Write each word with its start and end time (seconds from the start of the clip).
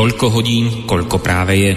Toľko 0.00 0.32
hodín, 0.32 0.88
koľko 0.88 1.20
práve 1.20 1.60
je. 1.60 1.72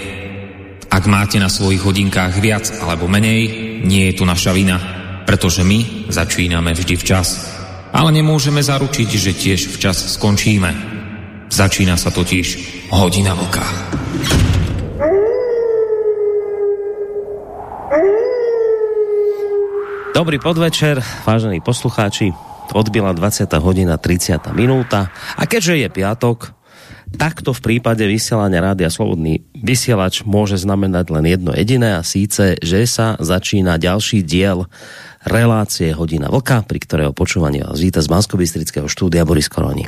Ak 0.88 1.12
máte 1.12 1.44
na 1.44 1.52
svojich 1.52 1.84
hodinkách 1.84 2.40
viac 2.40 2.64
alebo 2.80 3.04
menej, 3.04 3.52
nie 3.84 4.08
je 4.08 4.16
tu 4.16 4.24
naša 4.24 4.56
vina, 4.56 4.80
pretože 5.28 5.60
my 5.68 6.08
začíname 6.08 6.72
vždy 6.72 6.96
včas. 6.96 7.52
Ale 7.92 8.16
nemôžeme 8.16 8.64
zaručiť, 8.64 9.10
že 9.12 9.36
tiež 9.36 9.76
včas 9.76 10.16
skončíme. 10.16 10.72
Začína 11.52 12.00
sa 12.00 12.16
totiž 12.16 12.48
hodina 12.96 13.36
vlka. 13.36 13.66
Dobrý 20.16 20.40
podvečer, 20.40 21.04
vážení 21.28 21.60
poslucháči. 21.60 22.32
Odbila 22.72 23.12
20. 23.12 23.52
hodina 23.60 24.00
30. 24.00 24.56
minúta 24.56 25.12
a 25.36 25.44
keďže 25.44 25.76
je 25.76 25.88
piatok, 25.92 26.63
takto 27.16 27.56
v 27.56 27.64
prípade 27.64 28.04
vysielania 28.04 28.60
Rádia 28.62 28.92
Slobodný 28.92 29.42
vysielač 29.56 30.28
môže 30.28 30.60
znamenať 30.60 31.06
len 31.14 31.26
jedno 31.26 31.52
jediné 31.56 31.98
a 31.98 32.06
síce, 32.06 32.60
že 32.60 32.86
sa 32.86 33.16
začína 33.18 33.82
ďalší 33.82 34.22
diel 34.22 34.68
relácie 35.24 35.96
Hodina 35.96 36.28
Vlka, 36.28 36.68
pri 36.68 36.80
ktorého 36.84 37.12
počúvaní 37.16 37.64
vás 37.64 37.80
víta 37.80 38.04
z 38.04 38.12
bansko 38.12 38.36
štúdia 38.92 39.24
Boris 39.24 39.48
Koroni. 39.48 39.88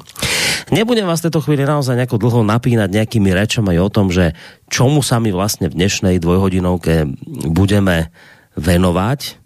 Nebudem 0.72 1.06
vás 1.06 1.20
v 1.22 1.28
tejto 1.30 1.44
chvíli 1.44 1.68
naozaj 1.68 2.00
nejako 2.00 2.18
dlho 2.18 2.42
napínať 2.48 2.90
nejakými 2.90 3.30
rečami 3.36 3.76
o 3.78 3.92
tom, 3.92 4.09
že 4.09 4.34
čomu 4.72 5.03
sa 5.06 5.20
my 5.22 5.30
vlastne 5.36 5.70
v 5.70 5.78
dnešnej 5.78 6.23
dvojhodinovke 6.23 7.06
budeme 7.52 8.09
venovať, 8.56 9.38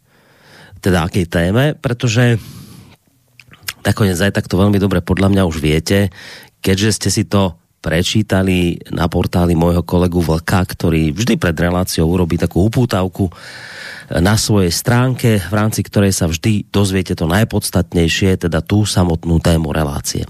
teda 0.80 1.10
akej 1.10 1.26
téme, 1.28 1.76
pretože 1.76 2.40
nakoniec 3.84 4.16
aj 4.16 4.32
tak 4.40 4.48
to 4.48 4.56
veľmi 4.56 4.80
dobre 4.80 5.04
podľa 5.04 5.34
mňa 5.34 5.44
už 5.44 5.58
viete, 5.60 6.14
keďže 6.64 6.90
ste 6.96 7.10
si 7.12 7.24
to 7.28 7.59
prečítali 7.80 8.76
na 8.92 9.08
portáli 9.08 9.56
môjho 9.56 9.84
kolegu 9.88 10.20
Vlka, 10.20 10.68
ktorý 10.68 11.16
vždy 11.16 11.40
pred 11.40 11.56
reláciou 11.56 12.12
urobí 12.12 12.36
takú 12.36 12.68
upútavku 12.68 13.32
na 14.10 14.34
svojej 14.42 14.74
stránke, 14.74 15.38
v 15.38 15.54
rámci 15.54 15.86
ktorej 15.86 16.18
sa 16.18 16.26
vždy 16.26 16.74
dozviete 16.74 17.14
to 17.14 17.30
najpodstatnejšie, 17.30 18.42
teda 18.42 18.66
tú 18.66 18.82
samotnú 18.82 19.38
tému 19.38 19.70
relácie. 19.70 20.26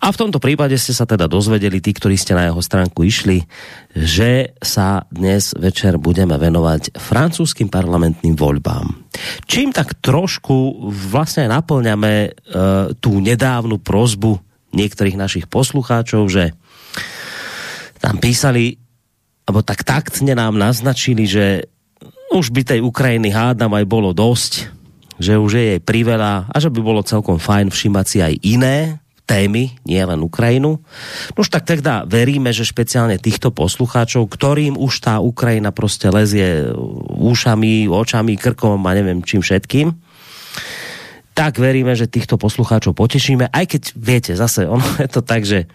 A 0.00 0.08
v 0.08 0.16
tomto 0.16 0.40
prípade 0.40 0.80
ste 0.80 0.96
sa 0.96 1.04
teda 1.04 1.28
dozvedeli, 1.28 1.84
tí, 1.84 1.92
ktorí 1.92 2.16
ste 2.16 2.32
na 2.32 2.48
jeho 2.48 2.64
stránku 2.64 3.04
išli, 3.04 3.44
že 3.92 4.56
sa 4.64 5.04
dnes 5.12 5.52
večer 5.52 6.00
budeme 6.00 6.40
venovať 6.40 6.96
francúzským 6.96 7.68
parlamentným 7.68 8.32
voľbám. 8.32 9.12
Čím 9.44 9.76
tak 9.76 10.00
trošku 10.00 10.88
vlastne 10.88 11.52
naplňame 11.52 12.14
e, 12.24 12.30
tú 12.96 13.20
nedávnu 13.20 13.76
prozbu 13.84 14.40
niektorých 14.72 15.16
našich 15.20 15.46
poslucháčov, 15.48 16.28
že 16.32 16.56
tam 17.98 18.16
písali, 18.22 18.78
alebo 19.44 19.60
tak 19.62 19.84
taktne 19.84 20.34
nám 20.34 20.54
naznačili, 20.56 21.26
že 21.26 21.66
už 22.32 22.52
by 22.52 22.62
tej 22.64 22.80
Ukrajiny 22.84 23.32
hádam 23.32 23.72
aj 23.72 23.84
bolo 23.88 24.12
dosť, 24.12 24.68
že 25.18 25.34
už 25.34 25.50
je 25.58 25.64
jej 25.74 25.80
priveľa 25.82 26.46
a 26.46 26.56
že 26.60 26.70
by 26.70 26.80
bolo 26.80 27.02
celkom 27.02 27.40
fajn 27.42 27.74
všimať 27.74 28.06
si 28.06 28.18
aj 28.22 28.34
iné 28.44 28.76
témy, 29.28 29.76
nie 29.84 30.00
len 30.00 30.24
Ukrajinu. 30.24 30.80
No 31.36 31.38
už 31.44 31.52
tak 31.52 31.68
teda 31.68 32.08
veríme, 32.08 32.48
že 32.48 32.64
špeciálne 32.64 33.20
týchto 33.20 33.52
poslucháčov, 33.52 34.24
ktorým 34.24 34.80
už 34.80 35.04
tá 35.04 35.20
Ukrajina 35.20 35.68
prostě 35.68 36.08
lezie 36.08 36.72
ušami, 37.12 37.92
očami, 37.92 38.40
krkom 38.40 38.80
a 38.88 38.96
neviem 38.96 39.20
čím 39.20 39.44
všetkým, 39.44 39.92
tak 41.36 41.60
veríme, 41.60 41.92
že 41.92 42.08
týchto 42.08 42.40
poslucháčov 42.40 42.96
potešíme, 42.96 43.52
aj 43.52 43.64
keď 43.68 43.82
viete, 43.94 44.32
zase 44.32 44.64
ono 44.64 44.82
je 44.98 45.08
to 45.12 45.20
tak, 45.20 45.44
že 45.44 45.68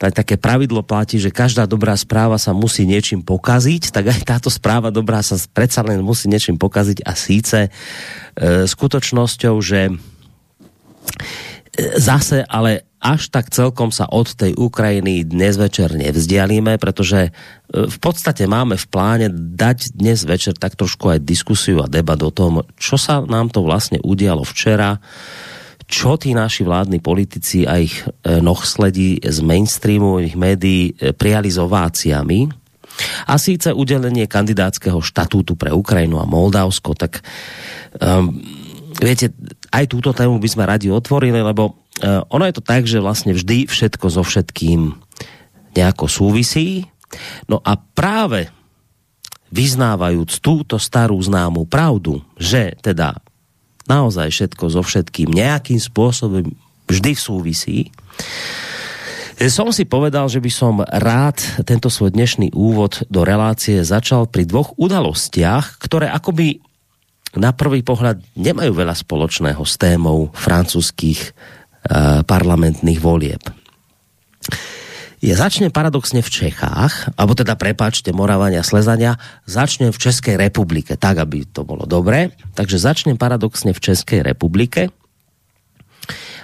tak 0.00 0.16
také 0.16 0.40
pravidlo 0.40 0.80
platí, 0.80 1.20
že 1.20 1.28
každá 1.28 1.68
dobrá 1.68 1.92
správa 1.92 2.40
sa 2.40 2.56
musí 2.56 2.88
niečím 2.88 3.20
pokaziť, 3.20 3.92
tak 3.92 4.08
aj 4.08 4.20
táto 4.24 4.48
správa 4.48 4.88
dobrá 4.88 5.20
sa 5.20 5.36
predsa 5.52 5.84
len 5.84 6.00
musí 6.00 6.24
niečím 6.24 6.56
pokaziť 6.56 7.04
a 7.04 7.12
síce 7.12 7.68
e, 7.68 7.70
skutočnosťou, 8.64 9.60
že 9.60 9.92
e, 9.92 9.94
zase 12.00 12.48
ale 12.48 12.88
až 12.96 13.28
tak 13.28 13.52
celkom 13.52 13.92
sa 13.92 14.08
od 14.08 14.32
tej 14.32 14.56
Ukrajiny 14.56 15.24
dnes 15.24 15.60
večer 15.60 15.92
nevzdialíme, 15.92 16.80
pretože 16.80 17.28
e, 17.28 17.30
v 17.84 17.98
podstate 18.00 18.48
máme 18.48 18.80
v 18.80 18.86
pláne 18.88 19.28
dať 19.36 20.00
dnes 20.00 20.24
večer 20.24 20.56
tak 20.56 20.80
trošku 20.80 21.12
aj 21.12 21.28
diskusiu 21.28 21.84
a 21.84 21.92
debat 21.92 22.20
o 22.24 22.32
tom, 22.32 22.64
čo 22.80 22.96
sa 22.96 23.20
nám 23.20 23.52
to 23.52 23.60
vlastne 23.60 24.00
udialo 24.00 24.48
včera, 24.48 24.96
čo 25.90 26.14
tí 26.14 26.30
naši 26.30 26.62
vládni 26.62 27.02
politici 27.02 27.66
a 27.66 27.82
ich 27.82 28.06
e, 28.22 28.38
sledí 28.62 29.18
z 29.18 29.38
mainstreamových 29.42 30.38
médií 30.38 30.94
e, 30.94 31.10
prijali 31.10 31.50
s 31.50 31.58
ováciami. 31.58 32.46
A 33.26 33.34
síce 33.40 33.74
udelenie 33.74 34.30
kandidátskeho 34.30 35.02
štatútu 35.02 35.58
pre 35.58 35.74
Ukrajinu 35.74 36.22
a 36.22 36.28
Moldavsko, 36.28 36.92
tak 36.92 37.24
um, 37.96 38.36
viete, 39.00 39.32
aj 39.72 39.88
túto 39.88 40.12
tému 40.12 40.36
by 40.36 40.48
sme 40.50 40.68
radi 40.68 40.92
otvorili, 40.92 41.40
lebo 41.40 41.80
uh, 42.04 42.20
ono 42.28 42.44
je 42.44 42.54
to 42.60 42.62
tak, 42.66 42.84
že 42.84 43.00
vlastne 43.00 43.32
vždy 43.32 43.72
všetko 43.72 44.04
so 44.04 44.20
všetkým 44.20 45.00
nejako 45.72 46.12
súvisí. 46.12 46.92
No 47.48 47.64
a 47.64 47.80
práve 47.80 48.52
vyznávajúc 49.48 50.44
túto 50.44 50.76
starú 50.76 51.16
známú 51.24 51.64
pravdu, 51.64 52.20
že 52.36 52.76
teda 52.84 53.16
naozaj 53.90 54.30
všetko 54.30 54.64
so 54.70 54.86
všetkým 54.86 55.34
nejakým 55.34 55.82
spôsobom 55.82 56.46
vždy 56.86 57.12
súvisí. 57.18 57.90
Som 59.40 59.72
si 59.72 59.88
povedal, 59.88 60.28
že 60.28 60.38
by 60.38 60.50
som 60.52 60.84
rád 60.84 61.40
tento 61.64 61.88
svoj 61.88 62.12
dnešný 62.12 62.52
úvod 62.52 63.02
do 63.08 63.24
relácie 63.24 63.80
začal 63.82 64.28
pri 64.28 64.44
dvoch 64.44 64.76
udalostiach, 64.76 65.80
ktoré 65.80 66.12
akoby 66.12 66.60
na 67.40 67.54
prvý 67.56 67.80
pohľad 67.80 68.20
nemajú 68.36 68.74
veľa 68.74 68.92
spoločného 68.92 69.62
s 69.64 69.74
témou 69.80 70.28
francúzských 70.34 71.20
uh, 71.24 72.20
parlamentných 72.26 73.00
volieb. 73.00 73.40
Je 75.20 75.36
začne 75.36 75.68
paradoxne 75.68 76.24
v 76.24 76.32
Čechách, 76.32 77.12
alebo 77.12 77.36
teda 77.36 77.52
prepáčte 77.52 78.08
Moravania, 78.08 78.64
Slezania, 78.64 79.20
začne 79.44 79.92
v 79.92 80.00
Českej 80.00 80.40
republike, 80.40 80.96
tak 80.96 81.20
aby 81.20 81.44
to 81.44 81.60
bolo 81.60 81.84
dobré. 81.84 82.32
Takže 82.56 82.80
začne 82.80 83.12
paradoxne 83.20 83.76
v 83.76 83.84
Českej 83.84 84.24
republike. 84.24 84.88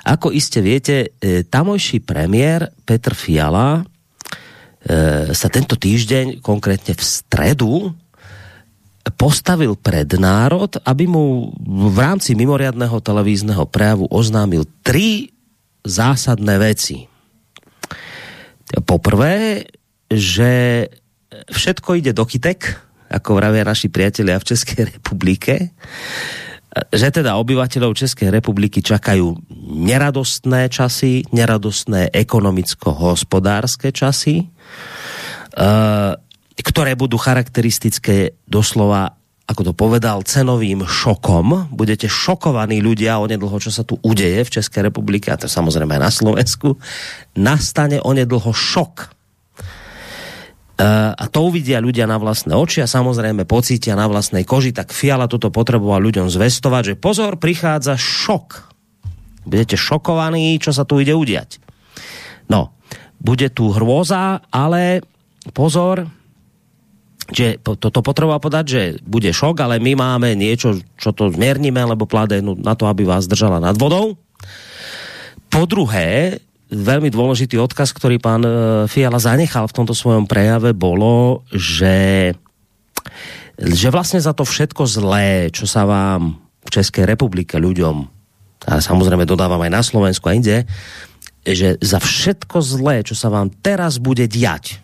Ako 0.05 0.29
iste 0.29 0.61
viete, 0.61 1.17
e, 1.25 1.41
tamojší 1.41 2.05
premiér 2.05 2.69
Petr 2.85 3.17
Fiala 3.17 3.81
e, 3.81 3.83
sa 5.33 5.49
tento 5.49 5.81
týždeň, 5.81 6.45
konkrétne 6.45 6.93
v 6.93 7.03
stredu, 7.03 7.97
postavil 9.17 9.73
pred 9.73 10.21
národ, 10.21 10.77
aby 10.85 11.09
mu 11.09 11.49
v 11.65 11.97
rámci 11.97 12.37
mimoriadného 12.37 13.01
televízneho 13.01 13.65
prejavu 13.65 14.05
oznámil 14.13 14.69
tri 14.85 15.33
zásadné 15.81 16.61
veci 16.61 17.16
Poprvé, 18.85 19.65
že 20.11 20.87
všetko 21.31 21.97
ide 21.99 22.13
do 22.13 22.29
kytek, 22.29 22.77
ako 23.07 23.39
vravia 23.39 23.63
naši 23.63 23.89
priatelia 23.89 24.37
v 24.37 24.49
Českej 24.53 24.83
republike, 24.99 25.73
že 26.93 27.09
teda 27.09 27.41
obyvateľov 27.41 27.97
Českej 27.97 28.29
republiky 28.29 28.85
čakajú 28.85 29.33
neradostné 29.81 30.69
časy, 30.69 31.25
neradostné 31.33 32.13
ekonomicko-hospodárske 32.13 33.97
časy, 33.97 34.45
eh, 34.45 36.13
ktoré 36.61 36.93
budú 36.93 37.17
charakteristické 37.17 38.37
doslova 38.45 39.17
ako 39.47 39.63
to 39.63 39.73
povedal, 39.79 40.27
cenovým 40.27 40.83
šokom. 40.83 41.71
Budete 41.71 42.11
šokovaní 42.11 42.83
ľudia 42.83 43.23
onedlho, 43.23 43.55
čo 43.63 43.71
sa 43.71 43.87
tu 43.87 43.95
udeje 44.03 44.43
v 44.43 44.53
České 44.59 44.83
republike, 44.83 45.31
a 45.31 45.39
to 45.39 45.47
samozrejme 45.47 45.95
aj 45.95 46.03
na 46.03 46.11
Slovensku. 46.11 46.69
Nastane 47.39 48.03
onedlho 48.03 48.51
šok. 48.51 49.15
Uh, 50.77 51.17
a 51.17 51.25
to 51.33 51.49
uvidia 51.49 51.81
ľudia 51.81 52.05
na 52.05 52.21
vlastné 52.21 52.53
oči 52.53 52.85
a 52.85 52.91
samozrejme 52.91 53.49
pocítia 53.49 53.97
na 53.97 54.05
vlastnej 54.13 54.45
koži, 54.45 54.77
tak 54.77 54.93
Fiala 54.93 55.25
toto 55.25 55.49
potreboval 55.49 56.05
ľuďom 56.05 56.29
zvestovať, 56.29 56.93
že 56.93 56.95
pozor, 57.01 57.41
prichádza 57.41 57.97
šok. 57.97 58.77
Budete 59.49 59.79
šokovaní, 59.79 60.59
čo 60.61 60.77
sa 60.77 60.85
tu 60.85 61.01
ide 61.01 61.17
udiať. 61.17 61.63
No, 62.53 62.77
bude 63.23 63.49
tu 63.49 63.73
hrôza, 63.73 64.45
ale 64.53 65.01
pozor, 65.57 66.05
že 67.27 67.59
toto 67.59 68.03
potreboval 68.07 68.39
podať, 68.39 68.65
že 68.67 68.83
bude 69.03 69.31
šok, 69.35 69.59
ale 69.59 69.83
my 69.83 69.99
máme 69.99 70.39
niečo, 70.39 70.79
čo 70.95 71.11
to 71.11 71.35
zmierníme, 71.35 71.83
lebo 71.83 72.07
pladenu 72.07 72.55
na 72.55 72.79
to, 72.79 72.87
aby 72.87 73.03
vás 73.03 73.27
držala 73.27 73.59
nad 73.59 73.75
vodou. 73.75 74.15
Po 75.51 75.67
druhé, 75.67 76.39
veľmi 76.71 77.11
dôležitý 77.11 77.59
odkaz, 77.59 77.91
ktorý 77.95 78.23
pán 78.23 78.43
e, 78.43 78.51
Fiala 78.87 79.19
zanechal 79.19 79.67
v 79.67 79.77
tomto 79.77 79.95
svojom 79.95 80.27
prejave, 80.27 80.75
bolo, 80.75 81.43
že, 81.51 82.35
že 83.59 83.89
vlastne 83.91 84.23
za 84.23 84.35
to 84.35 84.47
všetko 84.47 84.87
zlé, 84.87 85.51
čo 85.51 85.67
sa 85.67 85.87
vám 85.87 86.39
v 86.67 86.69
Českej 86.71 87.07
republike 87.07 87.59
ľuďom, 87.59 87.97
a 88.67 88.83
samozrejme 88.83 89.23
dodávam 89.27 89.63
aj 89.63 89.71
na 89.71 89.83
Slovensku 89.83 90.27
a 90.27 90.35
inde, 90.35 90.67
že 91.47 91.79
za 91.79 92.03
všetko 92.03 92.59
zlé, 92.59 93.07
čo 93.07 93.15
sa 93.15 93.31
vám 93.31 93.55
teraz 93.63 94.03
bude 94.03 94.27
diať, 94.27 94.83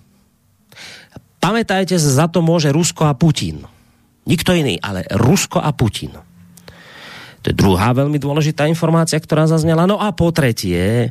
pamätajte 1.42 1.98
za 1.98 2.30
to 2.30 2.38
môže 2.38 2.70
Rusko 2.70 3.10
a 3.10 3.18
Putin. 3.18 3.66
Nikto 4.22 4.54
iný, 4.54 4.78
ale 4.78 5.02
Rusko 5.10 5.58
a 5.58 5.74
Putin. 5.74 6.14
To 7.42 7.50
je 7.50 7.58
druhá 7.58 7.90
veľmi 7.90 8.22
dôležitá 8.22 8.70
informácia, 8.70 9.18
ktorá 9.18 9.50
zaznela. 9.50 9.82
No 9.82 9.98
a 9.98 10.14
po 10.14 10.30
tretie, 10.30 11.10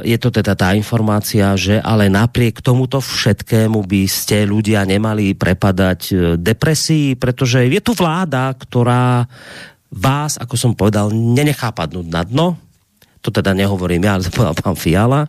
je 0.00 0.16
to 0.16 0.32
teda 0.32 0.56
tá 0.56 0.72
informácia, 0.72 1.52
že 1.60 1.76
ale 1.76 2.08
napriek 2.08 2.64
tomuto 2.64 3.04
všetkému 3.04 3.84
by 3.84 4.08
ste 4.08 4.48
ľudia 4.48 4.80
nemali 4.88 5.36
prepadať 5.36 6.34
depresii, 6.40 7.20
pretože 7.20 7.68
je 7.68 7.80
tu 7.84 7.92
vláda, 7.92 8.48
ktorá 8.56 9.28
vás, 9.92 10.40
ako 10.40 10.56
som 10.56 10.72
povedal, 10.72 11.12
nenechá 11.12 11.68
padnúť 11.68 12.06
na 12.08 12.24
dno. 12.24 12.56
To 13.20 13.28
teda 13.28 13.52
nehovorím 13.52 14.08
ja, 14.08 14.16
ale 14.16 14.24
to 14.24 14.32
povedal 14.32 14.56
pán 14.56 14.80
Fiala. 14.80 15.28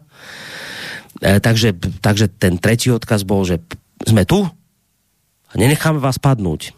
Takže, 1.20 1.76
takže 2.00 2.32
ten 2.32 2.56
tretí 2.56 2.88
odkaz 2.88 3.28
bol, 3.28 3.44
že 3.44 3.60
sme 4.08 4.24
tu 4.24 4.48
a 5.52 5.54
nenecháme 5.60 6.00
vás 6.00 6.16
padnúť. 6.16 6.72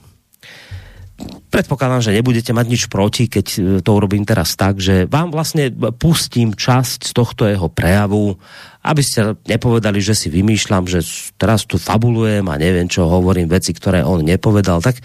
Predpokladám, 1.53 2.01
že 2.01 2.15
nebudete 2.17 2.49
mať 2.57 2.65
nič 2.65 2.83
proti, 2.89 3.29
keď 3.29 3.47
e, 3.53 3.59
to 3.85 3.89
urobím 3.93 4.25
teraz 4.25 4.57
tak, 4.57 4.81
že 4.81 5.05
vám 5.05 5.29
vlastne 5.29 5.69
pustím 5.93 6.57
časť 6.57 7.05
z 7.05 7.11
tohto 7.13 7.45
jeho 7.45 7.69
prejavu, 7.69 8.33
aby 8.81 9.01
ste 9.05 9.37
nepovedali, 9.45 10.01
že 10.01 10.17
si 10.17 10.33
vymýšľam, 10.33 10.89
že 10.89 11.05
teraz 11.37 11.69
tu 11.69 11.77
fabulujem 11.77 12.49
a 12.49 12.57
neviem 12.57 12.89
čo, 12.89 13.05
hovorím 13.05 13.45
veci, 13.45 13.71
ktoré 13.77 14.01
on 14.01 14.25
nepovedal, 14.25 14.81
tak, 14.81 14.97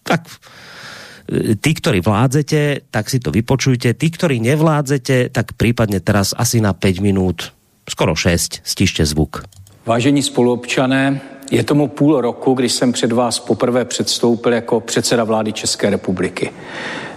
tak 0.00 0.24
e, 1.28 1.52
tí, 1.60 1.70
ktorí 1.76 2.00
vládzete, 2.00 2.88
tak 2.88 3.12
si 3.12 3.20
to 3.20 3.28
vypočujte, 3.28 3.92
tí, 3.92 4.08
ktorí 4.08 4.40
nevládzete, 4.40 5.28
tak 5.28 5.52
prípadne 5.60 6.00
teraz 6.00 6.32
asi 6.32 6.64
na 6.64 6.72
5 6.72 7.04
minút, 7.04 7.52
skoro 7.90 8.14
6, 8.14 8.60
stište 8.64 9.06
zvuk. 9.06 9.44
Vážení 9.86 10.22
spoluobčané, 10.22 11.20
je 11.50 11.64
tomu 11.64 11.88
půl 11.88 12.20
roku, 12.20 12.54
kdy 12.54 12.68
jsem 12.68 12.92
před 12.92 13.12
vás 13.12 13.38
poprvé 13.38 13.84
předstoupil 13.84 14.52
jako 14.52 14.80
předseda 14.80 15.24
vlády 15.24 15.52
České 15.52 15.90
republiky. 15.90 16.50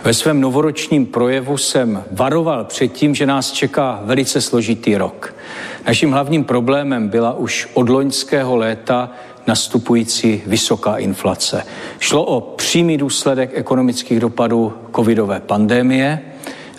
Ve 0.03 0.13
svém 0.13 0.41
novoročním 0.41 1.05
projevu 1.05 1.57
jsem 1.57 2.03
varoval 2.11 2.65
před 2.65 2.87
tím, 2.87 3.15
že 3.15 3.25
nás 3.25 3.51
čeká 3.51 3.99
velice 4.03 4.41
složitý 4.41 4.97
rok. 4.97 5.35
Naším 5.87 6.11
hlavním 6.11 6.43
problémem 6.43 7.09
byla 7.09 7.33
už 7.33 7.67
od 7.73 7.89
loňského 7.89 8.55
léta 8.55 9.11
nastupující 9.47 10.43
vysoká 10.45 10.97
inflace. 10.97 11.63
Šlo 11.99 12.25
o 12.25 12.41
přímý 12.41 12.97
důsledek 12.97 13.51
ekonomických 13.53 14.19
dopadů 14.19 14.73
covidové 14.95 15.39
pandémie, 15.39 16.21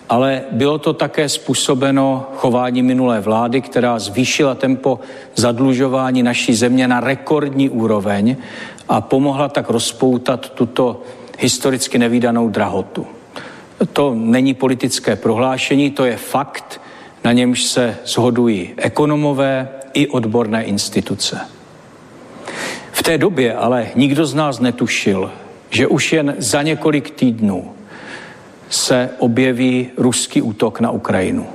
ale 0.08 0.42
bylo 0.50 0.78
to 0.78 0.92
také 0.92 1.28
způsobeno 1.28 2.26
chování 2.36 2.82
minulé 2.82 3.20
vlády, 3.20 3.60
která 3.60 3.98
zvýšila 3.98 4.54
tempo 4.54 5.00
zadlužování 5.34 6.22
naší 6.22 6.54
země 6.54 6.88
na 6.88 7.00
rekordní 7.00 7.70
úroveň 7.70 8.36
a 8.88 9.00
pomohla 9.00 9.48
tak 9.48 9.70
rozpoutat 9.70 10.50
tuto 10.50 11.02
historicky 11.38 11.98
nevýdanou 11.98 12.48
drahotu. 12.48 13.06
To 13.92 14.14
není 14.14 14.54
politické 14.54 15.16
prohlášení, 15.16 15.90
to 15.90 16.04
je 16.04 16.16
fakt, 16.16 16.80
na 17.24 17.32
němž 17.32 17.64
se 17.64 17.96
shodují 18.06 18.74
ekonomové 18.76 19.68
i 19.92 20.08
odborné 20.08 20.64
instituce. 20.64 21.40
V 22.92 23.02
té 23.02 23.18
době 23.18 23.54
ale 23.54 23.86
nikdo 23.94 24.26
z 24.26 24.34
nás 24.34 24.60
netušil, 24.60 25.30
že 25.70 25.86
už 25.86 26.12
jen 26.12 26.34
za 26.38 26.62
několik 26.62 27.10
týdnů 27.10 27.75
se 28.68 29.10
objeví 29.18 29.90
ruský 29.96 30.42
útok 30.42 30.80
na 30.80 30.90
Ukrajinu. 30.90 31.46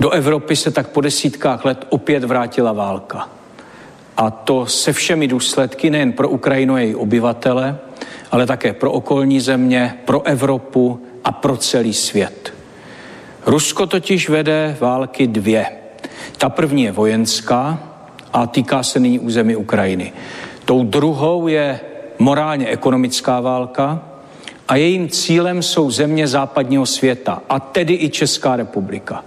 Do 0.00 0.10
Evropy 0.10 0.56
se 0.56 0.70
tak 0.70 0.88
po 0.88 1.00
desítkách 1.00 1.64
let 1.64 1.86
opět 1.88 2.24
vrátila 2.24 2.72
válka. 2.72 3.28
A 4.16 4.30
to 4.30 4.66
se 4.66 4.92
všemi 4.92 5.28
důsledky 5.28 5.90
nejen 5.90 6.12
pro 6.12 6.28
Ukrajinu 6.28 6.74
a 6.74 6.80
její 6.80 6.94
obyvatele, 6.94 7.78
ale 8.30 8.46
také 8.46 8.72
pro 8.72 8.92
okolní 8.92 9.40
země, 9.40 9.94
pro 10.04 10.22
Evropu 10.22 11.00
a 11.24 11.32
pro 11.32 11.56
celý 11.56 11.94
svět. 11.94 12.54
Rusko 13.46 13.86
totiž 13.86 14.28
vede 14.28 14.76
války 14.80 15.26
dvě. 15.26 15.66
Ta 16.38 16.48
první 16.48 16.82
je 16.82 16.92
vojenská 16.92 17.78
a 18.32 18.46
týká 18.46 18.82
se 18.82 19.00
nyní 19.00 19.18
území 19.18 19.56
Ukrajiny. 19.56 20.12
Tou 20.64 20.84
druhou 20.84 21.48
je 21.48 21.80
morálně 22.18 22.66
ekonomická 22.66 23.40
válka, 23.40 24.02
a 24.68 24.76
jejím 24.76 25.08
cílem 25.08 25.62
jsou 25.62 25.90
země 25.90 26.28
západního 26.28 26.86
světa, 26.86 27.42
a 27.48 27.60
tedy 27.60 27.94
i 27.94 28.10
Česká 28.10 28.56
republika. 28.56 29.24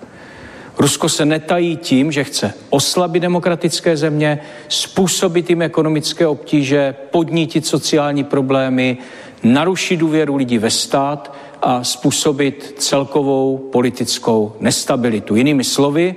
Rusko 0.77 1.09
se 1.09 1.25
netají 1.25 1.77
tím, 1.77 2.11
že 2.11 2.23
chce 2.23 2.53
oslabit 2.69 3.19
demokratické 3.19 3.97
země, 3.97 4.39
způsobit 4.67 5.49
jim 5.49 5.61
ekonomické 5.61 6.27
obtíže, 6.27 6.95
podnítit 7.11 7.65
sociální 7.65 8.23
problémy, 8.23 8.97
narušit 9.43 9.97
důvěru 9.97 10.35
lidí 10.35 10.57
ve 10.57 10.69
stát 10.69 11.33
a 11.61 11.83
způsobit 11.83 12.75
celkovou 12.77 13.57
politickou 13.57 14.53
nestabilitu. 14.59 15.35
Jinými 15.35 15.63
slovy, 15.63 16.15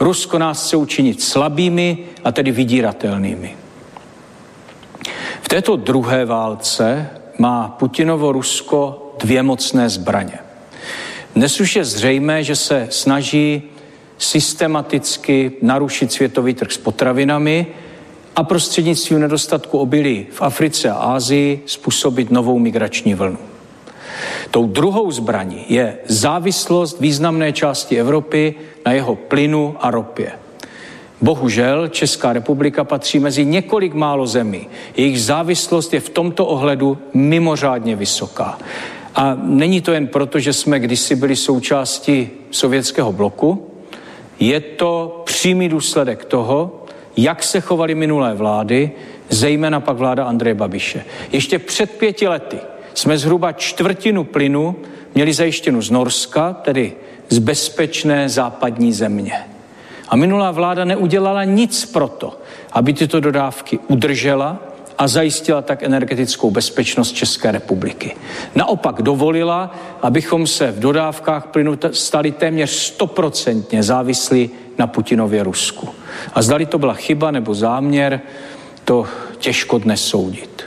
Rusko 0.00 0.38
nás 0.38 0.66
chce 0.66 0.76
učinit 0.76 1.22
slabými 1.22 1.98
a 2.24 2.32
tedy 2.32 2.50
vydíratelnými. 2.50 3.56
V 5.42 5.48
této 5.48 5.76
druhé 5.76 6.24
válce 6.24 7.10
má 7.38 7.68
Putinovo 7.68 8.32
Rusko 8.32 9.12
dvě 9.18 9.42
mocné 9.42 9.88
zbraně. 9.88 10.38
Dnes 11.34 11.60
už 11.60 11.76
je 11.76 11.84
zřejmé, 11.84 12.44
že 12.44 12.56
se 12.56 12.86
snaží 12.90 13.62
systematicky 14.18 15.52
narušit 15.62 16.12
světový 16.12 16.54
trh 16.54 16.72
s 16.72 16.78
potravinami 16.78 17.66
a 18.36 18.44
prostřednictvím 18.44 19.20
nedostatku 19.20 19.78
obilí 19.78 20.26
v 20.30 20.42
Africe 20.42 20.90
a 20.90 20.94
Ázii 20.94 21.62
způsobit 21.66 22.30
novou 22.30 22.58
migrační 22.58 23.14
vlnu. 23.14 23.38
Tou 24.50 24.66
druhou 24.66 25.10
zbraní 25.10 25.64
je 25.68 25.98
závislost 26.06 27.00
významné 27.00 27.52
části 27.52 28.00
Evropy 28.00 28.54
na 28.86 28.92
jeho 28.92 29.16
plynu 29.16 29.76
a 29.80 29.90
ropě. 29.90 30.32
Bohužel 31.20 31.88
Česká 31.88 32.32
republika 32.32 32.84
patří 32.84 33.18
mezi 33.18 33.44
několik 33.44 33.94
málo 33.94 34.26
zemí. 34.26 34.68
Jejich 34.96 35.22
závislost 35.22 35.94
je 35.94 36.00
v 36.00 36.08
tomto 36.08 36.46
ohledu 36.46 36.98
mimořádně 37.14 37.96
vysoká. 37.96 38.58
A 39.14 39.38
není 39.42 39.80
to 39.80 39.92
jen 39.92 40.06
proto, 40.06 40.38
že 40.38 40.52
jsme 40.52 40.80
kdysi 40.80 41.16
byli 41.16 41.36
součástí 41.36 42.30
sovětského 42.50 43.12
bloku, 43.12 43.70
je 44.40 44.60
to 44.60 45.22
přímý 45.26 45.68
důsledek 45.68 46.24
toho, 46.24 46.84
jak 47.16 47.42
se 47.42 47.60
chovaly 47.60 47.94
minulé 47.94 48.34
vlády, 48.34 48.90
zejména 49.28 49.80
pak 49.80 49.96
vláda 49.96 50.24
Andreje 50.24 50.54
Babiše. 50.54 51.04
Ještě 51.32 51.58
před 51.58 51.90
pěti 51.90 52.28
lety 52.28 52.58
jsme 52.94 53.18
zhruba 53.18 53.52
čtvrtinu 53.52 54.24
plynu 54.24 54.76
měli 55.14 55.32
zajištěnu 55.32 55.82
z 55.82 55.90
Norska, 55.90 56.52
tedy 56.52 56.92
z 57.28 57.38
bezpečné 57.38 58.28
západní 58.28 58.92
země. 58.92 59.32
A 60.08 60.16
minulá 60.16 60.50
vláda 60.50 60.84
neudělala 60.84 61.44
nic 61.44 61.84
proto, 61.84 62.38
aby 62.72 62.92
tyto 62.92 63.20
dodávky 63.20 63.78
udržela 63.88 64.58
a 64.98 65.08
zajistila 65.08 65.62
tak 65.62 65.82
energetickou 65.82 66.50
bezpečnost 66.50 67.12
České 67.12 67.52
republiky. 67.52 68.16
Naopak 68.54 69.02
dovolila, 69.02 69.74
abychom 70.02 70.46
se 70.46 70.72
v 70.72 70.78
dodávkách 70.78 71.46
plynu 71.46 71.78
stali 71.92 72.32
téměř 72.32 72.70
stoprocentně 72.70 73.82
závislí 73.82 74.50
na 74.78 74.86
Putinově 74.86 75.42
Rusku. 75.42 75.88
A 76.34 76.42
zdali 76.42 76.66
to 76.66 76.78
byla 76.78 76.94
chyba 76.94 77.30
nebo 77.30 77.54
záměr, 77.54 78.20
to 78.84 79.06
těžko 79.38 79.78
dnes 79.78 80.04
soudit. 80.04 80.64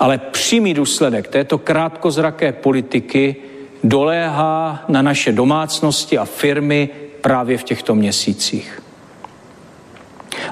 Ale 0.00 0.18
přímý 0.18 0.74
důsledek 0.74 1.28
této 1.28 1.58
krátkozraké 1.58 2.52
politiky 2.52 3.36
doléhá 3.84 4.84
na 4.88 5.02
naše 5.02 5.32
domácnosti 5.32 6.18
a 6.18 6.24
firmy 6.24 6.88
právě 7.20 7.58
v 7.58 7.64
těchto 7.64 7.94
měsících. 7.94 8.82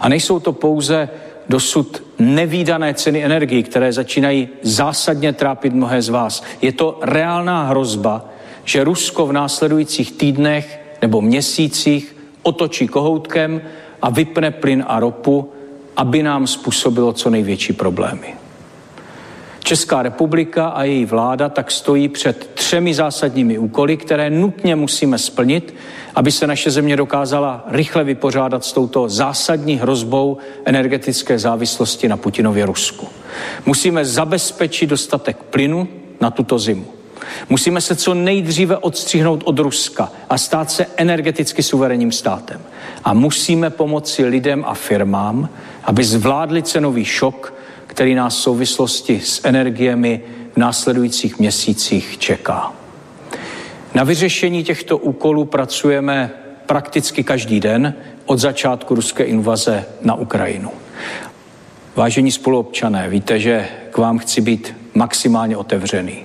A 0.01 0.09
nejsou 0.09 0.41
to 0.41 0.53
pouze 0.53 1.09
dosud 1.49 2.03
nevýdané 2.19 2.95
ceny 2.95 3.25
energií, 3.25 3.63
které 3.63 3.93
začínají 3.93 4.49
zásadně 4.63 5.33
trápit 5.33 5.73
mnohé 5.73 6.03
z 6.03 6.09
vás. 6.09 6.43
Je 6.63 6.73
to 6.73 6.99
reálná 7.03 7.63
hrozba, 7.63 8.25
že 8.65 8.85
Rusko 8.85 9.27
v 9.27 9.33
následujících 9.33 10.13
týdnech 10.13 10.81
nebo 11.03 11.21
měsících 11.21 12.17
otočí 12.43 12.89
kohoutkem 12.89 13.63
a 14.03 14.11
vypne 14.11 14.51
plyn 14.51 14.85
a 14.89 15.01
ropu, 15.01 15.53
aby 15.97 16.23
nám 16.23 16.47
způsobilo 16.47 17.13
co 17.13 17.31
největší 17.31 17.73
problémy. 17.73 18.35
Česká 19.69 20.03
republika 20.03 20.69
a 20.69 20.85
její 20.85 21.05
vláda 21.05 21.49
tak 21.49 21.71
stojí 21.71 22.09
před 22.09 22.51
třemi 22.55 22.95
zásadními 22.95 23.59
úkoly, 23.59 23.97
které 23.97 24.31
nutně 24.31 24.77
musíme 24.77 25.19
splnit, 25.19 25.75
aby 26.15 26.33
se 26.33 26.47
naše 26.47 26.71
země 26.71 26.97
dokázala 26.97 27.65
rychle 27.67 28.05
vypořádat 28.05 28.65
s 28.65 28.73
touto 28.73 29.09
zásadní 29.09 29.77
hrozbou 29.77 30.39
energetické 30.65 31.39
závislosti 31.39 32.09
na 32.09 32.17
Putinově 32.17 32.67
Rusku. 32.67 33.09
Musíme 33.67 34.05
zabezpečit 34.05 34.87
dostatek 34.87 35.37
plynu 35.37 35.89
na 36.21 36.31
tuto 36.31 36.59
zimu. 36.59 36.87
Musíme 37.49 37.81
se 37.81 37.97
co 37.97 38.15
nejdříve 38.15 38.77
odstřihnout 38.77 39.43
od 39.45 39.59
Ruska 39.59 40.13
a 40.31 40.39
stát 40.39 40.71
se 40.71 40.87
energeticky 40.97 41.63
suverénním 41.63 42.13
státem. 42.13 42.61
A 43.05 43.15
musíme 43.15 43.71
pomoci 43.71 44.25
lidem 44.25 44.65
a 44.67 44.75
firmám, 44.75 45.49
aby 45.85 46.05
zvládli 46.05 46.63
cenový 46.63 47.05
šok, 47.05 47.58
který 47.89 48.15
nás 48.15 48.37
v 48.37 48.43
souvislosti 48.43 49.21
s 49.25 49.41
energiemi 49.45 50.21
v 50.53 50.57
následujících 50.57 51.39
měsících 51.39 52.19
čeká. 52.19 52.73
Na 53.95 54.05
vyřešení 54.05 54.65
těchto 54.65 54.99
úkolů 54.99 55.45
pracujeme 55.45 56.31
prakticky 56.67 57.25
každý 57.25 57.61
den 57.61 57.95
od 58.27 58.39
začátku 58.39 58.95
ruské 58.95 59.25
invaze 59.25 59.85
na 60.03 60.15
Ukrajinu. 60.15 60.71
Vážení 61.97 62.33
spoluobčané, 62.33 63.09
víte, 63.09 63.41
že 63.41 63.69
k 63.91 63.99
vám 63.99 64.19
chci 64.19 64.41
být 64.41 64.75
maximálně 64.95 65.57
otevřený. 65.57 66.19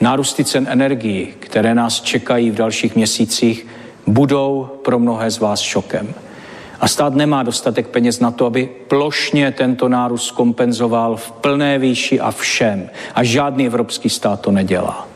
Nárůsty 0.00 0.44
cen 0.44 0.66
energií, 0.70 1.34
které 1.38 1.74
nás 1.74 2.00
čekají 2.00 2.50
v 2.50 2.54
dalších 2.54 2.96
měsících, 2.96 3.66
budou 4.06 4.68
pro 4.84 4.98
mnohé 4.98 5.30
z 5.30 5.38
vás 5.38 5.60
šokem. 5.60 6.14
A 6.82 6.88
stát 6.88 7.14
nemá 7.14 7.42
dostatek 7.42 7.88
peněz 7.88 8.20
na 8.20 8.30
to, 8.30 8.46
aby 8.46 8.68
plošně 8.88 9.52
tento 9.52 9.88
nárůst 9.88 10.30
kompenzoval 10.30 11.16
v 11.16 11.32
plné 11.32 11.78
výši 11.78 12.20
a 12.20 12.30
všem. 12.30 12.90
A 13.14 13.24
žádný 13.24 13.66
evropský 13.66 14.10
stát 14.10 14.40
to 14.40 14.50
nedělá. 14.50 15.08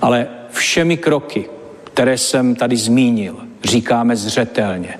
Ale 0.00 0.26
všemi 0.50 0.96
kroky, 0.96 1.48
které 1.84 2.18
jsem 2.18 2.54
tady 2.54 2.76
zmínil, 2.76 3.36
říkáme 3.64 4.16
zřetelně, 4.16 4.98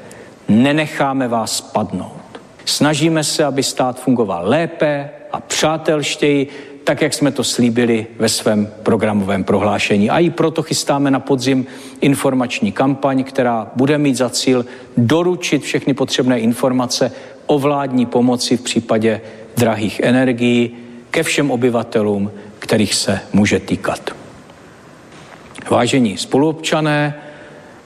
nenecháme 0.49 1.28
vás 1.28 1.61
padnout. 1.61 2.40
Snažíme 2.64 3.25
se, 3.25 3.45
aby 3.45 3.62
stát 3.62 4.00
fungoval 4.00 4.49
lépe 4.49 5.11
a 5.33 5.40
přátelštěji, 5.40 6.49
tak, 6.84 7.02
jak 7.02 7.14
jsme 7.14 7.32
to 7.32 7.44
slíbili 7.44 8.06
ve 8.18 8.28
svém 8.28 8.68
programovém 8.82 9.44
prohlášení. 9.44 10.10
A 10.10 10.18
i 10.18 10.30
proto 10.30 10.62
chystáme 10.62 11.10
na 11.10 11.20
podzim 11.20 11.66
informační 12.00 12.72
kampaň, 12.72 13.24
která 13.24 13.70
bude 13.76 13.98
mít 13.98 14.16
za 14.16 14.30
cíl 14.30 14.66
doručit 14.96 15.62
všechny 15.62 15.94
potřebné 15.94 16.40
informace 16.40 17.12
o 17.46 17.58
vládní 17.58 18.06
pomoci 18.06 18.56
v 18.56 18.62
případě 18.62 19.20
drahých 19.56 20.00
energií 20.00 20.76
ke 21.10 21.22
všem 21.22 21.50
obyvatelům, 21.50 22.30
kterých 22.58 22.94
se 22.94 23.20
může 23.32 23.60
týkat. 23.60 24.10
Vážení 25.70 26.16
spoluobčané, 26.16 27.14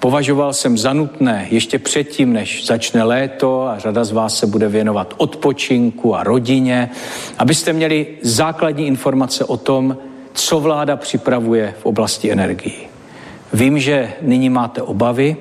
Považoval 0.06 0.52
jsem 0.52 0.78
za 0.78 0.92
nutné 0.92 1.46
ještě 1.50 1.78
předtím, 1.78 2.32
než 2.32 2.66
začne 2.66 3.02
léto 3.02 3.62
a 3.68 3.78
řada 3.78 4.04
z 4.04 4.12
vás 4.12 4.38
se 4.38 4.46
bude 4.46 4.68
věnovat 4.68 5.14
odpočinku 5.16 6.16
a 6.16 6.22
rodině, 6.22 6.90
abyste 7.38 7.72
měli 7.72 8.06
základní 8.22 8.86
informace 8.86 9.44
o 9.44 9.56
tom, 9.56 9.96
co 10.32 10.60
vláda 10.60 10.96
připravuje 10.96 11.74
v 11.80 11.86
oblasti 11.86 12.32
energií. 12.32 12.86
Vím, 13.52 13.78
že 13.78 14.12
nyní 14.22 14.50
máte 14.50 14.82
obavy, 14.82 15.36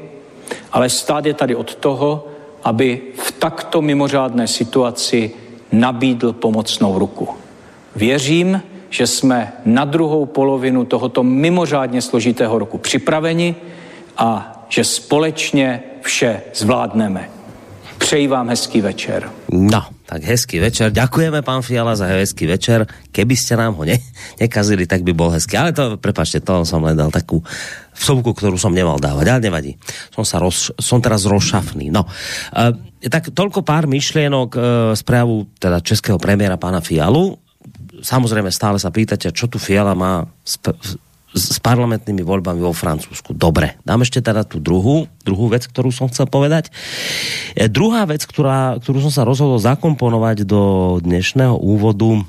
ale 0.72 0.90
stát 0.90 1.26
je 1.26 1.34
tady 1.34 1.56
od 1.56 1.76
toho, 1.76 2.28
aby 2.64 3.02
v 3.16 3.32
takto 3.32 3.82
mimořádné 3.82 4.48
situaci 4.48 5.32
nabídl 5.72 6.34
pomocnou 6.34 7.00
ruku. 7.00 7.30
Věřím, 7.96 8.62
že 8.90 9.08
jsme 9.08 9.54
na 9.66 9.86
druhou 9.86 10.26
polovinu 10.26 10.86
tohoto 10.86 11.24
mimořádně 11.24 12.02
složitého 12.02 12.60
roku 12.60 12.78
připraveni 12.78 13.56
a 14.18 14.55
že 14.70 14.84
společně 14.84 15.84
vše 16.02 16.42
zvládneme. 16.54 17.30
Přeji 17.98 18.28
vám 18.28 18.50
hezký 18.50 18.82
večer. 18.82 19.30
No, 19.52 19.82
tak 20.06 20.22
hezký 20.22 20.62
večer. 20.62 20.94
Ďakujeme, 20.94 21.42
pán 21.42 21.66
Fiala, 21.66 21.98
za 21.98 22.06
hezký 22.06 22.46
večer. 22.46 22.86
Keby 23.10 23.34
ste 23.34 23.58
nám 23.58 23.74
ho 23.74 23.84
ne, 23.88 23.98
nekazili, 24.38 24.86
tak 24.86 25.02
by 25.02 25.16
bol 25.16 25.34
hezký. 25.34 25.58
Ale 25.58 25.74
to, 25.74 25.98
prepačte, 25.98 26.44
to 26.46 26.62
som 26.68 26.86
len 26.86 26.94
dal 26.94 27.10
takú 27.10 27.42
vsovku, 27.98 28.38
ktorú 28.38 28.62
som 28.62 28.76
nemal 28.76 29.02
dávať. 29.02 29.26
Ale 29.26 29.42
nevadí. 29.42 29.74
Som, 30.14 30.22
sa 30.22 30.38
roz, 30.38 30.70
som 30.78 31.02
teraz 31.02 31.26
rozšafný. 31.26 31.90
No, 31.90 32.06
e, 32.54 33.10
tak 33.10 33.34
toľko 33.34 33.66
pár 33.66 33.90
myšlienok 33.90 34.50
e, 34.54 34.60
správu 34.94 35.50
teda 35.58 35.82
českého 35.82 36.22
premiéra 36.22 36.62
pána 36.62 36.86
Fialu. 36.86 37.42
Samozrejme, 38.06 38.54
stále 38.54 38.78
sa 38.78 38.94
pýtate, 38.94 39.34
čo 39.34 39.50
tu 39.50 39.58
Fiala 39.58 39.98
má 39.98 40.30
s 41.36 41.60
parlamentnými 41.60 42.24
voľbami 42.24 42.64
vo 42.64 42.72
Francúzsku. 42.72 43.36
Dobre, 43.36 43.76
dám 43.84 44.08
ešte 44.08 44.24
teda 44.24 44.48
tú 44.48 44.64
druhú, 44.64 45.12
druhú 45.28 45.52
vec, 45.52 45.68
ktorú 45.68 45.92
som 45.92 46.08
chcel 46.08 46.32
povedať. 46.32 46.72
E, 47.54 47.68
druhá 47.68 48.08
vec, 48.08 48.24
ktorá, 48.24 48.80
ktorú 48.80 49.04
som 49.04 49.12
sa 49.12 49.28
rozhodol 49.28 49.60
zakomponovať 49.60 50.48
do 50.48 50.96
dnešného 51.04 51.60
úvodu, 51.60 52.24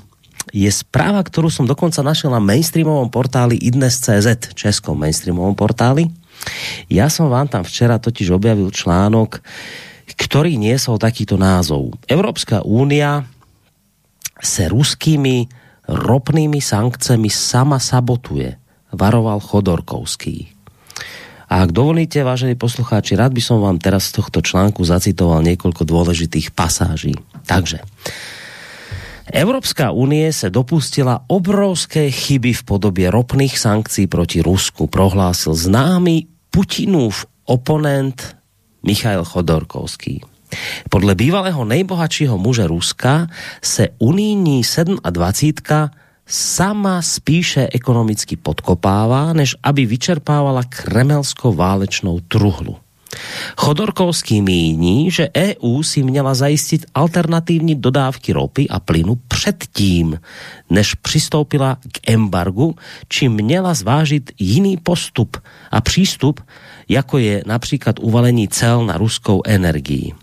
je 0.51 0.67
správa, 0.67 1.23
ktorú 1.23 1.47
som 1.47 1.63
dokonca 1.63 2.03
našiel 2.03 2.35
na 2.35 2.43
mainstreamovom 2.43 3.07
portáli 3.07 3.55
idnes.cz, 3.55 4.51
českom 4.55 4.99
mainstreamovom 4.99 5.55
portáli. 5.55 6.11
Ja 6.91 7.07
som 7.07 7.31
vám 7.31 7.47
tam 7.47 7.63
včera 7.63 7.99
totiž 7.99 8.35
objavil 8.35 8.71
článok, 8.71 9.39
ktorý 10.19 10.55
niesol 10.59 10.99
takýto 10.99 11.35
názov. 11.35 11.95
Európska 12.07 12.63
únia 12.63 13.27
se 14.39 14.67
ruskými 14.67 15.47
ropnými 15.87 16.59
sankcemi 16.59 17.31
sama 17.31 17.79
sabotuje 17.79 18.66
varoval 18.91 19.39
Chodorkovský. 19.39 20.51
A 21.47 21.63
ak 21.63 21.71
dovolíte, 21.71 22.19
vážení 22.27 22.59
poslucháči, 22.59 23.15
rád 23.15 23.31
by 23.31 23.39
som 23.39 23.63
vám 23.63 23.79
teraz 23.79 24.11
z 24.11 24.19
tohto 24.19 24.43
článku 24.43 24.83
zacitoval 24.83 25.39
niekoľko 25.47 25.87
dôležitých 25.87 26.51
pasáží. 26.51 27.15
Takže, 27.47 27.79
Evropská 29.27 29.91
unie 29.91 30.31
se 30.31 30.47
dopustila 30.47 31.19
obrovské 31.27 32.11
chyby 32.11 32.53
v 32.53 32.63
podobě 32.63 33.11
ropných 33.11 33.59
sankcí 33.59 34.07
proti 34.07 34.39
Rusku, 34.39 34.87
prohlásil 34.87 35.53
známý 35.53 36.27
Putinův 36.47 37.25
oponent 37.43 38.37
Michail 38.83 39.27
Chodorkovský. 39.27 40.23
Podle 40.89 41.15
bývalého 41.15 41.65
nejbohatšího 41.65 42.37
muže 42.37 42.67
Ruska 42.67 43.27
se 43.61 43.87
unijní 43.99 44.61
27 44.63 44.99
sama 46.27 47.01
spíše 47.01 47.67
ekonomicky 47.71 48.35
podkopává, 48.35 49.33
než 49.33 49.55
aby 49.63 49.85
vyčerpávala 49.85 50.63
kremelskou 50.63 51.53
válečnou 51.53 52.19
truhlu. 52.19 52.75
Chodorkovský 53.57 54.41
míní, 54.41 55.11
že 55.11 55.29
EU 55.37 55.83
si 55.83 56.03
měla 56.03 56.33
zajistit 56.33 56.85
alternativní 56.95 57.75
dodávky 57.75 58.33
ropy 58.33 58.67
a 58.69 58.79
plynu 58.79 59.17
předtím, 59.27 60.19
než 60.69 60.93
přistoupila 60.93 61.77
k 61.91 62.09
embargu, 62.09 62.75
či 63.07 63.29
měla 63.29 63.73
zvážit 63.73 64.31
jiný 64.39 64.77
postup 64.77 65.37
a 65.71 65.81
přístup, 65.81 66.41
jako 66.89 67.17
je 67.17 67.43
například 67.45 67.95
uvalení 67.99 68.47
cel 68.47 68.85
na 68.85 68.97
ruskou 68.97 69.41
energii 69.45 70.13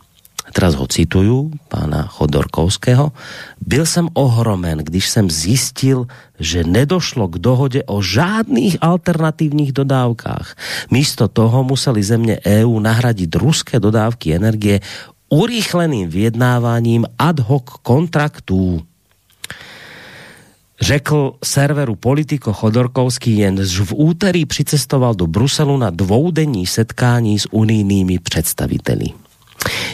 teraz 0.54 0.78
ho 0.78 0.86
cituju, 0.86 1.50
pána 1.66 2.06
Chodorkovského, 2.06 3.10
byl 3.58 3.86
jsem 3.86 4.06
ohromen, 4.14 4.78
když 4.78 5.10
jsem 5.10 5.26
zjistil, 5.30 6.06
že 6.38 6.64
nedošlo 6.64 7.28
k 7.28 7.38
dohode 7.42 7.82
o 7.84 7.98
žádných 7.98 8.78
alternativních 8.80 9.72
dodávkách. 9.74 10.56
Místo 10.90 11.28
toho 11.28 11.66
museli 11.66 12.02
země 12.02 12.38
EU 12.46 12.78
nahradit 12.78 13.34
ruské 13.34 13.82
dodávky 13.82 14.34
energie 14.34 14.80
urýchleným 15.28 16.08
vyjednáváním 16.08 17.02
ad 17.18 17.42
hoc 17.42 17.82
kontraktů. 17.82 18.82
Řekl 20.80 21.34
serveru 21.44 21.94
Politico 21.94 22.52
Chodorkovský, 22.52 23.38
jenž 23.38 23.80
v 23.80 23.92
úterý 23.94 24.46
přicestoval 24.46 25.14
do 25.14 25.26
Bruselu 25.26 25.76
na 25.76 25.90
dvoudenní 25.90 26.66
setkání 26.66 27.38
s 27.38 27.46
unijnými 27.50 28.18
představiteli. 28.18 29.23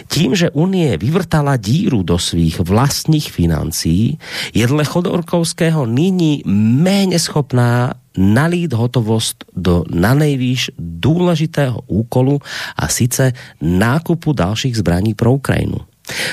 Tím, 0.08 0.36
že 0.36 0.50
Unie 0.50 0.98
vyvrtala 0.98 1.56
díru 1.56 2.02
do 2.02 2.18
svých 2.18 2.60
vlastních 2.60 3.32
financí, 3.32 4.18
je 4.54 4.66
dle 4.66 4.84
Chodorkovského 4.84 5.86
nyní 5.86 6.42
méně 6.46 7.18
schopná 7.18 7.94
nalít 8.18 8.72
hotovost 8.72 9.44
do 9.56 9.84
na 9.90 10.14
nejvýš 10.14 10.70
důležitého 10.78 11.80
úkolu 11.86 12.38
a 12.76 12.88
sice 12.88 13.32
nákupu 13.60 14.32
dalších 14.32 14.76
zbraní 14.76 15.14
pro 15.14 15.32
Ukrajinu. 15.32 15.78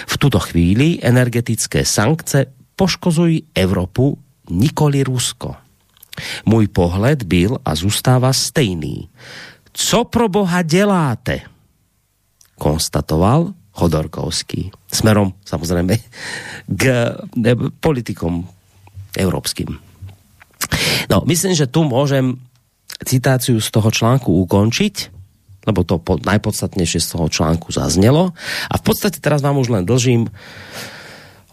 V 0.08 0.18
tuto 0.18 0.40
chvíli 0.40 1.00
energetické 1.02 1.86
sankce 1.86 2.46
poškozují 2.76 3.44
Evropu, 3.56 4.18
nikoli 4.50 5.04
Rusko. 5.04 5.56
Můj 6.46 6.68
pohled 6.68 7.24
byl 7.24 7.58
a 7.66 7.76
zůstává 7.76 8.34
stejný. 8.34 9.10
Co 9.74 10.04
pro 10.04 10.30
Boha 10.30 10.62
děláte? 10.62 11.42
Konstatoval 12.58 13.54
Chodorkovský. 13.78 14.74
Smerom 14.90 15.38
samozrejme 15.46 16.02
k 16.66 16.84
politikom 17.78 18.50
európskym. 19.14 19.78
No, 21.08 21.22
myslím, 21.30 21.54
že 21.54 21.70
tu 21.70 21.86
môžem 21.86 22.42
citáciu 23.06 23.62
z 23.62 23.70
toho 23.70 23.94
článku 23.94 24.34
ukončiť, 24.50 25.14
lebo 25.70 25.86
to 25.86 26.02
po, 26.02 26.18
najpodstatnejšie 26.18 27.00
z 27.04 27.08
toho 27.14 27.30
článku 27.30 27.70
zaznelo. 27.70 28.34
A 28.68 28.76
v 28.82 28.84
podstate 28.84 29.22
teraz 29.22 29.46
vám 29.46 29.62
už 29.62 29.70
len 29.70 29.86
dlžím 29.86 30.26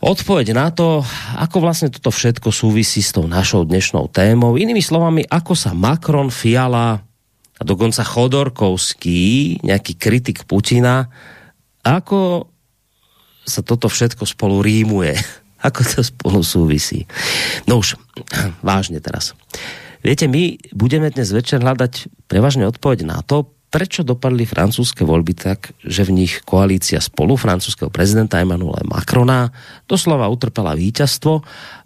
odpoveď 0.01 0.57
na 0.57 0.69
to, 0.73 1.05
ako 1.37 1.57
vlastne 1.61 1.93
toto 1.93 2.09
všetko 2.09 2.49
súvisí 2.49 3.05
s 3.05 3.13
tou 3.13 3.29
našou 3.29 3.69
dnešnou 3.69 4.09
témou. 4.09 4.57
Inými 4.57 4.81
slovami, 4.81 5.25
ako 5.29 5.53
sa 5.53 5.77
Macron, 5.77 6.33
Fiala 6.33 7.05
a 7.55 7.63
dokonca 7.63 8.03
Chodorkovský, 8.03 9.63
nejaký 9.63 9.95
kritik 9.95 10.43
Putina, 10.45 11.07
ako 11.87 12.51
sa 13.45 13.61
toto 13.61 13.87
všetko 13.87 14.25
spolu 14.25 14.65
rímuje. 14.65 15.15
Ako 15.65 15.81
to 15.81 16.05
spolu 16.05 16.45
súvisí. 16.45 17.09
No 17.65 17.81
už, 17.81 17.97
vážne 18.61 19.01
teraz. 19.01 19.33
Viete, 20.05 20.29
my 20.29 20.61
budeme 20.77 21.09
dnes 21.09 21.33
večer 21.33 21.65
hľadať 21.65 22.29
prevažne 22.29 22.69
odpoveď 22.69 23.09
na 23.09 23.25
to, 23.25 23.49
prečo 23.73 24.05
dopadli 24.05 24.45
francúzske 24.45 25.09
voľby 25.09 25.33
tak, 25.33 25.73
že 25.81 26.05
v 26.05 26.21
nich 26.21 26.45
koalícia 26.45 27.01
spolu 27.01 27.41
francúzského 27.41 27.89
prezidenta 27.89 28.39
Emmanuela 28.45 28.85
Macrona 28.85 29.49
doslova 29.89 30.29
utrpela 30.29 30.77
víťazstvo 30.77 31.41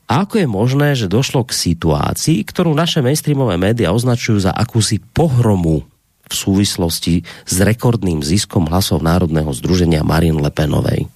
a 0.08 0.24
ako 0.24 0.40
je 0.40 0.48
možné, 0.48 0.88
že 0.96 1.12
došlo 1.12 1.44
k 1.44 1.52
situácii, 1.52 2.40
ktorú 2.48 2.72
naše 2.72 3.04
mainstreamové 3.04 3.60
média 3.60 3.92
označujú 3.92 4.48
za 4.48 4.56
akúsi 4.56 5.04
pohromu 5.04 5.84
v 6.28 6.34
súvislosti 6.34 7.28
s 7.44 7.54
rekordným 7.60 8.24
ziskom 8.24 8.68
hlasov 8.72 9.04
Národného 9.04 9.52
združenia 9.52 10.00
Marine 10.00 10.40
Le 10.40 10.48
Penovej. 10.48 11.08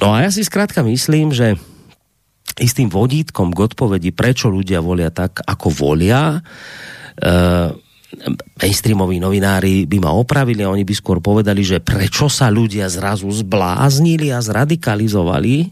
No 0.00 0.16
a 0.16 0.24
ja 0.24 0.32
si 0.32 0.40
zkrátka 0.40 0.80
myslím, 0.80 1.36
že 1.36 1.60
istým 2.56 2.88
vodítkom 2.88 3.52
k 3.52 3.68
odpovedi, 3.68 4.16
prečo 4.16 4.48
ľudia 4.48 4.80
volia 4.80 5.12
tak, 5.12 5.44
ako 5.44 5.68
volia, 5.68 6.38
e, 6.38 6.40
mainstreamoví 8.62 9.18
novinári 9.18 9.84
by 9.90 9.98
ma 10.00 10.14
opravili 10.14 10.62
a 10.64 10.70
oni 10.70 10.86
by 10.86 10.94
skôr 10.94 11.18
povedali, 11.18 11.66
že 11.66 11.82
prečo 11.82 12.30
sa 12.30 12.48
ľudia 12.48 12.86
zrazu 12.88 13.26
zbláznili 13.28 14.30
a 14.30 14.38
zradikalizovali, 14.38 15.68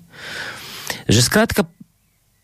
že 1.06 1.20
zkrátka 1.22 1.64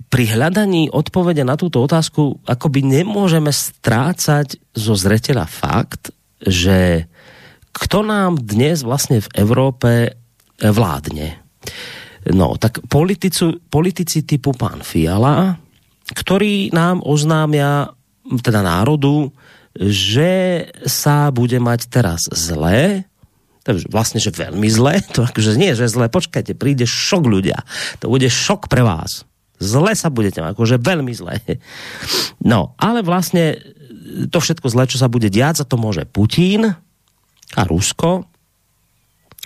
pri 0.09 0.25
hľadaní 0.37 0.89
odpovede 0.89 1.45
na 1.45 1.61
túto 1.61 1.85
otázku 1.85 2.41
akoby 2.49 2.81
nemôžeme 2.81 3.53
strácať 3.53 4.57
zo 4.73 4.97
zreteľa 4.97 5.45
fakt, 5.45 6.13
že 6.41 7.05
kto 7.77 8.03
nám 8.03 8.41
dnes 8.41 8.83
vlastne 8.83 9.21
v 9.21 9.29
Európe 9.37 10.17
vládne. 10.59 11.39
No, 12.35 12.59
tak 12.59 12.83
politici, 12.91 13.61
politici 13.71 14.27
typu 14.27 14.57
pán 14.57 14.83
Fiala, 14.83 15.55
ktorí 16.13 16.73
nám 16.75 17.05
oznámia, 17.05 17.93
teda 18.43 18.65
národu, 18.65 19.31
že 19.79 20.67
sa 20.89 21.31
bude 21.31 21.61
mať 21.63 21.81
teraz 21.87 22.27
zlé, 22.33 23.07
vlastne, 23.93 24.17
že 24.17 24.33
veľmi 24.33 24.69
zlé, 24.73 25.05
to 25.15 25.23
akože 25.29 25.61
nie, 25.61 25.77
že 25.77 25.93
zlé, 25.93 26.09
počkajte, 26.09 26.57
príde 26.57 26.89
šok 26.89 27.23
ľudia, 27.29 27.63
to 28.01 28.09
bude 28.09 28.27
šok 28.27 28.67
pre 28.67 28.83
vás. 28.83 29.28
Zle 29.59 29.93
sa 29.99 30.09
budete 30.09 30.39
mať, 30.39 30.55
akože 30.55 30.77
veľmi 30.79 31.13
zlé. 31.15 31.43
No, 32.39 32.79
ale 32.79 33.03
vlastne 33.03 33.59
to 34.31 34.39
všetko 34.39 34.67
zlé, 34.71 34.87
čo 34.87 34.99
sa 35.03 35.11
bude 35.11 35.29
diať, 35.29 35.63
za 35.63 35.67
to 35.67 35.77
môže 35.77 36.07
Putin 36.09 36.71
a 37.59 37.63
Rusko 37.67 38.25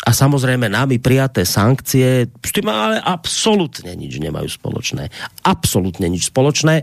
a 0.03 0.11
samozrejme 0.11 0.67
nami 0.67 0.99
prijaté 0.99 1.47
sankcie 1.47 2.27
s 2.27 2.51
tým 2.51 2.67
ale 2.67 2.99
absolútne 2.99 3.95
nič 3.95 4.19
nemajú 4.19 4.51
spoločné. 4.51 5.15
Absolútne 5.47 6.11
nič 6.11 6.35
spoločné. 6.35 6.83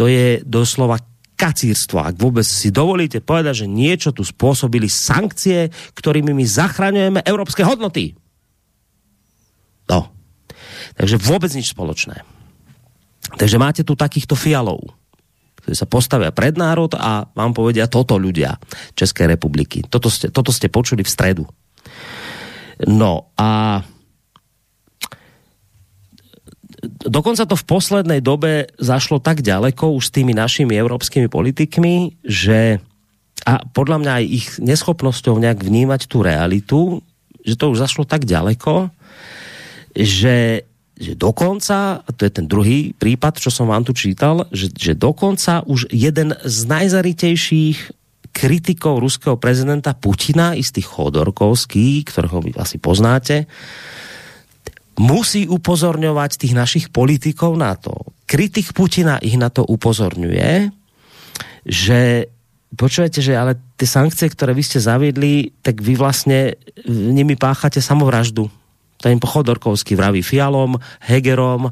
To 0.00 0.08
je 0.08 0.40
doslova 0.48 0.96
kacírstvo. 1.36 2.00
Ak 2.00 2.16
vôbec 2.16 2.48
si 2.48 2.72
dovolíte 2.72 3.20
povedať, 3.20 3.64
že 3.64 3.66
niečo 3.68 4.16
tu 4.16 4.24
spôsobili 4.24 4.88
sankcie, 4.88 5.68
ktorými 5.92 6.32
my 6.32 6.44
zachraňujeme 6.48 7.20
európske 7.28 7.62
hodnoty. 7.62 8.16
No. 9.92 10.08
Takže 10.96 11.20
vôbec 11.20 11.52
nič 11.52 11.76
spoločné. 11.76 12.37
Takže 13.36 13.60
máte 13.60 13.82
tu 13.84 13.92
takýchto 13.92 14.32
fialov, 14.38 14.80
ktorí 15.60 15.74
sa 15.76 15.84
postavia 15.84 16.32
pred 16.32 16.56
národ 16.56 16.94
a 16.96 17.28
vám 17.36 17.52
povedia 17.52 17.90
toto 17.90 18.16
ľudia 18.16 18.56
Českej 18.96 19.28
republiky. 19.28 19.84
Toto 19.84 20.08
ste, 20.08 20.32
toto 20.32 20.48
ste 20.54 20.72
počuli 20.72 21.04
v 21.04 21.12
stredu. 21.12 21.44
No 22.86 23.34
a 23.34 23.82
dokonca 27.04 27.44
to 27.44 27.58
v 27.58 27.68
poslednej 27.68 28.20
dobe 28.22 28.70
zašlo 28.78 29.18
tak 29.18 29.42
ďaleko 29.42 29.98
už 29.98 30.08
s 30.08 30.14
tými 30.14 30.32
našimi 30.32 30.78
európskymi 30.78 31.26
politikmi, 31.26 32.22
že 32.22 32.78
a 33.46 33.64
podľa 33.64 33.96
mňa 34.02 34.12
aj 34.12 34.24
ich 34.28 34.46
neschopnosťou 34.60 35.40
nejak 35.40 35.64
vnímať 35.64 36.10
tú 36.10 36.20
realitu, 36.20 37.00
že 37.46 37.56
to 37.56 37.72
už 37.72 37.80
zašlo 37.80 38.04
tak 38.04 38.28
ďaleko, 38.28 38.92
že, 39.96 40.67
že 40.98 41.14
dokonca, 41.14 42.02
a 42.02 42.10
to 42.10 42.26
je 42.26 42.32
ten 42.34 42.50
druhý 42.50 42.90
prípad, 42.90 43.38
čo 43.38 43.54
som 43.54 43.70
vám 43.70 43.86
tu 43.86 43.94
čítal, 43.94 44.50
že, 44.50 44.74
že 44.74 44.98
dokonca 44.98 45.62
už 45.62 45.94
jeden 45.94 46.34
z 46.42 46.58
najzaritejších 46.66 47.78
kritikov 48.34 48.98
ruského 48.98 49.38
prezidenta 49.38 49.94
Putina, 49.94 50.58
istý 50.58 50.82
Chodorkovský, 50.82 52.02
ktorého 52.02 52.42
vy 52.42 52.50
asi 52.58 52.82
poznáte, 52.82 53.46
musí 54.98 55.46
upozorňovať 55.46 56.30
tých 56.34 56.54
našich 56.58 56.86
politikov 56.90 57.54
na 57.54 57.78
to. 57.78 57.94
Kritik 58.26 58.74
Putina 58.74 59.22
ich 59.22 59.38
na 59.38 59.54
to 59.54 59.62
upozorňuje, 59.62 60.74
že 61.62 62.26
počujete, 62.74 63.22
že 63.22 63.38
ale 63.38 63.54
tie 63.78 63.86
sankcie, 63.86 64.26
ktoré 64.26 64.50
vy 64.52 64.62
ste 64.66 64.82
zaviedli, 64.82 65.54
tak 65.62 65.78
vy 65.78 65.94
vlastne 65.94 66.58
nimi 66.90 67.38
páchate 67.38 67.78
samovraždu. 67.78 68.50
Ten 68.98 69.22
Chodorkovský 69.22 69.94
vraví 69.94 70.26
Fialom, 70.26 70.74
Hegerom, 71.06 71.70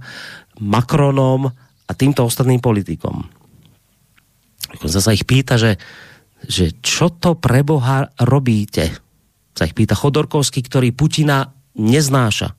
Macronom 0.62 1.50
a 1.86 1.92
týmto 1.92 2.24
ostatným 2.24 2.62
politikom. 2.62 3.26
Zasa 4.82 5.14
ich 5.14 5.26
pýta, 5.26 5.58
že, 5.58 5.78
že 6.42 6.74
čo 6.82 7.10
to 7.10 7.38
pre 7.38 7.66
Boha 7.66 8.10
robíte? 8.22 8.94
Sa 9.52 9.66
ich 9.66 9.74
pýta 9.74 9.98
Chodorkovský, 9.98 10.62
ktorý 10.62 10.94
Putina 10.94 11.50
neznáša 11.76 12.54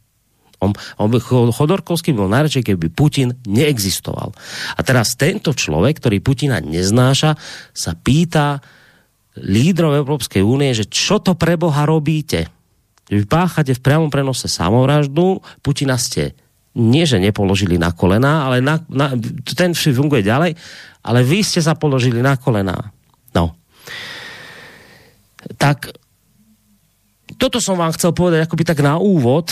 on, 0.57 0.73
on 0.97 1.07
by, 1.13 1.21
Chodorkovský 1.53 2.17
bol 2.17 2.29
najradšej, 2.33 2.73
keby 2.73 2.89
Putin 2.89 3.37
neexistoval. 3.45 4.33
A 4.73 4.79
teraz 4.81 5.13
tento 5.13 5.53
človek, 5.53 6.01
ktorý 6.01 6.17
Putina 6.21 6.57
neznáša, 6.57 7.37
sa 7.77 7.91
pýta 7.93 8.57
lídrov 9.37 9.93
Európskej 10.01 10.41
únie, 10.41 10.73
že 10.73 10.89
čo 10.89 11.21
to 11.21 11.37
pre 11.37 11.61
Boha 11.61 11.85
robíte? 11.85 12.49
Vy 13.07 13.23
páchate 13.23 13.71
v 13.75 13.83
priamom 13.83 14.11
prenose 14.11 14.51
samovraždu, 14.51 15.39
Putina 15.63 15.95
ste 15.95 16.35
nie, 16.77 17.09
že 17.09 17.17
nepoložili 17.17 17.81
na 17.81 17.89
kolená, 17.89 18.45
ale 18.45 18.61
na, 18.61 18.77
na, 18.85 19.17
ten 19.57 19.73
funguje 19.73 20.21
ďalej, 20.21 20.53
ale 21.01 21.19
vy 21.25 21.41
ste 21.41 21.57
sa 21.57 21.73
položili 21.73 22.21
na 22.21 22.37
kolená. 22.37 22.93
No. 23.33 23.57
Tak 25.57 25.89
toto 27.41 27.57
som 27.57 27.81
vám 27.81 27.95
chcel 27.97 28.13
povedať 28.13 28.45
akoby 28.45 28.63
tak 28.67 28.85
na 28.85 29.01
úvod, 29.01 29.49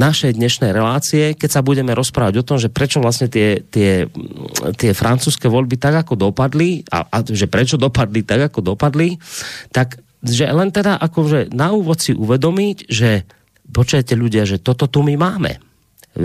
našej 0.00 0.32
dnešnej 0.40 0.72
relácie, 0.72 1.36
keď 1.36 1.60
sa 1.60 1.66
budeme 1.66 1.92
rozprávať 1.92 2.40
o 2.40 2.46
tom, 2.46 2.56
že 2.56 2.72
prečo 2.72 3.04
vlastne 3.04 3.28
tie, 3.28 3.60
tie, 3.60 4.08
tie 4.80 4.92
francúzske 4.96 5.44
voľby 5.44 5.76
tak 5.76 6.06
ako 6.06 6.16
dopadli 6.16 6.80
a, 6.88 7.04
a 7.04 7.16
že 7.20 7.44
prečo 7.50 7.76
dopadli 7.76 8.24
tak 8.24 8.48
ako 8.48 8.72
dopadli, 8.72 9.20
tak 9.68 10.00
že 10.20 10.44
len 10.48 10.68
teda 10.68 11.00
akože 11.00 11.52
na 11.52 11.72
úvod 11.72 12.00
si 12.00 12.12
uvedomiť, 12.12 12.88
že 12.88 13.24
počujete 13.70 14.12
ľudia, 14.12 14.44
že 14.44 14.60
toto 14.60 14.90
tu 14.90 15.00
my 15.00 15.16
máme. 15.16 15.56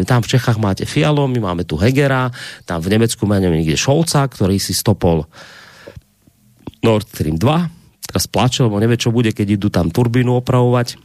Tam 0.09 0.25
v 0.25 0.31
Čechách 0.35 0.57
máte 0.57 0.83
Fialo, 0.83 1.29
my 1.29 1.39
máme 1.39 1.63
tu 1.63 1.77
Hegera, 1.77 2.33
tam 2.65 2.81
v 2.81 2.97
Nemecku 2.97 3.23
máme 3.29 3.53
niekde 3.53 3.77
Šolca, 3.77 4.25
ktorý 4.25 4.57
si 4.57 4.73
stopol 4.73 5.29
Nord 6.81 7.05
Stream 7.05 7.37
2, 7.37 8.09
teraz 8.09 8.25
plače, 8.25 8.65
lebo 8.65 8.81
nevie, 8.81 8.97
čo 8.97 9.13
bude, 9.13 9.29
keď 9.29 9.47
idú 9.61 9.67
tam 9.69 9.93
turbínu 9.93 10.41
opravovať 10.41 10.97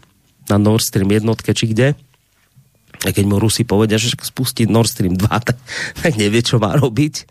na 0.48 0.56
Nord 0.56 0.82
Stream 0.82 1.12
jednotke, 1.12 1.52
či 1.52 1.70
kde 1.70 1.92
a 3.00 3.16
keď 3.16 3.24
mu 3.24 3.40
Rusi 3.40 3.64
povedia, 3.64 3.96
že 3.96 4.12
spustí 4.12 4.68
Nord 4.68 4.92
Stream 4.92 5.16
2, 5.16 5.28
tak, 5.48 5.56
tak 6.00 6.12
nevie, 6.20 6.44
čo 6.44 6.60
má 6.60 6.76
robiť. 6.76 7.24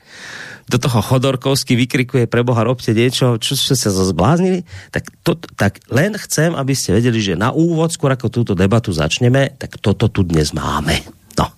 Do 0.69 0.77
toho 0.77 1.01
Chodorkovský 1.01 1.73
vykrikuje, 1.73 2.29
pre 2.29 2.45
Boha 2.45 2.62
robte 2.62 2.93
niečo, 2.93 3.41
čo 3.41 3.58
ste 3.58 3.73
sa 3.73 3.89
zbláznili. 3.89 4.62
Tak, 4.93 5.10
to, 5.25 5.34
tak 5.58 5.82
len 5.89 6.13
chcem, 6.13 6.53
aby 6.53 6.77
ste 6.77 6.93
vedeli, 6.93 7.17
že 7.17 7.34
na 7.34 7.49
úvod, 7.49 7.89
skôr 7.89 8.13
ako 8.13 8.29
túto 8.29 8.53
debatu 8.53 8.93
začneme, 8.93 9.58
tak 9.58 9.82
toto 9.82 10.13
tu 10.13 10.21
dnes 10.21 10.53
máme. 10.53 11.01
No, 11.39 11.55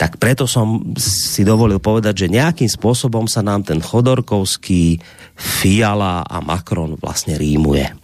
tak 0.00 0.16
preto 0.16 0.48
som 0.48 0.96
si 0.98 1.44
dovolil 1.44 1.78
povedať, 1.78 2.26
že 2.26 2.34
nejakým 2.34 2.66
spôsobom 2.66 3.28
sa 3.28 3.44
nám 3.44 3.60
ten 3.60 3.78
Chodorkovský, 3.78 4.98
Fiala 5.38 6.24
a 6.24 6.40
Macron 6.42 6.96
vlastne 6.98 7.36
rímuje. 7.38 7.94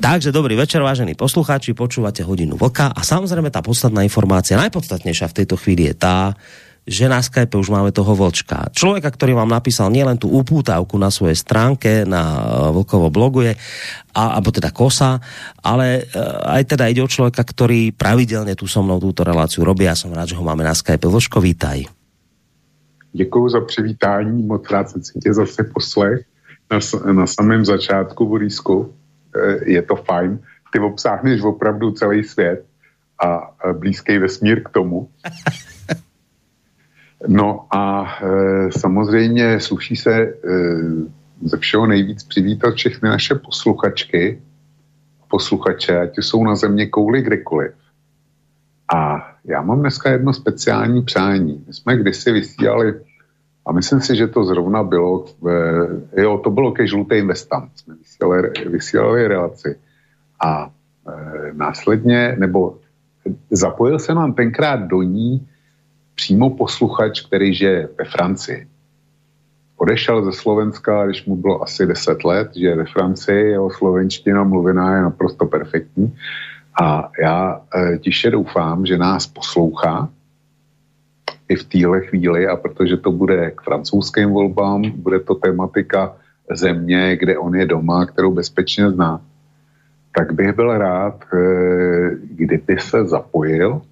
Takže 0.00 0.32
dobrý 0.32 0.56
večer, 0.56 0.80
vážení 0.80 1.16
poslucháči, 1.16 1.72
počúvate 1.72 2.24
hodinu 2.24 2.56
vlka 2.56 2.92
a 2.92 3.00
samozrejme 3.00 3.48
tá 3.52 3.60
podstatná 3.64 4.04
informácia, 4.04 4.60
najpodstatnejšia 4.60 5.30
v 5.32 5.36
tejto 5.42 5.56
chvíli 5.60 5.88
je 5.88 5.94
tá, 5.96 6.18
že 6.88 7.06
na 7.06 7.20
Skype 7.20 7.54
už 7.60 7.68
máme 7.68 7.92
toho 7.92 8.16
vlčka. 8.16 8.72
Človeka, 8.72 9.12
ktorý 9.12 9.36
vám 9.36 9.52
napísal 9.52 9.92
nielen 9.92 10.16
tú 10.16 10.32
upútavku 10.32 10.96
na 10.96 11.12
svojej 11.12 11.36
stránke, 11.36 12.08
na 12.08 12.22
eh, 12.22 12.42
Vlkovo 12.72 13.12
blogu 13.12 13.46
je, 13.46 13.52
a, 14.16 14.40
alebo 14.40 14.50
teda 14.50 14.72
Kosa, 14.72 15.20
ale 15.60 16.02
eh, 16.02 16.56
aj 16.58 16.76
teda 16.76 16.88
ide 16.88 17.04
o 17.04 17.10
človeka, 17.10 17.44
ktorý 17.44 17.92
pravidelne 17.92 18.56
tu 18.56 18.64
so 18.64 18.80
mnou 18.80 18.98
túto 18.98 19.22
reláciu 19.22 19.62
robí. 19.62 19.84
Ja 19.84 19.94
som 19.94 20.10
rád, 20.10 20.32
že 20.32 20.38
ho 20.40 20.44
máme 20.44 20.64
na 20.64 20.72
Skype. 20.72 21.04
Vlčko, 21.04 21.38
vítaj. 21.40 21.86
Děkuji 23.12 23.48
za 23.48 23.60
přivítání, 23.60 24.42
moc 24.42 24.70
rád 24.70 24.90
jsem 24.90 25.02
si 25.02 25.18
tě 25.18 25.34
zase 25.34 25.64
poslech 25.74 26.20
na, 26.70 26.78
na 27.12 27.26
samém 27.26 27.64
začátku, 27.64 28.28
Borisku. 28.28 28.94
Eh, 29.36 29.70
je 29.70 29.82
to 29.82 29.96
fajn. 29.96 30.38
Ty 30.72 30.78
obsáhneš 30.78 31.42
opravdu 31.42 31.90
celý 31.90 32.24
svět 32.24 32.64
a 33.24 33.54
blízký 33.72 34.18
vesmír 34.18 34.62
k 34.62 34.68
tomu. 34.68 35.08
No 37.28 37.66
a 37.70 38.14
e, 38.22 38.72
samozřejmě 38.72 39.60
sluší 39.60 39.96
se 39.96 40.12
e, 40.12 40.32
ze 41.42 41.56
všeho 41.56 41.86
nejvíc 41.86 42.24
přivítat 42.24 42.74
všechny 42.74 43.08
naše 43.08 43.34
posluchačky, 43.34 44.42
posluchače, 45.28 46.00
ať 46.00 46.18
jsou 46.18 46.44
na 46.44 46.56
země 46.56 46.86
kouli 46.86 47.22
kdekoliv. 47.22 47.72
A 48.94 49.30
já 49.44 49.62
mám 49.62 49.80
dneska 49.80 50.10
jedno 50.10 50.32
speciální 50.32 51.02
přání. 51.02 51.64
My 51.66 51.74
jsme 51.74 51.96
kdysi 51.96 52.32
vysílali, 52.32 53.00
a 53.66 53.72
myslím 53.72 54.00
si, 54.00 54.16
že 54.16 54.26
to 54.26 54.44
zrovna 54.44 54.82
bylo, 54.82 55.24
e, 56.14 56.22
jo, 56.22 56.40
to 56.44 56.50
bylo 56.50 56.72
ke 56.72 56.86
žlutým 56.86 57.28
vestám, 57.28 57.70
jsme 57.74 57.94
vysílali, 57.94 58.50
vysílali 58.66 59.28
relaci. 59.28 59.78
A 60.44 60.70
e, 60.70 61.52
následně, 61.52 62.36
nebo 62.38 62.76
zapojil 63.50 63.98
se 63.98 64.14
nám 64.14 64.32
tenkrát 64.34 64.80
do 64.80 65.02
ní 65.02 65.46
přímo 66.14 66.50
posluchač, 66.50 67.20
který 67.20 67.54
žije 67.54 67.88
ve 67.98 68.04
Francii. 68.04 68.66
Odešel 69.76 70.24
ze 70.24 70.32
Slovenska, 70.32 71.06
když 71.06 71.24
mu 71.24 71.36
bylo 71.36 71.62
asi 71.62 71.86
10 71.86 72.24
let, 72.24 72.50
že 72.56 72.74
ve 72.74 72.84
Francii, 72.84 73.50
jeho 73.50 73.70
slovenština 73.70 74.44
mluvená 74.44 74.96
je 74.96 75.02
naprosto 75.02 75.46
perfektní. 75.46 76.16
A 76.82 77.10
já 77.22 77.60
e, 77.76 77.98
tiše 77.98 78.30
doufám, 78.30 78.86
že 78.86 78.98
nás 78.98 79.26
poslouchá 79.26 80.08
i 81.50 81.56
v 81.56 81.64
téhle 81.64 82.00
chvíli, 82.00 82.46
a 82.46 82.56
protože 82.56 82.96
to 82.96 83.12
bude 83.12 83.50
k 83.50 83.60
francouzským 83.60 84.30
volbám, 84.30 84.82
bude 84.96 85.20
to 85.20 85.34
tematika 85.34 86.16
země, 86.54 87.16
kde 87.16 87.38
on 87.38 87.54
je 87.54 87.66
doma, 87.66 88.06
kterou 88.06 88.34
bezpečně 88.34 88.90
zná, 88.90 89.20
tak 90.14 90.32
bych 90.32 90.52
byl 90.52 90.78
rád, 90.78 91.24
e, 91.34 91.38
kdyby 92.22 92.78
se 92.78 93.04
zapojil 93.04 93.82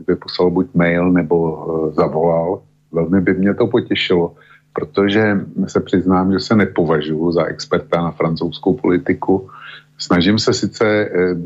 kdyby 0.00 0.16
poslal 0.16 0.50
buď 0.50 0.66
mail 0.74 1.12
nebo 1.12 1.36
uh, 1.36 1.94
zavolal, 1.94 2.62
velmi 2.92 3.20
by 3.20 3.34
mě 3.34 3.54
to 3.54 3.66
potěšilo, 3.66 4.34
protože 4.72 5.40
se 5.66 5.80
přiznám, 5.80 6.32
že 6.32 6.40
se 6.40 6.56
nepovažuji 6.56 7.32
za 7.32 7.44
experta 7.44 8.02
na 8.02 8.10
francouzskou 8.10 8.74
politiku. 8.74 9.48
Snažím 9.98 10.38
se 10.38 10.52
sice 10.54 11.10
uh, 11.10 11.38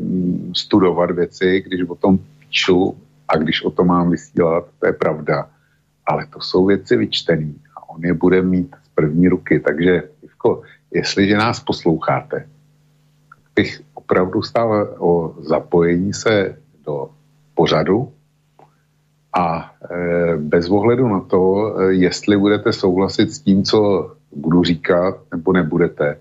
studovat 0.55 1.11
věci, 1.11 1.63
když 1.67 1.89
o 1.89 1.95
tom 1.95 2.19
píšu 2.39 2.95
a 3.27 3.37
když 3.37 3.63
o 3.63 3.71
tom 3.71 3.87
mám 3.87 4.11
vysílat, 4.11 4.65
to 4.79 4.87
je 4.87 4.93
pravda, 4.93 5.49
ale 6.05 6.25
to 6.25 6.41
jsou 6.41 6.65
věci 6.65 6.97
vyčtené 6.97 7.53
a 7.75 7.89
on 7.89 8.05
je 8.05 8.13
bude 8.13 8.41
mít 8.41 8.75
z 8.83 8.89
první 8.95 9.27
ruky, 9.27 9.59
takže 9.59 10.03
Ivko, 10.21 10.61
jestliže 10.93 11.37
nás 11.37 11.59
posloucháte, 11.59 12.47
bych 13.55 13.81
opravdu 13.93 14.41
stál 14.41 14.95
o 14.99 15.35
zapojení 15.39 16.13
se 16.13 16.57
do 16.85 17.09
pořadu, 17.55 18.11
a 19.35 19.71
e, 19.91 20.37
bez 20.37 20.69
ohledu 20.69 21.07
na 21.07 21.19
to, 21.19 21.75
e, 21.79 21.93
jestli 21.93 22.37
budete 22.37 22.73
souhlasit 22.73 23.31
s 23.31 23.39
tím, 23.39 23.63
co 23.63 24.11
budu 24.31 24.63
říkat, 24.63 25.15
nebo 25.31 25.53
nebudete, 25.53 26.17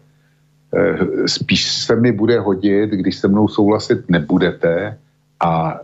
e, 0.74 1.28
spíš 1.28 1.72
se 1.72 1.96
mi 1.96 2.12
bude 2.12 2.40
hodit, 2.40 2.90
když 2.90 3.16
se 3.16 3.28
mnou 3.28 3.48
souhlasit 3.48 4.10
nebudete 4.10 4.98
a 5.44 5.80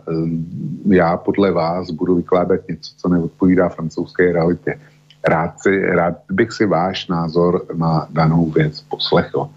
já 0.85 1.17
podle 1.17 1.51
vás 1.51 1.91
budu 1.91 2.15
vykládat 2.15 2.59
něco, 2.69 2.91
co 2.97 3.09
neodpovídá 3.09 3.69
francouzské 3.69 4.31
realitě. 4.31 4.79
Rád, 5.27 5.59
si, 5.59 5.85
rád 5.85 6.13
bych 6.31 6.51
si 6.51 6.65
váš 6.65 7.07
názor 7.07 7.65
na 7.77 8.07
danou 8.09 8.49
věc 8.49 8.81
poslechl. 8.81 9.49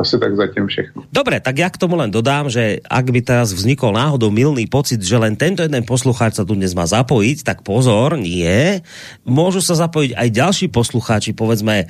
Asi 0.00 0.16
tak 0.16 0.32
zatím 0.32 0.64
všechno. 0.64 1.04
Dobre, 1.12 1.44
tak 1.44 1.60
ja 1.60 1.68
k 1.68 1.76
tomu 1.76 1.92
len 2.00 2.08
dodám, 2.08 2.48
že 2.48 2.80
ak 2.88 3.12
by 3.12 3.20
teraz 3.20 3.52
vznikol 3.52 3.92
náhodou 3.92 4.32
milný 4.32 4.64
pocit, 4.64 4.96
že 5.04 5.20
len 5.20 5.36
tento 5.36 5.60
jeden 5.60 5.84
poslucháč 5.84 6.40
sa 6.40 6.44
tu 6.48 6.56
dnes 6.56 6.72
má 6.72 6.88
zapojiť, 6.88 7.44
tak 7.44 7.60
pozor, 7.60 8.16
nie. 8.16 8.80
Môžu 9.28 9.60
sa 9.60 9.76
zapojiť 9.76 10.16
aj 10.16 10.28
ďalší 10.32 10.66
poslucháči, 10.72 11.36
povedzme 11.36 11.84
e, 11.84 11.86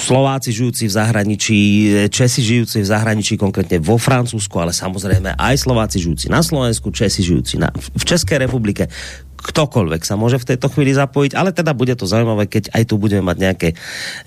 Slováci 0.00 0.56
žijúci 0.56 0.88
v 0.88 0.92
zahraničí, 0.96 1.60
Česi 2.08 2.40
žijúci 2.40 2.80
v 2.80 2.88
zahraničí, 2.88 3.36
konkrétne 3.36 3.76
vo 3.76 4.00
Francúzsku, 4.00 4.56
ale 4.56 4.72
samozrejme 4.72 5.36
aj 5.36 5.54
Slováci 5.60 6.00
žijúci 6.00 6.32
na 6.32 6.40
Slovensku, 6.40 6.88
Česi 6.88 7.20
žijúci 7.20 7.60
na, 7.60 7.68
v 7.76 8.04
Českej 8.08 8.48
republike 8.48 8.88
ktokoľvek 9.42 10.02
sa 10.06 10.14
môže 10.14 10.38
v 10.38 10.54
tejto 10.54 10.70
chvíli 10.70 10.94
zapojiť, 10.94 11.34
ale 11.34 11.50
teda 11.50 11.74
bude 11.74 11.92
to 11.98 12.06
zaujímavé, 12.06 12.46
keď 12.46 12.70
aj 12.72 12.82
tu 12.86 12.94
budeme 12.96 13.26
mať 13.26 13.36
nejaké 13.42 13.68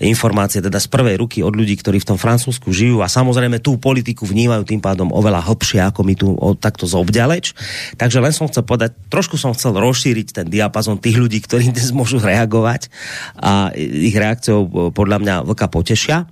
informácie 0.04 0.60
teda 0.60 0.76
z 0.76 0.88
prvej 0.92 1.16
ruky 1.16 1.40
od 1.40 1.56
ľudí, 1.56 1.74
ktorí 1.80 1.98
v 2.04 2.14
tom 2.14 2.18
Francúzsku 2.20 2.70
žijú 2.70 3.00
a 3.00 3.08
samozrejme 3.08 3.58
tú 3.64 3.80
politiku 3.80 4.28
vnímajú 4.28 4.68
tým 4.68 4.84
pádom 4.84 5.08
oveľa 5.10 5.42
hlbšie 5.48 5.80
ako 5.88 6.00
my 6.04 6.14
tu 6.14 6.28
o, 6.36 6.52
takto 6.52 6.84
zobďaleč. 6.84 7.56
Takže 7.96 8.20
len 8.20 8.36
som 8.36 8.46
chcel 8.46 8.68
povedať, 8.68 8.92
trošku 9.08 9.40
som 9.40 9.56
chcel 9.56 9.74
rozšíriť 9.74 10.42
ten 10.42 10.46
diapazon 10.46 11.00
tých 11.00 11.16
ľudí, 11.16 11.40
ktorí 11.40 11.72
dnes 11.72 11.90
môžu 11.96 12.20
reagovať 12.20 12.92
a 13.40 13.72
ich 13.74 14.14
reakciou 14.14 14.92
podľa 14.92 15.18
mňa 15.24 15.34
vlka 15.48 15.66
potešia. 15.72 16.28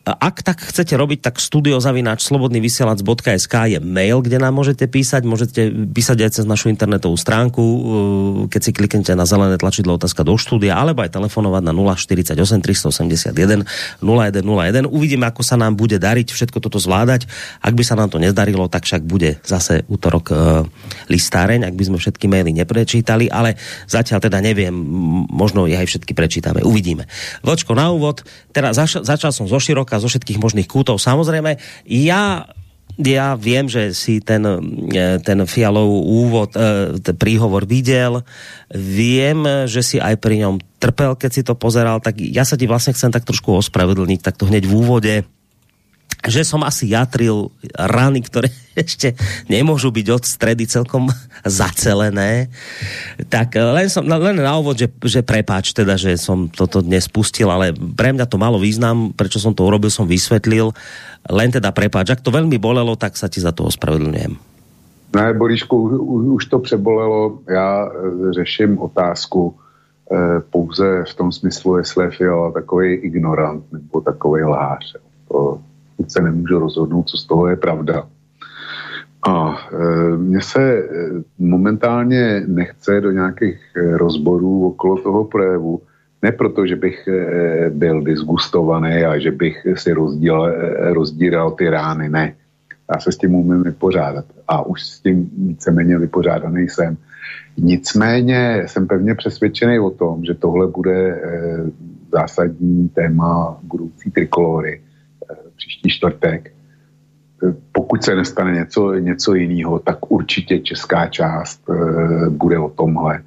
Ak 0.00 0.40
tak 0.40 0.64
chcete 0.64 0.96
robiť, 0.96 1.20
tak 1.20 1.36
studiozavináč 1.36 2.24
slobodnyvysielac.sk 2.24 3.54
je 3.68 3.78
mail, 3.84 4.24
kde 4.24 4.40
nám 4.40 4.56
môžete 4.56 4.88
písať. 4.88 5.28
Môžete 5.28 5.68
písať 5.92 6.24
aj 6.24 6.30
cez 6.40 6.44
našu 6.48 6.72
internetovú 6.72 7.20
stránku, 7.20 7.60
uh, 7.60 7.80
keď 8.48 8.60
si 8.64 8.70
kliknete 8.72 9.12
na 9.12 9.28
zelené 9.28 9.60
tlačidlo 9.60 10.00
otázka 10.00 10.24
do 10.24 10.40
štúdia, 10.40 10.80
alebo 10.80 11.04
aj 11.04 11.12
telefonovať 11.12 11.62
na 11.68 11.72
048 11.76 12.32
381 12.32 13.68
0101. 14.00 14.88
Uvidíme, 14.88 15.28
ako 15.28 15.44
sa 15.44 15.60
nám 15.60 15.76
bude 15.76 16.00
dariť 16.00 16.32
všetko 16.32 16.64
toto 16.64 16.80
zvládať. 16.80 17.28
Ak 17.60 17.76
by 17.76 17.84
sa 17.84 17.92
nám 17.92 18.08
to 18.08 18.16
nezdarilo, 18.16 18.72
tak 18.72 18.88
však 18.88 19.04
bude 19.04 19.36
zase 19.44 19.84
útorok 19.84 20.32
uh, 20.32 20.64
listáreň, 21.12 21.68
ak 21.68 21.76
by 21.76 21.84
sme 21.92 21.98
všetky 22.00 22.24
maily 22.24 22.56
neprečítali, 22.56 23.28
ale 23.28 23.60
zatiaľ 23.84 24.24
teda 24.24 24.40
neviem, 24.40 24.72
možno 25.28 25.68
ich 25.68 25.76
aj 25.76 25.92
všetky 25.92 26.16
prečítame. 26.16 26.64
Uvidíme. 26.64 27.04
Vočko 27.44 27.76
na 27.76 27.92
úvod, 27.92 28.24
teraz 28.56 28.80
zač 28.80 28.96
začal 28.96 29.34
som 29.34 29.44
zo 29.44 29.60
široka 29.60 29.89
zo 29.98 30.06
všetkých 30.06 30.38
možných 30.38 30.68
kútov. 30.70 31.02
Samozrejme, 31.02 31.58
ja 31.88 32.46
ja 33.00 33.32
viem, 33.32 33.64
že 33.64 33.96
si 33.96 34.20
ten, 34.20 34.44
e, 34.44 35.22
ten 35.24 35.38
Fialov 35.48 35.88
úvod, 36.04 36.52
e, 36.52 37.00
ten 37.00 37.16
príhovor 37.16 37.64
videl, 37.64 38.20
viem, 38.68 39.40
že 39.64 39.80
si 39.80 39.96
aj 39.96 40.20
pri 40.20 40.44
ňom 40.44 40.60
trpel, 40.76 41.16
keď 41.16 41.30
si 41.32 41.42
to 41.46 41.56
pozeral, 41.56 42.02
tak 42.04 42.20
ja 42.20 42.44
sa 42.44 42.60
ti 42.60 42.68
vlastne 42.68 42.92
chcem 42.92 43.08
tak 43.08 43.24
trošku 43.24 43.56
ospravedlniť, 43.56 44.20
tak 44.20 44.36
to 44.36 44.44
hneď 44.44 44.68
v 44.68 44.76
úvode 44.76 45.14
že 46.26 46.44
som 46.44 46.60
asi 46.66 46.92
jatril 46.92 47.48
rany, 47.76 48.20
ktoré 48.20 48.52
ešte 48.76 49.16
nemôžu 49.48 49.88
byť 49.92 50.06
od 50.12 50.24
stredy 50.24 50.68
celkom 50.68 51.08
zacelené. 51.44 52.52
Tak 53.32 53.56
len, 53.56 53.88
som, 53.88 54.04
len 54.04 54.40
na 54.40 54.54
úvod, 54.58 54.76
že, 54.76 54.88
že 55.04 55.24
prepáč 55.24 55.72
teda, 55.72 55.96
že 55.96 56.16
som 56.20 56.50
toto 56.50 56.84
dnes 56.84 57.08
pustil, 57.08 57.48
ale 57.48 57.72
pre 57.72 58.12
mňa 58.12 58.26
to 58.28 58.36
malo 58.36 58.60
význam, 58.60 59.16
prečo 59.16 59.40
som 59.40 59.56
to 59.56 59.64
urobil, 59.64 59.88
som 59.88 60.04
vysvetlil. 60.04 60.72
Len 61.28 61.48
teda 61.52 61.72
prepáč, 61.72 62.12
ak 62.12 62.24
to 62.24 62.32
veľmi 62.32 62.56
bolelo, 62.56 62.96
tak 62.96 63.16
sa 63.16 63.28
ti 63.28 63.40
za 63.40 63.52
to 63.52 63.68
ospravedlňujem. 63.68 64.50
Ne, 65.10 65.34
Boríšku, 65.34 65.76
už 66.38 66.46
to 66.46 66.58
přebolelo. 66.58 67.38
Já 67.48 67.86
e, 67.86 68.32
řeším 68.32 68.78
otázku 68.78 69.54
e, 69.54 70.40
pouze 70.40 71.04
v 71.04 71.14
tom 71.14 71.32
smyslu, 71.32 71.76
jestli 71.76 72.04
je 72.04 72.10
Fiala 72.10 72.52
takový 72.52 72.94
ignorant 72.94 73.72
nebo 73.72 74.00
takový 74.00 74.42
lhář. 74.44 74.96
To, 75.28 75.60
se 76.08 76.22
nemůžu 76.22 76.58
rozhodnout, 76.58 77.08
co 77.08 77.16
z 77.16 77.26
toho 77.26 77.48
je 77.48 77.56
pravda. 77.56 78.06
A 79.28 79.56
e, 79.72 80.16
mně 80.16 80.40
se 80.42 80.62
e, 80.62 80.88
momentálně 81.38 82.42
nechce 82.46 83.00
do 83.00 83.10
nějakých 83.10 83.60
e, 83.76 83.96
rozborů 83.96 84.66
okolo 84.66 84.96
toho 84.96 85.24
projevu, 85.24 85.80
ne 86.22 86.32
proto, 86.32 86.66
že 86.66 86.76
bych 86.76 87.08
e, 87.08 87.70
byl 87.70 88.02
disgustovaný 88.02 89.04
a 89.04 89.18
že 89.18 89.30
bych 89.30 89.66
si 89.74 89.92
rozdíl, 89.92 90.54
rozdíral 90.92 91.50
ty 91.50 91.70
rány, 91.70 92.08
ne. 92.08 92.34
Já 92.94 93.00
se 93.00 93.12
s 93.12 93.16
tím 93.16 93.34
umím 93.34 93.62
vypořádat 93.62 94.24
a 94.48 94.66
už 94.66 94.82
s 94.82 95.00
tím 95.00 95.30
víceméně 95.38 95.98
vypořádaný 95.98 96.68
jsem. 96.68 96.96
Nicméně 97.56 98.62
jsem 98.66 98.86
pevně 98.86 99.14
přesvědčený 99.14 99.78
o 99.78 99.90
tom, 99.90 100.24
že 100.24 100.34
tohle 100.34 100.66
bude 100.66 101.22
zásadní 102.12 102.88
téma 102.88 103.58
budoucí 103.62 104.10
trikolory 104.10 104.80
příští 105.60 105.90
čtvrtek. 105.90 106.52
pokud 107.72 108.04
se 108.04 108.14
nestane 108.14 108.52
něco, 108.52 108.94
něco 108.94 109.34
jiného, 109.34 109.78
tak 109.78 110.10
určitě 110.10 110.58
česká 110.58 111.06
část 111.06 111.60
e, 111.70 111.74
bude 112.30 112.58
o 112.58 112.68
tomhle. 112.68 113.22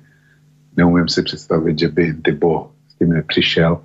Neumím 0.78 1.08
si 1.08 1.24
představit, 1.24 1.80
že 1.80 1.88
by 1.88 2.14
Tybo 2.14 2.72
s 2.90 2.96
tím 2.96 3.10
nepřišel. 3.10 3.82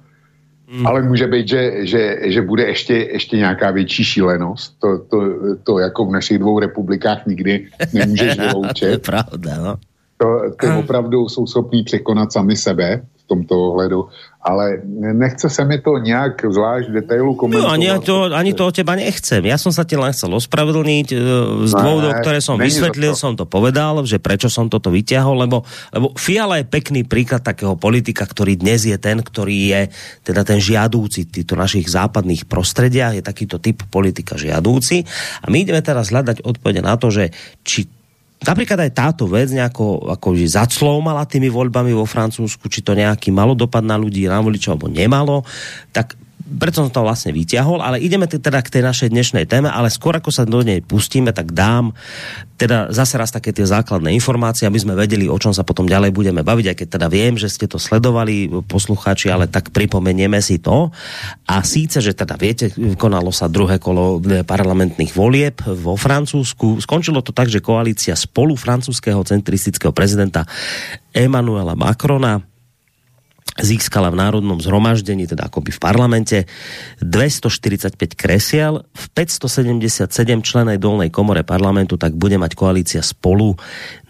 Hmm. 0.68 0.86
Ale 0.86 1.02
může 1.02 1.26
být, 1.26 1.48
že, 1.48 1.86
že, 1.86 2.16
že 2.24 2.42
bude 2.42 2.62
ještě, 2.62 2.94
ještě 2.94 3.36
nějaká 3.36 3.70
větší 3.70 4.04
šílenost. 4.04 4.78
To, 4.78 4.98
to, 4.98 5.18
to 5.64 5.78
jako 5.78 6.06
v 6.06 6.12
našich 6.12 6.38
dvou 6.38 6.58
republikách 6.58 7.26
nikdy 7.26 7.68
nemůžeš 7.92 8.38
vyloučit. 8.52 8.80
to 8.80 8.86
je 8.86 8.98
pravda, 8.98 9.52
no. 9.56 9.74
To, 10.18 10.26
ty 10.60 10.66
opravdu 10.66 11.28
jsou 11.28 11.46
schopní 11.46 11.84
překonat 11.84 12.32
sami 12.32 12.56
sebe 12.56 13.02
tomto 13.28 13.54
ohledu 13.54 14.08
ale 14.48 14.80
nechce 15.12 15.50
se 15.50 15.64
mi 15.64 15.78
to 15.78 15.98
nějak 15.98 16.44
zvlášť 16.48 16.88
detailu 16.88 17.34
komentovat. 17.34 17.68
No, 17.68 17.74
ani, 17.74 17.88
to, 18.00 18.16
ani 18.32 18.52
to 18.54 18.66
od 18.66 18.74
teba 18.74 18.94
nechcem. 18.96 19.44
Ja 19.44 19.58
som 19.60 19.74
sa 19.74 19.84
ti 19.84 19.98
len 19.98 20.14
chcel 20.14 20.32
ospravedlniť 20.32 21.06
e, 21.12 21.16
z 21.68 21.72
ne, 21.74 21.80
dôvodov, 21.82 22.22
ktoré 22.24 22.38
som 22.40 22.56
vysvetlil, 22.56 23.12
to. 23.12 23.18
som 23.18 23.36
to 23.36 23.44
povedal, 23.44 24.00
že 24.06 24.16
prečo 24.22 24.48
som 24.48 24.70
toto 24.72 24.88
vyťahol, 24.88 25.44
lebo, 25.44 25.66
lebo 25.92 26.14
Fiala 26.16 26.62
je 26.62 26.70
pekný 26.70 27.04
príklad 27.04 27.44
takého 27.44 27.74
politika, 27.74 28.24
ktorý 28.24 28.56
dnes 28.56 28.88
je 28.88 28.96
ten, 28.96 29.20
ktorý 29.20 29.56
je 29.74 29.80
teda 30.24 30.46
ten 30.46 30.62
žiadúci 30.62 31.28
týchto 31.28 31.58
našich 31.58 31.90
západných 31.90 32.48
prostrediach, 32.48 33.20
je 33.20 33.22
takýto 33.26 33.60
typ 33.60 33.84
politika 33.90 34.38
žiadúci. 34.38 35.04
A 35.44 35.50
my 35.52 35.66
ideme 35.66 35.82
teraz 35.84 36.14
hľadať 36.14 36.46
odpovede 36.46 36.80
na 36.80 36.94
to, 36.94 37.10
že 37.10 37.34
či 37.66 37.97
napríklad 38.42 38.78
aj 38.86 38.92
táto 38.94 39.24
vec 39.26 39.50
nejako 39.50 40.14
akože 40.14 40.46
zacloumala 40.46 41.26
tými 41.26 41.50
voľbami 41.50 41.90
vo 41.94 42.06
Francúzsku, 42.06 42.70
či 42.70 42.84
to 42.84 42.94
nejaký 42.94 43.34
malo 43.34 43.58
dopad 43.58 43.82
na 43.82 43.98
ľudí, 43.98 44.30
na 44.30 44.38
voličov, 44.38 44.78
alebo 44.78 44.88
nemalo, 44.92 45.42
tak 45.90 46.14
preto 46.48 46.80
som 46.80 46.88
to 46.88 47.04
vlastne 47.04 47.36
vyťahol, 47.36 47.84
ale 47.84 48.00
ideme 48.00 48.24
teda 48.24 48.64
k 48.64 48.72
tej 48.72 48.82
našej 48.88 49.08
dnešnej 49.12 49.44
téme, 49.44 49.68
ale 49.68 49.92
skôr 49.92 50.16
ako 50.16 50.32
sa 50.32 50.48
do 50.48 50.64
nej 50.64 50.80
pustíme, 50.80 51.36
tak 51.36 51.52
dám 51.52 51.92
teda 52.58 52.90
zase 52.90 53.14
raz 53.14 53.30
také 53.30 53.54
tie 53.54 53.62
základné 53.62 54.10
informácie, 54.16 54.66
aby 54.66 54.82
sme 54.82 54.98
vedeli, 54.98 55.30
o 55.30 55.38
čom 55.38 55.54
sa 55.54 55.62
potom 55.62 55.86
ďalej 55.86 56.10
budeme 56.10 56.42
baviť, 56.42 56.66
aj 56.74 56.76
keď 56.82 56.88
teda 56.98 57.06
viem, 57.06 57.38
že 57.38 57.46
ste 57.46 57.70
to 57.70 57.78
sledovali, 57.78 58.50
poslucháči, 58.66 59.30
ale 59.30 59.46
tak 59.46 59.70
pripomenieme 59.70 60.42
si 60.42 60.58
to. 60.58 60.90
A 61.46 61.62
síce, 61.62 62.02
že 62.02 62.18
teda 62.18 62.34
viete, 62.34 62.74
konalo 62.98 63.30
sa 63.30 63.46
druhé 63.46 63.78
kolo 63.78 64.18
parlamentných 64.42 65.14
volieb 65.14 65.62
vo 65.62 65.94
Francúzsku. 65.94 66.82
Skončilo 66.82 67.22
to 67.22 67.30
tak, 67.30 67.46
že 67.46 67.62
koalícia 67.62 68.18
spolu 68.18 68.58
francúzského 68.58 69.22
centristického 69.22 69.94
prezidenta 69.94 70.42
Emmanuela 71.14 71.78
Macrona 71.78 72.42
získala 73.58 74.08
v 74.14 74.20
národnom 74.22 74.58
zhromaždení, 74.62 75.26
teda 75.26 75.50
akoby 75.50 75.74
v 75.74 75.80
parlamente, 75.82 76.38
245 77.02 77.98
kresiel, 78.14 78.86
v 78.94 79.04
577 79.14 80.08
členej 80.42 80.78
dolnej 80.78 81.10
komore 81.10 81.42
parlamentu 81.42 81.98
tak 81.98 82.14
bude 82.14 82.38
mať 82.38 82.54
koalícia 82.54 83.02
spolu 83.02 83.58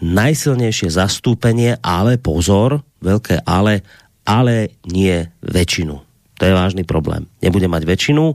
najsilnejšie 0.01 0.93
zastúpenie, 0.93 1.81
ale 1.81 2.21
pozor, 2.21 2.85
veľké 3.01 3.43
ale, 3.45 3.81
ale 4.25 4.77
nie 4.85 5.25
väčšinu. 5.41 5.95
To 6.39 6.43
je 6.47 6.55
vážny 6.55 6.87
problém. 6.87 7.27
Nebude 7.43 7.67
mať 7.67 7.83
väčšinu 7.83 8.31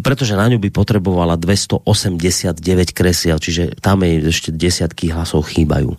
pretože 0.00 0.32
na 0.32 0.48
ňu 0.48 0.56
by 0.56 0.72
potrebovala 0.72 1.36
289 1.36 2.96
kresiel, 2.96 3.36
čiže 3.36 3.76
tam 3.76 4.00
jej 4.00 4.24
ešte 4.24 4.48
desiatky 4.48 5.12
hlasov 5.12 5.52
chýbajú. 5.52 5.92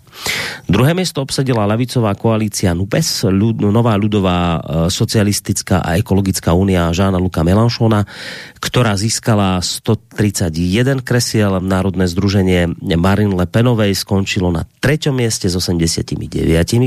Druhé 0.66 0.98
miesto 0.98 1.22
obsadila 1.22 1.70
lavicová 1.70 2.18
koalícia 2.18 2.74
NUPES, 2.74 3.30
ľud, 3.30 3.62
nová 3.70 3.94
ľudová 3.94 4.40
e, 4.40 4.60
socialistická 4.90 5.86
a 5.86 6.02
ekologická 6.02 6.58
únia 6.58 6.90
Žána 6.90 7.22
Luka 7.22 7.46
Melanšona, 7.46 8.10
ktorá 8.58 8.98
získala 8.98 9.62
131 9.62 11.06
kresiel. 11.06 11.62
Národné 11.62 12.10
združenie 12.10 12.74
Marin 12.98 13.38
Le 13.38 13.46
Penovej 13.46 13.94
skončilo 13.94 14.50
na 14.50 14.66
treťom 14.82 15.22
mieste 15.22 15.46
s 15.46 15.54
89 15.54 16.18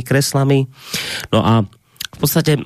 kreslami. 0.02 0.66
No 1.30 1.38
a 1.46 1.62
v 1.62 2.18
podstate 2.18 2.58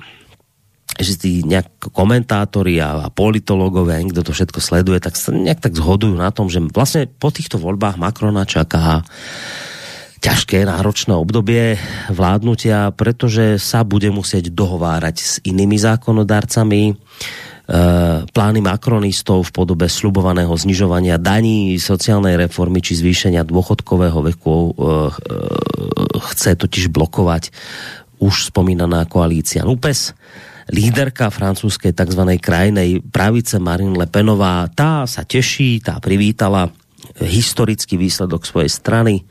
že 0.99 1.15
tí 1.15 1.41
nejak 1.47 1.91
komentátori 1.95 2.81
a, 2.83 3.05
a 3.05 3.13
politológovia, 3.13 4.01
niekto 4.03 4.25
to 4.25 4.35
všetko 4.35 4.59
sleduje, 4.59 4.99
tak 4.99 5.15
sa 5.15 5.31
nejak 5.31 5.63
tak 5.63 5.73
zhodujú 5.77 6.17
na 6.19 6.33
tom, 6.33 6.51
že 6.51 6.59
vlastne 6.59 7.07
po 7.07 7.31
týchto 7.31 7.55
voľbách 7.61 7.95
Macrona 7.95 8.43
čaká 8.43 9.05
ťažké, 10.21 10.69
náročné 10.69 11.17
obdobie 11.17 11.81
vládnutia, 12.13 12.93
pretože 12.93 13.57
sa 13.57 13.81
bude 13.81 14.13
musieť 14.13 14.53
dohovárať 14.53 15.15
s 15.17 15.33
inými 15.41 15.81
zákonodárcami. 15.81 16.81
E, 16.85 16.93
plány 18.29 18.61
makronistov 18.61 19.49
v 19.49 19.51
podobe 19.51 19.89
slubovaného 19.89 20.53
znižovania 20.53 21.17
daní, 21.17 21.73
sociálnej 21.81 22.37
reformy 22.37 22.85
či 22.85 23.01
zvýšenia 23.01 23.41
dôchodkového 23.41 24.21
veku 24.29 24.53
e, 24.53 24.69
e, 24.69 25.11
chce 26.21 26.53
totiž 26.53 26.93
blokovať 26.93 27.49
už 28.21 28.53
spomínaná 28.53 29.09
koalícia 29.09 29.65
NUPES 29.65 30.13
líderka 30.69 31.33
francúzskej 31.33 31.95
tzv. 31.95 32.21
krajnej 32.37 33.01
pravice 33.01 33.57
Marine 33.57 33.97
Le 33.97 34.05
Penová, 34.05 34.69
tá 34.69 35.09
sa 35.09 35.25
teší, 35.25 35.81
tá 35.81 35.97
privítala 35.97 36.69
historický 37.17 37.97
výsledok 37.97 38.45
svojej 38.45 38.69
strany. 38.69 39.15
E, 39.19 39.23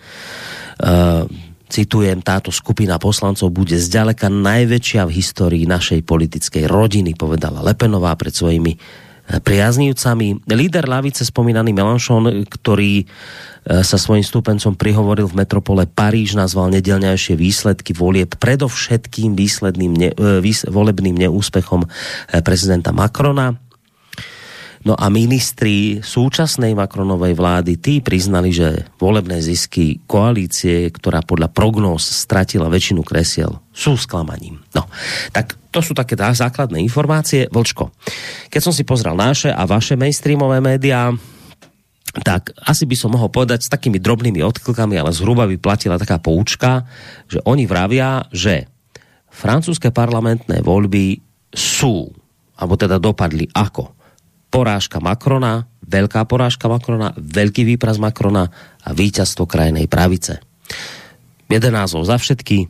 citujem, 1.70 2.18
táto 2.18 2.50
skupina 2.50 2.98
poslancov 2.98 3.54
bude 3.54 3.78
zďaleka 3.78 4.26
najväčšia 4.26 5.06
v 5.06 5.14
histórii 5.14 5.64
našej 5.70 6.02
politickej 6.02 6.66
rodiny, 6.66 7.14
povedala 7.14 7.62
Lepenová 7.62 8.18
pred 8.18 8.34
svojimi 8.34 8.74
priaznívcami. 9.38 10.50
Líder 10.50 10.90
lavice 10.90 11.22
spomínaný 11.22 11.70
Melanchon, 11.70 12.42
ktorý 12.50 13.06
sa 13.64 13.96
svojím 14.00 14.24
stúpencom 14.24 14.72
prihovoril 14.72 15.28
v 15.28 15.38
metropole 15.44 15.84
Paríž, 15.84 16.32
nazval 16.32 16.72
nedelňajšie 16.72 17.36
výsledky 17.36 17.92
volieb 17.92 18.32
predovšetkým 18.40 19.36
výsledným 19.36 19.92
ne, 19.92 20.10
e, 20.16 20.40
výs, 20.40 20.64
volebným 20.64 21.16
neúspechom 21.16 21.84
e, 21.84 21.88
prezidenta 22.40 22.90
Macrona 22.90 23.60
No 24.80 24.96
a 24.96 25.12
ministri 25.12 26.00
súčasnej 26.00 26.72
Macronovej 26.72 27.36
vlády, 27.36 27.76
tí 27.76 28.00
priznali, 28.00 28.48
že 28.48 28.88
volebné 28.96 29.36
zisky 29.44 30.00
koalície, 30.08 30.88
ktorá 30.88 31.20
podľa 31.20 31.52
prognóz 31.52 32.00
stratila 32.00 32.72
väčšinu 32.72 33.04
kresiel, 33.04 33.60
sú 33.76 34.00
sklamaním. 34.00 34.56
No, 34.72 34.88
tak 35.36 35.60
to 35.68 35.84
sú 35.84 35.92
také 35.92 36.16
základné 36.16 36.80
informácie. 36.80 37.52
Vlčko, 37.52 37.92
keď 38.48 38.60
som 38.64 38.72
si 38.72 38.88
pozrel 38.88 39.12
naše 39.12 39.52
a 39.52 39.68
vaše 39.68 40.00
mainstreamové 40.00 40.64
médiá, 40.64 41.12
tak 42.10 42.50
asi 42.66 42.90
by 42.90 42.96
som 42.98 43.14
mohol 43.14 43.30
povedať 43.30 43.66
s 43.66 43.72
takými 43.72 44.02
drobnými 44.02 44.42
odklkami, 44.42 44.98
ale 44.98 45.14
zhruba 45.14 45.46
by 45.46 45.56
platila 45.62 45.94
taká 45.94 46.18
poučka, 46.18 46.82
že 47.30 47.38
oni 47.46 47.70
vravia, 47.70 48.26
že 48.34 48.66
francúzske 49.30 49.94
parlamentné 49.94 50.66
voľby 50.66 51.22
sú, 51.54 52.10
alebo 52.58 52.74
teda 52.74 52.98
dopadli 52.98 53.46
ako 53.54 53.94
porážka 54.50 54.98
Macrona, 54.98 55.70
veľká 55.86 56.26
porážka 56.26 56.66
Macrona, 56.66 57.14
veľký 57.14 57.62
výpraz 57.74 58.02
Macrona 58.02 58.50
a 58.82 58.90
víťazstvo 58.90 59.46
krajnej 59.46 59.86
pravice. 59.86 60.42
Jeden 61.46 61.74
názov 61.74 62.06
za 62.06 62.18
všetky, 62.18 62.66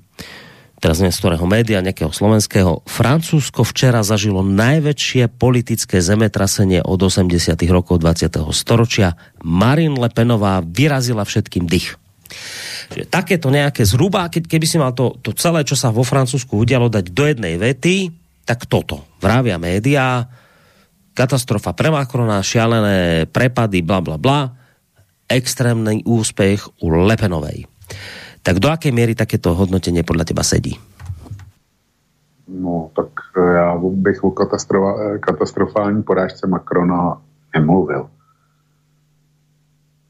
teraz 0.80 0.98
neviem 0.98 1.12
z 1.12 1.20
ktorého 1.20 1.46
média, 1.46 1.84
nejakého 1.84 2.10
slovenského. 2.10 2.80
Francúzsko 2.88 3.62
včera 3.68 4.00
zažilo 4.00 4.40
najväčšie 4.40 5.28
politické 5.36 6.00
zemetrasenie 6.00 6.80
od 6.80 6.96
80. 6.96 7.54
rokov 7.68 8.00
20. 8.00 8.40
storočia. 8.56 9.14
Marine 9.44 10.00
Le 10.00 10.08
Penová 10.08 10.64
vyrazila 10.64 11.28
všetkým 11.28 11.68
dých. 11.68 12.00
Že 12.90 13.06
takéto 13.06 13.52
nejaké 13.52 13.84
zhruba, 13.84 14.26
keď, 14.32 14.48
keby 14.48 14.66
si 14.66 14.80
mal 14.80 14.96
to, 14.96 15.20
to 15.20 15.36
celé, 15.36 15.62
čo 15.62 15.76
sa 15.76 15.92
vo 15.92 16.02
Francúzsku 16.02 16.56
udialo, 16.56 16.88
dať 16.88 17.12
do 17.12 17.24
jednej 17.28 17.60
vety, 17.60 18.10
tak 18.48 18.66
toto. 18.66 19.06
Vravia 19.22 19.60
médiá, 19.60 20.26
katastrofa 21.14 21.76
pre 21.76 21.92
Macrona, 21.92 22.40
šialené 22.40 23.28
prepady, 23.28 23.84
bla 23.84 24.00
bla 24.00 24.16
bla, 24.16 24.40
extrémny 25.30 26.02
úspech 26.02 26.82
u 26.82 26.90
Lepenovej. 27.06 27.68
Tak 28.42 28.58
do 28.58 28.68
jaké 28.68 28.92
míry 28.92 29.14
takéto 29.14 29.54
hodnotenie 29.54 30.02
podle 30.02 30.24
teba 30.24 30.42
sedí? 30.42 30.78
No, 32.48 32.90
tak 32.96 33.08
eh, 33.36 33.54
já 33.54 33.78
bych 33.78 34.24
o 34.24 34.34
eh, 34.34 35.18
katastrofální 35.18 36.02
porážce 36.02 36.46
Macrona 36.46 37.22
nemluvil. 37.54 38.10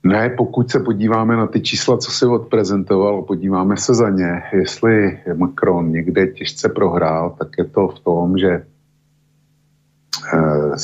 Ne, 0.03 0.31
pokud 0.31 0.71
se 0.71 0.81
podíváme 0.81 1.37
na 1.37 1.47
ty 1.47 1.61
čísla, 1.61 1.99
co 1.99 2.11
si 2.11 2.27
odprezentoval, 2.27 3.23
podíváme 3.23 3.77
se 3.77 3.95
za 3.95 4.11
ně, 4.11 4.43
jestli 4.53 5.21
Macron 5.35 5.93
někde 5.93 6.27
těžce 6.27 6.69
prohrál, 6.69 7.37
tak 7.39 7.49
je 7.59 7.65
to 7.65 7.89
v 7.89 7.99
tom, 7.99 8.39
že 8.39 8.65
v 10.21 10.35
eh, 10.35 10.77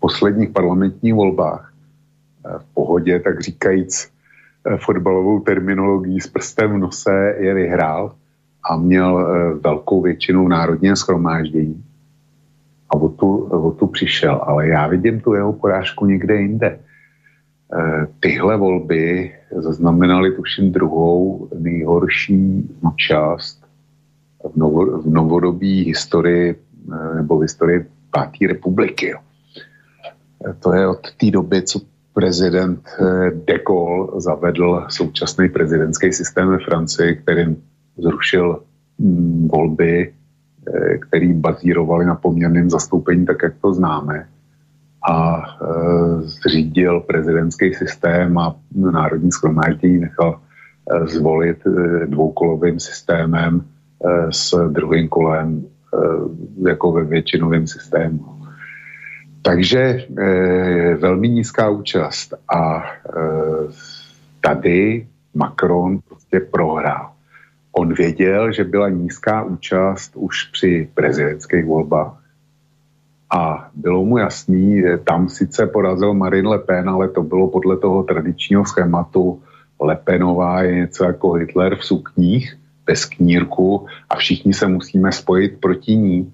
posledních 0.00 0.50
parlamentních 0.50 1.14
volbách 1.14 1.72
v 2.58 2.74
pohodě, 2.74 3.20
tak 3.20 3.40
říkajíc 3.40 4.15
fotbalovou 4.76 5.40
terminologií 5.40 6.20
s 6.20 6.26
prstem 6.26 6.72
v 6.72 6.78
nose 6.78 7.34
je 7.38 7.54
vyhrál 7.54 8.14
a 8.70 8.76
měl 8.76 9.26
velkou 9.60 10.02
většinu 10.02 10.48
národního 10.48 10.96
schromáždění. 10.96 11.84
A 12.90 12.96
o 12.96 13.08
tu, 13.08 13.36
o 13.44 13.70
tu 13.70 13.86
přišel. 13.86 14.40
Ale 14.42 14.68
já 14.68 14.86
vidím 14.86 15.20
tu 15.20 15.34
jeho 15.34 15.52
porážku 15.52 16.06
někde 16.06 16.36
jinde. 16.36 16.78
tyhle 18.20 18.56
volby 18.56 19.32
zaznamenaly 19.56 20.32
tuším 20.32 20.72
druhou 20.72 21.48
nejhorší 21.58 22.70
účast 22.80 23.66
v, 24.52 24.56
novo, 24.56 25.02
v 25.02 25.06
novodobí 25.06 25.84
historii 25.84 26.54
nebo 27.14 27.38
v 27.38 27.42
historii 27.42 27.86
páté 28.10 28.46
republiky. 28.48 29.14
To 30.60 30.72
je 30.72 30.88
od 30.88 31.00
té 31.20 31.30
doby, 31.30 31.62
co 31.62 31.80
prezident 32.16 32.80
de 33.46 33.58
Gaulle 33.58 34.20
zavedl 34.20 34.84
současný 34.88 35.48
prezidentský 35.48 36.12
systém 36.12 36.48
ve 36.48 36.58
Francii, 36.58 37.16
kterým 37.16 37.56
zrušil 37.98 38.62
mm, 38.98 39.48
volby, 39.48 40.12
který 41.00 41.32
bazírovaly 41.32 42.06
na 42.06 42.14
poměrném 42.14 42.70
zastoupení, 42.70 43.26
tak 43.26 43.36
jak 43.42 43.54
to 43.60 43.74
známe 43.74 44.28
a 45.10 45.36
e, 45.36 45.42
zřídil 46.22 47.00
prezidentský 47.00 47.74
systém 47.74 48.38
a 48.38 48.56
národní 48.74 49.32
schromáždění 49.32 49.98
nechal 49.98 50.40
zvolit 51.04 51.58
dvoukolovým 52.06 52.80
systémem 52.80 53.64
s 54.30 54.68
druhým 54.68 55.08
kolem 55.08 55.66
jako 56.68 56.92
ve 56.92 57.04
většinovém 57.04 57.66
systému. 57.66 58.35
Takže 59.46 59.80
e, 59.80 60.04
velmi 60.94 61.28
nízká 61.28 61.70
účast 61.70 62.34
a 62.54 62.82
e, 62.82 62.86
tady 64.40 65.06
Macron 65.34 65.98
prostě 66.08 66.40
prohrál. 66.40 67.10
On 67.72 67.94
věděl, 67.94 68.52
že 68.52 68.64
byla 68.64 68.88
nízká 68.88 69.42
účast 69.42 70.12
už 70.14 70.44
při 70.44 70.88
prezidentských 70.94 71.64
volbách 71.64 72.22
a 73.30 73.70
bylo 73.74 74.04
mu 74.04 74.18
jasný, 74.18 74.80
že 74.80 74.98
tam 74.98 75.28
sice 75.28 75.66
porazil 75.66 76.14
Marine 76.14 76.48
Le 76.48 76.58
Pen, 76.58 76.88
ale 76.88 77.08
to 77.08 77.22
bylo 77.22 77.48
podle 77.48 77.76
toho 77.76 78.02
tradičního 78.02 78.64
schématu 78.64 79.42
Le 79.80 79.96
Penová 79.96 80.62
je 80.62 80.74
něco 80.74 81.04
jako 81.04 81.32
Hitler 81.32 81.76
v 81.76 81.84
sukních, 81.84 82.56
bez 82.86 83.04
knírku 83.04 83.86
a 84.10 84.16
všichni 84.16 84.54
se 84.54 84.68
musíme 84.68 85.12
spojit 85.12 85.60
proti 85.60 85.96
ní. 85.96 86.32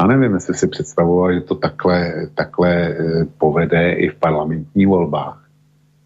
Já 0.00 0.06
nevím, 0.06 0.34
jestli 0.34 0.54
si 0.54 0.68
představoval, 0.68 1.34
že 1.34 1.40
to 1.40 1.54
takhle, 1.54 2.12
takhle 2.34 2.70
eh, 2.70 3.24
povede 3.38 3.92
i 3.92 4.08
v 4.08 4.14
parlamentních 4.14 4.88
volbách, 4.88 5.44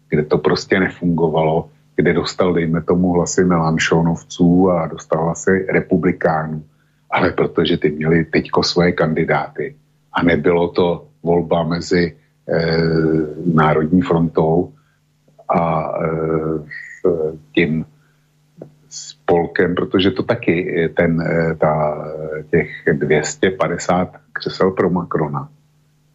kde 0.09 0.23
to 0.23 0.37
prostě 0.37 0.79
nefungovalo, 0.79 1.69
kde 1.95 2.13
dostal, 2.13 2.53
dejme 2.53 2.81
tomu, 2.81 3.11
hlasy 3.11 3.45
Melanchonovců 3.45 4.71
a 4.71 4.87
dostal 4.87 5.23
hlasy 5.23 5.65
republikánů. 5.69 6.63
Ale 7.11 7.31
protože 7.31 7.77
ty 7.77 7.91
měli 7.91 8.25
teďko 8.25 8.63
svoje 8.63 8.91
kandidáty, 8.91 9.75
a 10.13 10.23
nebylo 10.23 10.67
to 10.67 11.07
volba 11.23 11.63
mezi 11.63 12.15
e, 12.49 12.67
Národní 13.53 14.01
frontou 14.01 14.73
a 15.49 15.91
e, 16.01 16.09
tím 17.55 17.85
spolkem, 19.33 19.75
protože 19.75 20.11
to 20.11 20.23
taky 20.23 20.89
ten, 20.97 21.21
e, 21.21 21.55
ta, 21.55 22.05
těch 22.51 22.69
250 22.93 24.09
křesel 24.33 24.71
pro 24.71 24.89
Macrona, 24.89 25.49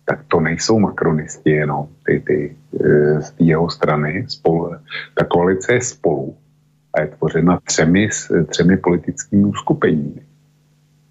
tak 0.04 0.20
to 0.28 0.40
nejsou 0.40 0.78
makronisti 0.78 1.50
jenom, 1.50 1.87
ty, 2.07 2.22
ty 2.26 2.57
e, 2.81 3.22
z 3.22 3.35
jeho 3.38 3.70
strany. 3.70 4.24
Spolu, 4.28 4.70
ta 5.14 5.24
koalice 5.24 5.72
je 5.74 5.81
spolu 5.81 6.37
a 6.94 7.00
je 7.00 7.07
tvořena 7.07 7.61
třemi, 7.64 8.09
třemi 8.46 8.76
politickými 8.76 9.44
uskupeními. 9.44 10.22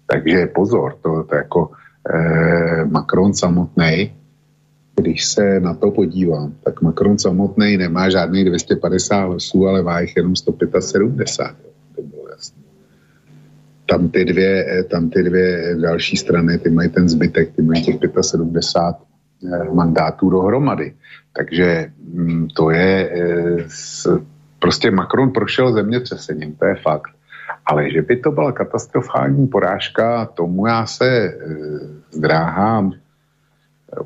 Takže 0.06 0.46
pozor, 0.46 0.96
to, 1.02 1.24
to 1.24 1.34
jako 1.34 1.70
eh, 2.14 2.84
Macron 2.84 3.34
samotný, 3.34 4.12
když 4.96 5.24
se 5.24 5.60
na 5.60 5.74
to 5.74 5.90
podívám, 5.90 6.52
tak 6.64 6.82
Macron 6.82 7.18
samotný 7.18 7.76
nemá 7.76 8.10
žádných 8.10 8.44
250 8.44 9.20
hlasů, 9.20 9.68
ale 9.68 9.82
má 9.82 10.00
jich 10.00 10.16
jenom 10.16 10.36
175. 10.36 11.68
Tam 13.86 14.08
ty, 14.08 14.24
dvě, 14.24 14.66
eh, 14.68 14.84
tam 14.84 15.10
ty 15.10 15.22
dvě 15.22 15.76
další 15.76 16.16
strany, 16.16 16.58
ty 16.58 16.70
mají 16.70 16.88
ten 16.88 17.08
zbytek, 17.08 17.56
ty 17.56 17.62
mají 17.62 17.82
těch 17.84 17.96
75 18.20 19.08
eh, 19.52 19.74
mandátů 19.74 20.30
dohromady. 20.30 20.94
Takže 21.36 21.92
hm, 22.14 22.48
to 22.56 22.70
je 22.70 23.10
eh, 23.10 23.66
prostě 24.58 24.90
Macron 24.90 25.30
prošel 25.30 25.72
zemětřesením, 25.72 26.56
to 26.56 26.64
je 26.64 26.74
fakt. 26.74 27.10
Ale 27.66 27.90
že 27.90 28.02
by 28.02 28.16
to 28.16 28.30
byla 28.30 28.52
katastrofální 28.52 29.46
porážka, 29.46 30.26
tomu 30.26 30.66
já 30.66 30.86
se 30.86 31.08
e, 31.08 31.36
zdráhám 32.10 32.92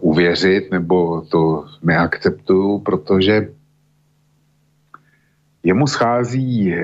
uvěřit, 0.00 0.70
nebo 0.70 1.20
to 1.20 1.64
neakceptuju, 1.82 2.78
protože 2.78 3.48
jemu 5.62 5.86
schází 5.86 6.74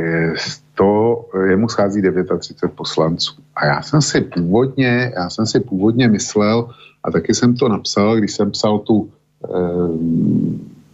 100, 0.78 1.28
jemu 1.50 1.68
schází 1.68 2.02
39 2.38 2.74
poslanců. 2.74 3.34
A 3.56 3.66
já 3.66 3.82
jsem 3.82 4.02
si 4.02 4.20
původně, 4.20 5.12
já 5.16 5.30
jsem 5.30 5.46
si 5.46 5.60
původně 5.60 6.08
myslel, 6.08 6.70
a 7.04 7.10
taky 7.10 7.34
jsem 7.34 7.56
to 7.56 7.68
napsal, 7.68 8.16
když 8.16 8.32
jsem 8.32 8.50
psal 8.50 8.78
tu 8.78 9.10
e, 9.44 9.58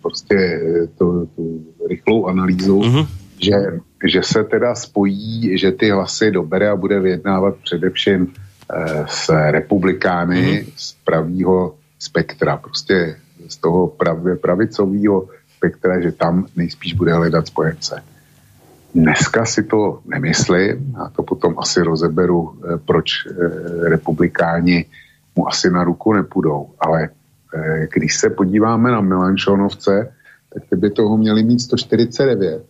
prostě 0.02 0.60
tu, 0.98 1.28
tu 1.36 1.64
rychlou 1.88 2.26
analýzu, 2.26 2.80
mm-hmm. 2.80 3.06
že 3.40 3.80
že 4.04 4.22
se 4.22 4.44
teda 4.44 4.74
spojí, 4.74 5.58
že 5.58 5.72
ty 5.72 5.90
hlasy 5.90 6.30
dobere 6.30 6.68
a 6.68 6.76
bude 6.76 7.00
vyjednávat 7.00 7.56
především 7.56 8.32
eh, 8.32 9.04
s 9.08 9.28
republikány 9.50 10.62
mm. 10.66 10.72
z 10.76 10.92
pravýho 11.04 11.74
spektra, 11.98 12.56
prostě 12.56 13.16
z 13.48 13.56
toho 13.56 13.86
pravě, 13.86 14.36
pravicového 14.36 15.28
spektra, 15.56 16.00
že 16.00 16.12
tam 16.12 16.46
nejspíš 16.56 16.94
bude 16.94 17.14
hledat 17.14 17.46
spojence. 17.46 18.02
Dneska 18.94 19.44
si 19.44 19.62
to 19.62 20.00
nemyslím, 20.07 20.96
a 20.96 21.11
to 21.11 21.22
potom 21.22 21.59
asi 21.59 21.83
rozeberu, 21.83 22.54
eh, 22.54 22.78
proč 22.87 23.26
eh, 23.26 23.88
republikáni 23.88 24.85
mu 25.37 25.48
asi 25.48 25.70
na 25.70 25.85
ruku 25.85 26.12
nepůjdou, 26.12 26.70
ale 26.80 27.09
eh, 27.54 27.88
když 27.94 28.16
se 28.16 28.30
podíváme 28.30 28.90
na 28.90 29.00
Milančonovce, 29.00 30.14
tak 30.54 30.78
by 30.78 30.90
toho 30.90 31.16
měli 31.16 31.42
mít 31.42 31.61
149 31.61 32.64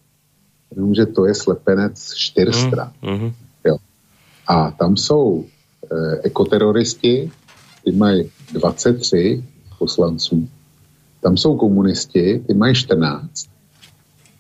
jenomže 0.77 1.07
to 1.07 1.27
je 1.27 1.35
slepenec 1.35 2.15
čtyř 2.15 2.63
mm, 2.63 2.69
stran. 2.69 2.93
Mm. 3.03 3.33
Jo. 3.65 3.77
A 4.47 4.71
tam 4.71 4.97
jsou 4.97 5.45
e, 5.45 6.21
ekoteroristi, 6.23 7.31
ty 7.85 7.93
mají 7.93 8.31
23 8.53 9.45
poslanců, 9.79 10.49
tam 11.21 11.37
jsou 11.37 11.57
komunisti, 11.57 12.45
ty 12.47 12.55
mají 12.55 12.75
14. 12.75 13.47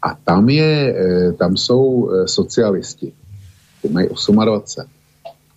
A 0.04 0.14
tam, 0.24 0.48
je, 0.48 0.94
e, 0.96 1.32
tam 1.32 1.56
jsou 1.56 2.10
e, 2.10 2.28
socialisti, 2.28 3.12
ty 3.82 3.88
mají 3.88 4.08
28. 4.44 4.90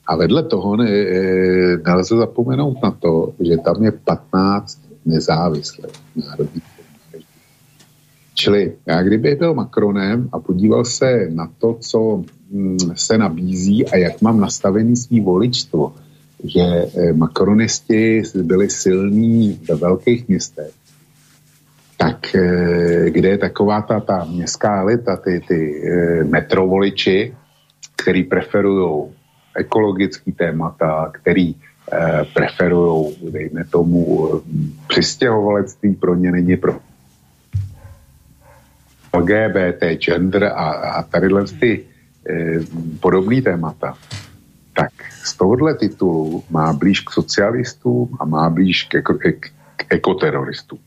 A 0.08 0.16
vedle 0.16 0.44
toho 0.44 0.76
ne, 0.76 0.92
e, 0.92 1.78
nelze 1.86 2.16
zapomenout 2.16 2.78
na 2.84 2.92
to, 2.92 3.34
že 3.40 3.58
tam 3.58 3.84
je 3.84 3.92
15 3.92 4.80
nezávislých 5.06 5.96
národních 6.16 6.64
Čili 8.38 8.74
já 8.86 9.04
kdybych 9.04 9.40
byl 9.40 9.54
Macronem 9.54 10.30
a 10.32 10.40
podíval 10.40 10.86
se 10.86 11.28
na 11.30 11.52
to, 11.58 11.78
co 11.82 12.24
mm, 12.52 12.78
se 12.96 13.18
nabízí 13.18 13.88
a 13.88 13.98
jak 13.98 14.22
mám 14.22 14.40
nastavený 14.40 14.96
svý 14.96 15.22
voličstvo, 15.22 15.94
že 16.44 16.62
eh, 16.62 17.14
makronisti 17.14 18.24
byli 18.42 18.70
silní 18.70 19.60
ve 19.70 19.76
velkých 19.76 20.28
městech, 20.28 20.72
tak 21.98 22.36
eh, 22.36 23.10
kde 23.10 23.30
je 23.30 23.38
taková 23.38 23.82
ta, 23.82 24.00
ta 24.00 24.26
městská 24.30 24.82
elita, 24.82 25.18
ty, 25.18 25.42
ty 25.48 25.82
eh, 25.84 26.24
metrovoliči, 26.24 27.36
který 27.96 28.24
preferují 28.24 29.14
ekologický 29.56 30.32
témata, 30.32 31.12
který 31.14 31.56
preferují, 32.34 33.16
dejme 33.32 33.64
tomu, 33.64 34.30
přistěhovalectví 34.88 35.96
pro 35.96 36.16
ně 36.16 36.32
není 36.32 36.58
pro 36.58 36.80
LGBT, 39.14 39.84
gender 39.98 40.44
a, 40.44 40.70
a 40.70 41.04
tadyhle 41.04 41.46
ty 41.48 41.86
podobné 43.00 43.42
témata, 43.42 43.98
tak 44.78 44.92
z 45.24 45.38
tohohle 45.38 45.74
titulu 45.74 46.44
má 46.50 46.74
blíž 46.74 47.00
k 47.02 47.12
socialistům 47.12 48.18
a 48.20 48.26
má 48.26 48.50
blíž 48.50 48.84
ke, 48.84 49.02
ke, 49.02 49.32
k 49.76 49.86
ekoteroristům, 49.90 50.80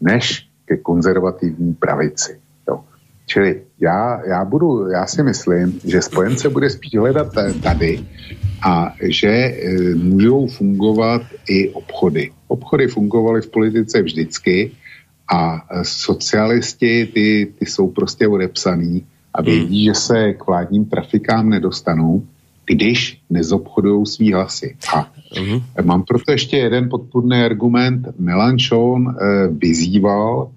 než 0.00 0.48
ke 0.66 0.76
konzervativní 0.76 1.74
pravici. 1.74 2.38
Jo. 2.68 2.80
Čili 3.26 3.62
já, 3.80 4.26
já, 4.26 4.44
budu, 4.44 4.88
já 4.88 5.06
si 5.06 5.22
myslím, 5.22 5.80
že 5.84 6.02
spojence 6.02 6.48
bude 6.48 6.70
spíš 6.70 6.98
hledat 6.98 7.32
tady 7.62 8.04
a 8.62 8.94
že 9.02 9.28
e, 9.28 9.54
můžou 9.94 10.46
fungovat 10.46 11.22
i 11.48 11.70
obchody. 11.70 12.30
Obchody 12.48 12.88
fungovaly 12.88 13.42
v 13.42 13.50
politice 13.50 14.02
vždycky, 14.02 14.72
a 15.28 15.62
socialisti, 15.82 17.06
ty, 17.06 17.52
ty 17.58 17.66
jsou 17.66 17.90
prostě 17.90 18.28
odepsaný 18.28 19.06
a 19.34 19.42
vědí, 19.42 19.86
hmm. 19.86 19.94
že 19.94 20.00
se 20.00 20.32
k 20.32 20.46
vládním 20.46 20.84
trafikám 20.84 21.48
nedostanou, 21.48 22.26
když 22.66 23.20
nezobchodují 23.30 24.06
svý 24.06 24.32
hlasy. 24.32 24.76
A 24.94 25.10
hmm. 25.38 25.60
mám 25.82 26.02
proto 26.02 26.32
ještě 26.32 26.56
jeden 26.56 26.88
podpůrný 26.88 27.36
argument. 27.36 28.08
Melanchon 28.18 29.08
eh, 29.08 29.48
vyzýval 29.48 30.50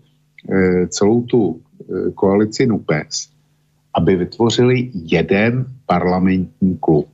celou 0.88 1.22
tu 1.22 1.62
koalici 2.16 2.66
NUPES, 2.66 3.30
aby 3.94 4.16
vytvořili 4.16 4.92
jeden 4.94 5.66
parlamentní 5.86 6.78
klub. 6.78 7.08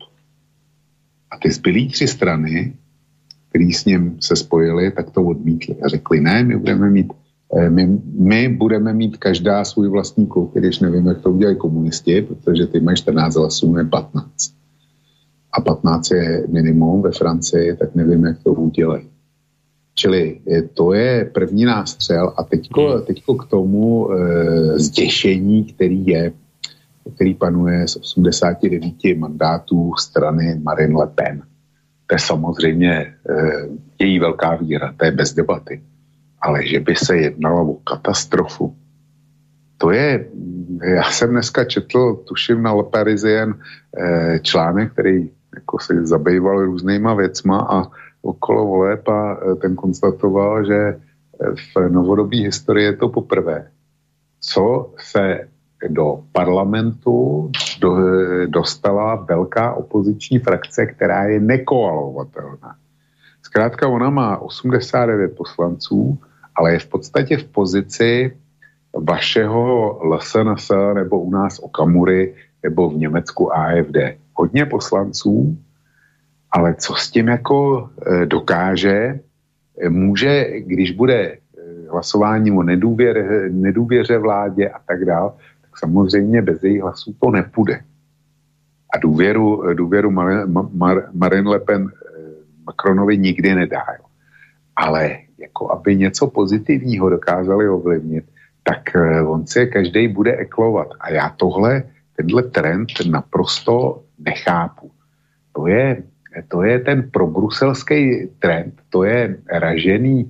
A 1.32 1.38
ty 1.38 1.52
zbylí 1.52 1.88
tři 1.88 2.08
strany, 2.08 2.74
který 3.50 3.74
s 3.74 3.86
ním 3.86 4.18
se 4.20 4.36
spojili, 4.36 4.92
tak 4.92 5.10
to 5.10 5.24
odmítli 5.24 5.76
a 5.82 5.88
řekli, 5.88 6.22
ne, 6.22 6.44
my 6.44 6.58
budeme 6.58 6.90
mít 6.90 7.14
Eh, 7.54 7.70
my, 7.70 8.02
my 8.20 8.50
budeme 8.50 8.94
mít 8.94 9.18
každá 9.18 9.66
svůj 9.66 9.90
vlastní 9.90 10.28
klub, 10.28 10.54
když 10.54 10.80
nevím, 10.80 11.08
jak 11.08 11.22
to 11.22 11.32
udělají 11.32 11.58
komunisti, 11.58 12.22
protože 12.22 12.68
ty 12.68 12.80
mají 12.80 12.98
14 12.98 13.36
hlasů, 13.36 13.74
ne 13.74 13.86
15. 13.86 14.54
A 15.52 15.62
15 15.62 16.12
je 16.12 16.48
minimum 16.48 17.02
ve 17.02 17.12
Francii, 17.12 17.76
tak 17.76 17.96
nevím, 17.96 18.26
jak 18.26 18.44
to 18.44 18.54
udělají. 18.54 19.10
Čili 19.96 20.42
je, 20.46 20.62
to 20.62 20.94
je 20.94 21.26
první 21.34 21.66
nástřel 21.66 22.34
a 22.38 22.44
teďko, 22.44 22.92
hmm. 22.92 23.02
teďko 23.02 23.36
k 23.36 23.48
tomu 23.48 24.12
e, 24.12 24.80
zděšení, 24.80 25.64
který 25.64 26.08
je, 26.08 26.32
který 27.16 27.34
panuje 27.34 27.88
z 27.88 27.96
89 27.96 29.18
mandátů 29.18 29.94
strany 30.00 30.60
Marine 30.64 31.00
Le 31.00 31.08
Pen. 31.08 31.42
To 32.08 32.16
je 32.16 32.20
samozřejmě 32.20 32.92
e, 32.92 33.14
její 34.00 34.20
velká 34.20 34.56
víra, 34.56 34.94
to 34.98 35.06
je 35.06 35.12
bez 35.12 35.34
debaty 35.34 35.82
ale 36.46 36.68
že 36.68 36.80
by 36.80 36.96
se 36.96 37.18
jednalo 37.18 37.72
o 37.72 37.74
katastrofu. 37.74 38.76
To 39.78 39.92
je, 39.92 40.26
já 40.96 41.04
jsem 41.04 41.30
dneska 41.30 41.66
četl, 41.66 42.16
tuším 42.28 42.64
na 42.64 42.74
Leparizien, 42.74 43.54
eh, 43.98 44.40
článek, 44.40 44.94
který 44.94 45.30
jako 45.56 45.80
se 45.80 46.06
zabýval 46.06 46.66
různýma 46.66 47.14
věcma 47.14 47.68
a 47.70 47.84
okolo 48.26 48.66
voleb 48.66 49.08
a 49.08 49.38
eh, 49.38 49.56
ten 49.56 49.76
konstatoval, 49.76 50.66
že 50.66 50.76
eh, 50.76 50.98
v 51.56 51.90
novodobí 51.90 52.44
historii 52.44 52.86
je 52.86 52.96
to 52.98 53.10
poprvé, 53.10 53.70
co 54.40 54.94
se 54.98 55.48
do 55.88 56.24
parlamentu 56.32 57.52
do, 57.80 57.96
dostala 58.48 59.16
velká 59.16 59.74
opoziční 59.74 60.40
frakce, 60.40 60.86
která 60.86 61.24
je 61.24 61.40
nekoalovatelná. 61.40 62.76
Zkrátka 63.44 63.88
ona 63.88 64.10
má 64.10 64.38
89 64.38 65.38
poslanců, 65.38 66.18
ale 66.56 66.74
je 66.74 66.80
v 66.80 66.88
podstatě 66.88 67.38
v 67.38 67.44
pozici 67.44 68.38
vašeho 68.94 70.00
LSNS 70.04 70.72
nebo 70.94 71.20
u 71.20 71.32
nás 71.32 71.60
Okamury 71.60 72.36
nebo 72.64 72.90
v 72.90 72.98
Německu 72.98 73.54
AFD. 73.54 73.98
Hodně 74.34 74.66
poslanců, 74.66 75.58
ale 76.56 76.76
co 76.80 76.94
s 76.96 77.12
tím 77.12 77.28
jako 77.28 77.90
e, 78.08 78.26
dokáže, 78.26 79.20
e, 79.82 79.90
může, 79.90 80.60
když 80.60 80.92
bude 80.92 81.20
e, 81.20 81.40
hlasování 81.92 82.52
o 82.52 82.64
nedůvěře, 82.64 83.50
nedůvěře 83.52 84.18
vládě 84.18 84.70
a 84.70 84.80
tak 84.88 85.06
dále, 85.06 85.32
tak 85.62 85.78
samozřejmě 85.78 86.42
bez 86.42 86.64
jejich 86.64 86.82
hlasů 86.82 87.16
to 87.20 87.32
nepůjde. 87.32 87.80
A 88.94 88.98
důvěru, 88.98 89.74
důvěru 89.74 90.12
Marine 91.14 91.50
Le 91.50 91.60
Pen 91.60 91.92
Macronovi 92.66 93.18
nikdy 93.18 93.56
nedá. 93.56 93.84
Ale 94.76 95.18
jako 95.38 95.72
aby 95.72 95.96
něco 95.96 96.28
pozitivního 96.28 97.10
dokázali 97.10 97.70
ovlivnit, 97.70 98.26
tak 98.64 98.96
eh, 98.96 99.22
on 99.22 99.48
se 99.48 99.66
každý 99.66 100.08
bude 100.08 100.38
eklovat. 100.38 100.88
A 101.00 101.12
já 101.12 101.30
tohle, 101.30 101.84
tenhle 102.16 102.44
trend 102.44 102.88
naprosto 103.12 104.04
nechápu. 104.20 104.92
To 105.54 105.68
je, 105.68 106.04
to 106.48 106.64
je 106.64 106.80
ten 106.80 107.10
probruselský 107.12 108.30
trend, 108.40 108.74
to 108.90 109.04
je 109.04 109.38
ražený 109.52 110.30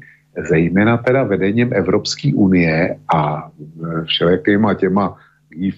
zejména 0.49 0.97
teda 0.97 1.23
vedením 1.23 1.73
Evropské 1.73 2.33
unie 2.35 2.97
a 3.15 3.49
eh, 3.49 4.03
všelijakýma 4.03 4.73
těma 4.73 5.17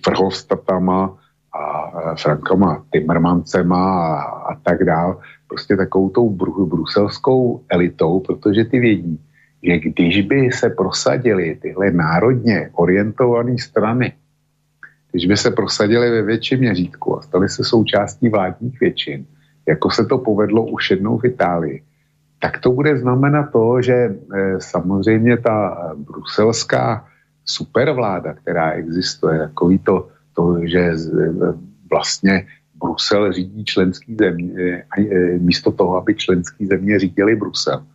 Frhostatama 0.05 1.17
a 1.53 1.91
eh, 2.11 2.15
Frankama 2.21 2.85
Timmermancema 2.91 3.83
a, 4.01 4.21
a 4.21 4.55
tak 4.55 4.83
dál, 4.83 5.19
prostě 5.47 5.77
takovou 5.77 6.09
tou 6.09 6.29
bruselskou 6.65 7.63
elitou, 7.69 8.19
protože 8.19 8.65
ty 8.65 8.79
vědí, 8.79 9.19
že 9.63 9.79
když 9.79 10.21
by 10.21 10.51
se 10.51 10.69
prosadili 10.69 11.57
tyhle 11.61 11.91
národně 11.91 12.69
orientované 12.73 13.57
strany, 13.57 14.13
když 15.11 15.25
by 15.25 15.37
se 15.37 15.51
prosadili 15.51 16.11
ve 16.11 16.21
větším 16.21 16.59
měřítku 16.59 17.17
a 17.17 17.21
stali 17.21 17.49
se 17.49 17.63
součástí 17.63 18.29
vládních 18.29 18.79
většin, 18.79 19.25
jako 19.67 19.91
se 19.91 20.05
to 20.05 20.17
povedlo 20.17 20.65
už 20.65 20.91
jednou 20.91 21.17
v 21.17 21.25
Itálii, 21.25 21.83
tak 22.39 22.59
to 22.59 22.71
bude 22.71 22.97
znamenat 22.97 23.51
to, 23.51 23.81
že 23.81 23.93
e, 23.93 24.11
samozřejmě 24.59 25.37
ta 25.37 25.87
bruselská 25.95 27.05
supervláda, 27.45 28.33
která 28.33 28.71
existuje, 28.71 29.39
takový 29.39 29.77
to, 29.79 30.07
to 30.33 30.59
že 30.63 30.79
e, 30.79 30.95
vlastně 31.89 32.47
Brusel 32.77 33.33
řídí 33.33 33.65
členský 33.65 34.15
země, 34.15 34.83
místo 35.39 35.71
toho, 35.71 35.97
aby 35.97 36.15
členský 36.15 36.65
země 36.65 36.99
řídili 36.99 37.35
Brusel, 37.35 37.85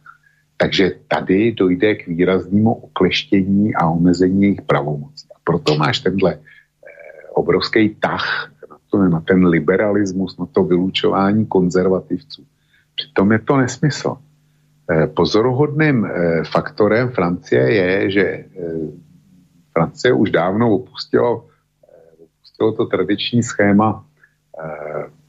takže 0.56 0.92
tady 1.08 1.52
dojde 1.52 1.94
k 1.94 2.06
výraznému 2.06 2.74
okleštění 2.74 3.74
a 3.74 3.86
omezení 3.90 4.42
jejich 4.42 4.62
pravomocí. 4.62 5.26
A 5.34 5.38
proto 5.44 5.76
máš 5.76 6.00
tenhle 6.00 6.34
eh, 6.34 6.38
obrovský 7.34 7.94
tah 7.94 8.51
to, 8.92 9.08
na 9.08 9.20
ten 9.20 9.46
liberalismus, 9.46 10.38
na 10.38 10.46
to 10.46 10.64
vylučování 10.64 11.46
konzervativců. 11.46 12.44
Přitom 12.94 13.32
je 13.32 13.38
to 13.38 13.56
nesmysl. 13.56 14.16
Eh, 14.90 15.06
pozoruhodným 15.06 16.04
eh, 16.04 16.10
faktorem 16.44 17.08
Francie 17.08 17.72
je, 17.74 18.10
že 18.10 18.24
eh, 18.24 18.46
Francie 19.72 20.12
už 20.12 20.30
dávno 20.30 20.70
opustilo, 20.70 21.48
opustilo 22.20 22.72
to 22.72 22.86
tradiční 22.86 23.42
schéma 23.42 24.04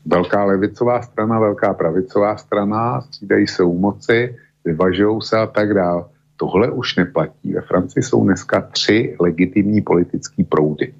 velká 0.06 0.44
levicová 0.44 1.02
strana, 1.02 1.40
velká 1.40 1.74
pravicová 1.74 2.38
strana, 2.38 3.02
střídají 3.02 3.48
se 3.48 3.64
u 3.64 3.80
moci, 3.80 4.36
vyvažují 4.66 5.22
se 5.22 5.38
a 5.38 5.48
tak 5.48 5.74
dále. 5.74 6.04
Tohle 6.38 6.72
už 6.72 6.96
neplatí. 6.96 7.54
Ve 7.54 7.62
Francii 7.62 8.04
jsou 8.04 8.24
dneska 8.24 8.62
tři 8.62 9.16
legitimní 9.20 9.82
politické 9.82 10.44
proudy. 10.44 10.94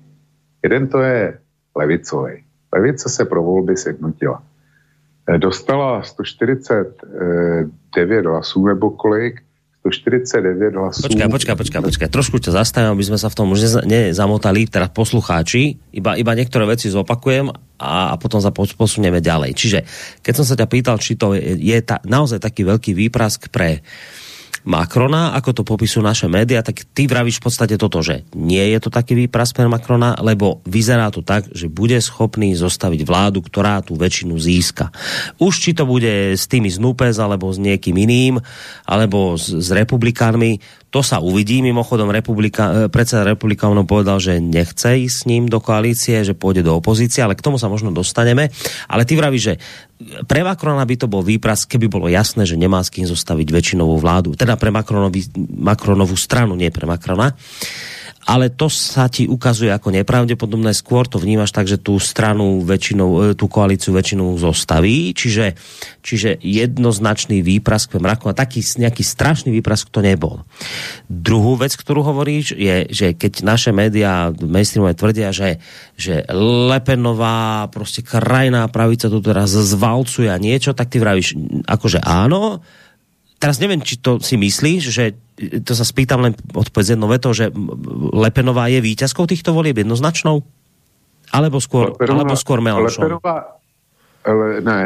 Jeden 0.64 0.88
to 0.88 1.02
je 1.02 1.40
levicový. 1.76 2.44
Levice 2.74 3.10
se 3.10 3.26
pro 3.26 3.44
volby 3.44 3.78
sjednotila. 3.78 4.44
Eh, 5.30 5.38
dostala 5.38 6.04
149 6.04 8.26
hlasů 8.26 8.66
nebo 8.66 8.90
kolik, 8.90 9.42
149 9.80 10.76
hlasů. 10.76 11.02
Počkaj, 11.02 11.30
počkaj, 11.30 11.56
počkaj, 11.56 11.82
počkaj. 11.82 12.08
Trošku 12.08 12.40
ťa 12.40 12.64
zastavím, 12.64 12.96
aby 12.96 13.04
sme 13.04 13.20
sa 13.20 13.28
v 13.28 13.36
tom 13.36 13.52
už 13.52 13.84
nezamotali, 13.84 14.64
teda 14.64 14.88
poslucháči. 14.88 15.76
Iba, 15.92 16.16
iba 16.16 16.32
niektoré 16.32 16.64
veci 16.64 16.88
zopakujem 16.88 17.52
a, 17.84 18.12
a 18.12 18.16
potom 18.16 18.40
sa 18.40 18.56
posunieme 18.56 19.20
ďalej. 19.20 19.52
Čiže, 19.52 19.84
keď 20.24 20.34
som 20.40 20.48
sa 20.48 20.56
ťa 20.56 20.68
pýtal, 20.72 20.96
či 21.04 21.20
to 21.20 21.36
je, 21.36 21.60
je 21.60 21.76
ta, 21.84 22.00
naozaj 22.08 22.40
taký 22.40 22.64
veľký 22.64 22.96
výprask 22.96 23.52
pre 23.52 23.84
uh, 23.84 24.23
Macrona, 24.64 25.36
ako 25.36 25.50
to 25.52 25.64
popisujú 25.68 26.00
naše 26.00 26.32
média, 26.32 26.64
tak 26.64 26.88
ty 26.96 27.04
vravíš 27.04 27.44
v 27.44 27.46
podstate 27.52 27.76
toto, 27.76 28.00
že 28.00 28.24
nie 28.32 28.64
je 28.72 28.80
to 28.80 28.88
taký 28.88 29.12
výpras 29.12 29.52
pre 29.52 29.68
Macrona, 29.68 30.16
lebo 30.24 30.64
vyzerá 30.64 31.12
to 31.12 31.20
tak, 31.20 31.52
že 31.52 31.68
bude 31.68 32.00
schopný 32.00 32.56
zostaviť 32.56 33.02
vládu, 33.04 33.44
ktorá 33.44 33.84
tú 33.84 34.00
väčšinu 34.00 34.40
získa. 34.40 34.92
Už 35.36 35.54
či 35.60 35.72
to 35.76 35.84
bude 35.84 36.40
s 36.40 36.48
tými 36.48 36.72
z 36.72 36.80
Nupes, 36.80 37.20
alebo 37.20 37.52
s 37.52 37.60
niekým 37.60 37.96
iným, 38.00 38.40
alebo 38.88 39.36
s, 39.36 39.52
s 39.52 39.70
republikánmi, 39.76 40.83
to 40.94 41.02
sa 41.02 41.18
uvidí. 41.18 41.66
Mimochodom, 41.66 42.14
republika, 42.14 42.86
e, 42.86 42.94
predseda 42.94 43.26
republikánov 43.26 43.90
povedal, 43.90 44.22
že 44.22 44.38
nechce 44.38 44.94
ísť 45.10 45.16
s 45.18 45.26
ním 45.26 45.50
do 45.50 45.58
koalície, 45.58 46.22
že 46.22 46.38
pôjde 46.38 46.62
do 46.62 46.78
opozície, 46.78 47.26
ale 47.26 47.34
k 47.34 47.42
tomu 47.42 47.58
sa 47.58 47.66
možno 47.66 47.90
dostaneme. 47.90 48.54
Ale 48.86 49.02
ty 49.02 49.18
vravíš, 49.18 49.42
že 49.42 49.54
pre 50.30 50.46
Macrona 50.46 50.86
by 50.86 50.96
to 51.02 51.10
bol 51.10 51.26
výpras, 51.26 51.66
keby 51.66 51.90
bolo 51.90 52.06
jasné, 52.14 52.46
že 52.46 52.62
nemá 52.62 52.86
s 52.86 52.94
kým 52.94 53.10
zostaviť 53.10 53.50
väčšinovú 53.50 53.98
vládu. 53.98 54.38
Teda 54.38 54.54
pre 54.54 54.70
Macronovú 54.70 56.14
stranu, 56.14 56.54
nie 56.54 56.70
pre 56.70 56.86
Macrona 56.86 57.34
ale 58.24 58.48
to 58.52 58.72
sa 58.72 59.12
ti 59.12 59.28
ukazuje 59.28 59.72
ako 59.72 59.92
nepravdepodobné. 59.92 60.72
Skôr 60.72 61.08
to 61.08 61.20
vnímaš 61.20 61.52
tak, 61.52 61.68
že 61.68 61.80
tú 61.80 62.00
stranu 62.00 62.64
väčšinou, 62.64 63.10
e, 63.12 63.20
tú 63.36 63.52
koalíciu 63.52 63.92
väčšinou 63.92 64.40
zostaví, 64.40 65.12
čiže, 65.12 65.60
čiže 66.00 66.40
jednoznačný 66.40 67.44
výprask 67.44 67.92
pre 67.92 68.00
mraku 68.00 68.32
a 68.32 68.38
taký 68.38 68.64
nejaký 68.64 69.04
strašný 69.04 69.52
výprask 69.52 69.92
to 69.92 70.00
nebol. 70.00 70.44
Druhú 71.12 71.60
vec, 71.60 71.76
ktorú 71.76 72.04
hovoríš, 72.04 72.56
je, 72.56 72.88
že 72.90 73.08
keď 73.16 73.44
naše 73.44 73.72
médiá 73.76 74.32
mainstreamové 74.32 74.96
tvrdia, 74.96 75.36
že, 75.36 75.60
že 76.00 76.24
Lepenová 76.72 77.68
proste 77.70 78.02
krajná 78.02 78.66
pravica 78.72 79.12
tu 79.12 79.20
teraz 79.20 79.52
zvalcuje 79.52 80.32
a 80.32 80.40
niečo, 80.40 80.72
tak 80.72 80.90
ty 80.90 80.98
vravíš, 81.04 81.36
akože 81.68 82.00
áno, 82.04 82.64
teraz 83.44 83.60
neviem, 83.60 83.84
či 83.84 84.00
to 84.00 84.24
si 84.24 84.40
myslíš, 84.40 84.82
že 84.88 85.20
to 85.68 85.76
sa 85.76 85.84
spýtam 85.84 86.24
len 86.24 86.32
odpovedz 86.56 86.96
jedno 86.96 87.12
veto, 87.12 87.36
že 87.36 87.52
Lepenová 88.16 88.72
je 88.72 88.80
víťazkou 88.80 89.28
týchto 89.28 89.52
volieb 89.52 89.76
jednoznačnou? 89.84 90.40
Alebo 91.36 91.60
skôr, 91.60 91.92
Lepenová, 91.92 92.24
alebo 92.24 92.36
skôr 92.40 92.64
Melanchon? 92.64 93.20
Lepenová, 93.20 93.60
ale 94.24 94.64
ne, 94.64 94.80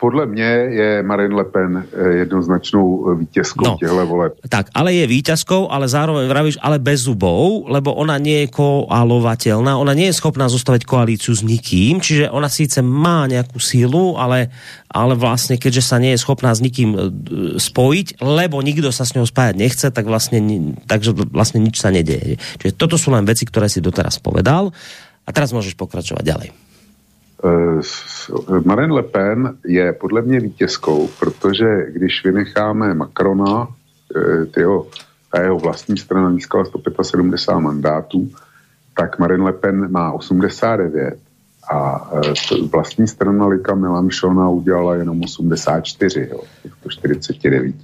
podle 0.00 0.26
mě 0.26 0.50
je 0.68 1.02
Marine 1.02 1.34
Le 1.34 1.44
Pen 1.44 1.84
eh, 1.84 2.08
jednoznačnou 2.24 3.14
vítězkou 3.14 3.64
no, 3.64 3.76
těchto 3.80 4.06
voleb. 4.06 4.32
Tak, 4.48 4.66
ale 4.74 4.94
je 4.94 5.06
vítězkou, 5.06 5.68
ale 5.68 5.88
zároveň 5.88 6.28
vravíš, 6.28 6.56
ale 6.60 6.78
bez 6.78 7.00
zubov, 7.04 7.68
lebo 7.68 7.92
ona 7.94 8.16
nie 8.18 8.40
je 8.40 8.52
koalovateľná, 8.52 9.76
ona 9.76 9.92
nie 9.92 10.08
je 10.08 10.16
schopná 10.16 10.48
zostavit 10.48 10.88
koalíciu 10.88 11.36
s 11.36 11.44
nikým, 11.44 12.00
čiže 12.00 12.32
ona 12.32 12.48
síce 12.48 12.82
má 12.82 13.26
nějakou 13.26 13.60
sílu, 13.60 14.16
ale, 14.16 14.48
ale 14.90 15.14
vlastně, 15.14 15.60
keďže 15.60 15.82
sa 15.82 15.96
nie 16.00 16.16
je 16.16 16.22
schopná 16.24 16.54
s 16.54 16.64
nikým 16.64 16.90
e, 16.96 16.98
spojiť, 17.60 18.24
lebo 18.24 18.64
nikdo 18.64 18.88
sa 18.92 19.04
s 19.04 19.12
ňou 19.14 19.28
spájať 19.28 19.54
nechce, 19.56 19.86
tak 19.90 20.06
vlastně, 20.06 20.40
takže 20.86 21.12
vlastně 21.12 21.60
nič 21.60 21.76
sa 21.76 21.90
nedeje. 21.92 22.40
Čiže 22.58 22.72
toto 22.76 22.96
sú 22.96 23.12
len 23.12 23.28
veci, 23.28 23.44
ktoré 23.44 23.68
si 23.68 23.84
doteraz 23.84 24.16
povedal. 24.18 24.72
A 25.26 25.30
teraz 25.30 25.52
môžeš 25.52 25.76
pokračovať 25.76 26.24
ďalej. 26.24 26.69
Eh, 27.44 27.80
Marine 28.64 28.92
Le 28.92 29.02
Pen 29.02 29.56
je 29.64 29.92
podle 29.92 30.22
mě 30.22 30.40
vítězkou, 30.40 31.08
protože 31.20 31.86
když 31.92 32.24
vynecháme 32.24 32.94
Macrona, 32.94 33.68
eh, 34.16 34.46
tyho, 34.46 34.86
a 35.32 35.40
jeho 35.40 35.58
vlastní 35.58 35.96
strana 35.96 36.32
získala 36.32 36.64
175 36.64 37.60
mandátů, 37.60 38.30
tak 38.96 39.18
Marine 39.18 39.44
Le 39.44 39.52
Pen 39.52 39.90
má 39.92 40.12
89 40.12 41.18
a 41.72 42.10
eh, 42.14 42.54
vlastní 42.72 43.08
strana 43.08 43.46
Lika 43.46 43.74
Mélenchona 43.74 44.48
udělala 44.48 44.94
jenom 44.94 45.22
84, 45.22 46.28
jo, 46.30 46.40
149. 46.80 47.74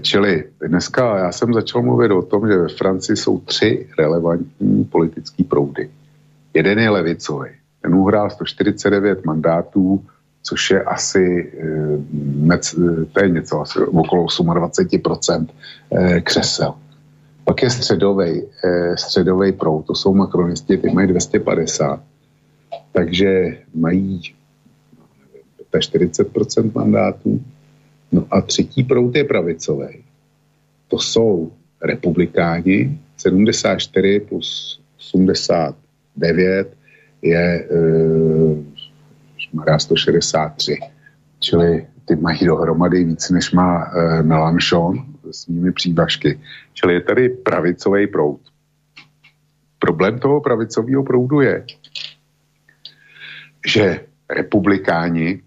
Čili 0.00 0.44
dneska 0.68 1.18
já 1.18 1.32
jsem 1.32 1.54
začal 1.54 1.82
mluvit 1.82 2.10
o 2.10 2.22
tom, 2.22 2.48
že 2.48 2.56
ve 2.56 2.68
Francii 2.68 3.16
jsou 3.16 3.40
tři 3.40 3.86
relevantní 3.98 4.84
politické 4.84 5.44
proudy. 5.44 5.90
Jeden 6.54 6.78
je 6.78 6.90
levicový, 6.90 7.48
ten 7.82 7.94
uhrál 7.94 8.30
149 8.30 9.24
mandátů, 9.24 10.04
což 10.42 10.70
je 10.70 10.82
asi, 10.82 11.52
eh, 11.58 13.06
to 13.12 13.22
je 13.22 13.28
něco 13.28 13.60
asi 13.60 13.78
okolo 13.78 14.26
28% 14.26 15.50
eh, 15.92 16.20
křesel. 16.20 16.74
Pak 17.44 17.62
je 17.62 17.70
středový, 17.70 18.42
eh, 18.64 18.96
středový 18.96 19.52
proud, 19.52 19.82
to 19.82 19.94
jsou 19.94 20.14
makronisti, 20.14 20.76
ty 20.76 20.90
mají 20.90 21.08
250, 21.08 22.00
takže 22.92 23.58
mají 23.74 24.20
40% 25.78 26.74
mandátů. 26.74 27.40
No 28.12 28.26
a 28.30 28.40
třetí 28.40 28.84
proud 28.84 29.16
je 29.16 29.24
pravicový. 29.24 30.04
To 30.88 30.98
jsou 30.98 31.52
republikáni, 31.82 32.98
74 33.16 34.20
plus 34.20 34.80
89 34.98 36.76
je 37.22 37.68
uh, 37.70 38.58
163. 39.78 40.78
Čili 41.38 41.86
ty 42.04 42.16
mají 42.16 42.46
dohromady 42.46 43.04
víc, 43.04 43.30
než 43.30 43.52
má 43.52 43.86
uh, 43.86 44.22
Melanchon 44.22 45.06
s 45.30 45.42
svými 45.42 45.72
přívažky. 45.72 46.40
Čili 46.72 46.94
je 46.94 47.00
tady 47.00 47.28
pravicový 47.28 48.06
proud. 48.06 48.40
Problém 49.78 50.18
toho 50.18 50.40
pravicového 50.40 51.02
proudu 51.02 51.40
je, 51.40 51.64
že 53.66 54.00
republikáni 54.30 55.42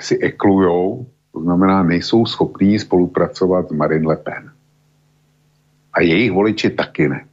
si 0.00 0.18
eklujou, 0.18 1.06
to 1.32 1.40
znamená, 1.40 1.82
nejsou 1.82 2.26
schopní 2.26 2.78
spolupracovat 2.78 3.68
s 3.68 3.72
Marine 3.72 4.08
Le 4.08 4.16
Pen. 4.16 4.52
A 5.92 6.00
jejich 6.00 6.32
voliči 6.32 6.70
taky 6.70 7.08
ne. 7.08 7.26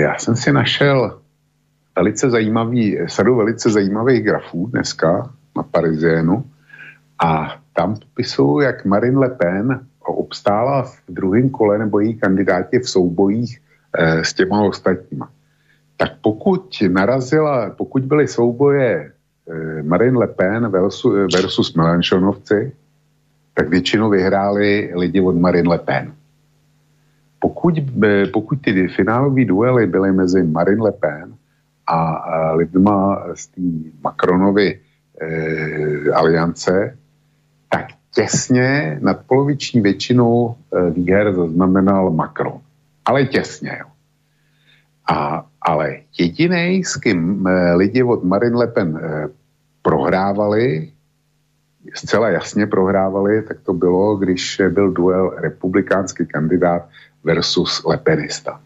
Já 0.00 0.18
jsem 0.18 0.36
si 0.36 0.52
našel 0.52 1.21
velice 1.96 2.30
zajímavý, 2.30 2.98
sadu 3.06 3.36
velice 3.36 3.70
zajímavých 3.70 4.24
grafů 4.24 4.66
dneska 4.66 5.30
na 5.56 5.62
Parizienu 5.62 6.44
a 7.24 7.56
tam 7.72 7.96
popisují, 7.96 8.64
jak 8.64 8.84
Marine 8.84 9.18
Le 9.18 9.30
Pen 9.30 9.86
obstála 10.00 10.82
v 10.82 11.02
druhém 11.08 11.50
kole 11.50 11.78
nebo 11.78 12.00
její 12.00 12.14
kandidáti 12.14 12.78
v 12.78 12.88
soubojích 12.88 13.60
eh, 13.98 14.24
s 14.24 14.34
těma 14.34 14.62
ostatníma. 14.62 15.28
Tak 15.96 16.12
pokud 16.22 16.82
narazila, 16.88 17.70
pokud 17.70 18.02
byly 18.02 18.28
souboje 18.28 19.12
eh, 19.12 19.82
Marine 19.82 20.18
Le 20.18 20.26
Pen 20.26 20.68
versus, 20.68 21.14
versus 21.34 21.74
Melanchonovci, 21.74 22.72
tak 23.54 23.68
většinou 23.68 24.10
vyhráli 24.10 24.92
lidi 24.96 25.20
od 25.20 25.36
Marine 25.36 25.68
Le 25.68 25.78
Pen. 25.78 26.12
Pokud, 27.38 27.74
pokud 28.32 28.58
ty 28.62 28.88
finálové 28.88 29.44
duely 29.44 29.86
byly 29.86 30.12
mezi 30.12 30.42
Marine 30.42 30.82
Le 30.82 30.92
Pen 30.92 31.34
a 31.86 32.52
lidma 32.52 33.24
z 33.34 33.46
té 33.46 33.60
Macronovy 34.02 34.80
e, 35.20 36.12
aliance, 36.12 36.98
tak 37.70 37.86
těsně 38.14 38.98
nadpoloviční 39.02 39.80
většinu 39.80 40.54
e, 40.54 40.90
výher 40.90 41.34
zaznamenal 41.34 42.10
Macron. 42.10 42.60
Ale 43.04 43.24
těsně, 43.24 43.76
jo. 43.80 43.86
A, 45.10 45.46
ale 45.62 45.96
jediný, 46.18 46.84
s 46.84 46.96
kým 46.96 47.46
e, 47.46 47.74
lidi 47.74 48.02
od 48.02 48.24
Marine 48.24 48.56
Le 48.56 48.66
Pen 48.66 48.96
e, 48.96 49.28
prohrávali, 49.82 50.92
zcela 51.94 52.28
jasně 52.28 52.66
prohrávali, 52.66 53.42
tak 53.42 53.60
to 53.60 53.72
bylo, 53.72 54.16
když 54.16 54.62
byl 54.68 54.90
duel 54.90 55.34
republikánský 55.38 56.26
kandidát 56.26 56.88
versus 57.24 57.84
Lepenista. 57.84 58.60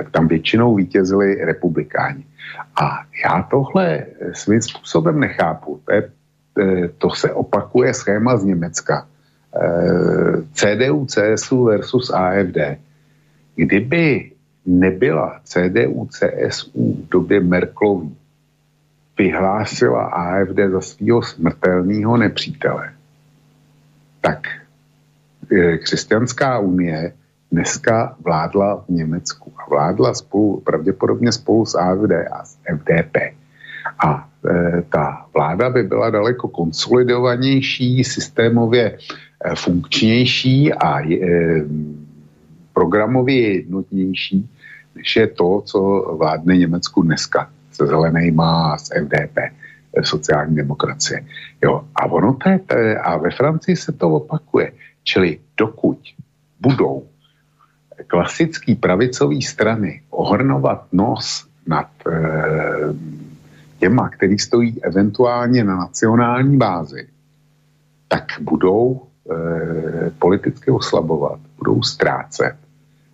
Tak 0.00 0.10
tam 0.10 0.28
většinou 0.28 0.74
vítězili 0.74 1.44
republikáni. 1.44 2.24
A 2.80 3.04
já 3.24 3.42
tohle 3.42 4.06
svým 4.32 4.62
způsobem 4.62 5.20
nechápu. 5.20 5.80
To, 5.84 5.92
je, 5.92 6.10
e, 6.58 6.88
to 6.88 7.10
se 7.10 7.32
opakuje 7.32 7.94
schéma 7.94 8.36
z 8.36 8.44
Německa. 8.44 9.04
E, 9.52 9.68
CDU, 10.56 11.04
CSU 11.04 11.64
versus 11.64 12.10
AFD. 12.10 12.80
Kdyby 13.56 14.32
nebyla 14.66 15.40
CDU, 15.44 16.08
CSU 16.08 16.72
v 16.72 17.08
době 17.08 17.40
Merklový, 17.40 18.16
vyhlásila 19.18 20.04
AFD 20.04 20.58
za 20.72 20.80
svého 20.80 21.22
smrtelného 21.22 22.16
nepřítele, 22.16 22.92
tak 24.20 24.48
křesťanská 25.84 26.58
unie 26.58 27.12
dneska 27.52 28.16
vládla 28.24 28.84
v 28.88 28.88
Německu 28.88 29.52
a 29.58 29.70
vládla 29.70 30.14
spolu, 30.14 30.60
pravděpodobně 30.60 31.32
spolu 31.32 31.66
s 31.66 31.74
AFD 31.74 32.12
a 32.32 32.44
s 32.44 32.56
FDP. 32.78 33.16
A 34.04 34.28
e, 34.46 34.82
ta 34.82 35.26
vláda 35.34 35.70
by 35.70 35.82
byla 35.82 36.10
daleko 36.10 36.48
konsolidovanější, 36.48 38.04
systémově 38.04 38.98
e, 39.44 39.54
funkčnější 39.54 40.72
a 40.72 41.00
e, 41.00 41.18
programově 42.72 43.54
jednotnější, 43.54 44.48
než 44.94 45.16
je 45.16 45.26
to, 45.26 45.62
co 45.66 45.80
vládne 46.18 46.56
Německu 46.56 47.02
dneska 47.02 47.50
se 47.72 47.86
zelenýma 47.86 48.72
a 48.72 48.78
s 48.78 48.90
FDP 48.94 49.38
e, 49.38 49.50
sociální 50.02 50.56
demokracie. 50.56 51.24
Jo, 51.62 51.84
a 51.94 52.06
ono 52.06 52.34
to 52.34 52.48
je, 52.78 52.98
a 52.98 53.16
ve 53.16 53.30
Francii 53.30 53.76
se 53.76 53.92
to 53.92 54.10
opakuje. 54.10 54.72
Čili 55.04 55.38
dokud 55.56 55.98
budou 56.60 57.09
klasický 58.06 58.74
pravicový 58.74 59.42
strany 59.42 60.02
ohrnovat 60.10 60.86
nos 60.92 61.46
nad 61.66 61.88
e, 62.06 62.12
těma, 63.78 64.08
který 64.08 64.38
stojí 64.38 64.84
eventuálně 64.84 65.64
na 65.64 65.76
nacionální 65.76 66.56
bázi, 66.56 67.08
tak 68.08 68.24
budou 68.40 69.00
e, 69.00 70.10
politicky 70.10 70.70
oslabovat, 70.70 71.40
budou 71.58 71.82
ztrácet 71.82 72.56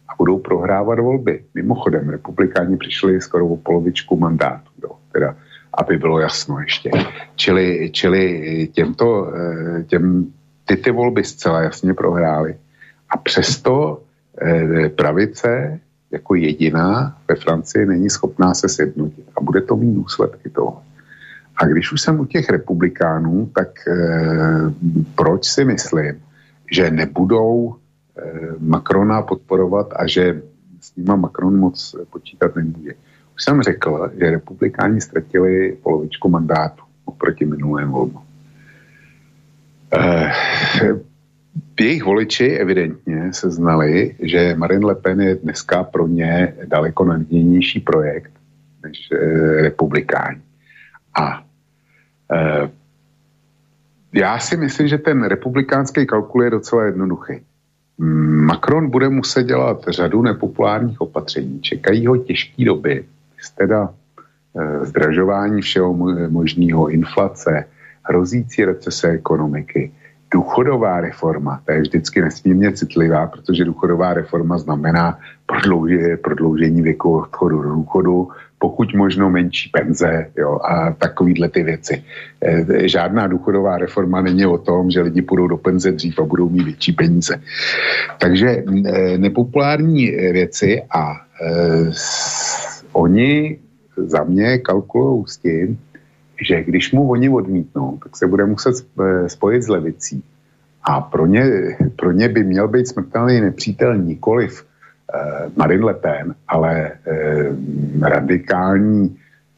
a 0.09 0.13
budou 0.19 0.39
prohrávat 0.39 0.99
volby. 0.99 1.45
Mimochodem, 1.55 2.09
republikáni 2.09 2.77
přišli 2.77 3.21
skoro 3.21 3.47
o 3.47 3.57
polovičku 3.57 4.17
mandátu, 4.17 4.71
jo, 4.83 4.91
teda, 5.13 5.37
aby 5.75 5.97
bylo 5.97 6.21
jasno 6.21 6.61
ještě. 6.61 6.91
Čili, 7.37 7.91
čili 7.93 8.69
těmto, 8.73 9.35
e, 9.35 9.85
těm, 9.85 10.27
ty 10.65 10.77
ty 10.77 10.91
volby 10.91 11.25
zcela 11.25 11.63
jasně 11.63 11.95
prohráli. 11.95 12.57
A 13.11 13.17
přesto 13.17 14.01
Eh, 14.01 14.06
pravice 14.97 15.81
jako 16.11 16.35
jediná 16.35 17.19
ve 17.29 17.35
Francii 17.35 17.87
není 17.87 18.11
schopná 18.11 18.55
se 18.55 18.69
sjednotit. 18.69 19.25
A 19.37 19.41
bude 19.41 19.61
to 19.61 19.77
mít 19.77 19.95
důsledky 19.95 20.51
toho. 20.51 20.83
A 21.57 21.67
když 21.67 21.93
už 21.93 22.01
jsem 22.01 22.21
u 22.21 22.25
těch 22.25 22.51
republikánů, 22.51 23.51
tak 23.55 23.89
e, 23.89 23.95
proč 25.15 25.45
si 25.45 25.65
myslím, 25.65 26.23
že 26.73 26.91
nebudou 26.91 27.75
e, 27.75 28.23
Macrona 28.59 29.23
podporovat 29.23 29.93
a 29.97 30.07
že 30.07 30.43
s 30.81 30.97
nima 30.97 31.17
Macron 31.17 31.57
moc 31.57 31.97
počítat 32.11 32.57
nemůže. 32.57 32.93
Už 33.37 33.45
jsem 33.45 33.63
řekl, 33.63 34.11
že 34.21 34.31
republikáni 34.31 35.01
ztratili 35.01 35.77
polovičku 35.83 36.29
mandátu 36.29 36.83
oproti 37.05 37.45
minulému 37.45 37.93
volbu. 37.93 38.21
E, 39.93 40.31
jejich 41.81 42.05
voliči 42.05 42.45
evidentně 42.45 43.33
se 43.33 43.51
znali, 43.51 44.17
že 44.21 44.55
Marine 44.57 44.87
Le 44.87 44.95
Pen 44.95 45.21
je 45.21 45.35
dneska 45.35 45.85
pro 45.85 46.07
ně 46.07 46.55
daleko 46.67 47.05
nadějnější 47.05 47.81
projekt 47.81 48.33
než 48.83 49.09
e, 49.13 49.17
republikáni. 49.63 50.41
A 51.21 51.45
e, 52.33 52.71
já 54.13 54.39
si 54.39 54.57
myslím, 54.57 54.89
že 54.89 54.99
ten 54.99 55.25
republikánský 55.25 56.07
kalkul 56.07 56.45
je 56.45 56.51
docela 56.51 56.85
jednoduchý. 56.85 57.35
Macron 58.47 58.91
bude 58.91 59.09
muset 59.09 59.43
dělat 59.43 59.85
řadu 59.89 60.23
nepopulárních 60.23 61.01
opatření. 61.01 61.61
Čekají 61.61 62.07
ho 62.07 62.17
těžké 62.17 62.65
doby, 62.65 63.05
teda 63.55 63.95
e, 64.59 64.87
zdražování 64.87 65.63
všeho 65.63 65.95
možného, 66.29 66.89
inflace, 66.89 67.65
hrozící 68.03 68.65
recese 68.65 69.09
ekonomiky, 69.09 69.93
důchodová 70.37 71.01
reforma, 71.01 71.61
ta 71.65 71.73
je 71.73 71.81
vždycky 71.81 72.21
nesmírně 72.21 72.73
citlivá, 72.73 73.27
protože 73.27 73.65
důchodová 73.65 74.15
reforma 74.15 74.59
znamená 74.59 75.19
prodloužení, 75.47 76.17
prodloužení 76.17 76.83
věku 76.83 77.17
odchodu 77.25 77.63
do 77.63 77.71
důchodu, 77.71 78.29
pokud 78.59 78.95
možno 78.95 79.31
menší 79.31 79.71
penze 79.73 80.29
jo, 80.37 80.61
a 80.61 80.93
takovýhle 80.93 81.49
ty 81.49 81.63
věci. 81.63 82.05
E, 82.45 82.89
žádná 82.89 83.27
důchodová 83.27 83.79
reforma 83.79 84.21
není 84.21 84.47
o 84.47 84.59
tom, 84.59 84.91
že 84.91 85.01
lidi 85.09 85.23
půjdou 85.23 85.47
do 85.47 85.57
penze 85.57 85.93
dřív 85.93 86.19
a 86.19 86.25
budou 86.29 86.49
mít 86.49 86.65
větší 86.65 86.93
peníze. 86.93 87.41
Takže 88.21 88.49
e, 88.49 89.19
nepopulární 89.19 90.11
věci 90.11 90.83
a 90.93 91.17
e, 91.17 91.17
oni 92.93 93.59
za 93.97 94.25
mě 94.25 94.59
kalkulují 94.59 95.25
s 95.27 95.37
tím, 95.37 95.79
že 96.43 96.65
když 96.65 96.93
mu 96.93 97.11
oni 97.11 97.29
odmítnou, 97.29 97.99
tak 98.03 98.17
se 98.17 98.27
bude 98.27 98.45
muset 98.45 98.75
spojit 99.27 99.63
s 99.63 99.69
levicí. 99.69 100.25
A 100.83 101.01
pro 101.01 101.27
ně, 101.27 101.45
pro 101.97 102.13
ně 102.13 102.29
by 102.29 102.45
měl 102.45 102.69
být 102.69 102.89
smrtelný 102.89 103.41
nepřítel 103.41 103.97
nikoliv 103.99 104.65
eh, 105.15 105.51
Marine 105.57 105.85
Le 105.85 105.95
Pen, 105.95 106.35
ale 106.49 106.93
eh, 107.07 107.51
radikální 108.03 109.17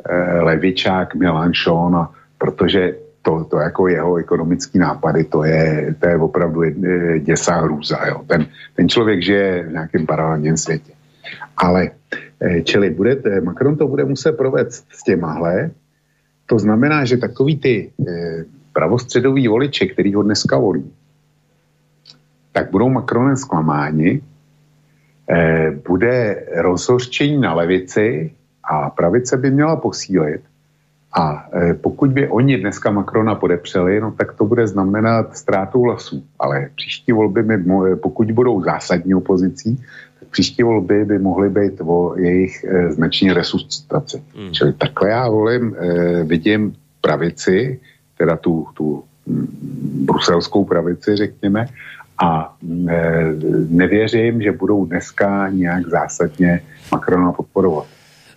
eh, 0.08 0.40
levičák 0.40 1.14
Mélenchon, 1.14 2.08
protože 2.38 2.94
to, 3.22 3.44
to 3.44 3.56
jako 3.58 3.88
jeho 3.88 4.16
ekonomický 4.16 4.78
nápady, 4.78 5.24
to 5.24 5.44
je, 5.44 5.94
to 6.00 6.08
je 6.08 6.16
opravdu 6.16 6.62
eh, 6.62 7.18
děsá 7.18 7.60
hrůza. 7.60 8.06
Jo. 8.06 8.24
Ten, 8.26 8.46
ten 8.76 8.88
člověk 8.88 9.22
žije 9.22 9.62
v 9.62 9.72
nějakém 9.72 10.06
paralelním 10.06 10.56
světě. 10.56 10.92
Ale 11.56 11.90
eh, 12.40 12.62
čili 12.62 12.90
bude, 12.90 13.16
Macron 13.44 13.76
to 13.76 13.88
bude 13.88 14.04
muset 14.04 14.32
provést 14.32 14.86
s 14.90 15.02
těmahle, 15.02 15.70
to 16.48 16.58
znamená, 16.58 17.04
že 17.04 17.16
takový 17.16 17.56
ty 17.60 17.74
eh, 18.08 18.44
pravostředový 18.72 19.48
voliče, 19.48 19.86
který 19.86 20.14
ho 20.14 20.22
dneska 20.22 20.58
volí, 20.58 20.88
tak 22.52 22.70
budou 22.70 22.88
Macronem 22.88 23.36
zklamáni, 23.36 24.20
eh, 25.28 25.70
bude 25.88 26.46
rozhořčení 26.56 27.36
na 27.36 27.54
levici 27.54 28.32
a 28.64 28.90
pravice 28.90 29.36
by 29.36 29.50
měla 29.50 29.76
posílit. 29.76 30.40
A 31.18 31.48
eh, 31.52 31.74
pokud 31.74 32.10
by 32.10 32.28
oni 32.28 32.56
dneska 32.56 32.90
Macrona 32.90 33.34
podepřeli, 33.34 34.00
no 34.00 34.10
tak 34.10 34.32
to 34.32 34.44
bude 34.44 34.66
znamenat 34.66 35.36
ztrátu 35.36 35.82
hlasů. 35.82 36.24
Ale 36.38 36.68
příští 36.74 37.12
volby, 37.12 37.42
by, 37.42 37.64
pokud 37.96 38.30
budou 38.30 38.62
zásadní 38.62 39.14
opozicí, 39.14 39.84
tak 40.20 40.28
příští 40.28 40.62
volby 40.62 41.04
by 41.04 41.18
mohly 41.18 41.50
být 41.50 41.80
o 41.80 42.14
jejich 42.16 42.64
eh, 42.64 42.92
znační 42.92 43.32
resuscitaci. 43.32 44.22
Hmm. 44.36 44.52
Čili 44.52 44.72
takhle 44.72 45.08
já 45.08 45.28
volím, 45.28 45.76
eh, 45.78 46.24
vidím 46.24 46.74
pravici, 47.00 47.80
teda 48.18 48.36
tu, 48.36 48.66
tu 48.74 49.04
bruselskou 50.06 50.64
pravici, 50.64 51.16
řekněme, 51.16 51.66
a 52.22 52.56
e, 52.88 53.34
nevěřím, 53.68 54.42
že 54.42 54.52
budou 54.52 54.84
dneska 54.84 55.48
nějak 55.48 55.86
zásadně 55.86 56.60
Macrona 56.92 57.32
podporovat. 57.32 57.86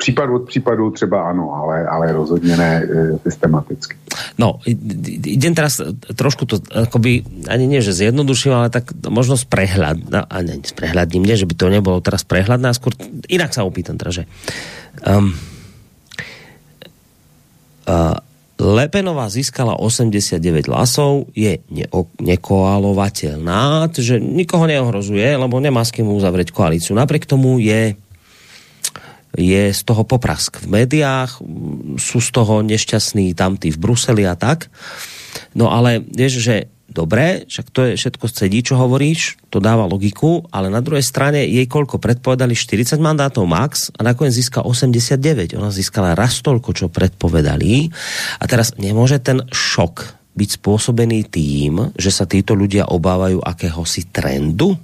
Případ 0.02 0.30
od 0.34 0.50
případu 0.50 0.92
třeba 0.92 1.30
ano, 1.30 1.54
ale, 1.54 1.86
ale 1.86 2.14
rozhodně 2.14 2.58
ne 2.58 2.72
e, 2.82 3.20
systematicky. 3.22 3.96
No, 4.42 4.58
idem 5.30 5.54
teraz 5.54 5.78
trošku 6.18 6.50
to 6.50 6.58
akoby, 6.74 7.22
ani 7.46 7.70
nie, 7.70 7.86
že 7.86 7.94
zjednoduším, 7.94 8.52
ale 8.58 8.74
tak 8.74 8.90
možno 9.06 9.38
sprehľad, 9.38 10.10
a 10.10 10.38
ne, 10.42 10.58
sprehľadním, 10.66 11.22
nie, 11.22 11.38
že 11.38 11.46
by 11.46 11.54
to 11.54 11.70
nebolo 11.70 12.02
teraz 12.02 12.26
prehľadné, 12.26 12.66
a 12.66 12.76
skôr 12.76 12.98
inak 13.30 13.54
sa 13.54 13.62
opýtam 13.62 14.02
teda, 14.02 14.12
že 14.12 14.24
um, 15.06 15.38
uh, 17.86 18.18
Lepenová 18.62 19.26
získala 19.26 19.74
89 19.74 20.70
hlasov, 20.70 21.34
je 21.34 21.62
ne- 21.74 21.90
nekoalovateľná, 22.22 23.90
že 23.90 24.22
nikoho 24.22 24.70
neohrozuje, 24.70 25.34
lebo 25.34 25.58
nemá 25.58 25.82
s 25.82 25.90
kým 25.90 26.06
uzavrieť 26.06 26.54
koalíciu. 26.54 26.94
Napriek 26.94 27.26
tomu 27.26 27.58
je 27.58 27.98
je 29.38 29.72
z 29.72 29.82
toho 29.88 30.04
poprask 30.04 30.60
v 30.60 30.82
médiách, 30.82 31.40
sú 32.00 32.20
z 32.20 32.30
toho 32.32 32.60
nešťastní 32.64 33.32
tamtí 33.36 33.72
v 33.72 33.82
Bruseli 33.82 34.28
a 34.28 34.36
tak. 34.36 34.68
No 35.56 35.72
ale 35.72 36.04
vieš, 36.04 36.44
že 36.44 36.56
Dobré, 36.92 37.48
však 37.48 37.68
to 37.72 37.80
je 37.88 37.92
všetko 37.96 38.26
sedí, 38.28 38.60
čo 38.68 38.76
hovoríš, 38.76 39.40
to 39.48 39.64
dáva 39.64 39.88
logiku, 39.88 40.44
ale 40.52 40.68
na 40.68 40.84
druhej 40.84 41.08
strane 41.08 41.48
jej 41.48 41.64
koľko 41.64 42.04
predpovedali 42.04 42.52
40 42.52 43.00
mandátov 43.00 43.48
max 43.48 43.96
a 43.96 44.04
nakoniec 44.04 44.36
získa 44.36 44.60
89. 44.68 45.56
Ona 45.56 45.72
získala 45.72 46.20
raz 46.20 46.44
toľko, 46.44 46.76
čo 46.76 46.92
predpovedali. 46.92 47.88
A 48.36 48.44
teraz 48.44 48.76
nemôže 48.76 49.24
ten 49.24 49.40
šok 49.48 50.20
byť 50.36 50.50
spôsobený 50.60 51.32
tým, 51.32 51.96
že 51.96 52.12
sa 52.12 52.28
títo 52.28 52.60
ľudia 52.60 52.92
obávajú 52.92 53.40
akéhosi 53.40 54.12
trendu? 54.12 54.76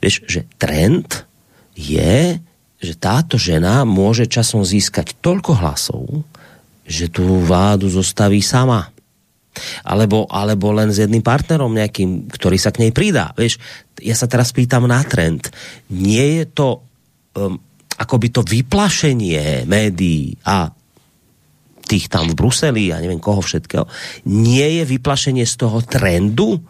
Vieš, 0.00 0.24
že 0.24 0.48
trend 0.56 1.28
je, 1.76 2.40
že 2.78 2.94
táto 2.94 3.34
žena 3.34 3.82
môže 3.82 4.30
časom 4.30 4.62
získať 4.62 5.18
toľko 5.18 5.52
hlasov, 5.58 6.04
že 6.86 7.10
tú 7.10 7.42
vládu 7.42 7.90
zostaví 7.90 8.40
sama 8.40 8.88
alebo, 9.82 10.30
alebo 10.30 10.70
len 10.70 10.94
s 10.94 11.02
jedným 11.02 11.22
partnerom 11.22 11.74
nejakým, 11.74 12.30
ktorý 12.30 12.56
sa 12.56 12.70
k 12.70 12.86
nej 12.86 12.92
pridá. 12.94 13.34
Vieš, 13.34 13.58
ja 13.98 14.14
sa 14.14 14.30
teraz 14.30 14.54
pýtam 14.54 14.86
na 14.86 15.02
trend. 15.02 15.50
Nie 15.90 16.42
je 16.42 16.44
to 16.46 16.68
um, 17.34 17.58
akoby 17.98 18.30
to 18.30 18.46
vyplašenie 18.46 19.66
médií 19.66 20.38
a 20.46 20.70
tých 21.88 22.06
tam 22.12 22.30
v 22.30 22.38
Bruseli 22.38 22.92
a 22.92 23.00
neviem 23.00 23.18
koho 23.18 23.40
všetkého, 23.40 23.88
nie 24.28 24.78
je 24.78 24.84
vyplašenie 24.84 25.48
z 25.48 25.54
toho 25.56 25.80
trendu, 25.80 26.60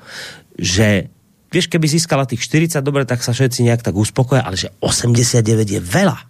že 0.55 1.11
vieš, 1.53 1.67
keby 1.67 1.87
získala 1.89 2.29
tých 2.29 2.45
40, 2.45 2.81
dobre, 2.85 3.05
tak 3.09 3.25
sa 3.25 3.33
všetci 3.33 3.65
nejak 3.65 3.83
tak 3.85 3.97
uspokoja, 3.97 4.45
ale 4.45 4.57
že 4.57 4.73
89 4.81 5.45
je 5.69 5.81
veľa 5.81 6.29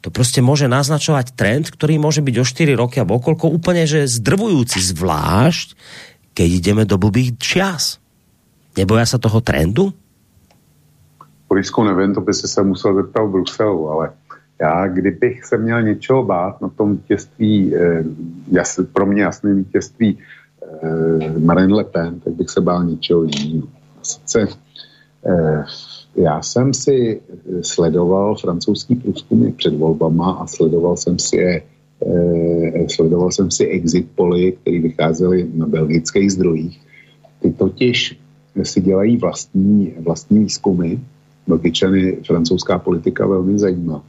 to 0.00 0.10
prostě 0.10 0.42
může 0.42 0.68
naznačovat 0.68 1.30
trend, 1.30 1.70
který 1.70 1.98
může 1.98 2.20
být 2.20 2.38
o 2.38 2.44
4 2.44 2.74
roky 2.74 3.00
a 3.00 3.06
okolko 3.10 3.48
úplně 3.48 3.86
že 3.86 4.08
zdrvujúci, 4.08 4.80
zvlášť, 4.80 5.76
keď 6.34 6.48
ideme 6.48 6.84
do 6.86 6.98
blbých 6.98 7.38
čas. 7.38 7.98
Neboja 8.76 9.06
se 9.06 9.18
toho 9.18 9.40
trendu? 9.40 9.92
Polísku 11.48 11.84
nevím, 11.84 12.14
to 12.14 12.20
by 12.20 12.34
si 12.34 12.48
se 12.48 12.62
musel 12.62 12.94
zeptat 12.94 13.22
v 13.24 13.30
Bruselu, 13.30 13.90
ale 13.90 14.10
já, 14.60 14.86
kdybych 14.86 15.44
se 15.44 15.56
měl 15.58 15.82
něčeho 15.82 16.24
bát 16.24 16.60
na 16.60 16.68
tom 16.68 16.96
vítězství, 16.96 17.74
eh, 17.74 18.04
jas, 18.50 18.80
pro 18.92 19.06
mě 19.06 19.22
jasné 19.22 19.54
vítězství 19.54 20.18
eh, 20.18 21.38
Marine 21.38 21.74
Le 21.74 21.84
Pen, 21.84 22.20
tak 22.20 22.32
bych 22.32 22.50
se 22.50 22.60
bál 22.60 22.84
něčeho 22.84 23.24
jiného. 23.24 23.77
Sice 24.08 24.48
eh, 25.26 25.64
já 26.16 26.42
jsem 26.42 26.74
si 26.74 27.20
eh, 27.20 27.62
sledoval 27.62 28.36
francouzský 28.36 28.94
průzkumy 28.96 29.52
před 29.52 29.74
volbama 29.74 30.32
a 30.32 30.46
sledoval 30.46 30.96
jsem 30.96 31.18
si 31.18 31.36
je, 31.36 31.62
eh, 32.06 32.88
sledoval 32.88 33.30
jsem 33.30 33.50
si 33.50 33.66
exit 33.66 34.08
poly, 34.14 34.52
které 34.52 34.80
vycházely 34.80 35.48
na 35.54 35.66
belgických 35.66 36.32
zdrojích. 36.32 36.80
Ty 37.42 37.52
totiž 37.52 38.18
si 38.62 38.80
dělají 38.80 39.16
vlastní, 39.16 39.92
vlastní 40.00 40.38
výzkumy. 40.38 40.98
Belgičany 41.46 42.18
francouzská 42.26 42.78
politika 42.78 43.26
velmi 43.26 43.58
zajímá. 43.58 44.02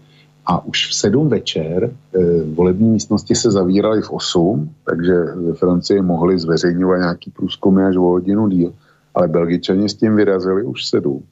A 0.45 0.65
už 0.65 0.87
v 0.89 0.93
sedm 0.95 1.29
večer 1.29 1.91
eh, 1.91 2.19
volební 2.43 2.89
místnosti 2.89 3.35
se 3.35 3.51
zavíraly 3.51 4.01
v 4.01 4.11
osm, 4.11 4.69
takže 4.85 5.13
ve 5.35 5.53
Francii 5.53 6.01
mohli 6.01 6.39
zveřejňovat 6.39 6.97
nějaký 6.97 7.31
průzkumy 7.31 7.83
až 7.83 7.95
o 7.95 8.01
hodinu 8.01 8.47
díl, 8.47 8.73
ale 9.15 9.27
Belgičani 9.27 9.89
s 9.89 9.93
tím 9.93 10.15
vyrazili 10.15 10.63
už 10.63 10.85
sedm. 10.85 11.23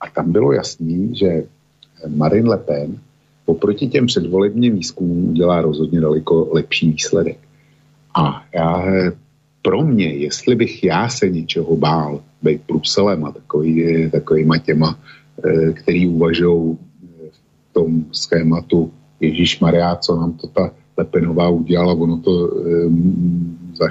A 0.00 0.10
tam 0.10 0.32
bylo 0.32 0.52
jasný, 0.52 1.16
že 1.16 1.42
Marine 2.08 2.48
Le 2.48 2.58
Pen 2.58 2.98
oproti 3.46 3.86
těm 3.86 4.06
předvolebním 4.06 4.74
výzkumům 4.74 5.34
dělá 5.34 5.60
rozhodně 5.60 6.00
daleko 6.00 6.48
lepší 6.52 6.92
výsledek. 6.92 7.38
A 8.14 8.44
já, 8.54 8.84
pro 9.62 9.82
mě, 9.82 10.14
jestli 10.14 10.54
bych 10.54 10.84
já 10.84 11.08
se 11.08 11.28
něčeho 11.28 11.76
bál, 11.76 12.20
být 12.42 12.62
Bruselem 12.68 13.24
a 13.24 13.32
takový, 13.32 14.10
takovýma 14.10 14.58
těma, 14.58 14.98
eh, 15.44 15.72
který 15.72 16.08
uvažují 16.08 16.78
v 17.32 17.72
tom 17.72 18.04
schématu 18.12 18.92
Ježíš 19.20 19.60
Maria, 19.60 19.96
co 19.96 20.16
nám 20.16 20.32
to 20.32 20.46
ta 20.46 20.72
Lepenová 20.96 21.48
udělala, 21.48 21.92
ono 21.92 22.16
to 22.18 22.30
um, 22.30 23.58
za, 23.74 23.86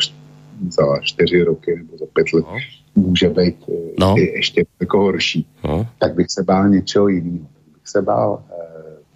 za 0.69 0.83
čtyři 1.01 1.43
roky 1.43 1.75
nebo 1.75 1.97
za 1.97 2.05
pět 2.13 2.33
let 2.33 2.45
no 2.51 2.57
může 2.95 3.29
být 3.29 3.55
eh, 3.69 3.73
no. 3.99 4.15
ještě 4.17 4.65
jako 4.79 4.97
horší, 4.99 5.47
no. 5.63 5.87
tak 5.99 6.13
bych 6.13 6.29
se 6.29 6.43
bál 6.43 6.69
něčeho 6.69 7.07
jiného. 7.07 7.45
Tak 7.53 7.73
bych 7.73 7.87
se 7.87 8.01
bál 8.01 8.43
eh, 8.51 8.55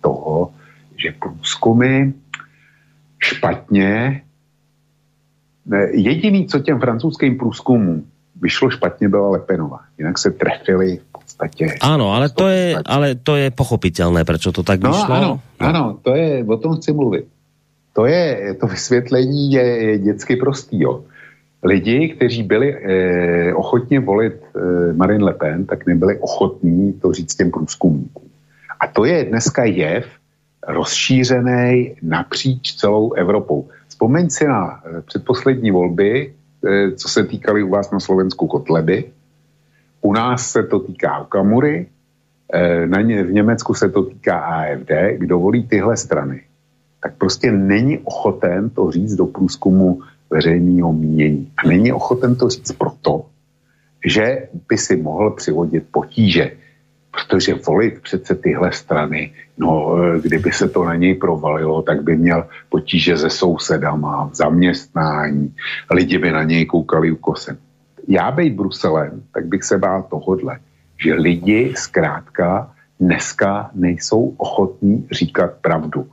toho, 0.01 0.53
že 0.97 1.13
průzkumy 1.19 2.13
špatně 3.19 4.21
jediný, 5.91 6.47
co 6.47 6.59
těm 6.59 6.79
francouzským 6.79 7.37
průzkumům 7.37 8.05
vyšlo 8.41 8.69
špatně, 8.69 9.09
byla 9.09 9.29
Lepenová. 9.29 9.79
Jinak 9.97 10.17
se 10.17 10.31
trefili 10.31 10.97
v 10.97 11.11
podstatě. 11.11 11.67
Ano, 11.81 12.13
ale 12.13 12.29
to 12.29 12.47
je, 12.47 12.75
ale 12.85 13.15
to 13.15 13.35
je 13.35 13.51
pochopitelné, 13.51 14.25
proč 14.25 14.43
to 14.43 14.63
tak 14.63 14.81
no, 14.81 14.91
vyšlo. 14.91 15.07
No, 15.09 15.15
ano, 15.15 15.41
ano, 15.59 15.97
to 16.01 16.15
je, 16.15 16.43
o 16.43 16.57
tom 16.57 16.75
chci 16.75 16.93
mluvit. 16.93 17.25
To 17.93 18.05
je, 18.05 18.53
to 18.59 18.67
vysvětlení 18.67 19.51
je, 19.51 19.63
je 19.63 19.99
dětsky 19.99 20.35
prostý, 20.35 20.81
jo. 20.81 21.03
Lidi, 21.63 22.09
kteří 22.09 22.43
byli 22.43 22.75
eh, 22.75 23.53
ochotně 23.53 23.99
volit 23.99 24.33
eh, 24.55 24.93
Marine 24.93 25.23
Le 25.23 25.33
Pen, 25.33 25.65
tak 25.65 25.85
nebyli 25.85 26.19
ochotní 26.19 26.93
to 26.93 27.13
říct 27.13 27.35
těm 27.35 27.51
průzkumníkům. 27.51 28.29
A 28.79 28.87
to 28.87 29.05
je 29.05 29.23
dneska 29.25 29.63
jev 29.63 30.05
rozšířený 30.67 31.95
napříč 32.01 32.75
celou 32.75 33.13
Evropou. 33.13 33.67
Vzpomeň 33.87 34.29
si 34.29 34.47
na 34.47 34.81
eh, 34.85 35.01
předposlední 35.01 35.71
volby, 35.71 36.33
eh, 36.65 36.91
co 36.91 37.09
se 37.09 37.23
týkaly 37.23 37.63
u 37.63 37.69
vás 37.69 37.91
na 37.91 37.99
Slovensku 37.99 38.47
Kotleby. 38.47 39.05
U 40.01 40.13
nás 40.13 40.51
se 40.51 40.63
to 40.63 40.79
týká 40.79 41.19
Okamury, 41.19 41.87
eh, 42.53 42.87
na 42.87 43.01
ně, 43.01 43.23
v 43.23 43.31
Německu 43.31 43.73
se 43.73 43.89
to 43.89 44.03
týká 44.03 44.39
AFD. 44.39 44.91
Kdo 45.17 45.39
volí 45.39 45.67
tyhle 45.67 45.97
strany, 45.97 46.41
tak 47.03 47.15
prostě 47.17 47.51
není 47.51 47.99
ochoten 48.03 48.69
to 48.69 48.91
říct 48.91 49.15
do 49.15 49.25
průzkumu 49.25 50.01
veřejného 50.33 50.93
mínění. 50.93 51.51
A 51.57 51.67
není 51.67 51.93
ochoten 51.93 52.35
to 52.35 52.49
říct 52.49 52.71
proto, 52.71 53.25
že 54.01 54.49
by 54.69 54.77
si 54.77 54.97
mohl 54.97 55.31
přivodit 55.37 55.85
potíže. 55.91 56.51
Protože 57.13 57.61
volit 57.61 58.01
přece 58.01 58.35
tyhle 58.35 58.73
strany, 58.73 59.31
no 59.57 59.95
kdyby 60.17 60.49
se 60.51 60.65
to 60.65 60.81
na 60.81 60.97
něj 60.97 61.21
provalilo, 61.21 61.85
tak 61.85 62.01
by 62.01 62.17
měl 62.17 62.49
potíže 62.73 63.17
se 63.17 63.29
sousedama, 63.29 64.33
v 64.33 64.35
zaměstnání, 64.35 65.53
lidi 65.93 66.17
by 66.17 66.31
na 66.31 66.43
něj 66.43 66.65
koukali 66.65 67.13
ukosem. 67.13 67.57
Já 68.07 68.31
být 68.33 68.57
Bruselem, 68.57 69.21
tak 69.29 69.45
bych 69.45 69.63
se 69.63 69.77
bál 69.77 70.09
tohodle, 70.09 70.57
že 70.97 71.13
lidi 71.13 71.77
zkrátka 71.77 72.73
dneska 72.99 73.69
nejsou 73.77 74.33
ochotní 74.41 75.05
říkat 75.11 75.61
pravdu. 75.61 76.09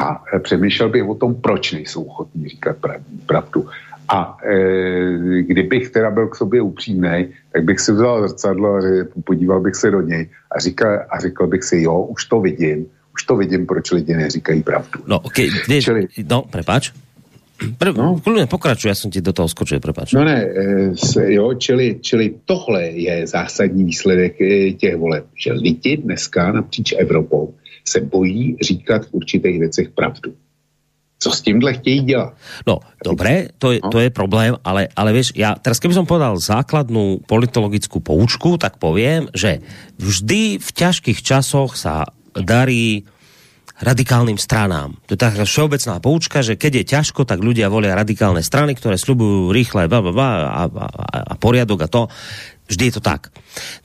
A 0.00 0.24
e, 0.34 0.38
přemýšlel 0.38 0.88
bych 0.88 1.04
o 1.04 1.14
tom, 1.14 1.34
proč 1.34 1.72
nejsou 1.72 2.02
ochotní 2.02 2.48
říkat 2.48 2.76
pravdu. 3.26 3.68
A 4.08 4.38
e, 4.44 5.42
kdybych 5.42 5.90
teda 5.90 6.10
byl 6.10 6.28
k 6.28 6.36
sobě 6.36 6.62
upřímný, 6.62 7.28
tak 7.52 7.64
bych 7.64 7.80
si 7.80 7.92
vzal 7.92 8.28
zrcadlo 8.28 8.76
a 8.76 8.80
podíval 9.24 9.60
bych 9.60 9.74
se 9.74 9.90
do 9.90 10.00
něj 10.00 10.28
a, 10.50 10.60
říkal, 10.60 10.98
a 11.10 11.20
řekl 11.20 11.46
bych 11.46 11.64
si, 11.64 11.82
jo, 11.82 12.02
už 12.02 12.24
to 12.24 12.40
vidím, 12.40 12.86
už 13.14 13.24
to 13.24 13.36
vidím, 13.36 13.66
proč 13.66 13.90
lidi 13.90 14.16
neříkají 14.16 14.62
pravdu. 14.62 15.00
No, 15.06 15.20
okay, 15.20 15.48
Vieš, 15.68 15.84
Čili, 15.84 16.06
no, 16.30 16.42
prepáč. 16.42 16.92
Pre, 17.78 17.92
no. 17.92 18.20
pokračuj, 18.48 18.88
já 18.88 18.94
jsem 18.94 19.10
ti 19.10 19.20
do 19.20 19.32
toho 19.32 19.48
skočil, 19.48 19.80
prepáč. 19.80 20.12
No 20.12 20.24
ne, 20.24 20.44
e, 21.16 21.32
jo, 21.32 21.54
čili, 21.54 21.98
čili 22.00 22.34
tohle 22.44 22.82
je 22.84 23.26
zásadní 23.26 23.84
výsledek 23.84 24.40
e, 24.40 24.72
těch 24.72 24.96
voleb, 24.96 25.24
že 25.34 25.52
lidi 25.52 25.96
dneska 25.96 26.52
napříč 26.52 26.94
Evropou 26.98 27.54
se 27.88 28.00
bojí 28.00 28.56
říkat 28.62 29.06
v 29.06 29.14
určitých 29.14 29.58
věcech 29.58 29.88
pravdu. 29.90 30.34
Co 31.18 31.30
s 31.32 31.40
tímhle 31.40 31.72
chtějí 31.72 32.00
dělat? 32.00 32.34
No, 32.66 32.78
dobré, 33.04 33.48
to 33.58 33.72
je, 33.72 33.80
no. 33.84 33.90
to 33.90 33.98
je 34.00 34.10
problém, 34.10 34.56
ale, 34.64 34.92
ale 34.92 35.16
vieš, 35.16 35.32
ja 35.32 35.56
teraz 35.56 35.80
keby 35.80 35.96
som 35.96 36.04
povedal 36.04 36.36
základnú 36.36 37.24
politologickú 37.24 38.04
poučku, 38.04 38.60
tak 38.60 38.76
poviem, 38.76 39.32
že 39.32 39.64
vždy 39.96 40.60
v 40.60 40.70
ťažkých 40.76 41.24
časoch 41.24 41.80
sa 41.80 42.04
darí 42.36 43.08
radikálnym 43.80 44.36
stranám. 44.36 45.00
To 45.08 45.16
je 45.16 45.20
taká 45.20 45.48
všeobecná 45.48 46.04
poučka, 46.04 46.44
že 46.44 46.60
keď 46.60 46.84
je 46.84 46.90
ťažko, 47.00 47.24
tak 47.24 47.40
ľudia 47.40 47.72
volia 47.72 47.96
radikálne 47.96 48.44
strany, 48.44 48.76
ktoré 48.76 49.00
slubujú 49.00 49.56
rýchle 49.56 49.88
bla, 49.88 50.04
bla, 50.04 50.12
bla, 50.12 50.30
a, 50.52 50.62
a, 50.68 50.86
a 51.32 51.34
poriadok 51.40 51.80
a 51.84 51.88
to. 51.88 52.12
Vždy 52.68 52.92
je 52.92 52.94
to 53.00 53.02
tak. 53.04 53.32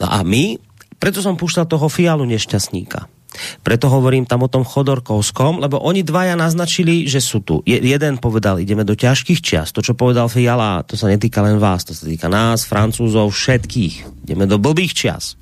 No 0.04 0.12
a 0.12 0.20
my, 0.28 0.60
preto 1.00 1.24
som 1.24 1.40
púšťal 1.40 1.64
toho 1.64 1.88
fialu 1.88 2.28
nešťastníka 2.28 3.21
preto 3.64 3.88
hovorím 3.88 4.28
tam 4.28 4.44
o 4.44 4.52
tom 4.52 4.68
Chodorkovskom, 4.68 5.64
lebo 5.64 5.80
oni 5.80 6.04
dvaja 6.04 6.36
naznačili, 6.36 7.08
že 7.08 7.24
sú 7.24 7.40
tu. 7.40 7.64
Je, 7.64 7.80
jeden 7.80 8.20
povedal, 8.20 8.60
ideme 8.60 8.84
do 8.84 8.92
ťažkých 8.92 9.40
čias. 9.40 9.72
To, 9.72 9.80
čo 9.80 9.96
povedal 9.96 10.28
Fiala, 10.28 10.84
to 10.84 11.00
sa 11.00 11.08
netýka 11.08 11.40
len 11.40 11.56
vás, 11.56 11.88
to 11.88 11.96
sa 11.96 12.04
týka 12.04 12.28
nás, 12.28 12.68
Francúzov, 12.68 13.32
všetkých. 13.32 14.28
Ideme 14.28 14.46
do 14.48 14.60
blbých 14.60 14.94
čias. 14.94 15.40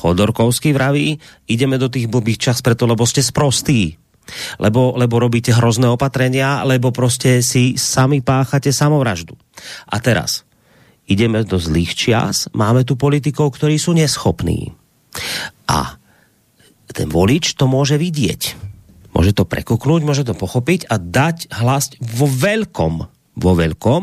Chodorkovský 0.00 0.74
vraví, 0.74 1.20
ideme 1.46 1.76
do 1.78 1.92
tých 1.92 2.08
blbých 2.08 2.50
čas 2.50 2.58
preto, 2.64 2.88
lebo 2.88 3.06
ste 3.06 3.22
sprostí. 3.22 3.94
Lebo, 4.62 4.94
lebo 4.94 5.18
robíte 5.18 5.50
hrozné 5.50 5.90
opatrenia, 5.90 6.62
lebo 6.62 6.94
prostě 6.94 7.42
si 7.42 7.74
sami 7.74 8.22
páchate 8.22 8.70
samovraždu. 8.72 9.34
A 9.90 9.98
teraz, 9.98 10.46
ideme 11.10 11.42
do 11.42 11.58
zlých 11.58 11.94
čias, 11.98 12.46
máme 12.54 12.86
tu 12.86 12.94
politikov, 12.94 13.58
ktorí 13.58 13.74
sú 13.74 13.90
neschopní. 13.90 14.70
A 15.66 15.99
ten 16.92 17.08
volič 17.08 17.54
to 17.54 17.70
môže 17.70 17.96
vidieť. 17.96 18.70
Môže 19.10 19.34
to 19.34 19.44
prekuknúť, 19.44 20.02
môže 20.06 20.22
to 20.22 20.34
pochopiť 20.38 20.86
a 20.86 20.96
dať 20.98 21.50
hlas 21.58 21.90
vo 21.98 22.30
veľkom, 22.30 22.94
vo 23.36 23.52
veľkom 23.58 24.02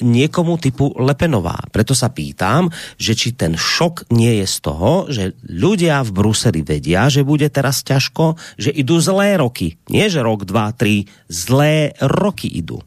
niekomu 0.00 0.56
typu 0.56 0.96
Lepenová. 0.96 1.60
Preto 1.68 1.92
sa 1.92 2.08
pýtam, 2.08 2.72
že 2.96 3.12
či 3.12 3.36
ten 3.36 3.54
šok 3.54 4.08
nie 4.16 4.40
je 4.40 4.46
z 4.48 4.56
toho, 4.64 4.92
že 5.12 5.36
ľudia 5.44 6.00
v 6.02 6.10
Bruseli 6.16 6.64
vedia, 6.64 7.12
že 7.12 7.20
bude 7.20 7.46
teraz 7.52 7.84
ťažko, 7.84 8.40
že 8.56 8.72
idú 8.72 8.96
zlé 8.98 9.36
roky. 9.36 9.76
Nie, 9.92 10.08
že 10.08 10.24
rok, 10.24 10.48
dva, 10.48 10.72
tri, 10.72 11.06
zlé 11.28 11.92
roky 12.00 12.48
idú. 12.48 12.80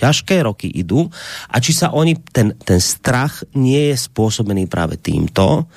Ťažké 0.00 0.40
roky 0.40 0.72
idú. 0.72 1.12
A 1.52 1.60
či 1.60 1.76
sa 1.76 1.92
oni, 1.92 2.16
ten, 2.32 2.56
ten 2.56 2.80
strach 2.80 3.44
nie 3.52 3.92
je 3.92 3.96
spôsobený 4.00 4.64
práve 4.64 4.96
týmto, 4.96 5.68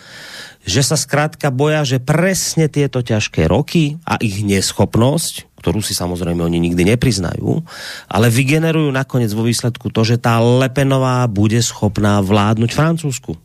že 0.63 0.79
sa 0.79 0.95
zkrátka 0.95 1.51
boja, 1.51 1.83
že 1.83 1.99
presne 1.99 2.71
tieto 2.71 3.03
ťažké 3.03 3.51
roky 3.51 3.99
a 4.07 4.15
ich 4.23 4.39
neschopnosť, 4.47 5.59
ktorú 5.59 5.83
si 5.83 5.91
samozrejme 5.91 6.39
oni 6.39 6.59
nikdy 6.59 6.95
nepriznajú, 6.95 7.63
ale 8.07 8.27
vygenerujú 8.31 8.87
nakoniec 8.95 9.31
vo 9.35 9.43
výsledku 9.43 9.91
to, 9.91 10.07
že 10.07 10.19
tá 10.19 10.39
Lepenová 10.39 11.27
bude 11.27 11.59
schopná 11.59 12.23
vládnuť 12.23 12.71
Francúzsku. 12.71 13.35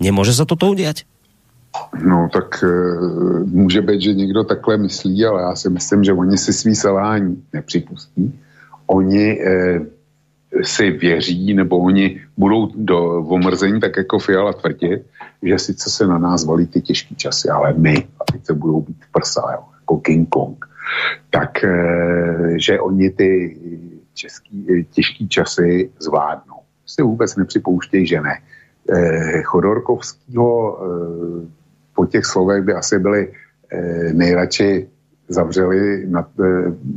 Nemôže 0.00 0.32
sa 0.32 0.48
toto 0.48 0.68
udiať? 0.72 1.04
No 1.92 2.28
tak 2.32 2.64
e, 2.64 2.72
může 3.44 3.82
být, 3.82 4.00
že 4.02 4.14
někdo 4.14 4.44
takhle 4.44 4.76
myslí, 4.76 5.24
ale 5.24 5.42
já 5.42 5.56
si 5.56 5.70
myslím, 5.70 6.04
že 6.04 6.12
oni 6.12 6.38
si 6.38 6.52
svý 6.52 6.74
selhání 6.74 7.42
nepřipustí. 7.52 8.32
Oni 8.86 9.40
e, 9.40 9.80
si 10.62 10.90
věří, 10.90 11.54
nebo 11.54 11.78
oni 11.78 12.20
budou 12.36 12.72
do 12.74 13.20
omrzení, 13.20 13.80
tak 13.80 13.96
jako 13.96 14.18
Fiala 14.18 14.52
tvrdit, 14.52 15.06
že 15.42 15.58
sice 15.58 15.90
se 15.90 16.06
na 16.06 16.18
nás 16.18 16.44
valí 16.44 16.66
ty 16.66 16.80
těžké 16.80 17.14
časy, 17.14 17.48
ale 17.48 17.72
my, 17.72 18.08
a 18.20 18.32
teď 18.32 18.46
se 18.46 18.54
budou 18.54 18.80
být 18.80 18.96
prsa, 19.12 19.42
jo, 19.52 19.64
jako 19.80 19.96
King 19.98 20.28
Kong, 20.28 20.64
tak 21.30 21.64
eh, 21.64 22.54
že 22.56 22.80
oni 22.80 23.10
ty 23.10 23.56
český, 24.14 24.86
těžké 24.90 25.26
časy 25.26 25.90
zvládnou. 25.98 26.56
Si 26.86 27.02
vůbec 27.02 27.36
nepřipouštějí, 27.36 28.06
že 28.06 28.20
ne. 28.20 28.38
Eh, 28.90 29.42
Chodorkovskýho 29.42 30.78
eh, 30.78 31.46
po 31.94 32.06
těch 32.06 32.24
slovech 32.24 32.62
by 32.62 32.72
asi 32.72 32.98
byli 32.98 33.32
nejradši 34.12 34.88
zavřeli 35.28 36.06
na, 36.06 36.28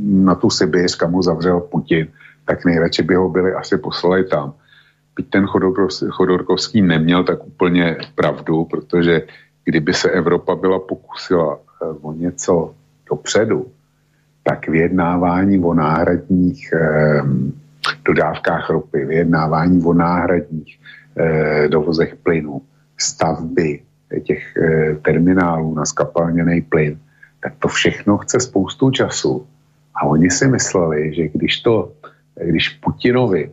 na 0.00 0.34
tu 0.34 0.50
Sibiř, 0.50 0.94
kam 0.94 1.12
ho 1.12 1.22
zavřel 1.22 1.60
Putin, 1.60 2.06
tak 2.50 2.66
nejradši 2.66 3.02
by 3.02 3.14
ho 3.14 3.30
byli 3.30 3.54
asi 3.54 3.78
poslali 3.78 4.26
tam 4.26 4.58
byť 5.16 5.30
ten 5.30 5.46
Chodorkovský 6.10 6.82
neměl 6.82 7.24
tak 7.24 7.46
úplně 7.46 7.96
pravdu, 8.14 8.64
protože 8.64 9.22
kdyby 9.64 9.94
se 9.94 10.10
Evropa 10.10 10.54
byla 10.54 10.78
pokusila 10.78 11.58
eh, 11.58 11.86
o 12.02 12.12
něco 12.12 12.74
dopředu, 13.10 13.66
tak 14.42 14.68
vyjednávání 14.68 15.62
o 15.62 15.74
náhradních 15.74 16.72
eh, 16.72 17.22
dodávkách 18.04 18.70
ropy, 18.70 19.04
vyjednávání 19.04 19.84
o 19.84 19.92
náhradních 19.92 20.80
eh, 21.16 21.68
dovozech 21.68 22.16
plynu, 22.16 22.62
stavby 22.98 23.80
těch 24.22 24.56
eh, 24.56 24.94
terminálů 25.04 25.74
na 25.74 25.84
skapalněný 25.84 26.62
plyn, 26.62 26.98
tak 27.42 27.52
to 27.58 27.68
všechno 27.68 28.18
chce 28.18 28.40
spoustu 28.40 28.90
času. 28.90 29.46
A 29.94 30.06
oni 30.06 30.30
si 30.30 30.48
mysleli, 30.48 31.14
že 31.14 31.28
když 31.28 31.60
to, 31.60 31.92
když 32.44 32.68
Putinovi 32.68 33.50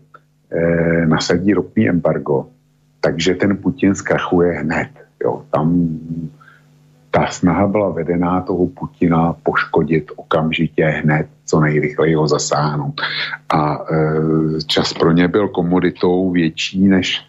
eh, 0.51 1.05
nasadí 1.05 1.53
ropný 1.53 1.89
embargo, 1.89 2.47
takže 3.01 3.35
ten 3.35 3.57
Putin 3.57 3.95
zkrachuje 3.95 4.51
hned. 4.53 4.89
Jo. 5.23 5.45
Tam 5.51 5.99
ta 7.11 7.27
snaha 7.27 7.67
byla 7.67 7.89
vedená 7.89 8.41
toho 8.41 8.67
Putina 8.67 9.33
poškodit 9.43 10.11
okamžitě 10.15 10.85
hned, 10.85 11.27
co 11.45 11.59
nejrychleji 11.59 12.13
ho 12.13 12.27
zasáhnout. 12.27 13.01
A 13.49 13.79
e, 13.79 13.95
čas 14.67 14.93
pro 14.93 15.11
ně 15.11 15.27
byl 15.27 15.47
komoditou 15.47 16.31
větší 16.31 16.87
než 16.87 17.17
e, 17.17 17.23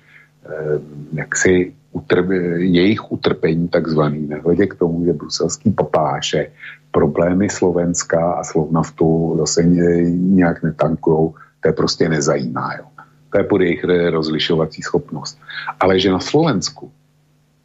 jaksi 1.12 1.72
utrp, 1.92 2.30
jejich 2.56 3.12
utrpení 3.12 3.68
takzvaný, 3.68 4.26
nehledě 4.28 4.66
k 4.66 4.74
tomu, 4.74 5.04
že 5.04 5.12
bruselský 5.12 5.70
papáše 5.70 6.50
problémy 6.90 7.48
Slovenska 7.48 8.32
a 8.32 8.44
Slovnaftu 8.44 9.36
zase 9.38 9.62
nějak 9.64 10.62
netankujou, 10.62 11.34
To 11.60 11.68
je 11.68 11.72
prostě 11.72 12.08
nezajímá. 12.08 12.74
Jo. 12.78 12.84
To 13.32 13.38
je 13.38 13.44
pod 13.44 13.60
jejich 13.60 13.84
rozlišovací 14.10 14.82
schopnost. 14.82 15.38
Ale 15.80 16.00
že 16.00 16.10
na 16.10 16.20
Slovensku 16.20 16.92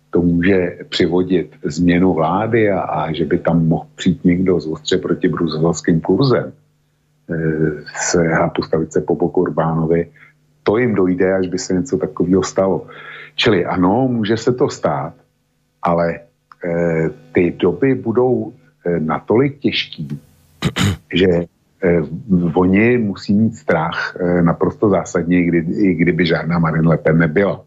to 0.09 0.21
může 0.21 0.77
přivodit 0.89 1.55
změnu 1.63 2.13
vlády 2.13 2.71
a, 2.71 2.79
a 2.79 3.13
že 3.13 3.25
by 3.25 3.37
tam 3.37 3.67
mohl 3.67 3.85
přijít 3.95 4.25
někdo 4.25 4.59
z 4.59 4.67
ostře 4.67 4.97
proti 4.97 5.27
bruselským 5.27 6.01
kurzem 6.01 6.53
e, 7.29 7.35
se, 7.95 8.33
a 8.33 8.49
postavit 8.49 8.93
se 8.93 9.01
po 9.01 9.15
boku 9.15 9.41
Urbánovi, 9.41 10.11
to 10.63 10.77
jim 10.77 10.95
dojde, 10.95 11.33
až 11.33 11.47
by 11.47 11.59
se 11.59 11.73
něco 11.73 11.97
takového 11.97 12.43
stalo. 12.43 12.87
Čili 13.35 13.65
ano, 13.65 14.07
může 14.07 14.37
se 14.37 14.53
to 14.53 14.69
stát, 14.69 15.13
ale 15.81 16.13
e, 16.13 16.19
ty 17.31 17.51
doby 17.57 17.95
budou 17.95 18.53
e, 18.85 18.99
natolik 18.99 19.59
těžký, 19.59 20.19
že 21.13 21.27
oni 22.53 22.97
musí 22.97 23.33
mít 23.33 23.55
strach 23.55 24.15
e, 24.19 24.41
naprosto 24.41 24.89
zásadně, 24.89 25.43
kdy, 25.43 25.57
i 25.57 25.93
kdyby 25.93 26.25
žádná 26.25 26.59
Marine 26.59 26.87
Le 26.87 26.97
Pen 26.97 27.17
nebyla. 27.17 27.61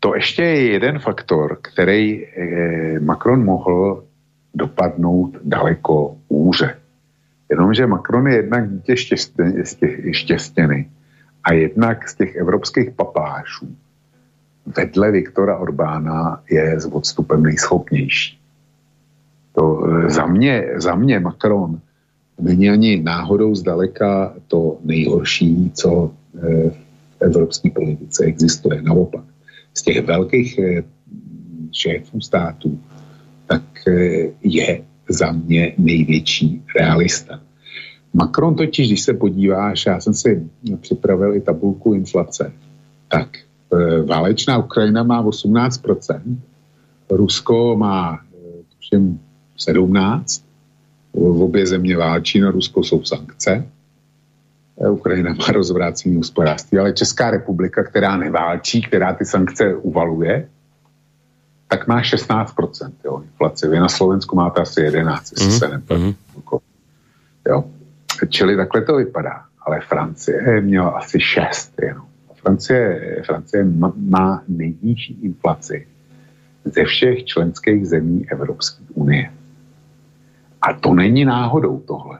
To 0.00 0.14
ještě 0.14 0.42
je 0.42 0.72
jeden 0.72 0.98
faktor, 0.98 1.58
který 1.62 2.26
e, 2.26 3.00
Macron 3.00 3.44
mohl 3.44 4.04
dopadnout 4.54 5.36
daleko 5.44 6.16
úře. 6.28 6.78
Jenomže 7.50 7.86
Macron 7.86 8.28
je 8.28 8.36
jednak 8.36 8.70
dítě 8.70 8.96
štěstěny 10.12 10.90
a 11.44 11.52
jednak 11.52 12.08
z 12.08 12.14
těch 12.14 12.36
evropských 12.36 12.90
papášů 12.90 13.76
vedle 14.76 15.10
Viktora 15.10 15.58
Orbána 15.58 16.42
je 16.50 16.80
s 16.80 16.86
odstupem 16.86 17.42
nejschopnější. 17.42 18.38
To, 19.54 19.82
za, 20.06 20.26
mě, 20.26 20.68
za 20.76 20.94
mě 20.94 21.20
Macron 21.20 21.80
není 22.40 22.70
ani 22.70 23.02
náhodou 23.02 23.54
zdaleka 23.54 24.34
to 24.48 24.78
nejhorší, 24.84 25.70
co 25.74 26.10
e, 26.34 26.70
v 26.70 27.20
evropské 27.20 27.70
politice 27.70 28.24
existuje. 28.24 28.82
Naopak, 28.82 29.24
z 29.74 29.82
těch 29.82 30.04
velkých 30.04 30.58
e, 30.58 30.84
šéfů 31.72 32.20
států, 32.20 32.78
tak 33.46 33.62
je 34.42 34.82
za 35.08 35.32
mě 35.32 35.74
největší 35.78 36.62
realista. 36.78 37.40
Macron 38.14 38.54
totiž, 38.54 38.88
když 38.88 39.00
se 39.00 39.14
podíváš, 39.14 39.86
já 39.86 40.00
jsem 40.00 40.14
si 40.14 40.48
připravil 40.80 41.34
i 41.34 41.40
tabulku 41.40 41.94
inflace, 41.94 42.52
tak 43.08 43.28
válečná 44.04 44.58
Ukrajina 44.58 45.02
má 45.02 45.24
18%, 45.24 46.20
Rusko 47.10 47.76
má 47.76 48.20
tuším 48.76 49.20
17%, 49.58 50.47
v 51.18 51.42
obě 51.42 51.66
země 51.66 51.96
válčí, 51.96 52.40
na 52.40 52.50
Rusko 52.50 52.82
jsou 52.82 53.04
sankce, 53.04 53.66
e, 54.80 54.90
Ukrajina 54.90 55.34
má 55.34 55.46
rozvrácení 55.52 56.16
hospodářství, 56.16 56.78
ale 56.78 56.92
Česká 56.92 57.30
republika, 57.30 57.84
která 57.84 58.16
neválčí, 58.16 58.82
která 58.82 59.14
ty 59.14 59.24
sankce 59.24 59.74
uvaluje, 59.74 60.48
tak 61.68 61.86
má 61.86 62.02
16% 62.02 62.92
jo, 63.04 63.22
inflace. 63.24 63.68
Vy 63.68 63.78
na 63.78 63.88
Slovensku 63.88 64.36
máte 64.36 64.60
asi 64.60 64.80
11, 64.80 65.32
jestli 65.32 65.48
mm-hmm. 65.48 65.58
se 65.58 65.68
nepletu. 65.68 66.02
Mm-hmm. 66.02 66.60
Jo. 67.48 67.64
Čili 68.28 68.56
takhle 68.56 68.82
to 68.82 68.96
vypadá. 68.96 69.42
Ale 69.66 69.80
Francie 69.80 70.60
měla 70.60 70.90
asi 70.90 71.20
6 71.20 71.72
jenom. 71.82 72.06
Francie, 72.34 73.22
Francie 73.26 73.64
má 73.96 74.42
nejnižší 74.48 75.18
inflaci 75.22 75.86
ze 76.64 76.84
všech 76.84 77.24
členských 77.24 77.86
zemí 77.88 78.26
Evropské 78.30 78.84
unie. 78.94 79.30
A 80.62 80.72
to 80.72 80.94
není 80.94 81.24
náhodou 81.24 81.80
tohle. 81.80 82.18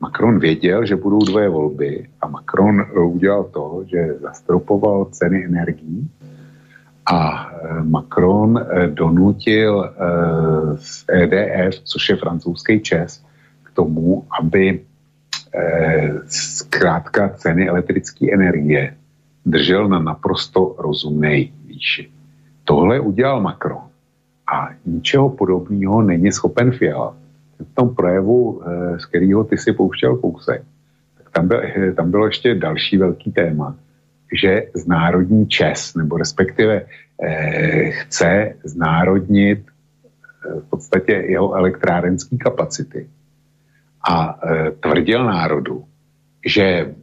Macron 0.00 0.38
věděl, 0.38 0.86
že 0.86 0.96
budou 0.96 1.18
dvě 1.18 1.48
volby 1.48 2.08
a 2.20 2.28
Macron 2.28 2.86
udělal 2.96 3.44
to, 3.44 3.84
že 3.86 4.14
zastropoval 4.20 5.04
ceny 5.04 5.44
energií 5.44 6.10
a 7.06 7.50
eh, 7.50 7.82
Macron 7.82 8.58
eh, 8.58 8.88
donutil 8.88 9.94
z 10.76 11.04
eh, 11.08 11.22
EDF, 11.22 11.80
což 11.84 12.08
je 12.08 12.16
francouzský 12.16 12.80
čes, 12.80 13.24
k 13.62 13.70
tomu, 13.74 14.26
aby 14.40 14.80
zkrátka 16.26 17.28
ceny 17.28 17.68
elektrické 17.68 18.32
energie 18.32 18.96
držel 19.44 19.88
na 19.88 20.00
naprosto 20.00 20.76
rozumné 20.78 21.52
výši. 21.66 22.08
Tohle 22.64 23.00
udělal 23.00 23.40
Macron 23.40 23.84
a 24.48 24.68
ničeho 24.86 25.28
podobného 25.28 26.02
není 26.02 26.32
schopen 26.32 26.72
Fiala. 26.72 27.21
V 27.70 27.74
tom 27.74 27.94
projevu, 27.94 28.62
z 28.98 29.06
kterého 29.06 29.44
ty 29.44 29.58
si 29.58 29.72
pouštěl 29.72 30.16
kousek, 30.16 30.62
tak 31.18 31.30
tam, 31.30 31.48
byl, 31.48 31.62
tam 31.96 32.10
bylo 32.10 32.26
ještě 32.26 32.54
další 32.54 32.98
velký 32.98 33.32
téma, 33.32 33.76
že 34.32 34.62
znárodní 34.74 35.48
Čes, 35.48 35.94
nebo 35.94 36.16
respektive 36.16 36.86
eh, 37.22 37.90
chce 37.90 38.54
znárodnit 38.64 39.58
eh, 39.66 40.60
v 40.60 40.70
podstatě 40.70 41.12
jeho 41.12 41.54
elektrárenské 41.54 42.36
kapacity. 42.36 43.08
A 44.08 44.40
eh, 44.44 44.70
tvrdil 44.70 45.24
národu, 45.24 45.84
že 46.46 46.62
eh, 46.62 46.94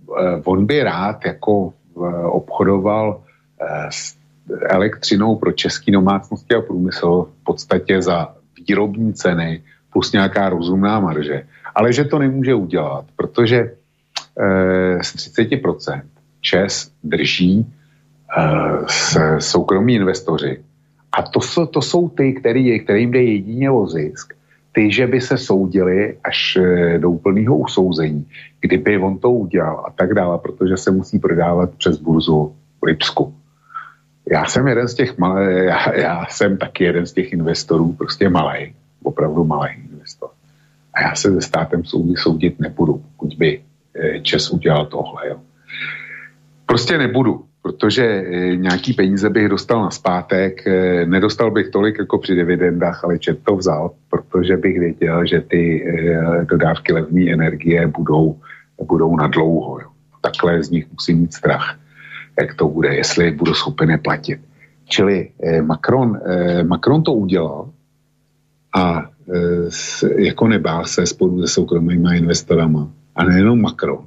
on 0.44 0.66
by 0.66 0.84
rád 0.84 1.26
jako 1.26 1.74
eh, 1.74 2.26
obchodoval 2.26 3.22
eh, 3.62 3.88
s 3.90 4.16
elektřinou 4.70 5.36
pro 5.36 5.52
české 5.52 5.92
domácnosti 5.92 6.56
a 6.56 6.62
průmysl 6.62 7.28
v 7.42 7.44
podstatě 7.44 8.02
za 8.02 8.36
výrobní 8.68 9.14
ceny 9.14 9.64
plus 9.94 10.12
nějaká 10.12 10.50
rozumná 10.50 11.00
marže. 11.00 11.44
Ale 11.76 11.94
že 11.94 12.04
to 12.04 12.20
nemůže 12.20 12.54
udělat, 12.54 13.06
protože 13.16 13.58
eh, 14.40 15.04
z 15.04 15.16
30% 15.38 16.02
ČES 16.42 16.92
drží 17.04 17.66
uh, 18.38 18.88
soukromí 19.40 19.96
investoři. 19.96 20.64
A 21.12 21.22
to 21.22 21.42
jsou, 21.42 21.66
to 21.66 21.82
jsou 21.82 22.10
ty, 22.10 22.34
který, 22.34 22.80
kterým 22.80 23.12
jde 23.12 23.24
jedině 23.24 23.72
o 23.72 23.88
zisk. 23.88 24.34
Ty, 24.72 24.92
že 24.92 25.08
by 25.08 25.22
se 25.22 25.38
soudili 25.38 26.18
až 26.24 26.58
eh, 26.62 26.98
do 26.98 27.10
úplného 27.10 27.58
usouzení, 27.58 28.26
kdyby 28.62 28.98
on 28.98 29.18
to 29.18 29.32
udělal 29.32 29.84
a 29.88 29.92
tak 29.92 30.14
dále, 30.14 30.38
protože 30.38 30.78
se 30.78 30.92
musí 30.92 31.20
prodávat 31.20 31.76
přes 31.76 31.98
burzu 31.98 32.56
v 32.82 32.86
Lipsku. 32.86 33.34
Já 34.32 34.46
jsem 34.46 34.68
jeden 34.68 34.88
z 34.88 34.94
těch 34.94 35.18
malé, 35.18 35.54
já, 35.54 35.96
já 35.96 36.26
jsem 36.30 36.58
taky 36.58 36.84
jeden 36.84 37.06
z 37.06 37.14
těch 37.14 37.34
investorů, 37.34 37.94
prostě 37.94 38.30
malý, 38.30 38.74
opravdu 39.04 39.44
malý 39.44 39.70
investor. 39.92 40.30
A 40.94 41.02
já 41.02 41.16
se 41.16 41.34
se 41.34 41.42
státem 41.42 41.84
soudit 42.16 42.60
nebudu, 42.60 43.04
pokud 43.12 43.38
by 43.38 43.62
eh, 43.96 44.20
Čes 44.20 44.50
udělal 44.50 44.86
tohle. 44.86 45.30
Jo. 45.30 45.40
Prostě 46.66 46.98
nebudu, 46.98 47.46
protože 47.62 48.06
eh, 48.06 48.56
nějaký 48.56 48.94
peníze 48.94 49.30
bych 49.30 49.50
dostal 49.50 49.82
na 49.82 49.92
zpátek, 49.92 50.68
eh, 50.68 51.06
nedostal 51.06 51.52
bych 51.52 51.70
tolik 51.70 52.00
jako 52.00 52.18
při 52.18 52.36
dividendách, 52.36 53.04
ale 53.04 53.20
čet 53.20 53.40
to 53.44 53.56
vzal, 53.56 53.92
protože 54.10 54.58
bych 54.58 54.80
věděl, 54.80 55.26
že 55.26 55.42
ty 55.42 55.86
dodávky 56.44 56.94
levné 56.94 57.32
energie 57.34 57.88
budou, 57.88 58.40
budou 58.84 59.16
na 59.16 59.28
dlouho. 59.28 59.80
Takhle 60.22 60.64
z 60.64 60.70
nich 60.70 60.86
musím 60.92 61.20
mít 61.20 61.34
strach, 61.34 61.80
jak 62.40 62.54
to 62.54 62.68
bude, 62.68 62.96
jestli 62.96 63.32
budu 63.32 63.54
schopen 63.54 64.00
platit. 64.04 64.40
Čili 64.86 65.30
Macron, 65.62 66.20
Macron 66.64 67.04
to 67.04 67.14
udělal 67.14 67.70
a 68.76 69.10
jako 70.18 70.48
nebál 70.48 70.86
se 70.86 71.06
spolu 71.06 71.42
se 71.42 71.48
soukromými 71.48 72.18
investorama. 72.18 72.92
A 73.16 73.24
nejenom 73.24 73.62
Macron, 73.62 74.06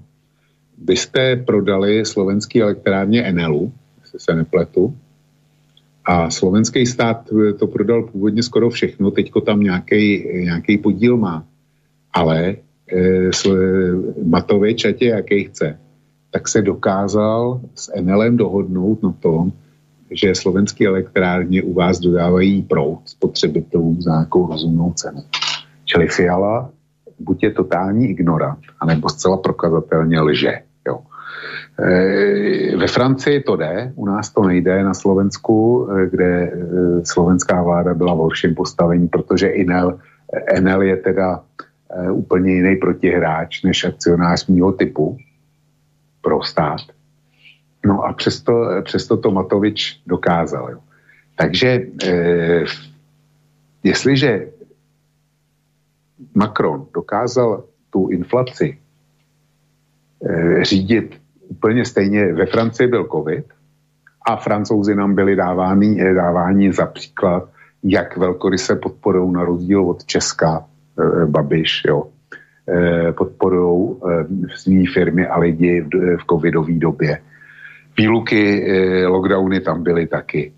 byste 0.78 1.36
prodali 1.36 2.04
slovenský 2.04 2.62
elektrárně 2.62 3.22
Enelu, 3.22 3.72
jestli 4.00 4.20
se 4.20 4.34
nepletu, 4.34 4.96
a 6.04 6.30
slovenský 6.30 6.86
stát 6.86 7.28
to 7.58 7.66
prodal 7.66 8.02
původně 8.02 8.42
skoro 8.42 8.70
všechno, 8.70 9.10
teďko 9.10 9.40
tam 9.40 9.60
nějaký 9.60 10.78
podíl 10.82 11.16
má. 11.16 11.46
Ale 12.12 12.56
e, 12.92 13.30
Matovič, 14.24 14.84
ať 14.84 15.02
je 15.02 15.08
jaký 15.08 15.44
chce, 15.44 15.78
tak 16.30 16.48
se 16.48 16.62
dokázal 16.62 17.60
s 17.74 17.92
Enelem 17.94 18.36
dohodnout 18.36 19.02
na 19.02 19.12
tom, 19.12 19.52
že 20.12 20.34
slovenské 20.34 20.86
elektrárně 20.86 21.62
u 21.62 21.74
vás 21.74 21.98
dodávají 21.98 22.62
prout 22.62 23.00
spotřebitelům 23.04 24.02
za 24.02 24.10
nějakou 24.10 24.46
rozumnou 24.46 24.92
cenu. 24.92 25.20
Čili 25.84 26.08
Fiala 26.08 26.70
buď 27.18 27.42
je 27.42 27.50
totální 27.50 28.10
ignorant, 28.10 28.60
anebo 28.80 29.08
zcela 29.08 29.36
prokazatelně 29.36 30.20
lže. 30.20 30.52
Jo. 30.88 30.98
E, 31.78 32.76
ve 32.76 32.86
Francii 32.86 33.40
to 33.40 33.56
jde, 33.56 33.92
u 33.96 34.06
nás 34.06 34.30
to 34.30 34.42
nejde, 34.42 34.84
na 34.84 34.94
Slovensku, 34.94 35.88
e, 35.90 36.10
kde 36.10 36.26
e, 36.26 36.50
slovenská 37.04 37.62
vláda 37.62 37.94
byla 37.94 38.14
v 38.14 38.18
horším 38.18 38.54
postavení, 38.54 39.08
protože 39.08 39.52
Enel, 39.52 39.98
Enel 40.46 40.82
je 40.82 40.96
teda 40.96 41.40
úplně 42.12 42.54
jiný 42.54 42.76
protihráč 42.76 43.62
než 43.62 43.84
akcionář 43.84 44.46
mýho 44.46 44.72
typu 44.72 45.16
pro 46.20 46.42
stát. 46.42 46.80
No 47.87 48.03
a 48.03 48.12
přesto, 48.12 48.83
přesto 48.85 49.16
to 49.16 49.30
Matovič 49.30 50.01
dokázal. 50.07 50.70
Jo. 50.70 50.78
Takže 51.37 51.83
eh, 52.05 52.64
jestliže 53.83 54.49
Macron 56.35 56.87
dokázal 56.95 57.64
tu 57.91 58.09
inflaci 58.09 58.78
řídit 60.62 61.20
úplně 61.49 61.85
stejně. 61.85 62.33
Ve 62.33 62.47
Francii 62.47 62.89
byl 62.89 63.09
covid 63.12 63.45
a 64.26 64.37
francouzi 64.37 64.95
nám 64.95 65.14
byli 65.14 65.37
dáváni, 65.37 66.14
dáváni 66.14 66.72
za 66.72 66.87
příklad, 66.87 67.49
jak 67.83 68.16
velkoryse 68.16 68.76
podporují 68.76 69.33
na 69.33 69.45
rozdíl 69.45 69.85
od 69.85 70.05
Česka, 70.05 70.64
Babiš, 71.26 71.83
jo, 71.87 72.07
podporují 73.16 73.97
své 74.55 74.83
firmy 74.95 75.26
a 75.26 75.39
lidi 75.39 75.87
v 75.93 76.24
covidové 76.30 76.72
době. 76.72 77.18
Výluky, 77.97 78.66
lockdowny 79.07 79.61
tam 79.61 79.82
byly 79.82 80.07
taky. 80.07 80.53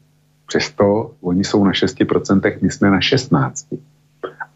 Přesto 0.47 1.11
oni 1.21 1.45
jsou 1.45 1.65
na 1.65 1.73
6%, 1.73 2.59
my 2.61 2.71
jsme 2.71 2.91
na 2.91 2.99
16%. 2.99 3.79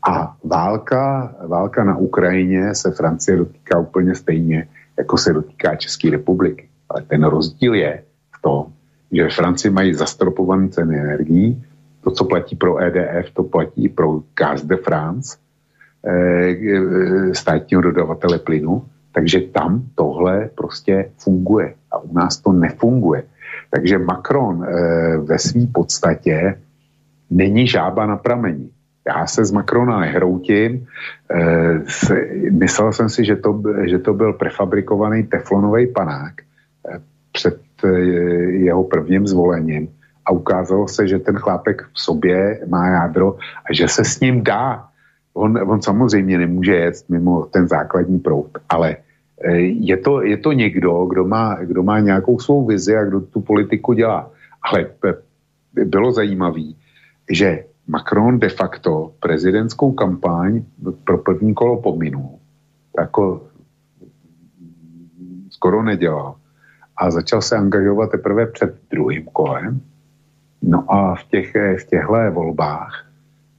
A 0.09 0.37
válka, 0.45 1.35
válka 1.47 1.85
na 1.85 1.97
Ukrajině 1.97 2.75
se 2.75 2.91
Francie 2.91 3.37
dotýká 3.37 3.79
úplně 3.79 4.15
stejně, 4.15 4.69
jako 4.99 5.17
se 5.17 5.33
dotýká 5.33 5.77
České 5.77 6.11
republiky. 6.11 6.69
Ale 6.89 7.03
ten 7.03 7.25
rozdíl 7.25 7.75
je 7.75 8.03
v 8.39 8.43
tom, 8.43 8.67
že 9.13 9.25
ve 9.25 9.31
Francii 9.31 9.71
mají 9.71 9.95
zastropované 9.95 10.69
ceny 10.69 10.99
energií, 10.99 11.65
to, 12.05 12.11
co 12.11 12.25
platí 12.25 12.57
pro 12.57 12.79
EDF, 12.79 13.31
to 13.35 13.43
platí 13.43 13.85
i 13.85 13.89
pro 13.89 14.23
Gaz 14.39 14.65
de 14.65 14.77
France, 14.77 15.39
eh, 16.07 17.35
státního 17.35 17.83
dodavatele 17.83 18.39
plynu, 18.39 18.85
takže 19.19 19.41
tam 19.51 19.83
tohle 19.95 20.51
prostě 20.55 21.11
funguje 21.19 21.75
a 21.91 21.99
u 21.99 22.15
nás 22.15 22.39
to 22.39 22.53
nefunguje. 22.53 23.23
Takže 23.71 23.99
Macron 23.99 24.63
e, 24.63 24.69
ve 25.19 25.39
své 25.39 25.67
podstatě 25.67 26.55
není 27.31 27.67
žába 27.67 28.07
na 28.07 28.17
pramení. 28.17 28.71
Já 29.07 29.27
se 29.27 29.45
z 29.45 29.51
Macrona 29.51 30.01
nehroutím. 30.01 30.87
E, 31.35 31.83
myslel 32.51 32.93
jsem 32.93 33.09
si, 33.09 33.25
že 33.25 33.37
to, 33.37 33.63
že 33.91 33.99
to 33.99 34.15
byl 34.15 34.33
prefabrikovaný 34.33 35.27
teflonový 35.27 35.87
panák 35.91 36.35
e, 36.39 36.45
před 37.33 37.59
e, 37.85 37.89
jeho 38.71 38.85
prvním 38.85 39.27
zvolením 39.27 39.89
a 40.27 40.31
ukázalo 40.31 40.89
se, 40.89 41.09
že 41.09 41.19
ten 41.19 41.35
chlápek 41.35 41.83
v 41.83 42.01
sobě 42.01 42.61
má 42.71 42.89
jádro 42.89 43.35
a 43.67 43.75
že 43.75 43.89
se 43.89 44.05
s 44.05 44.21
ním 44.21 44.45
dá. 44.45 44.87
On, 45.35 45.59
on 45.59 45.83
samozřejmě 45.83 46.39
nemůže 46.39 46.75
jet 46.75 46.95
mimo 47.09 47.47
ten 47.51 47.69
základní 47.69 48.19
proud, 48.19 48.51
ale 48.69 48.97
je 49.63 49.97
to, 49.97 50.23
je 50.23 50.37
to 50.37 50.53
někdo, 50.53 51.07
kdo 51.07 51.25
má, 51.25 51.55
kdo 51.55 51.83
má 51.83 52.01
nějakou 52.01 52.39
svou 52.39 52.67
vizi 52.67 52.97
a 52.97 53.05
kdo 53.05 53.21
tu 53.21 53.41
politiku 53.41 53.93
dělá. 53.93 54.31
Ale 54.63 54.87
bylo 55.85 56.13
zajímavé, 56.13 56.75
že 57.31 57.65
Macron 57.87 58.39
de 58.39 58.49
facto 58.49 59.13
prezidentskou 59.21 59.93
kampaň 59.93 60.63
pro 61.05 61.19
první 61.19 61.55
kolo 61.55 61.83
pominul. 61.83 62.39
Jako 62.99 63.49
skoro 65.51 65.83
nedělal. 65.83 66.35
A 66.97 67.11
začal 67.11 67.43
se 67.43 67.57
angažovat 67.57 68.11
teprve 68.11 68.47
před 68.47 68.75
druhým 68.91 69.25
kolem. 69.33 69.81
No 70.63 70.85
a 70.93 71.15
v, 71.15 71.25
těch, 71.25 71.55
v 71.55 71.85
těchto 71.87 72.31
volbách, 72.31 73.07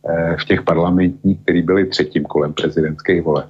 eh, 0.10 0.36
v 0.42 0.46
těch 0.46 0.62
parlamentních, 0.62 1.40
které 1.40 1.62
byly 1.62 1.86
třetím 1.86 2.24
kolem 2.24 2.54
prezidentských 2.54 3.24
voleb, 3.24 3.50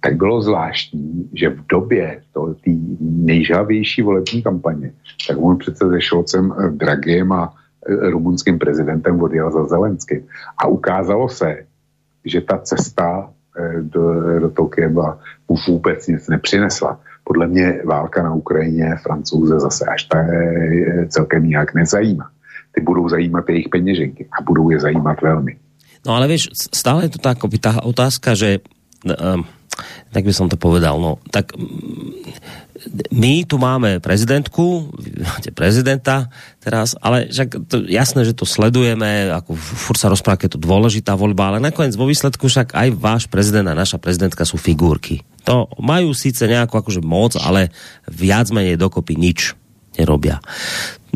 tak 0.00 0.16
bylo 0.16 0.42
zvláštní, 0.42 1.30
že 1.34 1.48
v 1.48 1.66
době 1.66 2.22
té 2.64 2.70
nejžavější 3.00 4.02
volební 4.02 4.42
kampaně, 4.42 4.92
tak 5.28 5.36
on 5.40 5.58
přece 5.58 5.88
se 5.88 6.00
Šolcem 6.00 6.54
eh, 6.58 6.70
Dragiem 6.70 7.32
a 7.32 7.52
eh, 7.52 8.10
rumunským 8.10 8.58
prezidentem 8.58 9.22
odjel 9.22 9.50
za 9.50 9.64
Zelenským. 9.64 10.26
A 10.58 10.66
ukázalo 10.66 11.28
se, 11.28 11.56
že 12.24 12.40
ta 12.40 12.58
cesta 12.58 13.30
eh, 13.58 13.82
do, 13.82 14.40
do 14.40 14.50
toho 14.50 14.68
Kieva 14.68 15.18
mu 15.48 15.56
vůbec 15.68 16.06
nic 16.06 16.28
nepřinesla. 16.28 17.00
Podle 17.24 17.46
mě 17.46 17.82
válka 17.84 18.22
na 18.22 18.34
Ukrajině 18.34 18.96
Francouze 19.02 19.60
zase 19.60 19.84
až 19.84 20.04
tak 20.04 20.26
celkem 21.08 21.46
nějak 21.46 21.74
nezajímá. 21.74 22.30
Ty 22.72 22.80
budou 22.80 23.08
zajímat 23.08 23.48
jejich 23.48 23.68
peněženky 23.68 24.28
a 24.32 24.42
budou 24.42 24.70
je 24.70 24.80
zajímat 24.80 25.22
velmi. 25.22 25.56
No 26.06 26.14
ale 26.14 26.28
víš, 26.28 26.48
stále 26.74 27.04
je 27.04 27.08
to 27.08 27.18
tak, 27.18 27.38
ta 27.60 27.82
otázka, 27.82 28.34
že 28.34 28.58
tak 30.10 30.22
by 30.26 30.32
som 30.34 30.46
to 30.48 30.56
povedal, 30.58 30.98
no, 30.98 31.22
tak 31.30 31.52
my 33.12 33.44
tu 33.44 33.60
máme 33.60 34.00
prezidentku, 34.00 34.88
máte 35.20 35.52
prezidenta 35.52 36.32
teraz, 36.64 36.96
ale 36.96 37.28
však 37.28 37.48
to, 37.68 37.84
jasné, 37.84 38.24
že 38.24 38.32
to 38.32 38.48
sledujeme, 38.48 39.28
ako 39.28 39.52
furt 39.56 40.00
sa 40.00 40.08
rozpráva, 40.08 40.40
je 40.40 40.56
to 40.56 40.60
dôležitá 40.60 41.12
voľba, 41.12 41.52
ale 41.52 41.58
nakoniec 41.60 41.92
vo 41.98 42.08
výsledku 42.08 42.48
však 42.48 42.72
aj 42.72 42.88
váš 42.96 43.24
prezident 43.28 43.68
a 43.68 43.76
naša 43.76 44.00
prezidentka 44.00 44.48
sú 44.48 44.56
figurky. 44.56 45.20
To 45.44 45.68
majú 45.80 46.16
síce 46.16 46.48
nejakú 46.48 46.80
akože 46.80 47.04
moc, 47.04 47.36
ale 47.36 47.68
viac 48.08 48.48
menej 48.48 48.80
dokopy 48.80 49.16
nič 49.16 49.52
nerobia. 50.00 50.40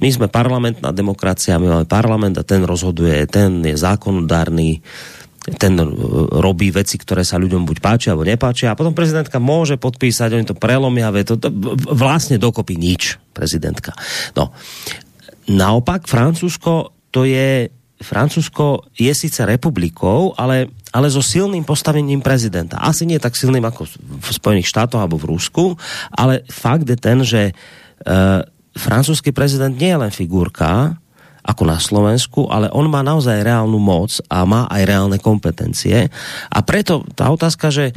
My 0.02 0.10
sme 0.10 0.26
parlamentná 0.26 0.90
demokracia, 0.90 1.60
my 1.62 1.70
máme 1.70 1.86
parlament 1.86 2.34
a 2.36 2.44
ten 2.44 2.66
rozhoduje, 2.66 3.24
ten 3.30 3.62
je 3.62 3.78
zákonodárny, 3.78 4.82
ten 5.44 5.76
e, 5.76 5.84
robí 6.40 6.72
veci, 6.72 6.96
ktoré 6.96 7.20
sa 7.20 7.36
ľuďom 7.36 7.68
buď 7.68 7.76
páčia 7.84 8.10
alebo 8.16 8.24
nepáčia 8.24 8.72
a 8.72 8.78
potom 8.78 8.96
prezidentka 8.96 9.36
môže 9.36 9.76
podpísať, 9.76 10.32
oni 10.32 10.46
to 10.48 10.56
prelomia, 10.56 11.12
to, 11.24 11.36
to 11.36 11.52
vlastne 11.92 12.40
dokopy 12.40 12.80
nič 12.80 13.20
prezidentka. 13.36 13.92
No, 14.32 14.56
naopak 15.48 16.08
Francúzsko 16.08 16.96
to 17.12 17.28
je 17.28 17.68
Francúzsko 17.94 18.90
je 18.92 19.08
síce 19.16 19.40
republikou, 19.46 20.36
ale, 20.36 20.68
ale 20.92 21.08
so 21.08 21.24
silným 21.24 21.64
postavením 21.64 22.20
prezidenta. 22.20 22.82
Asi 22.82 23.08
nie 23.08 23.16
tak 23.16 23.32
silným 23.32 23.64
ako 23.64 23.88
v 23.96 24.28
Spojených 24.28 24.68
štátoch 24.68 25.00
alebo 25.00 25.16
v 25.16 25.32
Rusku, 25.32 25.64
ale 26.12 26.44
fakt 26.52 26.84
je 26.84 26.98
ten, 27.00 27.24
že 27.24 27.54
uh, 27.54 28.44
francúzsky 28.76 29.32
prezident 29.32 29.72
nie 29.72 29.94
je 29.94 30.00
len 30.04 30.12
figurka, 30.12 30.98
ako 31.44 31.62
na 31.68 31.76
Slovensku, 31.76 32.48
ale 32.48 32.72
on 32.72 32.88
má 32.88 33.04
naozaj 33.04 33.44
reálnu 33.44 33.76
moc 33.76 34.16
a 34.32 34.48
má 34.48 34.64
aj 34.72 34.82
reálne 34.88 35.18
kompetencie. 35.20 36.08
A 36.48 36.58
preto 36.64 37.04
tá 37.12 37.28
otázka, 37.28 37.68
že 37.68 37.92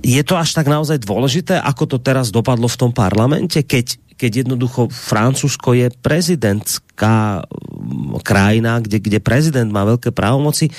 je 0.00 0.22
to 0.26 0.34
až 0.34 0.56
tak 0.56 0.66
naozaj 0.66 0.98
dôležité, 0.98 1.60
ako 1.60 1.84
to 1.86 1.98
teraz 2.02 2.34
dopadlo 2.34 2.66
v 2.66 2.80
tom 2.80 2.90
parlamente, 2.90 3.62
keď, 3.62 4.00
keď 4.18 4.42
jednoducho 4.42 4.90
Francúzsko 4.90 5.78
je 5.78 5.86
prezidentská 6.02 7.46
mm, 7.46 8.18
krajina, 8.26 8.82
kde, 8.82 8.98
kde 8.98 9.22
prezident 9.22 9.70
má 9.70 9.86
veľké 9.86 10.10
právomoci. 10.10 10.72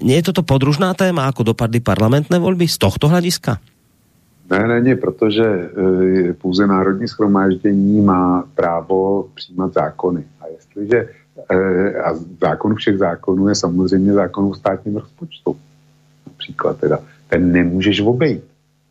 Nie 0.00 0.22
je 0.22 0.32
toto 0.32 0.46
podružná 0.46 0.96
téma, 0.96 1.28
ako 1.28 1.52
dopadly 1.52 1.84
parlamentné 1.84 2.40
voľby 2.40 2.64
z 2.64 2.80
tohto 2.80 3.12
hľadiska? 3.12 3.60
Ne, 4.50 4.68
není, 4.68 4.96
protože 4.96 5.44
e, 5.44 6.32
pouze 6.32 6.66
Národní 6.66 7.08
schromáždění 7.08 8.00
má 8.00 8.44
právo 8.54 9.28
přijímat 9.34 9.72
zákony. 9.72 10.24
A 10.40 10.46
jestliže 10.46 11.08
e, 11.50 12.02
a 12.02 12.14
zákon 12.40 12.74
všech 12.74 12.98
zákonů 12.98 13.48
je 13.48 13.54
samozřejmě 13.54 14.12
zákon 14.12 14.44
o 14.44 14.54
státním 14.54 14.96
rozpočtu. 14.96 15.56
Například 16.26 16.80
teda. 16.80 16.98
Ten 17.28 17.52
nemůžeš 17.52 18.00
obejít. 18.00 18.44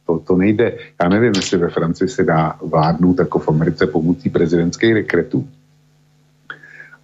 To, 0.06 0.20
to 0.20 0.36
nejde. 0.36 0.78
Já 1.02 1.10
nevím, 1.10 1.32
jestli 1.36 1.58
ve 1.58 1.70
Francii 1.70 2.10
se 2.10 2.24
dá 2.24 2.56
vládnout 2.62 3.20
jako 3.20 3.40
v 3.40 3.50
Americe 3.50 3.88
pomocí 3.88 4.30
prezidentských 4.30 4.94
rekretů. 4.94 5.48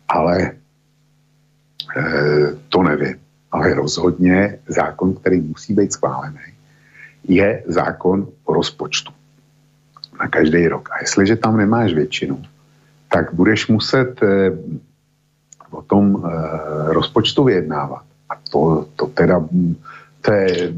Ale 0.07 0.41
e, 0.41 0.53
to 2.69 2.83
nevím. 2.83 3.15
Ale 3.51 3.73
rozhodně 3.73 4.59
zákon, 4.67 5.13
který 5.13 5.41
musí 5.41 5.73
být 5.73 5.93
schválený, 5.93 6.39
je 7.23 7.63
zákon 7.67 8.27
o 8.45 8.53
rozpočtu 8.53 9.11
na 10.19 10.27
každý 10.27 10.67
rok. 10.67 10.89
A 10.91 11.01
jestliže 11.01 11.35
tam 11.35 11.57
nemáš 11.57 11.93
většinu, 11.93 12.43
tak 13.11 13.33
budeš 13.33 13.67
muset 13.67 14.23
eh, 14.23 14.51
o 15.71 15.81
tom 15.81 16.23
eh, 16.25 16.29
rozpočtu 16.93 17.43
vyjednávat. 17.43 18.03
A 18.29 18.33
to, 18.51 18.87
to 18.95 19.05
teda, 19.05 19.45
to, 20.21 20.31
je, 20.31 20.73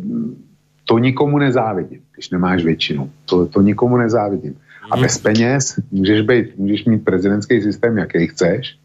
to 0.86 0.98
nikomu 0.98 1.38
nezávidím, 1.38 2.02
když 2.14 2.30
nemáš 2.30 2.64
většinu. 2.64 3.12
To, 3.26 3.46
to 3.46 3.62
nikomu 3.62 3.98
nezávidím. 3.98 4.60
A 4.92 4.98
bez 4.98 5.18
peněz 5.18 5.80
můžeš, 5.92 6.22
být, 6.22 6.58
můžeš 6.58 6.86
mít 6.86 7.06
prezidentský 7.06 7.62
systém, 7.62 7.98
jaký 7.98 8.28
chceš, 8.28 8.78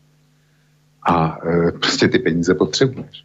a 1.08 1.38
e, 1.46 1.72
prostě 1.72 2.08
ty 2.08 2.18
peníze 2.18 2.54
potřebuješ. 2.54 3.24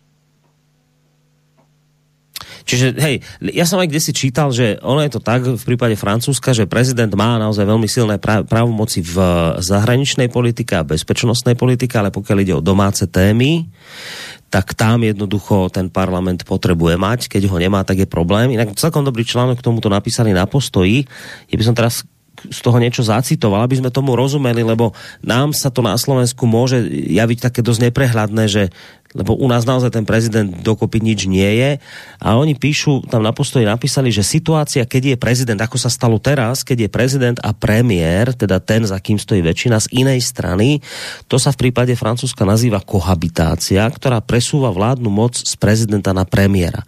Čiže 2.72 2.96
hej, 3.04 3.20
ja 3.52 3.68
som 3.68 3.84
aj 3.84 3.92
kde 3.92 4.00
si 4.00 4.16
čítal, 4.16 4.56
že 4.56 4.80
ono 4.80 5.04
je 5.04 5.12
to 5.12 5.20
tak 5.20 5.44
v 5.44 5.60
prípade 5.60 6.00
Francúzska, 6.00 6.56
že 6.56 6.72
prezident 6.72 7.12
má 7.12 7.36
naozaj 7.36 7.68
veľmi 7.68 7.84
silné 7.84 8.16
právomoci 8.24 9.04
v 9.04 9.20
zahraničnej 9.60 10.32
politike 10.32 10.80
a 10.80 10.88
bezpečnostnej 10.88 11.60
politike, 11.60 12.00
ale 12.00 12.16
pokiaľ 12.16 12.38
ide 12.40 12.56
o 12.56 12.64
domáce 12.64 13.04
témy, 13.12 13.68
tak 14.48 14.72
tam 14.72 15.04
jednoducho 15.04 15.68
ten 15.68 15.92
parlament 15.92 16.48
potrebuje 16.48 16.96
mať, 16.96 17.20
keď 17.28 17.52
ho 17.52 17.60
nemá, 17.60 17.84
tak 17.84 18.04
je 18.04 18.08
problém. 18.08 18.56
Inak 18.56 18.80
celkom 18.80 19.04
dobrý 19.04 19.28
článok 19.28 19.60
k 19.60 19.68
tomuto 19.68 19.92
napísali 19.92 20.32
na 20.32 20.48
postoji. 20.48 21.04
Ja 21.52 21.56
by 21.60 21.64
som 21.68 21.76
teraz 21.76 22.08
z 22.50 22.60
toho 22.64 22.82
niečo 22.82 23.06
zacitoval, 23.06 23.68
aby 23.68 23.78
sme 23.78 23.94
tomu 23.94 24.18
rozumeli, 24.18 24.66
lebo 24.66 24.96
nám 25.22 25.54
sa 25.54 25.70
to 25.70 25.86
na 25.86 25.94
Slovensku 25.94 26.50
môže 26.50 26.82
javiť 26.90 27.38
také 27.38 27.62
dosť 27.62 27.92
neprehľadné, 27.92 28.44
že 28.50 28.64
lebo 29.12 29.36
u 29.36 29.48
nás 29.48 29.68
naozaj 29.68 29.92
ten 29.92 30.08
prezident 30.08 30.48
dokopy 30.64 31.04
nič 31.04 31.28
nie 31.28 31.60
je. 31.60 31.72
A 32.24 32.40
oni 32.40 32.56
píšu, 32.56 33.04
tam 33.12 33.24
na 33.28 33.36
postoji 33.36 33.68
napísali, 33.68 34.08
že 34.08 34.24
situácia, 34.24 34.88
keď 34.88 35.16
je 35.16 35.18
prezident, 35.20 35.60
ako 35.60 35.76
sa 35.76 35.92
stalo 35.92 36.16
teraz, 36.16 36.64
keď 36.64 36.88
je 36.88 36.90
prezident 36.96 37.38
a 37.44 37.52
premiér, 37.52 38.32
teda 38.32 38.64
ten, 38.64 38.88
za 38.88 38.96
kým 39.04 39.20
stojí 39.20 39.44
väčšina 39.44 39.84
z 39.84 39.88
inej 39.92 40.24
strany, 40.24 40.80
to 41.28 41.36
sa 41.36 41.52
v 41.52 41.68
prípade 41.68 41.92
Francúzska 42.00 42.48
nazýva 42.48 42.80
kohabitácia, 42.80 43.84
ktorá 43.84 44.24
presúva 44.24 44.72
vládnu 44.72 45.12
moc 45.12 45.36
z 45.36 45.54
prezidenta 45.60 46.16
na 46.16 46.24
premiéra. 46.24 46.88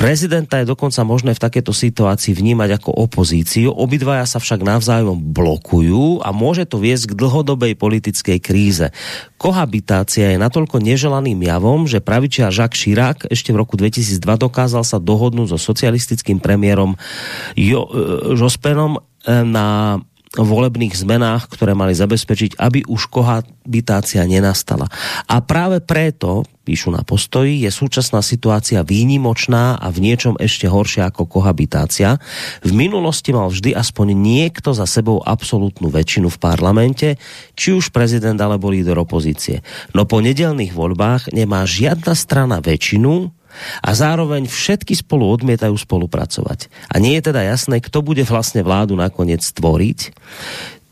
Prezidenta 0.00 0.56
je 0.56 0.72
dokonca 0.72 1.04
možné 1.04 1.36
v 1.36 1.44
takéto 1.44 1.76
situácii 1.76 2.32
vnímať 2.32 2.80
ako 2.80 3.04
opozíciu, 3.04 3.68
obidvaja 3.68 4.24
sa 4.24 4.40
však 4.40 4.64
navzájom 4.64 5.20
blokujú 5.20 6.24
a 6.24 6.32
môže 6.32 6.64
to 6.64 6.80
viesť 6.80 7.12
k 7.12 7.18
dlhodobej 7.20 7.76
politickej 7.76 8.40
kríze. 8.40 8.96
Kohabitácia 9.36 10.32
je 10.32 10.40
natoľko 10.40 10.80
neželaným 10.80 11.44
javom, 11.44 11.84
že 11.84 12.00
pravičia 12.00 12.48
Jacques 12.48 12.80
Chirac 12.80 13.28
ešte 13.28 13.52
v 13.52 13.60
roku 13.60 13.76
2002 13.76 14.24
dokázal 14.24 14.88
sa 14.88 14.96
dohodnúť 14.96 15.52
so 15.52 15.60
socialistickým 15.60 16.40
premiérom 16.40 16.96
jo, 17.52 17.84
e, 17.84 18.40
Jospenom 18.40 18.96
e, 18.96 19.00
na 19.44 20.00
volebných 20.38 20.94
zmenách, 20.94 21.50
ktoré 21.50 21.74
mali 21.74 21.90
zabezpečiť, 21.90 22.54
aby 22.62 22.86
už 22.86 23.10
kohabitácia 23.10 24.22
nenastala. 24.30 24.86
A 25.26 25.42
práve 25.42 25.82
preto, 25.82 26.46
píšu 26.62 26.94
na 26.94 27.02
postoji, 27.02 27.66
je 27.66 27.70
súčasná 27.74 28.22
situácia 28.22 28.86
výnimočná 28.86 29.74
a 29.74 29.90
v 29.90 30.06
niečom 30.06 30.38
ešte 30.38 30.70
horšia 30.70 31.10
ako 31.10 31.26
kohabitácia. 31.26 32.22
V 32.62 32.70
minulosti 32.70 33.34
mal 33.34 33.50
vždy 33.50 33.74
aspoň 33.74 34.14
niekto 34.14 34.70
za 34.70 34.86
sebou 34.86 35.18
absolútnu 35.18 35.90
väčšinu 35.90 36.30
v 36.30 36.38
parlamente, 36.38 37.18
či 37.58 37.74
už 37.74 37.90
prezident 37.90 38.38
alebo 38.38 38.70
líder 38.70 39.02
opozície. 39.02 39.66
No 39.98 40.06
po 40.06 40.22
nedelných 40.22 40.70
voľbách 40.70 41.34
nemá 41.34 41.66
žiadna 41.66 42.14
strana 42.14 42.62
väčšinu, 42.62 43.39
a 43.80 43.90
zároveň 43.92 44.46
všetky 44.46 44.94
spolu 44.94 45.28
odmietajú 45.30 45.74
spolupracovať. 45.74 46.70
A 46.90 47.02
nie 47.02 47.18
je 47.18 47.32
teda 47.32 47.42
jasné, 47.46 47.82
kto 47.82 48.04
bude 48.04 48.22
vlastne 48.26 48.62
vládu 48.62 48.94
nakoniec 48.94 49.42
tvoriť. 49.42 50.14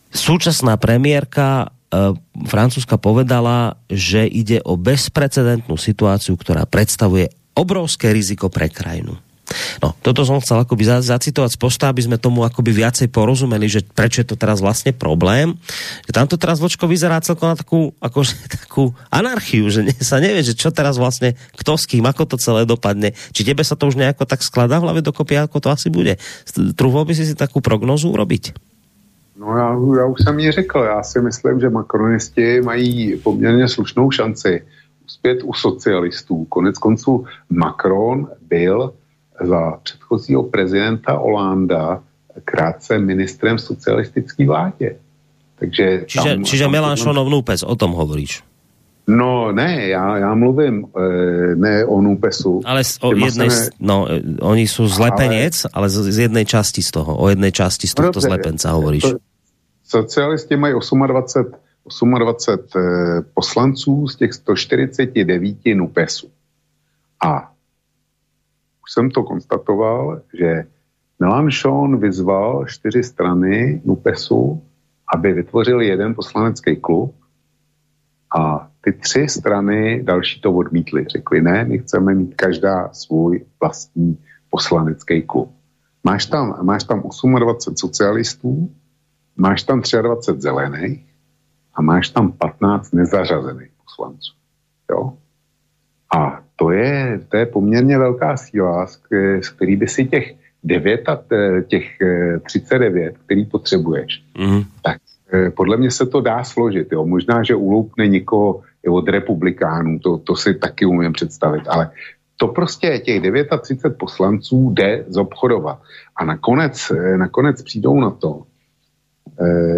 Súčasná 0.08 0.80
premiérka 0.80 1.68
e, 1.92 2.16
Francúzska 2.48 2.96
povedala, 2.96 3.76
že 3.92 4.24
ide 4.24 4.64
o 4.64 4.80
bezprecedentnú 4.80 5.76
situáciu, 5.76 6.34
ktorá 6.34 6.64
predstavuje 6.64 7.28
obrovské 7.58 8.14
riziko 8.14 8.48
pre 8.48 8.72
krajinu. 8.72 9.18
No, 9.80 9.96
toto 10.04 10.26
som 10.28 10.40
chcel 10.44 10.60
akoby 10.60 10.84
zacitovať 11.00 11.50
z 11.56 11.58
posta, 11.58 11.88
aby 11.88 12.04
sme 12.04 12.20
tomu 12.20 12.44
akoby 12.44 12.84
viacej 12.84 13.08
porozumeli, 13.08 13.70
že 13.70 13.80
prečo 13.80 14.20
je 14.20 14.28
to 14.28 14.36
teraz 14.36 14.60
vlastne 14.60 14.92
problém. 14.92 15.56
Že 16.04 16.12
tamto 16.12 16.36
teraz 16.36 16.60
vočko 16.60 16.84
vyzerá 16.84 17.20
celkom 17.24 17.52
na 17.52 17.56
takú, 17.56 17.96
akože, 18.02 18.34
takú 18.60 18.92
anarchiu, 19.08 19.72
že 19.72 19.88
ne, 19.88 19.94
sa 19.96 20.20
nevie, 20.20 20.44
že 20.44 20.52
čo 20.52 20.68
teraz 20.68 21.00
vlastne, 21.00 21.32
kto 21.56 21.80
s 21.80 21.88
kým, 21.88 22.04
ako 22.04 22.28
to 22.28 22.36
celé 22.36 22.68
dopadne. 22.68 23.16
Či 23.32 23.48
tebe 23.48 23.64
sa 23.64 23.78
to 23.78 23.88
už 23.88 23.96
nejako 23.96 24.28
tak 24.28 24.44
skladá 24.44 24.76
v 24.80 24.84
hlave 24.90 25.00
dokopy, 25.00 25.40
ako 25.40 25.64
to 25.64 25.68
asi 25.72 25.88
bude. 25.88 26.20
Trúval 26.76 27.08
by 27.08 27.16
si 27.16 27.24
si 27.24 27.34
takú 27.38 27.64
prognozu 27.64 28.12
urobiť? 28.12 28.52
No 29.38 29.56
já, 29.56 29.70
já 30.02 30.06
už 30.06 30.18
jsem 30.22 30.38
ji 30.38 30.52
řekl, 30.52 30.78
já 30.78 31.02
si 31.02 31.20
myslím, 31.20 31.60
že 31.60 31.70
makronisti 31.70 32.60
mají 32.60 33.16
poměrně 33.16 33.68
slušnou 33.68 34.10
šanci 34.10 34.62
uspět 35.06 35.38
u 35.44 35.54
socialistů. 35.54 36.44
Konec 36.44 36.78
konců 36.78 37.24
Macron 37.50 38.28
byl 38.48 38.92
za 39.42 39.78
předchozího 39.82 40.42
prezidenta 40.42 41.18
Olanda 41.18 42.02
krátce 42.44 42.98
ministrem 42.98 43.58
socialistické 43.58 44.46
vládě. 44.46 44.96
Takže 45.58 46.04
čiže, 46.06 46.30
tam, 46.34 46.44
čiže 46.44 46.64
tam, 46.64 46.72
Melanchonov 46.72 47.26
Nupes, 47.28 47.62
o 47.66 47.74
tom 47.74 47.90
hovoríš? 47.90 48.46
No 49.08 49.52
ne, 49.52 49.88
já, 49.88 50.18
já 50.18 50.34
mluvím 50.34 50.84
e, 50.84 51.54
ne 51.56 51.84
o 51.84 52.00
Nupesu. 52.00 52.60
Ale 52.64 52.84
z, 52.84 52.98
o 53.00 53.16
jednej, 53.16 53.50
se... 53.50 53.70
no, 53.80 54.06
e, 54.10 54.22
oni 54.40 54.68
jsou 54.68 54.86
zlepenec, 54.86 55.64
ale, 55.64 55.72
ale 55.72 55.88
z, 55.88 56.12
z 56.12 56.18
jednej 56.18 56.44
časti 56.44 56.82
z 56.82 56.90
toho, 56.90 57.16
o 57.16 57.28
jednej 57.28 57.52
časti 57.52 57.88
z 57.88 57.94
tohto 57.94 58.20
no, 58.20 58.20
zlepenca 58.20 58.70
hovoríš. 58.70 59.02
To, 59.02 59.18
socialisti 59.84 60.56
mají 60.56 60.74
28, 60.76 62.14
28 62.14 62.60
e, 62.76 63.22
poslanců 63.34 64.08
z 64.08 64.16
těch 64.16 64.32
149 64.32 65.56
Nupesů. 65.74 66.28
A 67.24 67.50
už 68.88 68.92
jsem 68.92 69.10
to 69.10 69.22
konstatoval, 69.22 70.20
že 70.38 70.64
Melanchon 71.18 72.00
vyzval 72.00 72.64
čtyři 72.66 73.02
strany 73.02 73.82
NUPESu, 73.84 74.62
aby 75.14 75.32
vytvořili 75.32 75.86
jeden 75.86 76.14
poslanecký 76.14 76.76
klub 76.76 77.14
a 78.38 78.68
ty 78.80 78.92
tři 78.92 79.28
strany 79.28 80.02
další 80.02 80.40
to 80.40 80.52
odmítly. 80.52 81.04
Řekli, 81.08 81.42
ne, 81.42 81.64
my 81.64 81.78
chceme 81.78 82.14
mít 82.14 82.34
každá 82.34 82.88
svůj 82.92 83.44
vlastní 83.60 84.18
poslanecký 84.50 85.22
klub. 85.22 85.52
Máš 86.04 86.26
tam, 86.26 86.58
máš 86.62 86.84
tam 86.84 87.02
28 87.38 87.76
socialistů, 87.76 88.74
máš 89.36 89.62
tam 89.62 89.82
23 90.02 90.40
zelených 90.40 91.06
a 91.74 91.82
máš 91.82 92.08
tam 92.08 92.32
15 92.32 92.92
nezařazených 92.92 93.70
poslanců. 93.84 94.32
Jo? 94.90 95.12
A 96.16 96.40
to 96.56 96.70
je, 96.70 97.20
to 97.28 97.36
je 97.36 97.46
poměrně 97.46 97.98
velká 97.98 98.36
síla, 98.36 98.86
z 99.40 99.48
který 99.48 99.76
by 99.76 99.88
si 99.88 100.04
těch 100.04 100.34
9 100.64 101.08
a 101.08 101.22
těch 101.68 101.84
39, 102.46 103.06
eh, 103.06 103.18
který 103.24 103.44
potřebuješ, 103.44 104.22
mm. 104.38 104.62
tak 104.82 104.98
eh, 105.32 105.50
podle 105.50 105.76
mě 105.76 105.90
se 105.90 106.06
to 106.06 106.20
dá 106.20 106.44
složit. 106.44 106.92
Jo. 106.92 107.06
Možná, 107.06 107.42
že 107.42 107.54
uloupne 107.54 108.08
někoho 108.08 108.60
od 108.88 109.08
republikánů, 109.08 109.98
to, 109.98 110.18
to 110.18 110.36
si 110.36 110.54
taky 110.54 110.86
umím 110.86 111.12
představit, 111.12 111.62
ale 111.68 111.90
to 112.36 112.48
prostě 112.48 112.98
těch 112.98 113.22
39 113.62 113.96
poslanců 113.98 114.70
jde 114.70 115.04
zobchodovat. 115.08 115.78
A 116.16 116.24
nakonec, 116.24 116.90
eh, 116.90 117.16
nakonec 117.16 117.62
přijdou 117.62 118.00
na 118.00 118.10
to, 118.10 118.42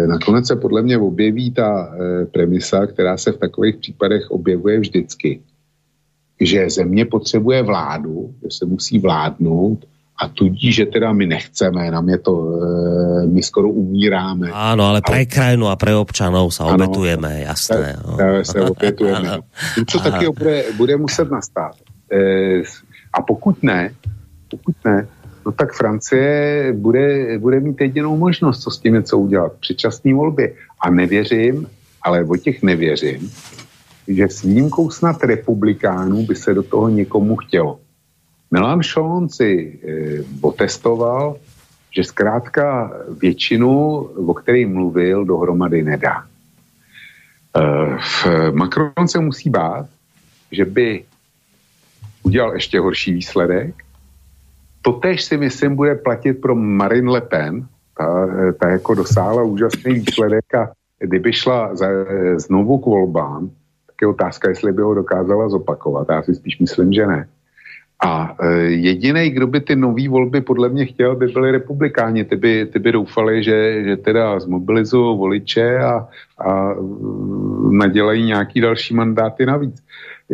nakonec 0.07 0.47
se 0.47 0.55
podle 0.55 0.81
mě 0.81 0.97
objeví 0.97 1.51
ta 1.53 1.93
premisa, 2.33 2.87
která 2.87 3.17
se 3.17 3.31
v 3.31 3.37
takových 3.37 3.75
případech 3.75 4.31
objevuje 4.31 4.79
vždycky, 4.79 5.41
že 6.41 6.69
země 6.69 7.05
potřebuje 7.05 7.63
vládu, 7.63 8.33
že 8.43 8.49
se 8.51 8.65
musí 8.65 8.99
vládnout 8.99 9.85
a 10.21 10.27
tudíž, 10.27 10.75
že 10.75 10.85
teda 10.85 11.13
my 11.13 11.25
nechceme, 11.25 11.91
nám 11.91 12.09
je 12.09 12.17
to, 12.17 12.33
e, 12.33 13.27
my 13.27 13.41
skoro 13.43 13.69
umíráme. 13.69 14.53
Áno, 14.53 14.85
ale 14.85 15.01
pre 15.01 15.25
krajinu 15.25 15.65
a 15.65 15.73
pre 15.73 15.97
občanov 15.97 16.53
sa 16.53 16.69
ano, 16.69 16.77
obetujeme, 16.77 17.41
jasné. 17.41 17.97
No. 17.97 18.17
Se, 18.17 18.53
se 18.53 18.59
obetujeme. 18.61 19.41
Něco 19.77 19.97
taky 19.99 20.29
bude, 20.29 20.57
bude 20.77 20.93
muset 20.97 21.31
nastat. 21.31 21.73
E, 22.13 22.19
a 23.13 23.21
pokud 23.21 23.63
ne, 23.63 23.93
pokud 24.49 24.75
ne, 24.85 25.07
no 25.45 25.51
tak 25.51 25.73
Francie 25.73 26.73
bude, 26.77 27.39
bude 27.39 27.59
mít 27.59 27.81
jedinou 27.81 28.17
možnost, 28.17 28.61
co 28.61 28.71
s 28.71 28.77
tím 28.77 28.93
něco 28.93 29.17
udělat. 29.17 29.53
Předčasné 29.59 30.13
volby. 30.13 30.53
A 30.81 30.89
nevěřím, 30.89 31.67
ale 32.01 32.23
o 32.23 32.37
těch 32.37 32.63
nevěřím, 32.63 33.31
že 34.15 34.29
s 34.29 34.41
výjimkou 34.41 34.89
snad 34.89 35.23
republikánů 35.23 36.25
by 36.25 36.35
se 36.35 36.53
do 36.53 36.63
toho 36.63 36.89
někomu 36.89 37.35
chtělo. 37.35 37.79
Melanchon 38.51 39.29
si 39.29 39.79
e, 39.79 40.23
otestoval, 40.41 41.37
že 41.91 42.03
zkrátka 42.03 42.91
většinu, 43.21 43.69
o 44.27 44.33
které 44.33 44.65
mluvil, 44.65 45.25
dohromady 45.25 45.83
nedá. 45.83 46.25
E, 47.55 48.51
Macron 48.51 49.07
se 49.07 49.19
musí 49.19 49.49
bát, 49.49 49.85
že 50.51 50.65
by 50.65 51.03
udělal 52.23 52.53
ještě 52.53 52.79
horší 52.79 53.13
výsledek. 53.13 53.75
Totež 54.81 55.23
si 55.23 55.37
myslím 55.37 55.75
bude 55.75 55.95
platit 55.95 56.33
pro 56.33 56.55
Marine 56.55 57.11
Le 57.11 57.21
Pen, 57.21 57.67
ta, 57.97 58.27
ta 58.59 58.69
jako 58.69 58.93
dosáhla 58.93 59.43
úžasný 59.43 59.93
výsledek 59.93 60.55
a 60.55 60.71
kdyby 60.99 61.33
šla 61.33 61.75
za, 61.75 61.87
znovu 62.37 62.77
k 62.77 62.85
volbám, 62.85 63.49
je 64.01 64.07
otázka, 64.07 64.49
jestli 64.49 64.71
by 64.71 64.81
ho 64.81 64.93
dokázala 64.93 65.49
zopakovat. 65.49 66.07
Já 66.09 66.21
si 66.23 66.35
spíš 66.35 66.59
myslím, 66.59 66.93
že 66.93 67.07
ne. 67.07 67.27
A 68.03 68.35
e, 68.41 68.61
jediný, 68.61 69.29
kdo 69.29 69.47
by 69.47 69.61
ty 69.61 69.75
nové 69.75 70.09
volby 70.09 70.41
podle 70.41 70.69
mě 70.69 70.85
chtěl, 70.85 71.15
by 71.15 71.27
byli 71.27 71.51
republikáni. 71.51 72.23
Ty 72.23 72.35
by, 72.35 72.65
ty 72.65 72.79
by 72.79 72.91
doufali, 72.91 73.43
že, 73.43 73.83
že 73.83 73.97
teda 73.97 74.39
zmobilizují 74.39 75.17
voliče 75.17 75.77
a, 75.77 76.07
a 76.47 76.75
nadělají 77.71 78.25
nějaký 78.25 78.61
další 78.61 78.93
mandáty 78.93 79.45
navíc. 79.45 79.83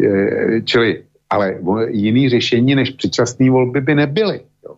E, 0.03 0.61
čili, 0.61 1.03
ale 1.29 1.59
jiný 1.87 2.29
řešení 2.29 2.75
než 2.75 2.89
předčasné 2.89 3.49
volby 3.51 3.81
by 3.81 3.95
nebyly. 3.95 4.41
Jo. 4.65 4.75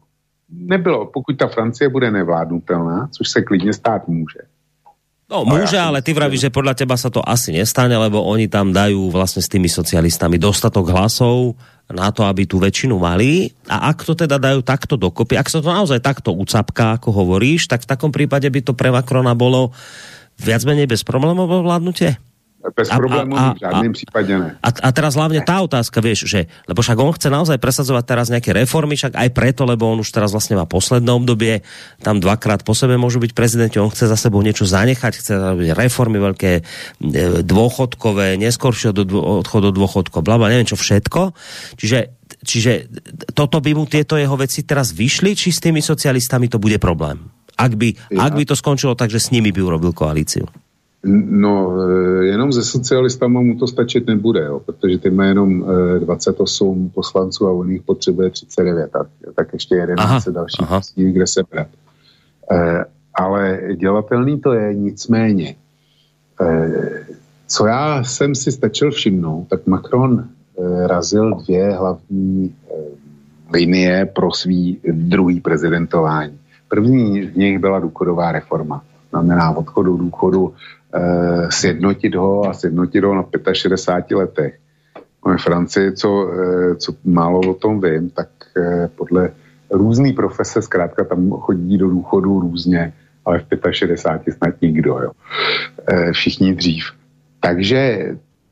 Nebylo. 0.49 1.05
Pokud 1.05 1.37
ta 1.37 1.47
Francie 1.47 1.89
bude 1.89 2.11
nevládnutelná, 2.11 3.09
což 3.17 3.29
se 3.29 3.41
klidně 3.41 3.73
stát 3.73 4.07
může, 4.07 4.39
No 5.29 5.45
môže, 5.45 5.77
ja 5.77 5.93
ale 5.93 6.01
ty 6.01 6.09
vravíš, 6.09 6.49
že 6.49 6.55
podľa 6.55 6.73
teba 6.73 6.97
sa 6.97 7.13
to 7.13 7.21
asi 7.21 7.53
nestane, 7.53 7.93
lebo 7.93 8.17
oni 8.25 8.49
tam 8.49 8.73
dajú 8.73 9.13
vlastne 9.13 9.45
s 9.45 9.51
tými 9.51 9.69
socialistami 9.69 10.41
dostatok 10.41 10.89
hlasov 10.89 11.53
na 11.85 12.09
to, 12.09 12.25
aby 12.25 12.49
tú 12.49 12.57
väčšinu 12.57 12.97
mali. 12.97 13.53
A 13.69 13.93
ak 13.93 14.09
to 14.09 14.17
teda 14.17 14.41
dajú 14.41 14.65
takto 14.65 14.97
dokopy, 14.97 15.37
ak 15.37 15.45
sa 15.53 15.61
to 15.61 15.69
naozaj 15.69 16.01
takto 16.01 16.33
ucapká, 16.33 16.97
ako 16.97 17.13
hovoríš, 17.13 17.69
tak 17.69 17.85
v 17.85 17.89
takom 17.93 18.09
prípade 18.09 18.49
by 18.49 18.61
to 18.65 18.73
pre 18.73 18.89
Macrona 18.89 19.37
bolo 19.37 19.69
viac 20.41 20.65
menej 20.65 20.89
bez 20.89 21.05
problémov 21.05 21.45
vládnutie? 21.45 22.17
Bez 22.59 22.91
problémů 22.91 23.39
a, 23.39 23.39
a, 23.39 23.53
v 23.53 23.59
žádném 23.59 23.93
případě 23.93 24.39
ne. 24.39 24.49
A, 24.63 24.67
a 24.67 24.89
teraz 24.91 25.15
hlavně 25.15 25.41
tá 25.47 25.63
otázka, 25.63 26.03
vieš, 26.03 26.27
že, 26.27 26.51
lebo 26.67 26.83
však 26.83 26.99
on 26.99 27.15
chce 27.15 27.31
naozaj 27.31 27.55
presadzovať 27.55 28.03
teraz 28.03 28.27
nejaké 28.27 28.51
reformy, 28.51 28.99
však 28.99 29.15
aj 29.15 29.29
preto, 29.31 29.63
lebo 29.63 29.87
on 29.87 30.03
už 30.03 30.11
teraz 30.11 30.35
vlastne 30.35 30.59
má 30.59 30.67
posledné 30.67 31.07
obdobie, 31.07 31.63
tam 32.03 32.19
dvakrát 32.19 32.67
po 32.67 32.75
sebe 32.75 32.99
môžu 32.99 33.23
byť 33.23 33.31
prezidenti, 33.31 33.79
on 33.79 33.87
chce 33.87 34.11
za 34.11 34.19
sebou 34.19 34.43
niečo 34.43 34.67
zanechať, 34.67 35.13
chce 35.15 35.31
robiť 35.39 35.69
reformy 35.71 36.19
veľké, 36.19 36.51
e, 36.59 36.61
dôchodkové, 37.47 38.35
neskôršie 38.35 38.91
od 38.91 39.07
odchod 39.07 39.61
do 39.63 39.71
dôchodkov, 39.71 40.19
blabla, 40.27 40.51
neviem 40.51 40.67
čo 40.67 40.75
všetko. 40.75 41.31
Čiže, 41.79 41.99
čiže 42.43 42.91
toto 43.31 43.63
by 43.63 43.71
mu 43.71 43.87
tieto 43.87 44.19
jeho 44.19 44.35
veci 44.35 44.67
teraz 44.67 44.91
vyšli, 44.91 45.31
či 45.31 45.55
s 45.55 45.63
tými 45.63 45.79
socialistami 45.79 46.51
to 46.51 46.59
bude 46.59 46.75
problém? 46.75 47.23
Ak 47.55 47.75
by, 47.75 47.95
ja. 48.11 48.27
ak 48.27 48.35
by 48.35 48.43
to 48.43 48.55
skončilo 48.59 48.99
tak, 48.99 49.11
že 49.11 49.23
s 49.23 49.31
nimi 49.31 49.55
by 49.55 49.63
urobil 49.63 49.95
koalíciu. 49.95 50.47
No, 51.03 51.75
eh, 51.89 52.25
jenom 52.25 52.53
ze 52.53 52.63
socialistama 52.63 53.41
mu 53.41 53.55
to 53.55 53.67
stačit 53.67 54.07
nebude, 54.07 54.45
jo, 54.45 54.59
protože 54.59 54.97
ty 54.97 55.09
má 55.09 55.25
jenom 55.25 55.65
28 55.99 56.85
eh, 56.85 56.93
poslanců 56.93 57.47
a 57.47 57.51
on 57.51 57.71
jich 57.71 57.81
potřebuje 57.81 58.29
39, 58.29 58.91
tak, 58.91 59.07
tak 59.35 59.53
ještě 59.53 59.75
11 59.75 60.27
dalších 60.29 60.69
místí, 60.75 61.11
kde 61.11 61.27
se 61.27 61.41
brát. 61.51 61.67
E, 62.51 62.85
ale 63.15 63.59
dělatelný 63.75 64.39
to 64.39 64.53
je 64.53 64.73
nicméně. 64.73 65.55
E, 66.41 66.71
co 67.47 67.65
já 67.65 68.03
jsem 68.03 68.35
si 68.35 68.51
stačil 68.51 68.91
všimnout, 68.91 69.47
tak 69.49 69.67
Macron 69.67 70.19
e, 70.19 70.87
razil 70.87 71.35
dvě 71.45 71.71
hlavní 71.71 72.45
e, 72.45 72.75
linie 73.53 74.05
pro 74.05 74.31
svý 74.31 74.79
druhý 74.91 75.39
prezidentování. 75.41 76.39
První 76.67 77.23
z 77.27 77.35
nich 77.35 77.59
byla 77.59 77.79
důchodová 77.79 78.31
reforma. 78.31 78.83
Znamená 79.09 79.51
odchodu 79.51 79.97
důchodu 79.97 80.53
eh, 80.53 80.78
sjednotit 81.49 82.15
ho 82.15 82.49
a 82.49 82.53
sjednotit 82.53 83.03
ho 83.03 83.15
na 83.15 83.25
65 83.53 84.15
letech. 84.15 84.59
V 85.25 85.43
Francii, 85.43 85.91
co, 85.91 86.31
eh, 86.33 86.75
co 86.75 86.93
málo 87.03 87.39
o 87.39 87.53
tom 87.53 87.81
vím, 87.81 88.09
tak 88.09 88.29
eh, 88.57 88.89
podle 88.95 89.31
různý 89.71 90.13
profese 90.13 90.61
zkrátka 90.61 91.03
tam 91.03 91.31
chodí 91.31 91.77
do 91.77 91.89
důchodu 91.89 92.39
různě, 92.39 92.93
ale 93.25 93.39
v 93.39 93.71
65 93.71 94.33
snad 94.33 94.61
nikdo, 94.61 94.99
jo. 94.99 95.11
Eh, 95.87 96.11
všichni 96.11 96.55
dřív. 96.55 96.85
Takže 97.39 98.09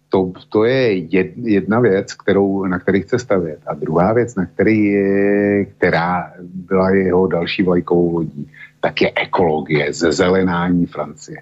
to, 0.10 0.32
to 0.50 0.64
je 0.64 0.96
jedna 1.36 1.80
věc, 1.80 2.14
kterou, 2.14 2.66
na 2.66 2.80
který 2.80 3.02
chce 3.02 3.20
stavět. 3.20 3.60
A 3.68 3.74
druhá 3.74 4.14
věc, 4.14 4.36
na 4.36 4.46
který 4.46 4.86
je, 4.86 5.66
která 5.66 6.32
byla 6.42 6.90
jeho 6.90 7.28
další 7.28 7.64
vlajkovou 7.64 8.14
lodí, 8.14 8.52
tak 8.80 9.02
je 9.02 9.12
ekologie, 9.16 9.94
zezelenání 9.94 10.86
Francie. 10.86 11.42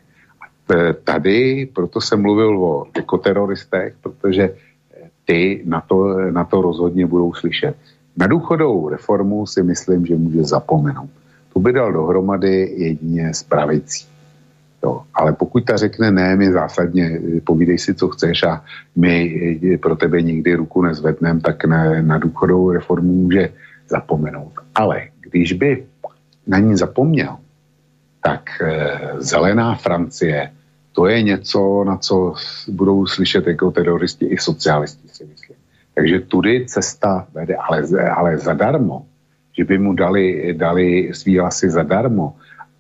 E, 0.71 0.93
tady 0.93 1.69
proto 1.73 2.01
jsem 2.01 2.21
mluvil 2.21 2.63
o 2.63 2.85
ekoteroristech, 2.93 3.95
protože 4.01 4.43
e, 4.43 4.53
ty 5.25 5.63
na 5.65 5.81
to, 5.81 6.17
na 6.31 6.43
to 6.43 6.61
rozhodně 6.61 7.07
budou 7.07 7.33
slyšet. 7.33 7.75
Na 8.17 8.27
důchodovou 8.27 8.89
reformu 8.89 9.45
si 9.45 9.63
myslím, 9.63 10.05
že 10.05 10.15
může 10.15 10.43
zapomenout. 10.43 11.09
Tu 11.53 11.59
by 11.59 11.73
dal 11.73 11.93
dohromady 11.93 12.73
jedině 12.77 13.33
spravicí. 13.33 14.05
Jo, 14.83 15.01
ale 15.13 15.33
pokud 15.33 15.65
ta 15.65 15.77
řekne 15.77 16.11
ne, 16.11 16.35
my 16.35 16.51
zásadně 16.51 17.05
e, 17.05 17.41
povídej 17.41 17.77
si, 17.77 17.93
co 17.93 18.07
chceš 18.07 18.43
a 18.43 18.63
my 18.95 19.39
pro 19.81 19.95
tebe 19.95 20.21
nikdy 20.21 20.55
ruku 20.55 20.81
nezvedneme, 20.81 21.41
tak 21.41 21.65
na, 21.65 22.01
na 22.01 22.17
důchodovou 22.17 22.71
reformu 22.71 23.13
může 23.13 23.49
zapomenout. 23.89 24.53
Ale 24.75 25.01
když 25.21 25.53
by 25.53 25.85
na 26.47 26.59
ní 26.59 26.75
zapomněl, 26.75 27.37
tak 28.25 28.49
zelená 29.21 29.75
Francie 29.75 30.51
to 30.95 31.07
je 31.07 31.21
něco, 31.21 31.83
na 31.83 31.97
co 31.97 32.33
budou 32.67 33.05
slyšet 33.05 33.47
jako 33.47 33.71
teroristi 33.71 34.25
i 34.25 34.37
socialisti, 34.37 35.07
si 35.07 35.25
myslím. 35.25 35.57
Takže 35.93 36.19
tudy 36.19 36.65
cesta 36.65 37.27
vede, 37.33 37.55
ale, 37.55 37.83
ale 38.15 38.37
zadarmo, 38.37 39.05
že 39.57 39.63
by 39.63 39.77
mu 39.77 39.93
dali, 39.93 40.53
dali 40.57 41.13
svý 41.13 41.39
hlasy 41.39 41.69
zadarmo 41.69 42.35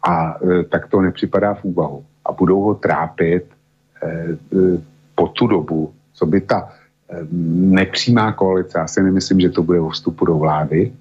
a 0.07 0.39
e, 0.39 0.63
tak 0.63 0.87
to 0.87 1.01
nepřipadá 1.01 1.53
v 1.53 1.63
úvahu. 1.63 2.03
A 2.25 2.31
budou 2.31 2.61
ho 2.61 2.73
trápit 2.75 3.45
e, 3.45 4.07
e, 4.07 4.35
po 5.15 5.27
tu 5.27 5.47
dobu, 5.47 5.93
co 6.13 6.25
by 6.25 6.41
ta 6.41 6.71
nepřímá 7.77 8.31
koalice, 8.31 8.79
já 8.79 8.87
si 8.87 9.03
nemyslím, 9.03 9.39
že 9.39 9.49
to 9.49 9.63
bude 9.63 9.79
o 9.79 9.89
vstupu 9.89 10.25
do 10.25 10.35
vlády, 10.35 10.91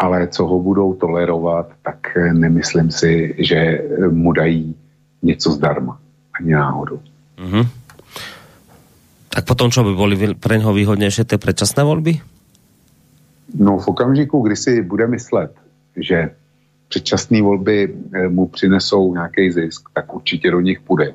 ale 0.00 0.28
co 0.28 0.46
ho 0.46 0.58
budou 0.60 0.94
tolerovat, 0.94 1.68
tak 1.82 2.16
e, 2.16 2.32
nemyslím 2.32 2.90
si, 2.90 3.34
že 3.38 3.84
mu 4.10 4.32
dají 4.32 4.76
něco 5.22 5.50
zdarma. 5.52 6.00
Ani 6.40 6.52
náhodou. 6.52 7.00
Mm-hmm. 7.36 7.66
Tak 9.28 9.44
potom, 9.44 9.70
čo 9.70 9.84
by 9.84 9.92
boli 9.94 10.34
pre 10.34 10.58
něho 10.58 10.72
výhodnější 10.72 11.24
ty 11.24 11.38
předčasné 11.38 11.84
volby? 11.84 12.20
No 13.54 13.78
v 13.78 13.88
okamžiku, 13.88 14.40
kdy 14.40 14.56
si 14.56 14.82
bude 14.82 15.06
myslet, 15.06 15.52
že 15.96 16.30
předčasné 16.88 17.42
volby 17.42 17.94
eh, 18.14 18.28
mu 18.28 18.48
přinesou 18.48 19.14
nějaký 19.14 19.52
zisk, 19.52 19.88
tak 19.94 20.14
určitě 20.14 20.50
do 20.50 20.60
nich 20.60 20.80
půjde. 20.80 21.14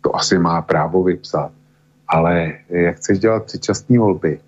To 0.00 0.16
asi 0.16 0.38
má 0.38 0.62
právo 0.62 1.02
vypsat. 1.02 1.50
Ale 2.08 2.52
jak 2.68 2.96
chceš 2.96 3.18
dělat 3.18 3.44
předčasné 3.44 3.98
volby, 3.98 4.40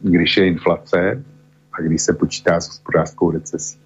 když 0.00 0.36
je 0.36 0.46
inflace 0.46 1.24
a 1.74 1.82
když 1.82 2.02
se 2.02 2.12
počítá 2.12 2.60
s 2.60 2.68
hospodářskou 2.68 3.30
recesí? 3.30 3.76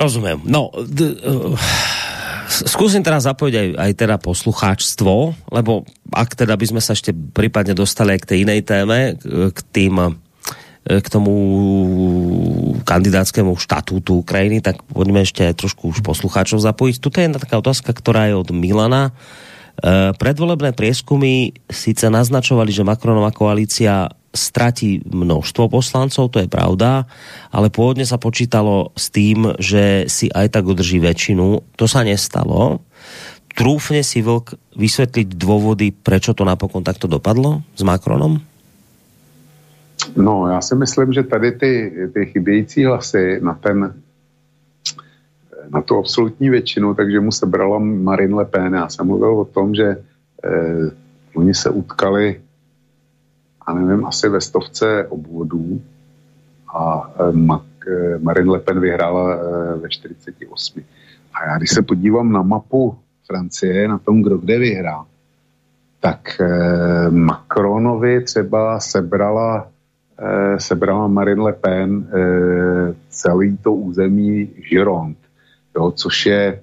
Rozumiem. 0.00 0.40
No, 0.44 0.70
d- 0.82 1.14
uh, 1.22 1.54
skúsim 2.48 3.00
teraz 3.00 3.24
zapojiť 3.24 3.54
aj, 3.54 3.68
aj 3.78 3.92
teda 3.96 4.16
poslucháčstvo, 4.18 5.14
lebo 5.54 5.86
ak 6.12 6.36
teda 6.36 6.54
by 6.58 6.66
sme 6.68 6.80
sa 6.84 6.92
ešte 6.92 7.14
prípadne 7.14 7.72
dostali 7.72 8.14
aj 8.16 8.20
k 8.26 8.28
tej 8.28 8.38
inej 8.44 8.60
téme, 8.66 9.16
k 9.54 9.58
tým 9.72 9.94
e, 9.96 10.08
k 11.00 11.06
tomu 11.08 11.32
kandidátskému 12.84 13.56
štatútu 13.56 14.20
Ukrajiny, 14.20 14.60
tak 14.60 14.84
poďme 14.84 15.24
ešte 15.24 15.48
trošku 15.56 15.94
už 15.96 16.04
poslucháčov 16.04 16.60
zapojiť. 16.60 16.94
Tuto 17.00 17.16
je 17.22 17.24
jedna 17.30 17.40
taká 17.40 17.56
otázka, 17.62 17.96
ktorá 17.96 18.28
je 18.28 18.36
od 18.36 18.50
Milana. 18.52 19.08
E, 19.08 19.12
predvolebné 20.12 20.76
prieskumy 20.76 21.56
síce 21.72 22.10
naznačovali, 22.12 22.74
že 22.74 22.84
Macronová 22.84 23.32
koalícia 23.32 24.12
stratí 24.32 25.04
množstvo 25.04 25.68
poslancov, 25.68 26.32
to 26.32 26.40
je 26.40 26.48
pravda, 26.48 27.04
ale 27.52 27.68
pôvodne 27.68 28.08
sa 28.08 28.16
počítalo 28.16 28.90
s 28.96 29.12
tým, 29.12 29.52
že 29.60 30.08
si 30.08 30.32
aj 30.32 30.56
tak 30.56 30.64
udrží 30.64 30.98
väčšinu. 30.98 31.76
To 31.76 31.84
sa 31.84 32.02
nestalo. 32.02 32.80
Trúfne 33.52 34.00
si 34.00 34.24
Vlk 34.24 34.56
vysvetliť 34.76 35.36
dôvody, 35.36 35.92
prečo 35.92 36.32
to 36.32 36.48
napokon 36.48 36.80
takto 36.80 37.04
dopadlo 37.04 37.60
s 37.76 37.84
Macronom? 37.84 38.40
No, 40.16 40.48
já 40.48 40.60
si 40.60 40.74
myslím, 40.74 41.12
že 41.12 41.22
tady 41.22 41.52
ty, 41.52 41.92
ty 42.14 42.26
chybějící 42.26 42.84
hlasy 42.84 43.40
na 43.42 43.54
ten 43.54 43.94
na 45.70 45.82
tu 45.82 45.96
absolutní 45.96 46.50
většinu, 46.50 46.94
takže 46.94 47.20
mu 47.20 47.32
sebrala 47.32 47.78
Marine 47.78 48.34
Le 48.34 48.44
Pen. 48.44 48.74
Já 48.74 48.88
jsem 48.88 49.06
mluvil 49.06 49.38
o 49.38 49.44
tom, 49.44 49.74
že 49.74 49.96
eh, 50.44 50.90
oni 51.34 51.54
se 51.54 51.70
utkali 51.70 52.40
a 53.66 53.74
nevím, 53.74 54.06
asi 54.06 54.28
ve 54.28 54.40
stovce 54.40 55.06
obvodů 55.08 55.80
a 56.74 57.10
e, 57.18 58.18
Marine 58.18 58.50
Le 58.50 58.60
Pen 58.60 58.80
vyhrála 58.80 59.34
e, 59.34 59.38
ve 59.76 59.88
48. 59.88 60.82
A 61.34 61.46
já 61.46 61.58
když 61.58 61.70
se 61.70 61.82
podívám 61.82 62.32
na 62.32 62.42
mapu 62.42 62.98
Francie, 63.26 63.88
na 63.88 63.98
tom, 63.98 64.22
kdo 64.22 64.38
kde 64.38 64.58
vyhrál, 64.58 65.06
tak 66.00 66.40
Macronovi 67.10 68.24
třeba 68.24 68.80
sebrala, 68.80 69.68
sebrala 70.58 71.06
Marine 71.06 71.42
Le 71.42 71.52
Pen 71.52 72.06
celý 73.08 73.56
to 73.56 73.72
území 73.72 74.44
Gironde, 74.44 75.18
jo, 75.76 75.90
což 75.90 76.26
je 76.26 76.60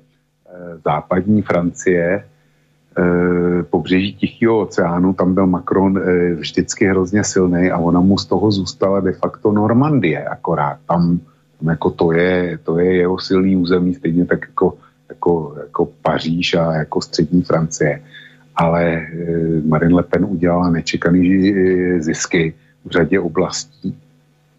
západní 0.84 1.42
Francie, 1.42 2.24
Eh, 2.24 2.39
pobřeží 3.70 4.14
Tichého 4.14 4.60
oceánu, 4.60 5.14
tam 5.14 5.34
byl 5.34 5.48
Macron 5.48 5.98
eh, 5.98 6.34
vždycky 6.34 6.86
hrozně 6.86 7.24
silný 7.24 7.72
a 7.72 7.78
ona 7.78 8.00
mu 8.00 8.18
z 8.18 8.26
toho 8.26 8.52
zůstala 8.52 9.00
de 9.00 9.12
facto 9.12 9.52
Normandie 9.52 10.24
akorát. 10.24 10.78
Tam, 10.88 11.20
tam 11.60 11.68
jako 11.70 11.90
to 11.90 12.12
je, 12.12 12.60
to 12.64 12.80
je 12.80 12.96
jeho 12.96 13.20
silný 13.20 13.56
území, 13.56 13.96
stejně 13.96 14.26
tak 14.26 14.46
jako, 14.48 14.78
jako, 15.10 15.56
jako 15.58 15.90
Paříž 16.02 16.54
a 16.54 16.74
jako 16.74 17.02
střední 17.02 17.42
Francie. 17.42 18.02
Ale 18.56 18.84
eh, 18.84 19.62
Marine 19.66 19.96
Le 19.96 20.04
Pen 20.04 20.26
udělala 20.26 20.70
nečekaný 20.70 21.54
zisky 22.02 22.54
v 22.86 22.92
řadě 22.92 23.20
oblastí. 23.20 23.96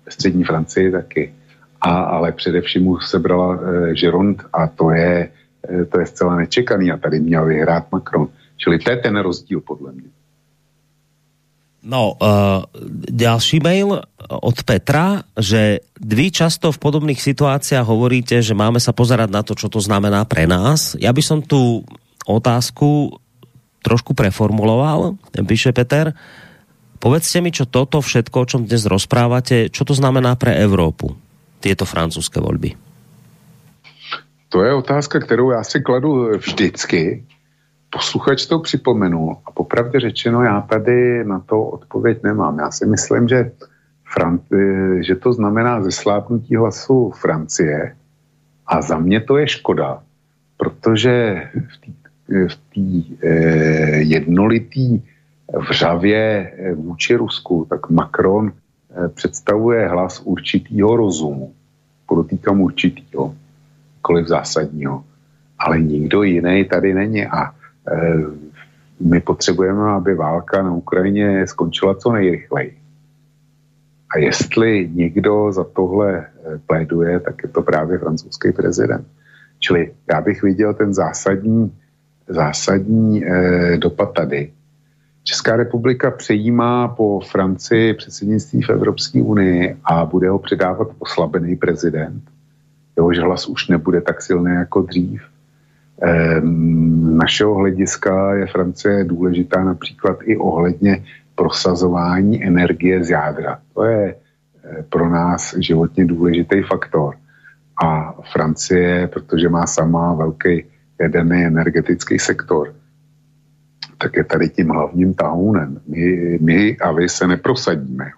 Střední 0.08 0.44
Francii 0.44 0.90
taky. 0.90 1.32
a, 1.80 1.90
ale 1.90 2.32
především 2.32 2.82
mu 2.82 2.98
sebrala 2.98 3.58
Žerond 3.92 4.42
a 4.52 4.66
to 4.66 4.90
je, 4.90 5.28
to 5.62 6.00
je 6.00 6.06
zcela 6.06 6.36
nečekaný 6.36 6.92
a 6.92 6.96
tady 6.96 7.20
měl 7.20 7.46
vyhrát 7.46 7.92
Macron. 7.92 8.28
Čili 8.56 8.78
to 8.78 8.90
je 8.90 8.96
ten 8.96 9.16
rozdíl 9.16 9.60
podle 9.60 9.92
mě. 9.92 10.08
No, 11.80 12.12
uh, 12.12 12.68
ďalší 13.08 13.64
mail 13.64 14.04
od 14.28 14.56
Petra, 14.68 15.24
že 15.32 15.80
vy 15.96 16.28
často 16.28 16.68
v 16.68 16.76
podobných 16.76 17.16
situáciách 17.16 17.88
hovoríte, 17.88 18.36
že 18.44 18.52
máme 18.52 18.76
sa 18.76 18.92
pozerať 18.92 19.32
na 19.32 19.40
to, 19.40 19.56
čo 19.56 19.72
to 19.72 19.80
znamená 19.80 20.28
pre 20.28 20.44
nás. 20.44 20.92
Ja 21.00 21.08
by 21.08 21.22
som 21.24 21.40
tu 21.40 21.80
otázku 22.28 23.16
trošku 23.80 24.12
preformuloval, 24.12 25.16
píše 25.48 25.72
Peter. 25.72 26.12
Povedzte 27.00 27.40
mi, 27.40 27.48
čo 27.48 27.64
toto 27.64 28.04
všetko, 28.04 28.36
o 28.44 28.48
čom 28.48 28.68
dnes 28.68 28.84
rozprávate, 28.84 29.72
čo 29.72 29.88
to 29.88 29.96
znamená 29.96 30.36
pre 30.36 30.60
Evropu, 30.60 31.16
tieto 31.64 31.88
francúzské 31.88 32.44
voľby? 32.44 32.89
To 34.52 34.62
je 34.62 34.74
otázka, 34.74 35.18
kterou 35.20 35.50
já 35.50 35.64
si 35.64 35.80
kladu 35.80 36.36
vždycky, 36.38 37.24
posluchač 37.90 38.46
to 38.46 38.58
připomenul 38.58 39.36
a 39.46 39.50
popravdě 39.50 40.00
řečeno, 40.00 40.42
já 40.42 40.60
tady 40.60 41.24
na 41.24 41.40
to 41.40 41.64
odpověď 41.64 42.22
nemám. 42.22 42.58
Já 42.58 42.70
si 42.70 42.86
myslím, 42.86 43.28
že, 43.28 43.50
Fran- 44.14 44.40
že 45.00 45.14
to 45.14 45.32
znamená 45.32 45.82
zeslábnutí 45.82 46.56
hlasu 46.56 47.10
Francie 47.10 47.96
a 48.66 48.82
za 48.82 48.98
mě 48.98 49.20
to 49.20 49.38
je 49.38 49.48
škoda, 49.48 50.02
protože 50.56 51.42
v 52.48 52.56
té 52.74 53.16
eh, 53.22 54.02
jednolitý 54.02 55.02
vřavě 55.68 56.52
vůči 56.74 57.14
Rusku, 57.14 57.66
tak 57.70 57.90
Macron 57.90 58.52
eh, 58.52 59.08
představuje 59.08 59.88
hlas 59.88 60.20
určitýho 60.24 60.96
rozumu. 60.96 61.54
Podotýkám 62.06 62.60
určitýho, 62.60 63.34
kolik 64.02 64.28
zásadního. 64.28 65.04
Ale 65.58 65.80
nikdo 65.80 66.22
jiný 66.22 66.64
tady 66.64 66.94
není 66.94 67.26
a 67.26 67.54
Eh, 67.88 68.24
my 69.00 69.20
potřebujeme, 69.20 69.90
aby 69.90 70.14
válka 70.14 70.62
na 70.62 70.72
Ukrajině 70.72 71.46
skončila 71.46 71.94
co 71.94 72.12
nejrychleji. 72.12 72.76
A 74.14 74.18
jestli 74.18 74.90
někdo 74.94 75.52
za 75.52 75.64
tohle 75.64 76.18
eh, 76.18 76.58
pléduje, 76.66 77.20
tak 77.20 77.42
je 77.42 77.48
to 77.48 77.62
právě 77.62 77.98
francouzský 77.98 78.52
prezident. 78.52 79.06
Čili 79.58 79.92
já 80.12 80.20
bych 80.20 80.42
viděl 80.42 80.74
ten 80.74 80.94
zásadní, 80.94 81.72
zásadní 82.28 83.24
eh, 83.24 83.76
dopad 83.76 84.12
tady. 84.14 84.52
Česká 85.22 85.56
republika 85.56 86.10
přejímá 86.10 86.88
po 86.88 87.20
Francii 87.20 87.94
předsednictví 87.94 88.62
v 88.62 88.70
Evropské 88.70 89.22
unii 89.22 89.76
a 89.84 90.04
bude 90.04 90.28
ho 90.28 90.38
předávat 90.38 90.88
oslabený 90.98 91.56
prezident. 91.56 92.22
Jehož 93.00 93.18
hlas 93.18 93.46
už 93.46 93.68
nebude 93.68 94.00
tak 94.00 94.22
silný 94.22 94.54
jako 94.54 94.82
dřív 94.82 95.22
Ehm, 96.00 97.16
našeho 97.16 97.54
hlediska 97.54 98.34
je 98.34 98.46
Francie 98.46 99.04
důležitá 99.04 99.64
například 99.64 100.18
i 100.22 100.36
ohledně 100.36 101.04
prosazování 101.34 102.44
energie 102.44 103.04
z 103.04 103.10
jádra. 103.10 103.58
To 103.74 103.84
je 103.84 104.14
eh, 104.14 104.82
pro 104.88 105.10
nás 105.10 105.54
životně 105.58 106.04
důležitý 106.04 106.62
faktor. 106.62 107.16
A 107.84 108.12
Francie, 108.32 109.06
protože 109.06 109.48
má 109.48 109.66
sama 109.66 110.14
velký 110.14 110.64
jaderný 111.00 111.44
energetický 111.44 112.18
sektor, 112.18 112.74
tak 113.98 114.16
je 114.16 114.24
tady 114.24 114.48
tím 114.48 114.68
hlavním 114.68 115.14
tahounem. 115.14 115.80
My, 115.88 116.38
my 116.40 116.76
a 116.78 116.92
vy 116.92 117.08
se 117.08 117.26
neprosadíme 117.26 118.10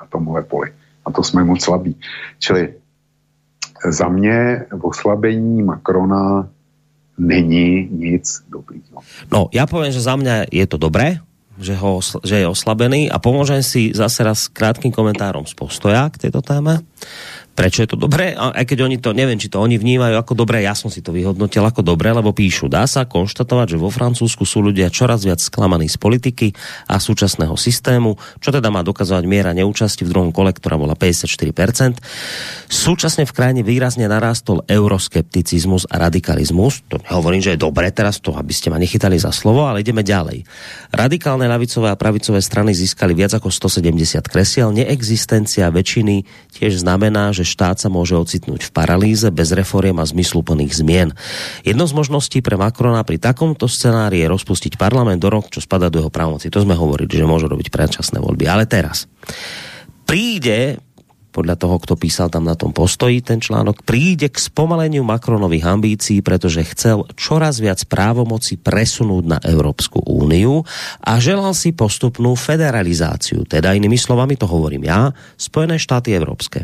na 0.00 0.06
tomhle 0.06 0.42
poli. 0.42 0.72
A 1.04 1.12
to 1.12 1.22
jsme 1.22 1.44
moc 1.44 1.64
slabí. 1.64 1.96
Čili 2.38 2.74
za 3.92 4.08
mě 4.08 4.66
oslabení 4.80 5.62
Macrona 5.62 6.48
není 7.18 7.88
nic 7.92 8.42
dobrýho. 8.50 8.98
No, 9.30 9.46
ja 9.54 9.70
poviem, 9.70 9.94
že 9.94 10.02
za 10.02 10.18
mňa 10.18 10.50
je 10.50 10.66
to 10.66 10.82
dobré, 10.82 11.22
že, 11.58 11.78
ho, 11.78 12.02
že 12.02 12.42
je 12.42 12.46
oslabený 12.50 13.06
a 13.06 13.22
pomôžem 13.22 13.62
si 13.62 13.94
zase 13.94 14.26
raz 14.26 14.50
krátkým 14.50 14.90
komentárom 14.90 15.46
z 15.46 15.54
postoja 15.54 16.10
k 16.10 16.26
tejto 16.26 16.42
téme 16.42 16.82
prečo 17.54 17.86
je 17.86 17.94
to 17.94 17.96
dobré, 17.96 18.34
aj 18.34 18.66
keď 18.66 18.78
oni 18.84 18.98
to, 18.98 19.14
neviem, 19.14 19.38
či 19.38 19.46
to 19.46 19.62
oni 19.62 19.78
vnímajú 19.78 20.18
ako 20.18 20.34
dobré, 20.34 20.66
ja 20.66 20.74
som 20.74 20.90
si 20.90 21.00
to 21.00 21.14
vyhodnotil 21.14 21.62
ako 21.62 21.86
dobré, 21.86 22.10
lebo 22.10 22.34
píšu, 22.34 22.66
dá 22.66 22.82
sa 22.90 23.06
konštatovať, 23.06 23.78
že 23.78 23.78
vo 23.78 23.94
Francúzsku 23.94 24.42
sú 24.42 24.60
ľudia 24.60 24.90
čoraz 24.90 25.22
viac 25.22 25.38
sklamaní 25.38 25.86
z 25.86 25.94
politiky 25.94 26.50
a 26.90 26.98
súčasného 26.98 27.54
systému, 27.54 28.18
čo 28.42 28.50
teda 28.50 28.74
má 28.74 28.82
dokazovať 28.82 29.24
miera 29.24 29.54
neúčasti 29.54 30.02
v 30.02 30.10
druhom 30.10 30.30
kole, 30.34 30.50
ktorá 30.50 30.74
bola 30.74 30.98
54%. 30.98 32.02
Súčasne 32.66 33.22
v 33.22 33.32
krajine 33.32 33.62
výrazne 33.62 34.10
narástol 34.10 34.66
euroskepticizmus 34.66 35.86
a 35.86 36.02
radikalizmus. 36.02 36.82
To 36.90 36.98
nehovorím, 36.98 37.40
že 37.40 37.54
je 37.54 37.62
dobré 37.62 37.94
teraz 37.94 38.18
to, 38.18 38.34
aby 38.34 38.50
ste 38.50 38.74
ma 38.74 38.82
nechytali 38.82 39.14
za 39.14 39.30
slovo, 39.30 39.62
ale 39.70 39.86
ideme 39.86 40.02
ďalej. 40.02 40.42
Radikálne 40.90 41.46
lavicové 41.46 41.94
a 41.94 41.96
pravicové 41.96 42.42
strany 42.42 42.74
získali 42.74 43.14
viac 43.14 43.38
ako 43.38 43.54
170 43.54 44.26
kresiel. 44.26 44.74
Neexistencia 44.74 45.70
väčšiny 45.70 46.26
tiež 46.58 46.82
znamená, 46.82 47.30
že 47.30 47.43
štát 47.44 47.76
sa 47.78 47.92
môže 47.92 48.16
ocitnúť 48.16 48.66
v 48.66 48.74
paralýze 48.74 49.28
bez 49.30 49.52
reforiem 49.52 50.00
a 50.00 50.08
zmysluplných 50.08 50.72
zmien. 50.72 51.12
Jednou 51.62 51.84
z 51.84 51.94
možností 51.94 52.40
pre 52.40 52.56
Macrona 52.56 53.04
pri 53.04 53.20
takomto 53.20 53.68
scenári 53.68 54.24
je 54.24 54.32
rozpustiť 54.32 54.80
parlament 54.80 55.20
do 55.20 55.28
rok, 55.28 55.52
čo 55.52 55.60
spada 55.60 55.92
do 55.92 56.00
jeho 56.00 56.10
právomoci. 56.10 56.48
To 56.48 56.64
sme 56.64 56.74
hovorili, 56.74 57.12
že 57.12 57.28
môže 57.28 57.46
robiť 57.46 57.68
predčasné 57.68 58.18
voľby. 58.18 58.48
Ale 58.48 58.64
teraz 58.64 59.04
príde 60.08 60.80
podľa 61.34 61.58
toho, 61.58 61.82
kto 61.82 61.98
písal 61.98 62.30
tam 62.30 62.46
na 62.46 62.54
tom 62.54 62.70
postoji 62.70 63.18
ten 63.18 63.42
článok, 63.42 63.82
príde 63.82 64.30
k 64.30 64.38
spomaleniu 64.38 65.02
Macronových 65.02 65.66
ambícií, 65.66 66.22
pretože 66.22 66.62
chcel 66.70 67.10
čoraz 67.18 67.58
viac 67.58 67.82
právomoci 67.90 68.54
presunúť 68.54 69.24
na 69.26 69.38
Európsku 69.42 69.98
úniu 70.06 70.62
a 71.02 71.18
želal 71.18 71.50
si 71.58 71.74
postupnú 71.74 72.38
federalizáciu. 72.38 73.42
Teda 73.50 73.74
inými 73.74 73.98
slovami 73.98 74.38
to 74.38 74.46
hovorím 74.46 74.86
ja, 74.86 75.10
Spojené 75.34 75.82
štáty 75.82 76.14
európske. 76.14 76.62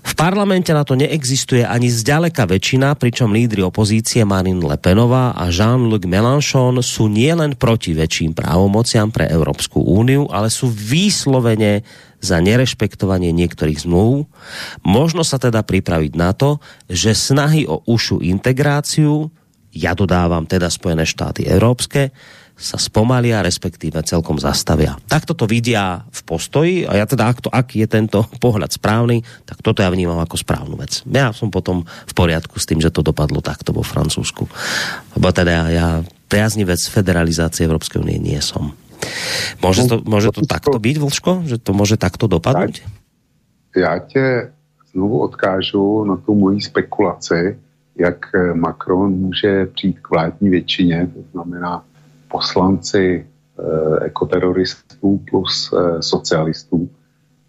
V 0.00 0.12
parlamente 0.16 0.72
na 0.72 0.82
to 0.82 0.96
neexistuje 0.96 1.62
ani 1.62 1.92
zďaleka 1.92 2.48
väčšina, 2.48 2.96
pričom 2.96 3.36
lídry 3.36 3.62
opozície 3.62 4.24
Marine 4.24 4.64
Le 4.64 4.80
Penová 4.80 5.36
a 5.36 5.52
Jean-Luc 5.52 6.08
Mélenchon 6.08 6.80
sú 6.80 7.06
nielen 7.06 7.54
proti 7.56 7.92
väčším 7.92 8.32
právomociam 8.32 9.12
pre 9.12 9.28
Európsku 9.28 9.84
úniu, 9.84 10.26
ale 10.32 10.48
sú 10.48 10.72
výslovene 10.72 11.84
za 12.20 12.38
nerešpektovanie 12.38 13.32
niektorých 13.32 13.88
zmluv. 13.88 14.28
Možno 14.84 15.24
sa 15.24 15.40
teda 15.40 15.64
pripraviť 15.64 16.12
na 16.14 16.36
to, 16.36 16.60
že 16.86 17.16
snahy 17.16 17.64
o 17.64 17.80
ušu 17.88 18.20
integráciu, 18.20 19.32
ja 19.72 19.96
dodávam 19.96 20.44
teda 20.44 20.68
Spojené 20.68 21.08
štáty 21.08 21.46
európske, 21.46 22.12
sa 22.60 22.76
spomalia, 22.76 23.40
respektíve 23.40 24.04
celkom 24.04 24.36
zastavia. 24.36 25.00
Takto 25.08 25.32
to 25.32 25.48
vidia 25.48 26.04
v 26.12 26.20
postoji 26.28 26.84
a 26.84 26.92
ja 27.00 27.08
teda, 27.08 27.32
ak, 27.32 27.38
to, 27.40 27.48
ak 27.48 27.72
je 27.72 27.88
tento 27.88 28.28
pohľad 28.44 28.68
správny, 28.76 29.24
tak 29.48 29.64
toto 29.64 29.80
ja 29.80 29.88
vnímam 29.88 30.20
ako 30.20 30.36
správnu 30.36 30.76
vec. 30.76 31.00
Ja 31.08 31.32
som 31.32 31.48
potom 31.48 31.88
v 31.88 32.12
poriadku 32.12 32.60
s 32.60 32.68
tým, 32.68 32.84
že 32.84 32.92
to 32.92 33.00
dopadlo 33.00 33.40
takto 33.40 33.72
vo 33.72 33.80
Francúzsku. 33.80 34.44
Lebo 35.16 35.26
teda 35.32 35.72
ja, 35.72 35.88
priaznivec 36.28 36.78
federalizácie 36.84 37.64
Európskej 37.64 38.04
únie 38.04 38.20
nie 38.20 38.38
som. 38.44 38.76
Může 39.62 39.84
to, 39.84 40.00
může 40.04 40.28
to 40.34 40.46
takto 40.46 40.78
být, 40.78 40.96
Vlčko? 40.96 41.42
Že 41.46 41.58
to 41.58 41.72
může 41.72 41.96
takto 41.96 42.26
dopadnout? 42.26 42.78
Já 43.76 43.98
tě 43.98 44.52
znovu 44.92 45.20
odkážu 45.20 46.04
na 46.04 46.16
tu 46.16 46.34
moji 46.34 46.60
spekulaci, 46.60 47.58
jak 47.96 48.26
Macron 48.54 49.12
může 49.12 49.66
přijít 49.66 50.00
k 50.00 50.10
vládní 50.10 50.50
většině, 50.50 51.08
to 51.14 51.20
znamená 51.32 51.84
poslanci 52.28 53.26
eh, 53.58 54.04
ekoteroristů 54.04 55.20
plus 55.30 55.70
eh, 55.72 56.02
socialistů, 56.02 56.90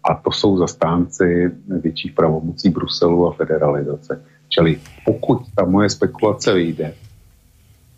a 0.04 0.14
to 0.14 0.30
jsou 0.30 0.58
zastánci 0.58 1.50
větších 1.68 2.12
pravomocí 2.12 2.70
Bruselu 2.70 3.28
a 3.28 3.32
federalizace. 3.32 4.22
Čili 4.48 4.80
pokud 5.04 5.42
ta 5.56 5.64
moje 5.64 5.90
spekulace 5.90 6.54
vyjde, 6.54 6.94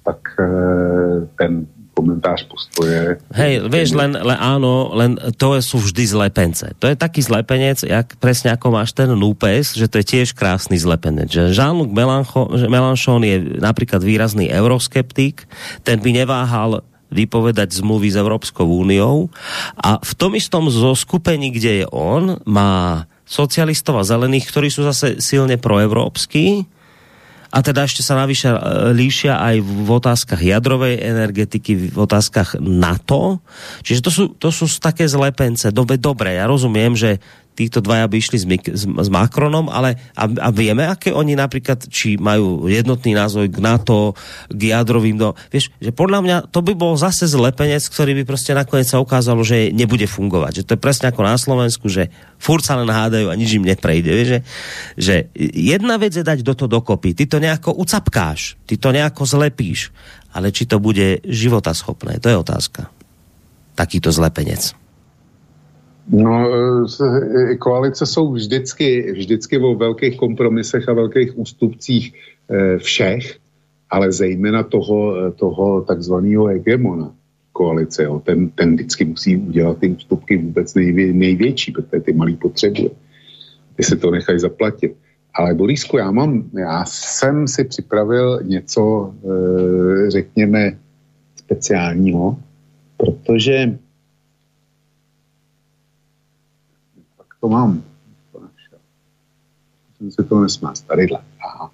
tak 0.05 0.19
eh, 0.41 1.27
ten 1.39 1.67
komentář 1.95 2.51
postoje. 2.51 3.23
Hej, 3.31 3.71
vieš, 3.71 3.95
len, 3.95 4.19
len 4.19 4.39
áno, 4.39 4.91
len 4.93 5.15
to 5.39 5.55
sú 5.63 5.79
vždy 5.79 6.05
zlepence. 6.11 6.67
To 6.83 6.91
je 6.91 6.99
taký 6.99 7.23
zlepenec, 7.23 7.87
jak 7.87 8.19
presne 8.19 8.53
ako 8.53 8.75
máš 8.75 8.93
ten 8.93 9.09
núpes, 9.15 9.79
že 9.79 9.87
to 9.87 10.03
je 10.03 10.07
tiež 10.19 10.35
krásny 10.35 10.77
zlepenec. 10.77 11.31
Že 11.31 11.55
Jean-Luc 11.55 11.95
Mélenchon 12.67 13.23
je 13.23 13.63
napríklad 13.63 14.03
výrazný 14.03 14.51
euroskeptik, 14.51 15.47
ten 15.87 16.03
by 16.03 16.11
neváhal 16.11 16.83
vypovedať 17.15 17.79
zmluvy 17.79 18.11
s 18.11 18.19
Európskou 18.19 18.67
úniou 18.67 19.31
a 19.79 20.03
v 20.03 20.13
tom 20.19 20.35
istom 20.35 20.67
zoskupení, 20.67 21.55
kde 21.55 21.85
je 21.85 21.87
on, 21.95 22.43
má 22.43 23.07
socialistov 23.23 24.03
a 24.03 24.05
zelených, 24.05 24.51
ktorí 24.51 24.69
sú 24.69 24.83
zase 24.83 25.23
silne 25.23 25.55
proevropskí, 25.55 26.67
a 27.55 27.63
teda 27.63 27.87
ešte 27.87 28.03
sa 28.03 28.19
navyše 28.19 28.51
e, 28.51 28.59
líšia 28.91 29.39
aj 29.39 29.63
v 29.63 29.89
otázkach 29.89 30.43
jadrovej 30.43 30.99
energetiky, 30.99 31.95
v 31.95 31.99
otázkach 32.03 32.59
NATO. 32.59 33.39
Čiže 33.87 34.01
to 34.03 34.11
sú, 34.11 34.25
to 34.35 34.51
sú 34.51 34.67
také 34.83 35.07
zlepence. 35.07 35.71
Dobre, 35.71 36.03
dobre, 36.03 36.35
ja 36.35 36.51
rozumiem, 36.51 36.99
že 36.99 37.23
títo 37.55 37.79
dvaja 37.79 38.11
by 38.11 38.17
išli 38.19 38.39
s, 38.43 38.47
s, 38.51 38.85
s 38.85 39.09
Macronom, 39.09 39.71
ale 39.71 39.95
a, 40.19 40.27
a 40.27 40.49
vieme, 40.51 40.85
aké 40.85 41.15
oni 41.15 41.39
napríklad, 41.39 41.87
či 41.87 42.19
majú 42.19 42.67
jednotný 42.67 43.15
názov 43.15 43.47
k 43.47 43.63
NATO, 43.63 44.19
k 44.51 44.75
jadrovým 44.75 45.15
do... 45.15 45.39
Vieš, 45.55 45.71
že 45.79 45.95
podľa 45.95 46.21
mňa 46.21 46.37
to 46.51 46.61
by 46.67 46.75
bol 46.75 46.99
zase 46.99 47.31
zlepenec, 47.31 47.87
ktorý 47.87 48.19
by 48.21 48.23
proste 48.27 48.53
nakoniec 48.59 48.91
sa 48.91 48.99
ukázalo, 48.99 49.47
že 49.47 49.71
nebude 49.71 50.05
fungovať. 50.11 50.61
Že 50.61 50.65
to 50.67 50.75
je 50.75 50.85
presne 50.85 51.07
ako 51.15 51.23
na 51.23 51.39
Slovensku, 51.39 51.87
že 51.87 52.11
furt 52.43 52.67
sa 52.67 52.75
len 52.75 52.91
hádajú 52.91 53.31
a 53.31 53.39
nič 53.39 53.55
im 53.55 53.65
neprejde. 53.65 54.11
Vieš, 54.11 54.29
že, 54.29 54.41
že 54.99 55.15
jedna 55.55 55.95
vec 55.97 56.13
je 56.13 56.27
dať 56.27 56.43
do 56.43 56.59
toho 56.59 56.67
dokopy. 56.67 57.15
Ty 57.15 57.25
to 57.31 57.39
nejako 57.39 57.71
ucapkáš, 57.79 58.59
ty 58.67 58.75
to 58.75 58.91
nejako 58.91 59.23
zlepíš, 59.25 59.95
ale 60.35 60.51
či 60.51 60.67
to 60.67 60.83
bude 60.83 61.23
životaschopné, 61.23 62.19
to 62.19 62.27
je 62.27 62.37
otázka. 62.37 62.91
Takýto 63.79 64.11
zlepenec. 64.11 64.84
No, 66.09 66.49
e, 67.51 67.57
koalice 67.57 68.07
jsou 68.07 68.33
vždycky, 68.33 69.13
vždycky 69.13 69.59
o 69.59 69.75
velkých 69.75 70.17
kompromisech 70.17 70.89
a 70.89 70.93
velkých 70.93 71.39
ústupcích 71.39 72.15
e, 72.51 72.79
všech, 72.79 73.37
ale 73.91 74.13
zejména 74.13 74.63
toho, 74.63 75.33
toho 75.33 75.81
takzvaného 75.81 76.47
hegemona 76.47 77.15
koalice. 77.53 78.05
Jo. 78.05 78.23
Ten, 78.25 78.49
ten 78.49 78.75
vždycky 78.75 79.05
musí 79.05 79.37
udělat 79.37 79.79
ty 79.79 79.89
ústupky 79.89 80.37
vůbec 80.37 80.75
nejvě, 80.75 81.13
největší, 81.13 81.73
protože 81.73 82.01
ty 82.01 82.13
malý 82.13 82.37
potřebuje. 82.37 82.91
Ty 83.77 83.83
se 83.83 83.97
to 83.97 84.11
nechají 84.11 84.39
zaplatit. 84.39 84.97
Ale 85.35 85.55
Borisku, 85.55 85.99
já 85.99 86.11
mám, 86.11 86.45
já 86.59 86.85
jsem 86.87 87.49
si 87.49 87.65
připravil 87.65 88.41
něco, 88.43 89.15
řekněme, 90.09 90.79
speciálního, 91.37 92.37
protože 92.97 93.79
to 97.45 97.49
mám. 97.49 97.83
Jsem 99.97 100.11
se 100.11 100.23
to 100.23 100.41
nesmá, 100.41 100.73
tadyhle. 100.87 101.21
Aha. 101.45 101.71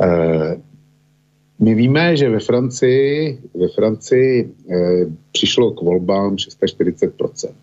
E, 0.00 0.60
my 1.58 1.74
víme, 1.74 2.16
že 2.16 2.30
ve 2.30 2.40
Francii, 2.40 3.40
ve 3.54 3.68
Francii 3.68 4.54
e, 4.70 4.76
přišlo 5.32 5.70
k 5.70 5.82
volbám 5.82 6.36
640%. 6.36 7.54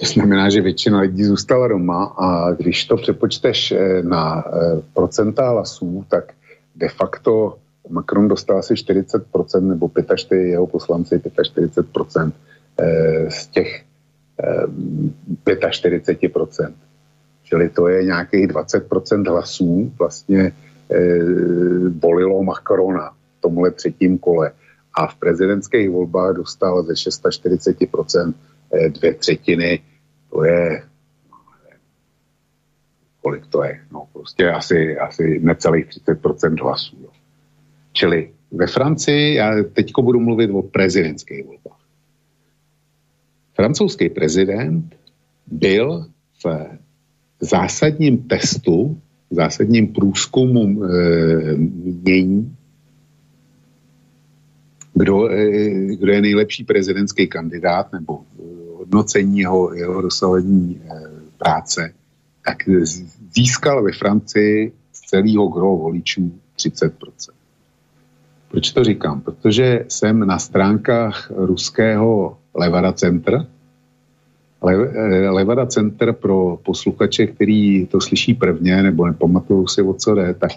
To 0.00 0.06
znamená, 0.06 0.50
že 0.50 0.60
většina 0.60 1.00
lidí 1.00 1.24
zůstala 1.24 1.68
doma 1.68 2.04
a 2.04 2.52
když 2.52 2.84
to 2.84 2.96
přepočteš 2.96 3.72
eh, 3.72 4.02
na 4.02 4.44
procenta 4.94 5.50
hlasů, 5.50 6.04
tak 6.08 6.32
de 6.76 6.88
facto 6.88 7.58
Macron 7.88 8.28
dostal 8.28 8.58
asi 8.58 8.74
40% 8.74 9.60
nebo 9.60 9.88
45, 9.88 10.42
jeho 10.42 10.66
poslanci 10.66 11.18
45% 11.18 12.32
z 13.28 13.46
těch 13.46 13.84
45%. 15.46 16.72
Čili 17.44 17.68
to 17.68 17.88
je 17.88 18.04
nějakých 18.04 18.48
20% 18.48 19.30
hlasů 19.30 19.92
vlastně 19.98 20.52
volilo 22.02 22.42
Macrona 22.42 23.10
v 23.10 23.40
tomhle 23.40 23.70
třetím 23.70 24.18
kole. 24.18 24.52
A 24.94 25.06
v 25.06 25.14
prezidentských 25.14 25.90
volbách 25.90 26.36
dostal 26.36 26.82
ze 26.82 26.92
640% 26.92 28.34
dvě 28.88 29.14
třetiny. 29.14 29.80
To 30.30 30.44
je 30.44 30.82
kolik 33.22 33.46
to 33.46 33.64
je? 33.64 33.80
No 33.92 34.08
prostě 34.12 34.50
asi, 34.50 34.98
asi 34.98 35.40
necelých 35.42 35.86
30% 36.06 36.62
hlasů. 36.62 36.96
Jo. 37.02 37.08
Čili 37.92 38.30
ve 38.52 38.66
Francii, 38.66 39.34
já 39.34 39.62
teďko 39.72 40.02
budu 40.02 40.20
mluvit 40.20 40.50
o 40.50 40.62
prezidentských 40.62 41.46
volbách. 41.46 41.77
Francouzský 43.60 44.08
prezident 44.08 44.94
byl 45.46 46.06
v 46.44 46.66
zásadním 47.40 48.18
testu, 48.18 49.00
zásadním 49.30 49.92
průzkumu 49.92 50.84
e, 50.84 50.88
mění, 52.04 52.56
kdo, 54.94 55.28
e, 55.30 55.50
kdo 55.96 56.12
je 56.12 56.20
nejlepší 56.20 56.64
prezidentský 56.64 57.26
kandidát 57.26 57.92
nebo 57.92 58.20
hodnocení 58.76 59.38
jeho, 59.38 59.74
jeho 59.74 60.02
dosavadní 60.02 60.80
e, 60.84 60.88
práce, 61.38 61.92
tak 62.44 62.56
získal 63.34 63.82
ve 63.82 63.92
Francii 63.92 64.72
z 64.92 65.00
celého 65.00 65.48
gro 65.48 65.76
voličů 65.76 66.32
30%. 66.56 66.90
Proč 68.50 68.70
to 68.72 68.84
říkám? 68.84 69.20
Protože 69.20 69.84
jsem 69.88 70.26
na 70.26 70.38
stránkách 70.38 71.30
ruského 71.36 72.38
Levada 72.58 72.92
Center. 72.92 73.46
Eh, 74.66 75.30
Levada 75.30 75.66
Center 75.66 76.12
pro 76.12 76.58
posluchače, 76.62 77.26
který 77.26 77.86
to 77.86 78.00
slyší 78.00 78.34
prvně 78.34 78.82
nebo 78.82 79.06
nepamatují 79.06 79.68
si, 79.68 79.82
o 79.82 79.94
co 79.94 80.14
jde, 80.14 80.34
tak 80.34 80.50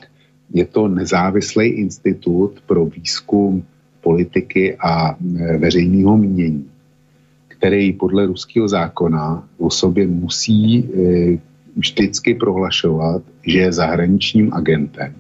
je 0.53 0.65
to 0.65 0.87
nezávislý 0.87 1.67
institut 1.67 2.59
pro 2.65 2.85
výzkum 2.85 3.63
politiky 4.01 4.75
a 4.79 5.15
eh, 5.15 5.57
veřejného 5.57 6.17
mínění, 6.17 6.65
který 7.47 7.93
podle 7.93 8.25
ruského 8.25 8.67
zákona 8.67 9.47
o 9.57 9.69
sobě 9.69 10.07
musí 10.07 10.89
eh, 10.89 11.37
vždycky 11.75 12.35
prohlašovat, 12.35 13.21
že 13.47 13.59
je 13.59 13.73
zahraničním 13.73 14.53
agentem, 14.53 15.13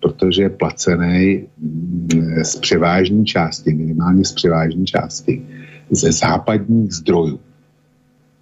protože 0.00 0.42
je 0.42 0.50
placený 0.50 1.44
mm, 1.58 2.44
z 2.44 2.56
převážní 2.56 3.26
části, 3.26 3.74
minimálně 3.74 4.24
z 4.24 4.32
převážní 4.32 4.86
části, 4.86 5.42
ze 5.90 6.12
západních 6.12 6.92
zdrojů. 6.92 7.40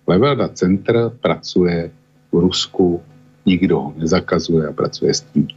Levelda 0.06 0.48
Center 0.48 1.10
pracuje 1.20 1.90
v 2.32 2.38
Rusku, 2.38 3.00
nikdo 3.46 3.80
ho 3.80 3.94
nezakazuje 3.96 4.68
a 4.68 4.72
pracuje 4.72 5.14
s 5.14 5.20
tímto. 5.20 5.54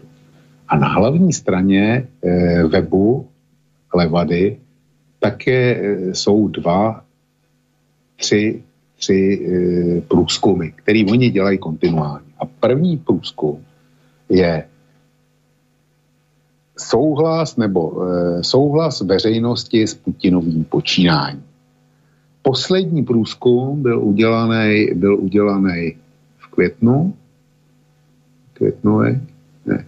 A 0.67 0.77
na 0.77 0.87
hlavní 0.87 1.33
straně 1.33 2.07
e, 2.23 2.63
webu 2.63 3.27
Levady 3.95 4.57
také 5.19 5.75
e, 5.75 6.15
jsou 6.15 6.47
dva, 6.47 7.03
tři, 8.15 8.63
tři 8.97 9.19
e, 9.19 10.01
průzkumy, 10.01 10.69
který 10.75 11.05
oni 11.05 11.29
dělají 11.29 11.57
kontinuálně. 11.57 12.25
A 12.39 12.45
první 12.45 12.97
průzkum 12.97 13.65
je 14.29 14.65
souhlas 16.77 17.57
nebo 17.57 18.03
e, 18.03 18.43
souhlas 18.43 19.01
veřejnosti 19.01 19.87
s 19.87 19.93
Putinovým 19.93 20.63
počínáním. 20.63 21.44
Poslední 22.47 23.03
průzkum 23.03 23.81
byl 23.81 23.99
udělaný, 24.03 24.87
byl 24.93 25.17
udělaný 25.17 25.97
v 26.37 26.47
květnu. 26.47 27.13
Květnové? 28.53 29.21
Ne. 29.65 29.85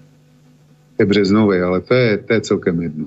Je 0.99 1.05
březnový, 1.05 1.59
ale 1.59 1.81
to 1.81 1.93
je, 1.93 2.17
to 2.17 2.33
je 2.33 2.41
celkem 2.41 2.81
jedno. 2.81 3.05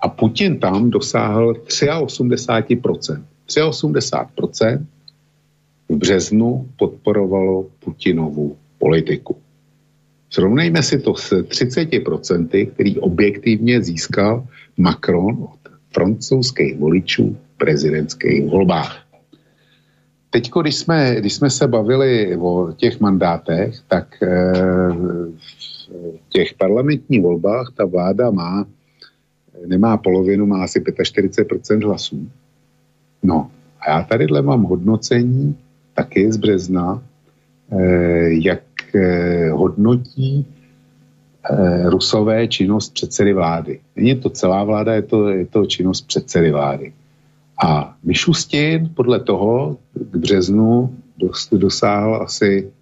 A 0.00 0.08
Putin 0.08 0.58
tam 0.58 0.90
dosáhl 0.90 1.52
83%. 1.52 3.22
83% 3.48 4.84
v 5.88 5.96
březnu 5.96 6.68
podporovalo 6.78 7.66
Putinovu 7.84 8.56
politiku. 8.78 9.36
Srovnejme 10.30 10.82
si 10.82 10.98
to 10.98 11.14
s 11.14 11.32
30%, 11.32 12.70
který 12.70 12.98
objektivně 12.98 13.82
získal 13.82 14.46
Macron 14.76 15.48
od 15.52 15.60
francouzských 15.92 16.78
voličů 16.78 17.36
prezidentských 17.58 18.50
volbách. 18.50 19.04
Teď, 20.30 20.50
když 20.60 20.76
jsme, 20.76 21.14
když 21.18 21.34
jsme 21.34 21.50
se 21.50 21.68
bavili 21.68 22.36
o 22.36 22.72
těch 22.76 23.00
mandátech, 23.00 23.74
tak 23.88 24.22
e, 24.22 24.52
v 26.18 26.28
těch 26.28 26.54
parlamentních 26.54 27.22
volbách 27.22 27.72
ta 27.76 27.84
vláda 27.84 28.30
má, 28.30 28.66
nemá 29.66 29.96
polovinu, 29.96 30.46
má 30.46 30.64
asi 30.64 30.80
45% 30.80 31.86
hlasů. 31.86 32.28
No 33.22 33.50
a 33.80 33.90
já 33.90 34.02
tadyhle 34.02 34.42
mám 34.42 34.62
hodnocení 34.62 35.56
taky 35.94 36.32
z 36.32 36.36
března, 36.36 37.02
e, 37.70 37.82
jak 38.30 38.94
e, 38.94 39.50
hodnotí 39.50 40.46
Rusové 41.84 42.48
činnost 42.48 42.94
předsedy 42.94 43.32
vlády. 43.32 43.80
Není 43.96 44.14
to 44.14 44.30
celá 44.30 44.64
vláda, 44.64 44.94
je 44.94 45.02
to, 45.02 45.28
je 45.28 45.46
to 45.46 45.66
činnost 45.66 46.06
předsedy 46.06 46.50
vlády. 46.50 46.92
A 47.62 47.96
Mišustin 48.02 48.90
podle 48.94 49.20
toho 49.20 49.78
k 49.94 50.16
březnu 50.16 50.96
dosáhl 51.52 52.22
asi 52.22 52.72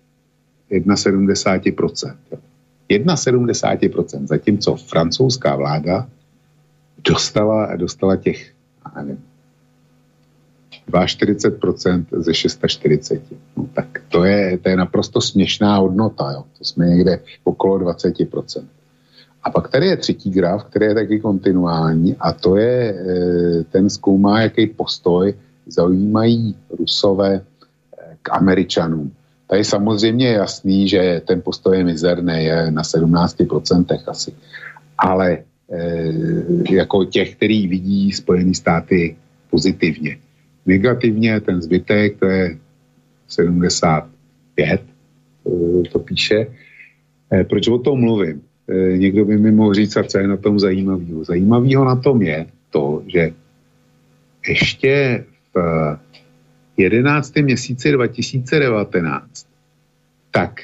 71%. 0.71 2.17
71%, 2.91 4.27
zatímco 4.27 4.77
francouzská 4.77 5.57
vláda 5.57 6.09
dostala, 7.09 7.77
dostala 7.77 8.17
těch, 8.17 8.53
nevím, 8.97 9.25
42% 10.91 12.05
ze 12.11 12.35
640. 12.35 13.23
No, 13.57 13.69
tak 13.75 14.03
to 14.09 14.25
je, 14.25 14.59
to 14.59 14.69
je 14.69 14.77
naprosto 14.77 15.21
směšná 15.21 15.77
hodnota. 15.77 16.31
Jo. 16.33 16.45
To 16.59 16.65
jsme 16.65 16.87
někde 16.87 17.21
okolo 17.45 17.79
20%. 17.79 18.65
A 19.43 19.51
pak 19.51 19.69
tady 19.69 19.87
je 19.87 19.97
třetí 19.97 20.31
graf, 20.31 20.65
který 20.65 20.85
je 20.87 20.95
taky 20.95 21.21
kontinuální 21.21 22.17
a 22.21 22.33
to 22.33 22.57
je, 22.57 22.95
e, 22.95 23.65
ten 23.65 23.91
zkoumá, 23.91 24.43
jaký 24.43 24.67
postoj 24.67 25.35
zaujímají 25.67 26.57
Rusové 26.79 27.35
e, 27.35 27.41
k 28.23 28.31
Američanům. 28.33 29.13
Tady 29.47 29.65
samozřejmě 29.65 30.27
je 30.27 30.33
jasný, 30.33 30.89
že 30.89 31.23
ten 31.27 31.43
postoj 31.43 31.79
je 31.79 31.85
mizerný, 31.85 32.45
je 32.45 32.71
na 32.71 32.83
17% 32.83 33.99
asi. 34.07 34.33
Ale 34.99 35.33
e, 35.33 35.45
jako 36.75 37.05
těch, 37.05 37.37
který 37.37 37.69
vidí 37.69 38.13
Spojené 38.13 38.55
státy 38.55 39.17
pozitivně. 39.51 40.19
Negativně 40.67 41.41
ten 41.41 41.63
zbytek, 41.63 42.19
to 42.19 42.27
je 42.27 42.59
75, 43.29 44.81
to, 45.93 45.99
píše. 45.99 46.47
Proč 47.49 47.69
o 47.69 47.79
tom 47.79 48.01
mluvím? 48.01 48.43
E, 48.69 48.99
někdo 48.99 49.25
by 49.25 49.39
mi 49.39 49.53
mohl 49.53 49.75
říct, 49.75 49.97
a 49.97 50.03
co 50.03 50.19
je 50.19 50.29
na 50.29 50.37
tom 50.37 50.59
zajímavého. 50.59 51.25
Zajímavého 51.25 51.85
na 51.85 51.97
tom 51.97 52.23
je 52.23 52.47
to, 52.71 53.03
že 53.07 53.31
ještě 54.49 55.25
v 55.55 55.99
11. 56.77 57.37
měsíci 57.37 57.93
2019 57.93 59.47
tak 60.31 60.61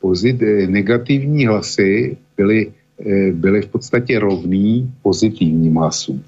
pozit, 0.00 0.42
negativní 0.66 1.46
hlasy 1.46 2.16
byly, 2.36 2.72
eh, 3.00 3.32
byly 3.32 3.62
v 3.62 3.68
podstatě 3.68 4.18
rovný 4.18 4.92
pozitivním 5.02 5.74
hlasům 5.74 6.20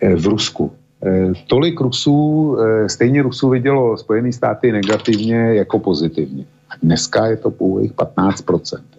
eh, 0.00 0.14
v 0.14 0.26
Rusku. 0.26 0.72
Eh, 0.98 1.32
tolik 1.46 1.80
Rusů, 1.80 2.56
stejně 2.86 3.22
Rusů 3.22 3.48
vidělo 3.48 3.96
Spojené 3.96 4.32
státy 4.32 4.72
negativně 4.72 5.64
jako 5.64 5.78
pozitivně. 5.78 6.44
A 6.68 6.76
dneska 6.82 7.26
je 7.26 7.36
to 7.36 7.50
pouhých 7.50 7.92
15%. 7.92 8.97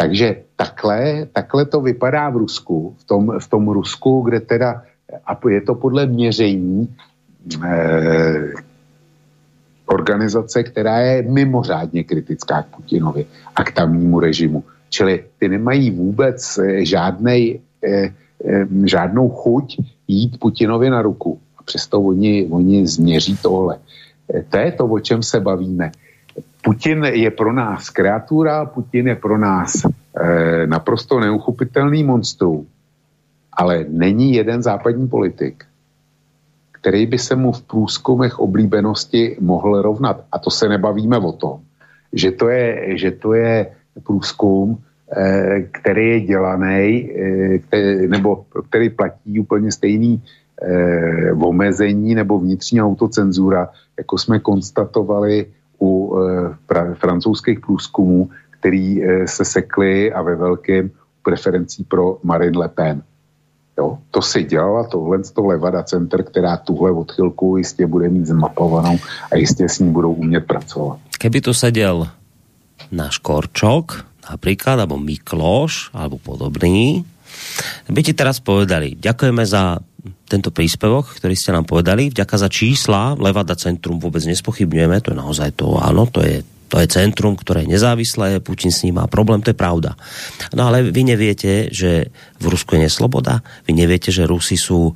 Takže 0.00 0.56
takhle, 0.56 1.28
takhle 1.32 1.64
to 1.64 1.80
vypadá 1.80 2.30
v 2.30 2.36
Rusku, 2.36 2.96
v 2.98 3.04
tom, 3.04 3.38
v 3.38 3.48
tom 3.48 3.68
Rusku, 3.68 4.20
kde 4.20 4.40
teda, 4.40 4.82
a 5.26 5.48
je 5.48 5.60
to 5.60 5.74
podle 5.74 6.06
měření, 6.06 6.88
organizace, 9.86 10.62
která 10.62 10.98
je 10.98 11.22
mimořádně 11.22 12.04
kritická 12.04 12.62
k 12.62 12.76
Putinovi 12.76 13.26
a 13.56 13.64
k 13.64 13.72
tamnímu 13.72 14.20
režimu. 14.20 14.64
Čili 14.88 15.24
ty 15.38 15.48
nemají 15.48 15.90
vůbec 15.90 16.58
eh, 16.58 16.84
žádnej, 16.84 17.60
eh, 17.84 18.14
eh, 18.44 18.66
žádnou 18.84 19.28
chuť 19.28 19.76
jít 20.08 20.40
Putinovi 20.40 20.90
na 20.90 21.02
ruku. 21.02 21.40
A 21.58 21.62
přesto 21.62 22.00
oni, 22.00 22.48
oni 22.50 22.86
změří 22.86 23.36
tohle. 23.42 23.78
To 24.48 24.56
je 24.56 24.72
to, 24.72 24.86
o 24.86 24.98
čem 25.00 25.22
se 25.22 25.40
bavíme. 25.40 25.92
Putin 26.62 27.04
je 27.04 27.30
pro 27.30 27.52
nás 27.52 27.90
kreatura, 27.90 28.64
Putin 28.64 29.08
je 29.08 29.16
pro 29.16 29.38
nás 29.38 29.72
eh, 29.84 30.66
naprosto 30.66 31.20
neuchopitelný 31.20 32.04
monstrum, 32.04 32.66
ale 33.52 33.84
není 33.88 34.34
jeden 34.34 34.62
západní 34.62 35.08
politik, 35.08 35.64
který 36.72 37.06
by 37.06 37.18
se 37.18 37.36
mu 37.36 37.52
v 37.52 37.62
průzkumech 37.62 38.38
oblíbenosti 38.38 39.36
mohl 39.40 39.82
rovnat. 39.82 40.24
A 40.32 40.38
to 40.38 40.50
se 40.50 40.68
nebavíme 40.68 41.18
o 41.18 41.32
tom, 41.32 41.60
že 42.12 42.30
to 42.30 42.48
je, 42.48 42.98
že 42.98 43.10
to 43.10 43.32
je 43.34 43.66
průzkum, 44.02 44.78
eh, 45.16 45.68
který 45.72 46.08
je 46.08 46.20
dělaný, 46.20 47.10
eh, 47.72 48.06
nebo 48.08 48.44
který 48.68 48.90
platí 48.90 49.40
úplně 49.40 49.72
stejný 49.72 50.22
eh, 50.62 51.32
omezení 51.32 52.14
nebo 52.14 52.38
vnitřní 52.38 52.82
autocenzura, 52.82 53.68
jako 53.96 54.18
jsme 54.18 54.38
konstatovali 54.38 55.46
u 56.10 56.94
francouzských 56.94 57.60
průzkumů, 57.60 58.30
který 58.50 59.00
se 59.26 59.44
sekly 59.44 60.12
a 60.12 60.22
ve 60.22 60.36
velkém 60.36 60.90
preferencí 61.22 61.84
pro 61.84 62.18
Marine 62.22 62.58
Le 62.58 62.68
Pen. 62.68 63.02
Jo, 63.78 63.98
to 64.10 64.22
si 64.22 64.44
dělala 64.44 64.84
tohle 64.84 65.18
to 65.24 65.46
Levada 65.46 65.82
Center, 65.82 66.22
která 66.22 66.56
tuhle 66.56 66.90
odchylku 66.90 67.56
jistě 67.56 67.86
bude 67.86 68.08
mít 68.08 68.26
zmapovanou 68.26 68.98
a 69.32 69.36
jistě 69.36 69.68
s 69.68 69.78
ní 69.78 69.92
budou 69.92 70.12
umět 70.12 70.40
pracovat. 70.40 70.98
Keby 71.18 71.40
to 71.40 71.54
seděl 71.54 72.08
náš 72.92 73.18
Korčok, 73.18 74.04
například, 74.30 74.72
alebo 74.80 74.98
Mikloš, 74.98 75.90
alebo 75.94 76.18
podobný, 76.18 77.04
by 77.88 78.00
ti 78.02 78.12
teraz 78.12 78.42
povedali, 78.42 78.98
ďakujeme 78.98 79.46
za 79.46 79.78
tento 80.28 80.50
príspevok, 80.54 81.18
ktorý 81.18 81.34
ste 81.34 81.54
nám 81.54 81.66
povedali, 81.68 82.08
vďaka 82.10 82.36
za 82.36 82.48
čísla, 82.48 83.18
Levada 83.18 83.56
Centrum 83.56 84.00
vôbec 84.00 84.24
nespochybňujeme, 84.24 84.96
to 85.02 85.12
je 85.12 85.20
naozaj 85.20 85.50
to, 85.56 85.76
áno, 85.76 86.08
to 86.08 86.22
je 86.22 86.42
to 86.70 86.78
je 86.78 86.86
centrum, 86.86 87.34
ktoré 87.34 87.66
je 87.66 87.74
nezávislé, 87.74 88.38
Putin 88.38 88.70
s 88.70 88.86
ním 88.86 89.02
má 89.02 89.10
problém, 89.10 89.42
to 89.42 89.50
je 89.50 89.58
pravda. 89.58 89.98
No 90.54 90.70
ale 90.70 90.86
vy 90.86 91.02
neviete, 91.02 91.66
že 91.74 92.14
v 92.38 92.46
Rusku 92.46 92.78
je 92.78 92.86
nesloboda, 92.86 93.42
vy 93.66 93.74
neviete, 93.74 94.14
že 94.14 94.22
Rusi 94.22 94.54
sú 94.54 94.94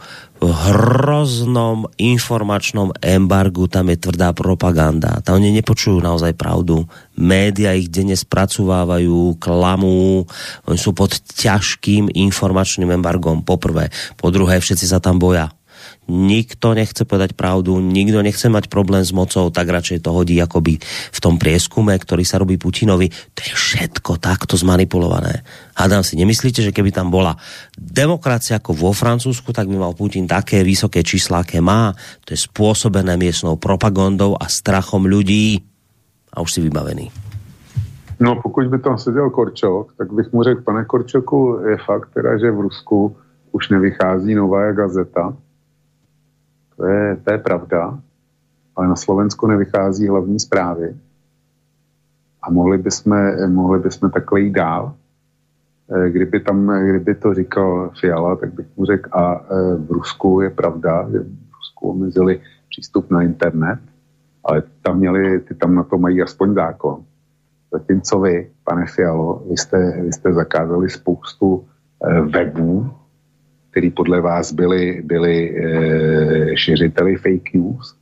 hroznom 0.51 1.89
informačnom 1.97 2.93
embargu, 3.01 3.69
tam 3.71 3.89
je 3.93 3.97
tvrdá 4.01 4.35
propaganda, 4.37 5.23
tam 5.25 5.41
oni 5.41 5.55
nepočujú 5.61 6.03
naozaj 6.03 6.37
pravdu, 6.37 6.85
média 7.17 7.73
ich 7.73 7.89
denne 7.89 8.19
spracovávajú, 8.19 9.39
klamú, 9.41 10.27
oni 10.67 10.79
sú 10.79 10.93
pod 10.93 11.17
ťažkým 11.17 12.13
informačným 12.13 12.93
embargom, 12.95 13.47
poprvé. 13.47 13.89
Po 14.19 14.29
druhé, 14.29 14.61
všetci 14.61 14.85
sa 14.91 15.01
tam 15.01 15.17
boja 15.23 15.55
nikto 16.09 16.77
nechce 16.77 17.05
povedať 17.09 17.33
pravdu, 17.33 17.81
nikto 17.81 18.21
nechce 18.21 18.49
mať 18.49 18.69
problém 18.69 19.05
s 19.05 19.13
mocou, 19.13 19.49
tak 19.49 19.69
radšej 19.69 20.05
to 20.05 20.11
hodí 20.13 20.37
akoby 20.41 20.77
v 20.85 21.19
tom 21.23 21.41
prieskume, 21.41 21.97
ktorý 21.97 22.25
sa 22.27 22.41
robí 22.41 22.61
Putinovi. 22.61 23.09
To 23.09 23.41
je 23.41 23.55
všetko 23.55 24.21
takto 24.21 24.57
zmanipulované. 24.61 25.45
Hádam 25.75 26.05
si, 26.05 26.21
nemyslíte, 26.21 26.61
že 26.61 26.75
keby 26.75 26.93
tam 26.93 27.09
bola 27.09 27.37
demokracia 27.77 28.61
ako 28.61 28.77
vo 28.77 28.91
Francúzsku, 28.93 29.51
tak 29.51 29.67
by 29.67 29.77
mal 29.81 29.97
Putin 29.97 30.29
také 30.29 30.61
vysoké 30.63 31.01
čísla, 31.01 31.43
aké 31.43 31.65
má. 31.65 31.93
To 32.29 32.37
je 32.37 32.41
spôsobené 32.41 33.17
miestnou 33.17 33.57
propagandou 33.57 34.37
a 34.37 34.47
strachom 34.49 35.09
ľudí. 35.09 35.65
A 36.35 36.43
už 36.43 36.51
si 36.51 36.61
vybavený. 36.61 37.15
No 38.21 38.37
pokud 38.43 38.67
by 38.67 38.79
tam 38.79 38.99
seděl 38.99 39.31
Korčok, 39.31 39.95
tak 39.99 40.13
bych 40.13 40.33
mu 40.33 40.43
řekl, 40.43 40.63
pane 40.63 40.85
Korčoku, 40.85 41.59
je 41.69 41.77
fakt 41.87 42.11
teda, 42.15 42.39
že 42.39 42.51
v 42.51 42.61
Rusku 42.61 43.17
už 43.53 43.69
nevychází 43.69 44.35
nová 44.35 44.73
gazeta, 44.73 45.37
to 46.77 46.87
je, 46.87 47.17
to 47.17 47.33
je 47.33 47.39
pravda, 47.39 47.99
ale 48.77 48.89
na 48.89 48.97
Slovensku 48.97 49.47
nevychází 49.47 50.09
hlavní 50.09 50.41
zprávy. 50.41 50.97
A 52.43 52.51
mohli 52.51 52.79
bychom, 52.79 53.17
mohli 53.49 53.79
bychom 53.79 54.11
takhle 54.11 54.41
jít 54.41 54.53
dál. 54.53 54.95
Eh, 55.91 56.11
kdyby, 56.11 56.41
tam, 56.41 56.73
kdyby 56.89 57.15
to 57.15 57.35
říkal 57.35 57.91
Fiala, 58.01 58.37
tak 58.37 58.55
bych 58.55 58.67
mu 58.77 58.85
řekl, 58.85 59.11
a 59.13 59.35
eh, 59.35 59.77
v 59.77 59.91
Rusku 59.91 60.41
je 60.41 60.51
pravda, 60.51 61.11
že 61.13 61.19
v 61.19 61.53
Rusku 61.57 61.91
omezili 61.91 62.41
přístup 62.69 63.11
na 63.11 63.23
internet, 63.23 63.79
ale 64.45 64.63
tam, 64.83 64.99
měli, 64.99 65.41
ty 65.41 65.55
tam 65.55 65.75
na 65.75 65.83
to 65.83 65.99
mají 65.99 66.23
aspoň 66.23 66.55
zákon. 66.55 67.05
Zatímco 67.73 68.21
vy, 68.21 68.51
pane 68.65 68.87
Fialo, 68.87 69.43
vy 69.51 69.57
jste, 69.57 70.03
vy 70.03 70.13
jste 70.13 70.33
zakázali 70.33 70.91
spoustu 70.91 71.65
eh, 72.05 72.21
webů, 72.21 72.91
který 73.75 73.91
podle 73.91 74.21
vás 74.21 74.53
byli, 74.53 75.03
byli 75.03 75.35
e, 75.51 76.57
šiřiteli 76.57 77.17
fake 77.17 77.55
news, 77.55 77.97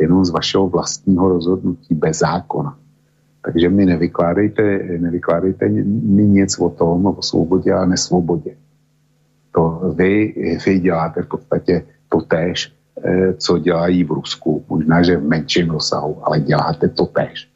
jenom 0.00 0.24
z 0.24 0.30
vašeho 0.30 0.68
vlastního 0.68 1.28
rozhodnutí, 1.28 1.94
bez 1.94 2.18
zákona. 2.18 2.76
Takže 3.44 3.68
mi 3.68 3.84
nevykládejte, 3.86 4.62
nevykládejte 4.98 5.68
mi 5.68 6.24
nic 6.24 6.58
o 6.58 6.70
tom, 6.70 7.06
o 7.06 7.22
svobodě 7.22 7.72
a 7.72 7.84
nesvobodě. 7.84 8.56
To 9.52 9.92
vy, 9.96 10.34
vy 10.66 10.78
děláte 10.78 11.22
v 11.22 11.28
podstatě 11.28 11.84
to 12.08 12.20
též, 12.20 12.72
e, 13.04 13.32
co 13.32 13.58
dělají 13.58 14.04
v 14.04 14.10
Rusku, 14.10 14.64
možná, 14.68 15.02
že 15.02 15.16
v 15.16 15.28
menším 15.28 15.70
rozsahu, 15.70 16.24
ale 16.24 16.40
děláte 16.40 16.88
to 16.88 17.06
též. 17.06 17.48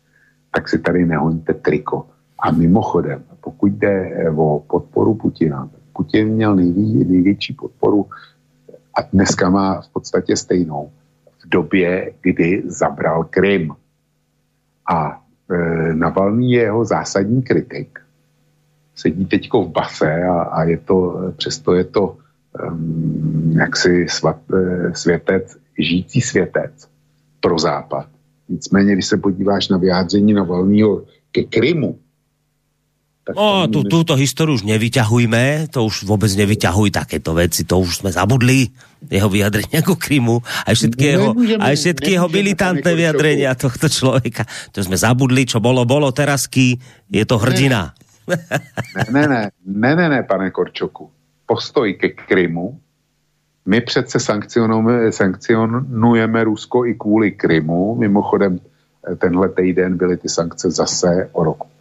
Tak 0.54 0.68
si 0.68 0.78
tady 0.78 1.06
nehoníte 1.06 1.54
triko. 1.54 2.04
A 2.36 2.50
mimochodem, 2.50 3.22
pokud 3.40 3.72
jde 3.72 4.28
o 4.36 4.60
podporu 4.60 5.14
Putina, 5.14 5.70
Putin 5.92 6.28
měl 6.28 6.56
nejvý, 6.56 7.04
největší 7.04 7.52
podporu 7.52 8.06
a 8.94 9.02
dneska 9.12 9.50
má 9.50 9.80
v 9.80 9.88
podstatě 9.88 10.36
stejnou 10.36 10.90
v 11.44 11.48
době, 11.48 12.12
kdy 12.20 12.62
zabral 12.66 13.24
Krym. 13.24 13.72
A 14.90 15.22
e, 15.50 15.94
Navalný 15.94 16.52
je 16.52 16.62
jeho 16.62 16.84
zásadní 16.84 17.42
kritik. 17.42 17.98
Sedí 18.94 19.26
teďko 19.26 19.64
v 19.64 19.70
base 19.70 20.22
a, 20.22 20.40
a 20.40 20.64
je 20.64 20.78
to, 20.78 21.20
přesto 21.36 21.74
je 21.74 21.84
to 21.84 22.16
um, 22.68 23.52
jaksi 23.56 24.06
svat, 24.08 24.40
e, 24.52 24.94
světec, 24.94 25.56
žijící 25.78 26.20
světec 26.20 26.88
pro 27.40 27.58
západ. 27.58 28.06
Nicméně, 28.48 28.92
když 28.92 29.06
se 29.06 29.16
podíváš 29.16 29.68
na 29.68 29.78
vyjádření 29.78 30.32
Navalného 30.32 31.04
ke 31.32 31.42
Krymu, 31.42 31.98
tak 33.22 33.38
no, 33.38 33.70
tú, 33.70 33.86
túto 33.86 34.18
históriu 34.18 34.58
už 34.58 34.66
nevyťahujme, 34.66 35.70
to 35.70 35.86
už 35.86 36.10
vôbec 36.10 36.26
nevyťahuj 36.26 36.90
takéto 36.90 37.38
veci, 37.38 37.62
to 37.62 37.78
už 37.78 38.02
sme 38.02 38.10
zabudli, 38.10 38.74
jeho 39.06 39.30
vyjadrenia 39.30 39.78
ku 39.86 39.94
Krymu, 39.94 40.42
aj 40.66 40.74
všetky 40.74 41.04
jeho, 41.06 41.30
aj 41.62 41.74
všetky 41.78 42.18
jeho 42.18 42.26
militantné 42.26 42.90
vyjadrenia 42.98 43.54
tohto 43.54 43.86
človeka. 43.86 44.42
To 44.74 44.82
sme 44.82 44.98
zabudli, 44.98 45.46
čo 45.46 45.62
bolo, 45.62 45.86
bolo, 45.86 46.10
terasky, 46.10 46.74
je 47.06 47.22
to 47.22 47.38
hrdina. 47.38 47.94
Ne, 48.26 49.22
ne, 49.26 49.26
ne, 49.26 49.42
ne, 49.66 49.92
ne, 49.94 50.06
ne 50.18 50.20
pane 50.26 50.50
Korčoku. 50.50 51.06
Postoj 51.46 51.94
ke 51.94 52.18
Krymu, 52.18 52.74
my 53.66 53.78
přece 53.80 54.18
sankcionujeme, 54.18 55.12
sankcionujeme 55.12 56.44
Rusko 56.44 56.86
i 56.86 56.94
kvůli 56.94 57.38
Krymu, 57.38 57.94
mimochodem 57.94 58.58
tenhle 59.18 59.48
týden 59.48 59.96
byly 59.96 60.16
ty 60.16 60.28
sankce 60.28 60.70
zase 60.70 61.28
o 61.32 61.44
rok 61.44 61.72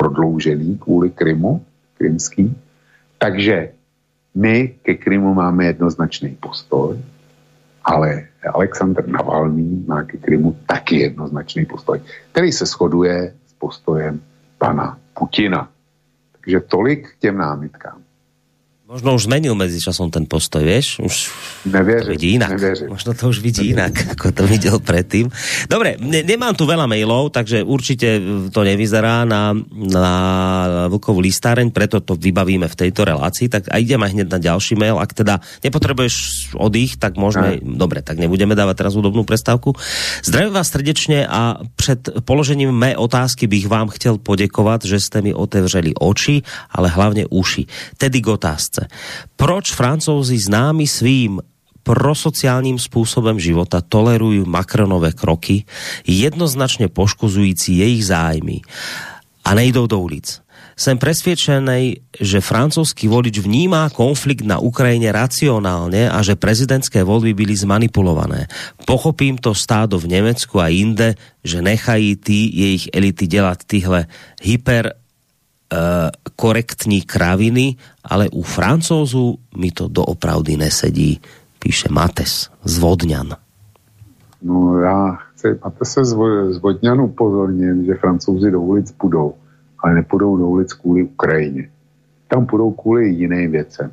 prodloužený 0.00 0.78
kvůli 0.78 1.10
Krymu, 1.10 1.64
krymský. 1.94 2.56
Takže 3.18 3.72
my 4.34 4.80
ke 4.82 4.94
Krymu 4.94 5.34
máme 5.34 5.64
jednoznačný 5.64 6.40
postoj, 6.40 6.96
ale 7.84 8.32
Aleksandr 8.54 9.04
Navalný 9.08 9.84
má 9.84 10.02
ke 10.08 10.16
Krymu 10.16 10.56
taky 10.66 11.04
jednoznačný 11.04 11.66
postoj, 11.66 12.00
který 12.32 12.52
se 12.52 12.64
shoduje 12.66 13.34
s 13.46 13.52
postojem 13.52 14.20
pana 14.58 14.96
Putina. 15.12 15.68
Takže 16.40 16.60
tolik 16.60 17.08
k 17.08 17.18
těm 17.18 17.36
námitkám. 17.36 18.00
Možno 18.90 19.14
už 19.14 19.30
zmenil 19.30 19.54
časom 19.78 20.10
ten 20.10 20.26
postoj, 20.26 20.66
vieš? 20.66 20.98
Už 20.98 21.30
nevěřím, 21.62 22.02
to 22.02 22.10
vidí 22.10 22.28
inak. 22.34 22.50
Nevěřím. 22.50 22.88
Možno 22.90 23.14
to 23.14 23.30
už 23.30 23.38
vidí 23.38 23.70
inak, 23.70 23.94
ako 24.18 24.34
to 24.34 24.42
videl 24.50 24.82
predtým. 24.82 25.30
Dobre, 25.70 25.94
ne, 26.02 26.26
nemám 26.26 26.58
tu 26.58 26.66
veľa 26.66 26.90
mailov, 26.90 27.30
takže 27.30 27.62
určite 27.62 28.18
to 28.50 28.66
nevyzerá 28.66 29.22
na, 29.22 29.54
na 29.70 30.16
Vlkovú 30.90 31.22
listáreň, 31.22 31.70
preto 31.70 32.02
to 32.02 32.18
vybavíme 32.18 32.66
v 32.66 32.74
tejto 32.74 33.06
relácii. 33.06 33.46
Tak 33.46 33.70
a 33.70 33.78
idem 33.78 34.02
aj 34.02 34.10
hneď 34.10 34.26
na 34.26 34.42
ďalší 34.42 34.74
mail. 34.74 34.98
Ak 34.98 35.14
teda 35.14 35.38
nepotrebuješ 35.62 36.14
oddych, 36.58 36.98
tak 36.98 37.14
môžeme... 37.14 37.62
Ne. 37.62 37.78
Dobre, 37.78 38.02
tak 38.02 38.18
nebudeme 38.18 38.58
dávať 38.58 38.82
teraz 38.82 38.98
údobnú 38.98 39.22
prestávku. 39.22 39.78
Zdravím 40.26 40.50
vás 40.50 40.66
srdečne 40.66 41.30
a 41.30 41.62
před 41.78 42.26
položením 42.26 42.74
mé 42.74 42.98
otázky 42.98 43.46
bych 43.46 43.70
vám 43.70 43.86
chtěl 43.94 44.18
poděkovat, 44.18 44.82
že 44.82 44.98
ste 44.98 45.22
mi 45.22 45.30
otevřeli 45.30 45.94
oči, 45.94 46.42
ale 46.74 46.90
hlavne 46.90 47.30
uši. 47.30 47.70
Tedy 47.94 48.18
k 48.18 48.34
otázce 48.34 48.79
otázce. 48.80 48.96
Proč 49.36 49.72
francouzi 49.72 50.38
známi 50.38 50.86
svým 50.86 51.40
prosociálním 51.82 52.78
způsobem 52.78 53.40
života 53.40 53.80
tolerují 53.80 54.44
Macronové 54.46 55.12
kroky, 55.12 55.64
jednoznačně 56.06 56.88
poškozující 56.88 57.78
jejich 57.78 58.06
zájmy 58.06 58.60
a 59.44 59.54
nejdou 59.54 59.86
do 59.86 60.00
ulic. 60.00 60.40
Jsem 60.76 60.98
presvědčený, 60.98 61.96
že 62.20 62.40
francouzský 62.40 63.08
volič 63.08 63.38
vnímá 63.38 63.90
konflikt 63.90 64.44
na 64.44 64.58
Ukrajině 64.58 65.12
racionálně 65.12 66.10
a 66.10 66.22
že 66.22 66.36
prezidentské 66.36 67.04
volby 67.04 67.34
byly 67.34 67.56
zmanipulované. 67.56 68.48
Pochopím 68.86 69.38
to 69.38 69.54
stádo 69.54 69.98
v 70.00 70.08
Německu 70.08 70.60
a 70.60 70.68
jinde, 70.68 71.14
že 71.44 71.62
nechají 71.62 72.16
ty 72.16 72.48
jejich 72.52 72.88
elity 72.92 73.26
dělat 73.26 73.58
tyhle 73.66 74.06
hyper 74.42 74.99
korektní 76.36 77.02
kraviny, 77.02 77.76
ale 78.04 78.28
u 78.32 78.42
Francouzu 78.42 79.38
mi 79.56 79.70
to 79.70 79.88
doopravdy 79.88 80.56
nesedí, 80.56 81.20
píše 81.58 81.88
Mates 81.90 82.50
z 82.64 82.78
Vodňan. 82.78 83.36
No 84.42 84.78
já 84.78 85.12
chci 85.12 85.58
Matese 85.64 86.04
z 86.04 86.58
Vodňan 86.58 87.00
upozornit, 87.00 87.86
že 87.86 87.94
Francouzi 87.94 88.50
do 88.50 88.60
ulic 88.60 88.92
půjdou, 88.92 89.34
ale 89.78 89.94
nepůjdou 89.94 90.36
do 90.36 90.48
ulic 90.48 90.72
kvůli 90.72 91.02
Ukrajině. 91.02 91.70
Tam 92.28 92.46
půjdou 92.46 92.70
kvůli 92.72 93.08
jiným 93.08 93.50
věcem. 93.50 93.92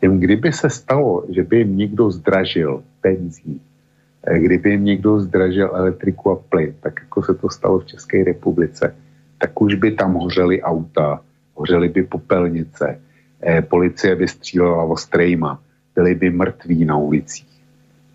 Těm, 0.00 0.20
kdyby 0.20 0.52
se 0.52 0.70
stalo, 0.70 1.24
že 1.28 1.42
by 1.42 1.58
jim 1.58 1.76
někdo 1.76 2.10
zdražil 2.10 2.82
penzí, 3.00 3.60
eh, 4.26 4.38
kdyby 4.38 4.70
jim 4.70 4.84
někdo 4.84 5.20
zdražil 5.20 5.70
elektriku 5.74 6.30
a 6.30 6.36
plyn, 6.36 6.74
tak 6.80 7.00
jako 7.02 7.22
se 7.22 7.34
to 7.34 7.48
stalo 7.50 7.78
v 7.78 7.86
České 7.86 8.24
republice, 8.24 8.94
tak 9.40 9.60
už 9.60 9.74
by 9.74 9.96
tam 9.96 10.14
hořely 10.14 10.62
auta, 10.62 11.20
hořely 11.54 11.88
by 11.88 12.02
popelnice, 12.02 13.00
eh, 13.40 13.62
policie 13.62 14.16
by 14.16 14.28
střílela 14.28 14.84
ostrejma, 14.84 15.56
byli 15.96 16.14
by 16.14 16.30
mrtví 16.30 16.84
na 16.84 16.96
ulicích. 16.96 17.48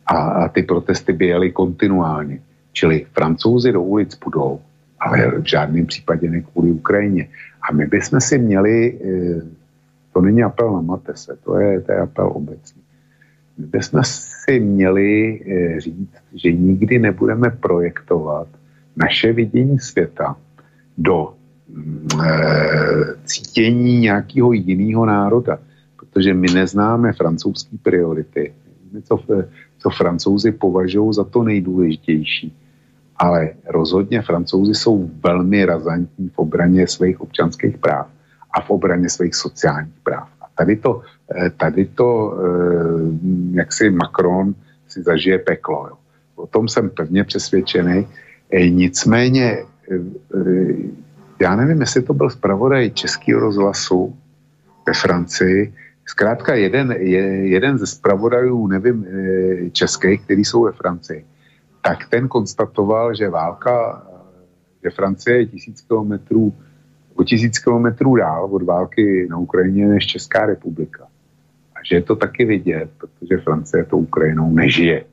A, 0.05 0.17
a 0.17 0.47
ty 0.47 0.63
protesty 0.63 1.13
by 1.13 1.25
jeli 1.27 1.51
kontinuálně. 1.51 2.39
Čili 2.73 3.05
francouzi 3.13 3.71
do 3.71 3.81
ulic 3.81 4.15
půjdou, 4.15 4.61
ale 4.99 5.41
v 5.41 5.45
žádném 5.45 5.85
případě 5.85 6.29
ne 6.29 6.41
kvůli 6.41 6.71
Ukrajině. 6.71 7.27
A 7.69 7.73
my 7.73 7.85
bychom 7.85 8.21
si 8.21 8.37
měli, 8.37 8.77
eh, 8.93 9.41
to 10.13 10.21
není 10.21 10.43
apel 10.43 10.73
na 10.73 10.81
Matese, 10.81 11.37
to 11.41 11.57
je, 11.57 11.81
to 11.81 11.91
je 11.91 11.97
apel 11.97 12.29
obecný. 12.29 12.81
My 13.57 13.65
bychom 13.65 14.01
si 14.05 14.59
měli 14.59 15.41
eh, 15.41 15.81
říct, 15.81 16.21
že 16.37 16.51
nikdy 16.51 16.99
nebudeme 16.99 17.49
projektovat 17.49 18.47
naše 18.93 19.33
vidění 19.33 19.79
světa 19.79 20.37
do 20.97 21.33
mm, 21.69 22.07
e, 22.23 22.35
cítění 23.23 23.99
nějakého 23.99 24.53
jiného 24.53 25.05
národa, 25.05 25.59
protože 25.99 26.33
my 26.33 26.47
neznáme 26.53 27.13
francouzské 27.13 27.77
priority, 27.83 28.53
co, 29.03 29.19
co 29.79 29.89
francouzi 29.89 30.51
považují 30.51 31.13
za 31.13 31.23
to 31.23 31.43
nejdůležitější. 31.43 32.53
Ale 33.17 33.49
rozhodně 33.67 34.21
francouzi 34.21 34.75
jsou 34.75 35.09
velmi 35.23 35.65
razantní 35.65 36.29
v 36.29 36.39
obraně 36.39 36.87
svých 36.87 37.21
občanských 37.21 37.77
práv 37.77 38.07
a 38.51 38.61
v 38.61 38.69
obraně 38.69 39.09
svých 39.09 39.35
sociálních 39.35 39.99
práv. 40.03 40.27
A 40.41 40.45
tady 40.57 40.75
to, 40.75 41.01
e, 41.45 41.49
tady 41.49 41.85
to 41.85 42.37
jak 43.51 43.73
si 43.73 43.89
Macron 43.89 44.55
si 44.87 45.03
zažije 45.03 45.39
peklo. 45.39 45.87
Jo. 45.87 45.97
O 46.35 46.47
tom 46.47 46.67
jsem 46.67 46.89
pevně 46.89 47.23
přesvědčený. 47.23 48.07
Nicméně 48.69 49.57
já 51.39 51.55
nevím, 51.55 51.81
jestli 51.81 52.01
to 52.01 52.13
byl 52.13 52.29
zpravodaj 52.29 52.91
Českého 52.91 53.39
rozhlasu 53.39 54.15
ve 54.87 54.93
Francii, 54.93 55.73
zkrátka 56.05 56.55
jeden, 56.55 56.91
je, 56.91 57.47
jeden 57.49 57.77
ze 57.77 57.87
zpravodajů, 57.87 58.67
nevím, 58.67 59.05
eh, 59.05 59.69
českých, 59.69 60.21
který 60.21 60.45
jsou 60.45 60.63
ve 60.63 60.71
Francii, 60.71 61.25
tak 61.81 62.09
ten 62.09 62.27
konstatoval, 62.27 63.15
že 63.15 63.29
válka, 63.29 64.07
že 64.83 64.89
Francie 64.89 65.37
je 65.37 65.45
tisíc 65.45 65.81
kilometrů, 65.81 66.53
o 67.15 67.23
tisíc 67.23 67.59
kilometrů 67.59 68.15
dál 68.15 68.45
od 68.51 68.63
války 68.63 69.27
na 69.29 69.37
Ukrajině 69.37 69.87
než 69.87 70.05
Česká 70.05 70.45
republika. 70.45 71.07
A 71.75 71.79
že 71.85 71.95
je 71.95 72.01
to 72.01 72.15
taky 72.15 72.45
vidět, 72.45 72.89
protože 72.97 73.37
Francie 73.37 73.83
to 73.83 73.97
Ukrajinou 73.97 74.51
nežije. 74.51 75.05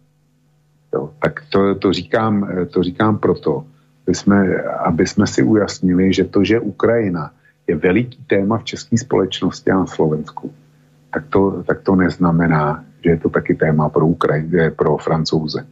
Jo, 0.95 1.11
tak 1.19 1.45
to, 1.51 1.75
to, 1.75 1.93
říkám, 1.93 2.49
to 2.71 2.83
říkám 2.83 3.19
proto, 3.19 3.65
aby 4.07 4.15
jsme, 4.15 4.39
aby 4.87 5.07
jsme 5.07 5.27
si 5.27 5.43
ujasnili, 5.43 6.13
že 6.13 6.25
to, 6.25 6.45
že 6.45 6.61
Ukrajina 6.61 7.31
je 7.69 7.75
veliký 7.79 8.19
téma 8.27 8.59
v 8.59 8.75
české 8.75 8.99
společnosti 8.99 9.71
a 9.71 9.87
na 9.87 9.87
Slovensku, 9.87 10.51
tak 11.15 11.31
to, 11.31 11.63
tak 11.63 11.87
to 11.87 11.95
neznamená, 11.95 12.85
že 13.05 13.11
je 13.11 13.19
to 13.23 13.29
taky 13.29 13.55
téma 13.55 13.89
pro, 13.89 14.07
Ukrajiny, 14.07 14.71
pro 14.75 14.99
Francouze. 14.99 15.63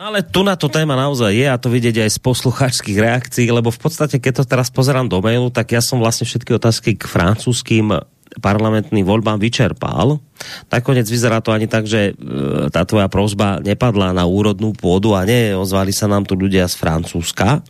No 0.00 0.08
ale 0.08 0.24
tu 0.24 0.40
na 0.40 0.56
to 0.56 0.72
téma 0.72 0.96
naozaj 0.96 1.28
je 1.28 1.44
a 1.44 1.60
to 1.60 1.68
vidieť 1.68 2.08
aj 2.08 2.10
z 2.16 2.18
posluchačských 2.24 2.96
reakcií, 2.96 3.52
lebo 3.52 3.68
v 3.68 3.80
podstate, 3.84 4.16
keď 4.16 4.40
to 4.40 4.44
teraz 4.48 4.72
pozerám 4.72 5.12
do 5.12 5.20
mailu, 5.20 5.52
tak 5.52 5.76
ja 5.76 5.84
som 5.84 6.00
vlastne 6.00 6.24
všetky 6.24 6.56
otázky 6.56 6.96
k 6.96 7.04
francúzským 7.04 8.00
parlamentným 8.38 9.02
voľbám 9.02 9.42
vyčerpal. 9.42 10.22
Nakoniec 10.70 11.10
vyzerá 11.10 11.42
to 11.42 11.50
ani 11.50 11.66
tak, 11.66 11.90
že 11.90 12.14
e, 12.14 12.70
tá 12.70 12.86
tvoja 12.86 13.10
prozba 13.10 13.58
nepadla 13.58 14.14
na 14.14 14.22
úrodnú 14.22 14.70
pôdu 14.70 15.18
a 15.18 15.26
nie, 15.26 15.50
ozvali 15.50 15.90
sa 15.90 16.06
nám 16.06 16.22
tu 16.22 16.38
ľudia 16.38 16.70
z 16.70 16.78
Francúzska. 16.78 17.66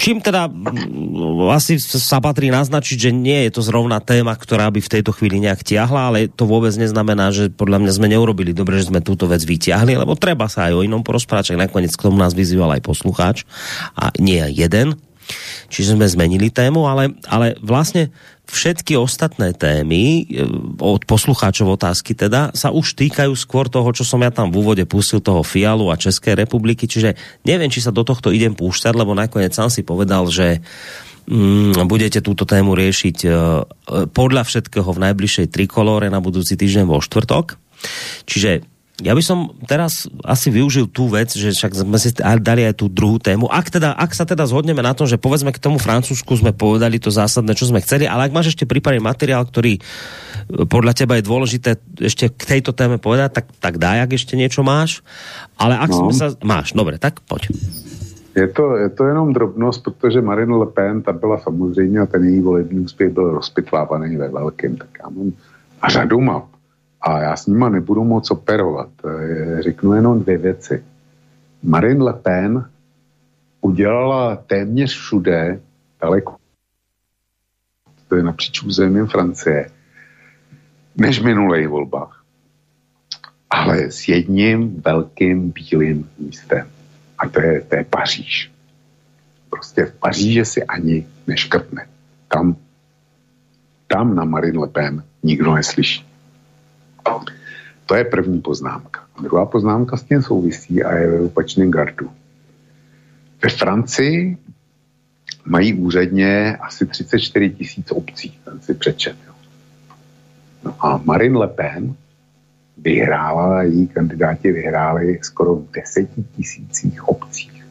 Čím 0.00 0.24
teda 0.24 0.48
asi 1.52 1.76
sa 1.76 2.24
patrí 2.24 2.48
naznačiť, 2.48 2.96
že 2.96 3.10
nie 3.12 3.44
je 3.44 3.52
to 3.52 3.60
zrovna 3.60 4.00
téma, 4.00 4.32
ktorá 4.32 4.72
by 4.72 4.80
v 4.80 4.92
tejto 4.96 5.12
chvíli 5.12 5.44
nejak 5.44 5.60
tiahla, 5.60 6.08
ale 6.08 6.32
to 6.32 6.48
vôbec 6.48 6.72
neznamená, 6.72 7.28
že 7.36 7.52
podľa 7.52 7.84
mňa 7.84 7.92
sme 7.92 8.08
neurobili 8.08 8.56
dobre, 8.56 8.80
že 8.80 8.88
sme 8.88 9.04
túto 9.04 9.28
vec 9.28 9.44
vytiahli, 9.44 10.00
lebo 10.00 10.16
treba 10.16 10.48
sa 10.48 10.72
aj 10.72 10.80
o 10.80 10.84
inom 10.88 11.04
porozprávať, 11.04 11.52
nakoniec 11.60 11.92
k 11.92 12.08
tomu 12.08 12.16
nás 12.16 12.32
vyzýval 12.32 12.80
aj 12.80 12.82
poslucháč 12.88 13.44
a 13.92 14.08
nie 14.16 14.40
jeden, 14.56 14.96
čiže 15.70 15.94
sme 15.94 16.06
zmenili 16.08 16.50
tému, 16.50 16.86
ale, 16.86 17.14
ale 17.30 17.54
vlastne 17.62 18.10
všetky 18.50 18.98
ostatné 18.98 19.54
témy 19.54 20.26
e, 20.26 20.42
od 20.82 21.06
poslucháčov 21.06 21.78
otázky 21.78 22.18
teda 22.18 22.50
sa 22.50 22.74
už 22.74 22.98
týkajú 22.98 23.32
skôr 23.38 23.70
toho, 23.70 23.86
čo 23.94 24.02
som 24.02 24.18
ja 24.20 24.34
tam 24.34 24.50
v 24.50 24.58
úvode 24.58 24.84
pustil 24.90 25.22
toho 25.22 25.46
Fialu 25.46 25.88
a 25.88 26.00
České 26.00 26.34
republiky, 26.34 26.90
čiže 26.90 27.14
neviem, 27.46 27.70
či 27.70 27.78
sa 27.78 27.94
do 27.94 28.02
tohto 28.02 28.34
idem 28.34 28.52
púšťať, 28.58 28.92
lebo 28.98 29.14
nakoniec 29.14 29.54
sám 29.54 29.70
si 29.70 29.86
povedal, 29.86 30.26
že 30.26 30.58
mm, 31.30 31.86
budete 31.86 32.18
túto 32.18 32.42
tému 32.42 32.74
riešiť 32.74 33.16
uh, 33.24 33.32
podľa 34.10 34.42
všetkého 34.42 34.90
v 34.90 35.02
najbližšej 35.10 35.46
trikolóre 35.54 36.10
na 36.10 36.18
budúci 36.18 36.58
týždeň 36.58 36.84
vo 36.90 36.98
štvrtok. 36.98 37.54
Čiže 38.28 38.66
ja 39.00 39.16
by 39.16 39.22
som 39.24 39.56
teraz 39.64 40.04
asi 40.20 40.52
využil 40.52 40.88
tú 40.92 41.08
vec, 41.08 41.32
že 41.32 41.56
však 41.56 41.72
sme 41.72 41.96
si 41.96 42.12
dali 42.16 42.68
aj 42.68 42.84
tú 42.84 42.92
druhú 42.92 43.16
tému. 43.16 43.48
Ak, 43.48 43.72
teda, 43.72 43.96
ak 43.96 44.12
sa 44.12 44.28
teda 44.28 44.44
zhodneme 44.44 44.84
na 44.84 44.92
tom, 44.92 45.08
že 45.08 45.16
povedzme 45.16 45.52
k 45.56 45.62
tomu 45.62 45.80
Francúzsku 45.80 46.36
sme 46.36 46.52
povedali 46.52 47.00
to 47.00 47.08
zásadné, 47.08 47.56
čo 47.56 47.68
sme 47.68 47.80
chceli, 47.80 48.04
ale 48.04 48.28
ak 48.28 48.36
máš 48.36 48.52
ešte 48.52 48.68
prípadný 48.68 49.00
materiál, 49.00 49.42
ktorý 49.48 49.80
e, 49.80 49.82
podľa 50.68 50.92
teba 50.92 51.16
je 51.16 51.24
dôležité 51.24 51.70
ešte 51.96 52.28
k 52.28 52.42
tejto 52.56 52.76
téme 52.76 53.00
povedať, 53.00 53.40
tak, 53.40 53.46
tak 53.56 53.74
daj, 53.80 54.04
ak 54.04 54.10
ešte 54.12 54.36
niečo 54.36 54.60
máš. 54.60 55.00
Ale 55.56 55.80
ak 55.80 55.90
no. 55.90 55.96
sme 56.08 56.12
sa... 56.12 56.26
Máš, 56.44 56.76
dobre, 56.76 57.00
tak 57.00 57.24
poď. 57.24 57.50
Je 58.36 58.46
to, 58.46 58.78
je 58.78 58.88
to 58.94 59.10
jenom 59.10 59.32
drobnost, 59.32 59.82
protože 59.82 60.22
Marine 60.22 60.54
Le 60.54 60.66
Pen, 60.66 61.02
ta 61.02 61.12
byla 61.12 61.38
samozřejmě 61.38 62.00
a 62.00 62.06
ten 62.06 62.24
její 62.24 62.40
volební 62.40 62.80
úspěch 62.80 63.10
byl 63.10 63.30
rozpitvávaný 63.30 64.16
ve 64.16 64.28
velkém, 64.28 64.76
tak 64.76 64.88
já 65.02 65.08
mám 65.10 65.32
a 65.82 65.88
řadu 65.88 66.20
map 66.20 66.59
a 67.00 67.20
já 67.20 67.36
s 67.36 67.46
nima 67.46 67.68
nebudu 67.68 68.04
moc 68.04 68.30
operovat. 68.30 68.88
Řeknu 69.60 69.92
jenom 69.92 70.20
dvě 70.20 70.38
věci. 70.38 70.84
Marine 71.62 72.04
Le 72.04 72.12
Pen 72.12 72.70
udělala 73.60 74.36
téměř 74.36 74.90
všude, 74.96 75.60
daleko, 76.02 76.36
to 78.08 78.16
je 78.16 78.22
napříč 78.22 78.62
územím 78.62 79.06
Francie, 79.06 79.70
než 80.96 81.20
v 81.20 81.24
minulých 81.24 81.68
volbách. 81.68 82.24
Ale 83.50 83.90
s 83.90 84.08
jedním 84.08 84.80
velkým 84.80 85.50
bílým 85.50 86.10
místem. 86.18 86.68
A 87.18 87.28
to 87.28 87.40
je, 87.40 87.60
to 87.60 87.76
je 87.76 87.84
Paříž. 87.84 88.52
Prostě 89.50 89.84
v 89.84 89.92
Paříži 89.92 90.44
si 90.44 90.64
ani 90.64 91.06
neškrtne. 91.26 91.86
Tam, 92.28 92.56
tam 93.86 94.14
na 94.14 94.24
Marine 94.24 94.58
Le 94.58 94.68
Pen 94.68 95.04
nikdo 95.22 95.54
neslyší. 95.54 96.09
To 97.86 97.94
je 97.94 98.04
první 98.04 98.40
poznámka. 98.40 99.00
Druhá 99.22 99.46
poznámka 99.46 99.96
s 99.96 100.02
tím 100.02 100.22
souvisí 100.22 100.82
a 100.82 100.96
je 100.96 101.10
ve 101.10 101.20
opačném 101.20 101.70
gardu. 101.70 102.10
Ve 103.42 103.50
Francii 103.50 104.36
mají 105.44 105.74
úředně 105.74 106.56
asi 106.56 106.86
34 106.86 107.50
tisíc 107.50 107.92
obcí, 107.92 108.38
ten 108.44 108.60
si 108.60 108.74
přečet. 108.74 109.16
Jo. 109.26 109.32
No 110.64 110.86
a 110.86 111.00
Marine 111.04 111.38
Le 111.38 111.48
Pen 111.48 111.94
vyhrála, 112.76 113.62
její 113.62 113.88
kandidáti 113.88 114.52
vyhráli 114.52 115.18
skoro 115.22 115.56
v 115.56 115.70
deseti 115.70 116.24
tisících 116.36 117.08
obcích. 117.08 117.64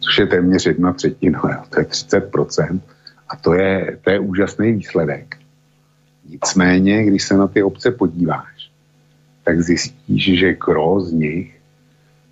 Což 0.00 0.18
je 0.18 0.26
téměř 0.26 0.66
jedna 0.66 0.92
třetina, 0.92 1.42
jo. 1.44 1.62
to 1.70 1.80
je 1.80 1.86
30%. 1.86 2.80
A 3.28 3.36
to 3.36 3.54
je, 3.54 3.98
to 4.04 4.10
je 4.10 4.18
úžasný 4.18 4.72
výsledek. 4.72 5.37
Nicméně, 6.28 7.04
když 7.04 7.22
se 7.22 7.36
na 7.36 7.46
ty 7.46 7.62
obce 7.62 7.90
podíváš, 7.90 8.70
tak 9.44 9.60
zjistíš, 9.60 10.38
že 10.38 10.54
gro 10.54 11.00
z 11.00 11.12
nich 11.12 11.56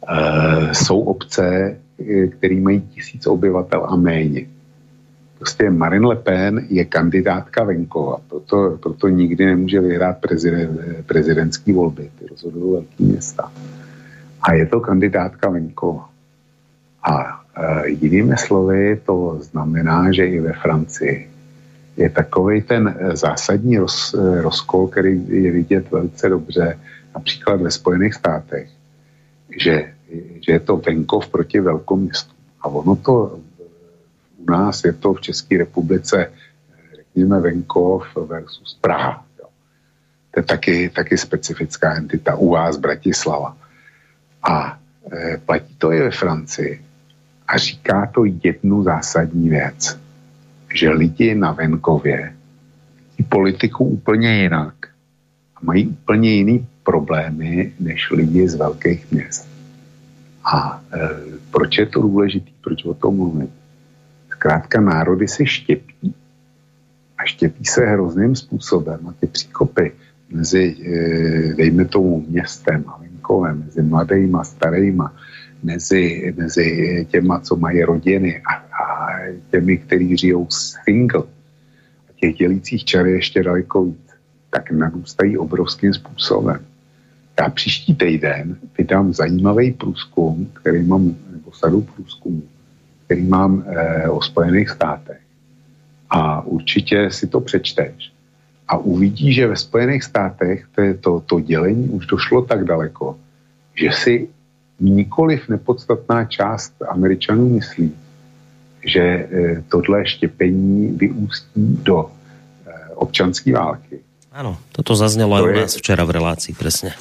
uh, 0.08 0.72
jsou 0.72 1.00
obce, 1.00 1.76
eh, 2.00 2.26
které 2.26 2.60
mají 2.60 2.80
tisíc 2.80 3.26
obyvatel 3.26 3.86
a 3.88 3.96
méně. 3.96 4.46
Prostě 5.38 5.70
Marine 5.70 6.06
Le 6.06 6.16
Pen 6.16 6.66
je 6.68 6.84
kandidátka 6.84 7.64
venkova, 7.64 8.16
proto, 8.28 8.78
proto 8.82 9.08
nikdy 9.08 9.46
nemůže 9.46 9.80
vyhrát 9.80 10.18
prezident, 10.18 10.80
prezidentský 11.06 11.72
volby, 11.72 12.10
ty 12.18 12.26
rozhodují 12.26 12.72
velký 12.72 13.04
města. 13.04 13.52
A 14.42 14.52
je 14.52 14.66
to 14.66 14.80
kandidátka 14.80 15.50
venkova. 15.50 16.08
A 17.02 17.40
uh, 17.40 17.84
jinými 17.84 18.36
slovy 18.36 19.00
to 19.06 19.38
znamená, 19.40 20.12
že 20.12 20.26
i 20.26 20.40
ve 20.40 20.52
Francii 20.52 21.35
je 21.96 22.10
takový 22.10 22.62
ten 22.62 22.98
zásadní 23.12 23.78
roz, 23.78 24.14
rozkol, 24.40 24.88
který 24.88 25.24
je 25.28 25.52
vidět 25.52 25.90
velice 25.90 26.28
dobře 26.28 26.78
například 27.14 27.60
ve 27.60 27.70
Spojených 27.70 28.14
státech, 28.14 28.68
že, 29.60 29.92
že 30.46 30.52
je 30.52 30.60
to 30.60 30.76
venkov 30.76 31.28
proti 31.28 31.60
velkoměstu. 31.60 32.32
A 32.60 32.68
ono 32.68 32.96
to 32.96 33.40
u 34.36 34.50
nás 34.50 34.84
je 34.84 34.92
to 34.92 35.14
v 35.14 35.20
České 35.20 35.58
republice, 35.58 36.32
řekněme, 36.96 37.40
venkov 37.40 38.04
versus 38.16 38.78
Praha. 38.80 39.24
Jo. 39.38 39.48
To 40.30 40.40
je 40.40 40.44
taky, 40.44 40.88
taky 40.88 41.18
specifická 41.18 41.94
entita. 41.94 42.34
U 42.34 42.50
vás 42.50 42.76
Bratislava. 42.76 43.56
A 44.42 44.78
e, 45.12 45.36
platí 45.36 45.74
to 45.78 45.92
i 45.92 46.00
ve 46.00 46.10
Francii. 46.10 46.84
A 47.48 47.58
říká 47.58 48.10
to 48.14 48.24
jednu 48.24 48.82
zásadní 48.82 49.48
věc. 49.48 50.05
Že 50.76 50.90
lidi 50.90 51.34
na 51.34 51.52
venkově 51.52 52.36
politiku 53.28 53.84
úplně 53.84 54.42
jinak 54.42 54.74
a 55.56 55.58
mají 55.62 55.86
úplně 55.88 56.30
jiný 56.30 56.66
problémy 56.82 57.72
než 57.80 58.10
lidi 58.10 58.48
z 58.48 58.54
velkých 58.54 59.12
měst. 59.12 59.48
A 60.44 60.82
e, 60.92 60.98
proč 61.50 61.78
je 61.78 61.86
to 61.86 62.02
důležité, 62.02 62.50
proč 62.60 62.84
o 62.84 62.94
tom 62.94 63.16
mluvím? 63.16 63.52
Zkrátka 64.30 64.80
národy 64.80 65.28
se 65.28 65.46
štěpí 65.46 66.14
a 67.18 67.24
štěpí 67.24 67.64
se 67.64 67.86
hrozným 67.86 68.36
způsobem 68.36 69.08
a 69.08 69.12
ty 69.20 69.26
příkopy 69.26 69.92
mezi, 70.30 70.76
e, 70.84 71.54
dejme 71.54 71.84
tomu, 71.84 72.24
městem 72.28 72.84
a 72.86 72.98
venkovem, 73.00 73.62
mezi 73.64 73.82
mladýma, 73.82 74.44
starýma, 74.44 75.14
mezi, 75.62 76.34
mezi 76.36 76.66
těma, 77.10 77.40
co 77.40 77.56
mají 77.56 77.82
rodiny 77.82 78.42
a, 78.44 78.52
a 78.54 78.95
těmi, 79.50 79.78
kteří 79.78 80.16
žijou 80.16 80.46
single. 80.84 81.22
A 82.08 82.12
těch 82.20 82.34
dělících 82.34 82.84
čar 82.84 83.06
je 83.06 83.14
ještě 83.14 83.42
daleko 83.42 83.84
víc. 83.84 84.06
Tak 84.50 84.70
narůstají 84.70 85.38
obrovským 85.38 85.94
způsobem. 85.94 86.60
Já 87.40 87.48
příští 87.48 87.94
týden 87.94 88.56
vydám 88.78 89.12
zajímavý 89.12 89.72
průzkum, 89.72 90.50
který 90.52 90.82
mám, 90.82 91.16
nebo 91.30 91.52
sadu 91.52 91.80
průzkumů, 91.80 92.42
který 93.04 93.22
mám 93.22 93.64
eh, 93.66 94.08
o 94.08 94.22
Spojených 94.22 94.70
státech. 94.70 95.20
A 96.10 96.42
určitě 96.46 97.10
si 97.10 97.26
to 97.26 97.40
přečteš. 97.40 98.12
A 98.68 98.76
uvidí, 98.76 99.32
že 99.32 99.46
ve 99.46 99.56
Spojených 99.56 100.04
státech 100.04 100.66
to, 100.74 100.82
to, 101.00 101.20
to 101.20 101.40
dělení 101.40 101.88
už 101.88 102.06
došlo 102.06 102.42
tak 102.42 102.64
daleko, 102.64 103.16
že 103.74 103.92
si 103.92 104.28
nikoliv 104.80 105.48
nepodstatná 105.48 106.24
část 106.24 106.74
Američanů 106.88 107.48
myslí, 107.48 107.94
že 108.86 109.00
eh, 109.00 109.62
tohle 109.68 110.06
štěpení 110.06 110.88
vyústí 110.88 111.78
do 111.82 112.06
eh, 112.66 112.70
občanské 112.94 113.52
války. 113.52 114.00
Ano, 114.32 114.58
toto 114.72 114.96
zaznělo 114.96 115.38
to 115.38 115.44
u 115.44 115.52
nás 115.52 115.76
včera 115.76 116.04
v 116.04 116.10
relácii, 116.10 116.54
přesně. 116.54 116.92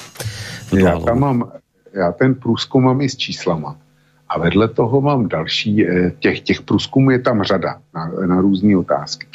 Já 0.78 0.98
tam 0.98 1.18
mám, 1.18 1.52
já 1.92 2.12
ten 2.12 2.34
průzkum 2.34 2.84
mám 2.84 3.00
i 3.00 3.08
s 3.08 3.16
číslama. 3.16 3.76
A 4.28 4.38
vedle 4.38 4.68
toho 4.68 5.00
mám 5.00 5.28
další, 5.28 5.86
eh, 5.86 6.12
těch, 6.18 6.40
těch 6.40 6.62
průzkumů 6.62 7.10
je 7.10 7.18
tam 7.18 7.42
řada 7.42 7.78
na, 7.94 8.10
na 8.26 8.40
různé 8.40 8.76
otázky. 8.76 9.26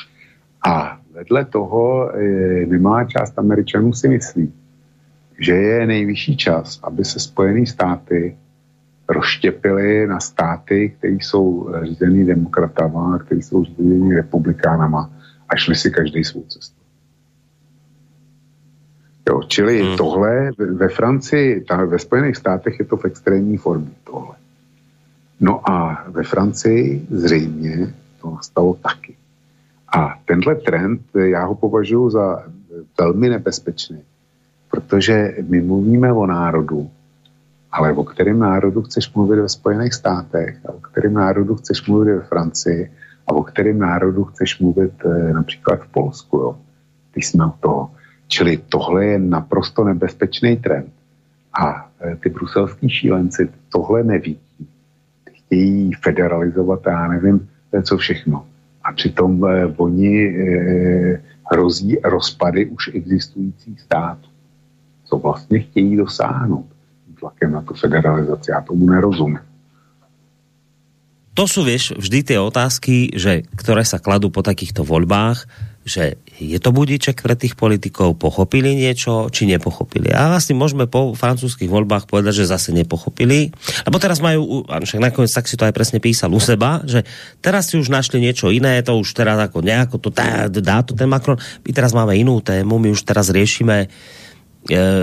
A 0.66 0.98
vedle 1.14 1.46
toho 1.46 2.12
nemá 2.66 3.06
část 3.06 3.40
Američanů 3.40 3.94
si 3.94 4.08
myslí, 4.08 4.54
že 5.40 5.54
je 5.54 5.88
nejvyšší 5.88 6.38
čas, 6.38 6.80
aby 6.84 7.06
se 7.06 7.20
Spojené 7.20 7.66
státy 7.66 8.38
rozštěpily 9.14 10.08
na 10.08 10.20
státy, 10.20 10.94
které 10.98 11.14
jsou 11.14 11.74
řízený 11.84 12.26
demokratama, 12.26 13.20
které 13.20 13.42
jsou 13.42 13.64
řízený 13.64 14.16
republikánama 14.16 15.10
a 15.50 15.56
šli 15.56 15.76
si 15.76 15.92
každý 15.92 16.24
svou 16.24 16.44
cestu. 16.48 16.82
Jo, 19.30 19.42
čili 19.48 19.84
hmm. 19.84 19.98
tohle 19.98 20.52
ve 20.58 20.90
Francii, 20.90 21.62
ta, 21.62 21.86
ve 21.86 22.00
Spojených 22.00 22.36
státech 22.36 22.80
je 22.80 22.86
to 22.86 22.98
v 22.98 23.06
extrémní 23.06 23.58
formě 23.58 23.92
tohle. 24.04 24.36
No 25.40 25.70
a 25.70 26.06
ve 26.08 26.24
Francii 26.24 27.06
zřejmě 27.10 27.94
to 28.22 28.32
nastalo 28.32 28.74
taky. 28.74 29.16
A 29.94 30.20
tenhle 30.26 30.56
trend, 30.56 31.02
já 31.16 31.46
ho 31.46 31.56
považuji 31.56 32.10
za 32.10 32.44
velmi 33.00 33.30
nebezpečný, 33.30 34.02
protože 34.72 35.36
my 35.48 35.62
mluvíme 35.62 36.14
o 36.14 36.26
národu, 36.26 36.90
ale 37.72 37.94
o 37.94 38.04
kterém 38.04 38.40
národu 38.40 38.82
chceš 38.82 39.14
mluvit 39.14 39.40
ve 39.40 39.50
Spojených 39.50 39.94
státech, 39.94 40.58
a 40.66 40.74
o 40.74 40.80
kterém 40.80 41.14
národu 41.14 41.56
chceš 41.56 41.88
mluvit 41.88 42.14
ve 42.14 42.22
Francii 42.22 42.92
a 43.28 43.34
o 43.34 43.44
kterém 43.44 43.80
národu 43.80 44.24
chceš 44.24 44.60
mluvit 44.60 44.94
e, 45.06 45.34
například 45.34 45.80
v 45.84 45.88
Polsku, 45.88 46.38
jo, 46.38 46.58
když 47.14 47.28
jsme 47.28 47.46
u 47.46 47.54
toho. 47.60 47.92
Čili 48.28 48.58
tohle 48.58 49.06
je 49.06 49.20
naprosto 49.20 49.84
nebezpečný 49.84 50.58
trend. 50.58 50.94
A 51.60 51.90
e, 52.02 52.16
ty 52.16 52.30
bruselský 52.30 52.90
šílenci 52.90 53.50
tohle 53.70 54.04
nevidí. 54.04 54.40
Chtějí 55.32 55.94
federalizovat 55.94 56.88
a 56.88 56.92
já 56.92 57.08
nevím, 57.08 57.50
co 57.84 57.98
všechno. 57.98 58.46
A 58.84 58.94
přitom 58.94 59.46
e, 59.46 59.66
oni 59.66 60.36
hrozí 61.52 61.98
rozpady 62.04 62.66
už 62.66 62.92
existujících 62.94 63.82
států. 63.82 64.30
Co 65.06 65.18
vlastně 65.18 65.60
chtějí 65.60 65.96
dosáhnout 65.96 66.66
tlakem 67.22 67.52
na 67.54 67.62
tu 67.62 67.74
federalizaci. 67.78 68.52
Já 68.52 68.62
tomu 68.62 68.90
nerozumím 68.90 69.40
to 71.32 71.48
sú, 71.48 71.64
vieš, 71.64 71.96
vždy 71.96 72.20
tie 72.28 72.38
otázky, 72.44 73.16
že, 73.16 73.48
ktoré 73.56 73.88
sa 73.88 74.04
kladú 74.04 74.28
po 74.28 74.44
takýchto 74.44 74.84
voľbách, 74.84 75.48
že 75.82 76.22
je 76.38 76.60
to 76.62 76.70
budíček 76.70 77.26
pre 77.26 77.34
tých 77.34 77.58
politikov, 77.58 78.20
pochopili 78.20 78.78
niečo, 78.78 79.34
či 79.34 79.50
nepochopili. 79.50 80.14
A 80.14 80.30
vlastne 80.30 80.54
môžeme 80.54 80.86
po 80.86 81.18
francúzských 81.18 81.72
voľbách 81.72 82.06
povedať, 82.06 82.46
že 82.46 82.52
zase 82.52 82.70
nepochopili. 82.70 83.50
Lebo 83.88 83.98
teraz 83.98 84.22
majú, 84.22 84.68
však 84.70 85.02
nakoniec 85.02 85.34
tak 85.34 85.50
si 85.50 85.58
to 85.58 85.66
aj 85.66 85.74
presne 85.74 85.98
písal 85.98 86.30
u 86.30 86.38
seba, 86.38 86.86
že 86.86 87.02
teraz 87.42 87.74
si 87.74 87.82
už 87.82 87.90
našli 87.90 88.22
niečo 88.22 88.54
iné, 88.54 88.78
to 88.86 88.94
už 88.94 89.10
teraz 89.16 89.42
ako 89.42 89.66
nejako 89.66 89.98
to 89.98 90.10
dá, 90.14 90.46
dá 90.52 90.86
to 90.86 90.94
ten 90.94 91.10
Macron. 91.10 91.42
My 91.66 91.72
teraz 91.74 91.98
máme 91.98 92.14
inú 92.14 92.44
tému, 92.46 92.78
my 92.78 92.94
už 92.94 93.02
teraz 93.02 93.34
riešime 93.34 93.88
E, 93.88 94.21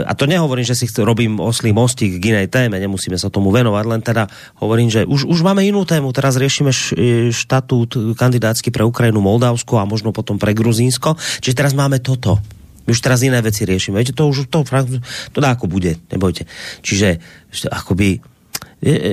a 0.07 0.13
to 0.15 0.31
nehovorím, 0.31 0.63
že 0.63 0.79
si 0.79 0.87
robím 1.03 1.43
oslý 1.43 1.75
mostík 1.75 2.23
k 2.23 2.31
inej 2.31 2.47
téme, 2.47 2.79
nemusíme 2.79 3.19
sa 3.19 3.27
tomu 3.27 3.51
venovať, 3.51 3.85
len 3.91 4.01
teda 4.07 4.31
hovorím, 4.63 4.87
že 4.87 5.03
už, 5.03 5.27
už 5.27 5.43
máme 5.43 5.67
inú 5.67 5.83
tému, 5.83 6.15
teraz 6.15 6.39
riešime 6.39 6.71
e, 6.71 7.35
štatút 7.35 8.15
kandidátsky 8.15 8.71
pre 8.71 8.87
Ukrajinu, 8.87 9.19
Moldavsko 9.19 9.83
a 9.83 9.89
možno 9.89 10.15
potom 10.15 10.39
pre 10.39 10.55
Gruzínsko, 10.55 11.19
čiže 11.43 11.59
teraz 11.59 11.75
máme 11.75 11.99
toto. 11.99 12.39
My 12.87 12.95
už 12.95 13.03
teraz 13.03 13.21
iné 13.21 13.43
veci 13.43 13.67
riešime. 13.69 14.01
Viete, 14.01 14.17
to 14.17 14.31
už 14.31 14.49
to, 14.49 14.65
to 14.65 15.39
dá 15.43 15.53
ako 15.53 15.69
bude, 15.69 16.01
nebojte. 16.09 16.49
Čiže 16.81 17.21
akoby 17.69 18.23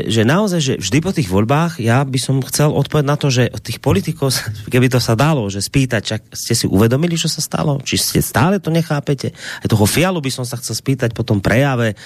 že 0.05 0.21
naozaj, 0.21 0.61
že 0.61 0.73
vždy 0.77 0.97
po 1.01 1.09
tých 1.09 1.25
voľbách 1.25 1.81
ja 1.81 2.05
by 2.05 2.19
som 2.21 2.37
chcel 2.45 2.69
odpovedať 2.69 3.07
na 3.09 3.17
to, 3.17 3.33
že 3.33 3.49
od 3.49 3.61
tých 3.65 3.81
politikov, 3.81 4.29
keby 4.73 4.93
to 4.93 5.01
sa 5.01 5.17
dalo, 5.17 5.49
že 5.49 5.65
spýtať, 5.65 6.01
čak 6.05 6.21
ste 6.29 6.53
si 6.53 6.65
uvedomili, 6.69 7.17
čo 7.17 7.25
sa 7.25 7.41
stalo? 7.41 7.81
Či 7.81 7.95
ste 7.97 8.19
stále 8.21 8.61
to 8.61 8.69
nechápete? 8.69 9.33
Aj 9.33 9.67
toho 9.67 9.89
Fialu 9.89 10.21
by 10.21 10.29
som 10.29 10.45
sa 10.45 10.61
chcel 10.61 10.77
spýtať 10.77 11.17
po 11.17 11.25
tom 11.25 11.41
prejave, 11.41 11.97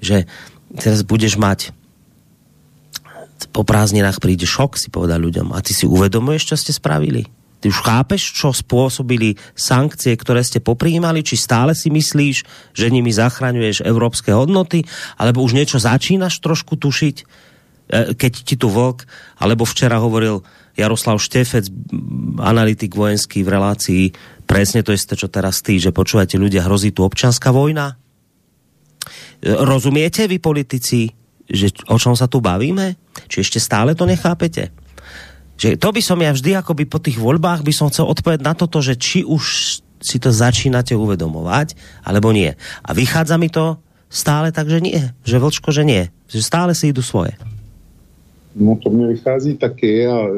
že 0.00 0.24
teraz 0.80 1.04
budeš 1.04 1.36
mať 1.36 1.76
po 3.52 3.66
prázdninách 3.66 4.22
príde 4.22 4.48
šok, 4.48 4.80
si 4.80 4.88
povedal 4.88 5.20
ľuďom. 5.20 5.52
A 5.52 5.60
ty 5.60 5.74
si 5.76 5.84
uvedomuješ, 5.84 6.54
čo 6.54 6.56
ste 6.56 6.72
spravili? 6.72 7.28
Ty 7.62 7.70
už 7.70 7.78
chápeš, 7.78 8.34
čo 8.34 8.50
spôsobili 8.50 9.38
sankcie, 9.54 10.18
ktoré 10.18 10.42
ste 10.42 10.58
popríjmali? 10.58 11.22
Či 11.22 11.38
stále 11.38 11.78
si 11.78 11.94
myslíš, 11.94 12.42
že 12.74 12.90
nimi 12.90 13.14
zachraňuješ 13.14 13.86
európske 13.86 14.34
hodnoty? 14.34 14.82
Alebo 15.14 15.46
už 15.46 15.54
niečo 15.54 15.78
začínaš 15.78 16.42
trošku 16.42 16.74
tušiť? 16.74 17.16
E, 17.22 17.24
keď 18.18 18.32
ti 18.42 18.58
tu 18.58 18.66
vlk, 18.66 19.06
alebo 19.38 19.62
včera 19.62 20.02
hovoril 20.02 20.42
Jaroslav 20.74 21.22
Štefec, 21.22 21.70
analytik 22.42 22.98
vojenský 22.98 23.46
v 23.46 23.52
relácii, 23.54 24.04
presne 24.42 24.82
to 24.82 24.90
isté, 24.90 25.14
čo 25.14 25.30
teraz 25.30 25.62
ty, 25.62 25.78
že 25.78 25.94
počúvate 25.94 26.34
ľudia, 26.34 26.66
hrozí 26.66 26.90
tu 26.90 27.06
občanská 27.06 27.54
vojna? 27.54 27.94
E, 27.94 29.54
rozumiete 29.54 30.26
vy 30.26 30.42
politici, 30.42 31.14
že 31.46 31.70
o 31.86 31.94
čom 31.94 32.18
sa 32.18 32.26
tu 32.26 32.42
bavíme? 32.42 32.98
Či 33.30 33.46
ešte 33.46 33.62
stále 33.62 33.94
to 33.94 34.02
nechápete? 34.02 34.81
Že 35.62 35.78
to 35.78 35.94
by 35.94 36.02
som 36.02 36.18
ja 36.18 36.34
vždy 36.34 36.58
akoby 36.58 36.90
po 36.90 36.98
tých 36.98 37.22
voľbách 37.22 37.62
by 37.62 37.70
som 37.70 37.86
chcel 37.86 38.10
odpovedať 38.10 38.42
na 38.42 38.50
toto, 38.58 38.82
že 38.82 38.98
či 38.98 39.22
už 39.22 39.42
si 40.02 40.18
to 40.18 40.34
začínate 40.34 40.98
uvedomovať, 40.98 41.78
alebo 42.02 42.34
nie. 42.34 42.50
A 42.82 42.90
vychádza 42.90 43.38
mi 43.38 43.46
to 43.46 43.78
stále 44.10 44.50
tak, 44.50 44.66
že 44.66 44.82
nie. 44.82 44.98
Že 45.22 45.38
vlčko, 45.38 45.70
že 45.70 45.86
nie. 45.86 46.10
Že 46.26 46.42
stále 46.42 46.74
si 46.74 46.90
idú 46.90 46.98
svoje. 46.98 47.38
No 48.58 48.76
to 48.76 48.90
mě 48.90 49.06
vychází 49.06 49.56
taky 49.56 50.06
a 50.06 50.18
e, 50.18 50.30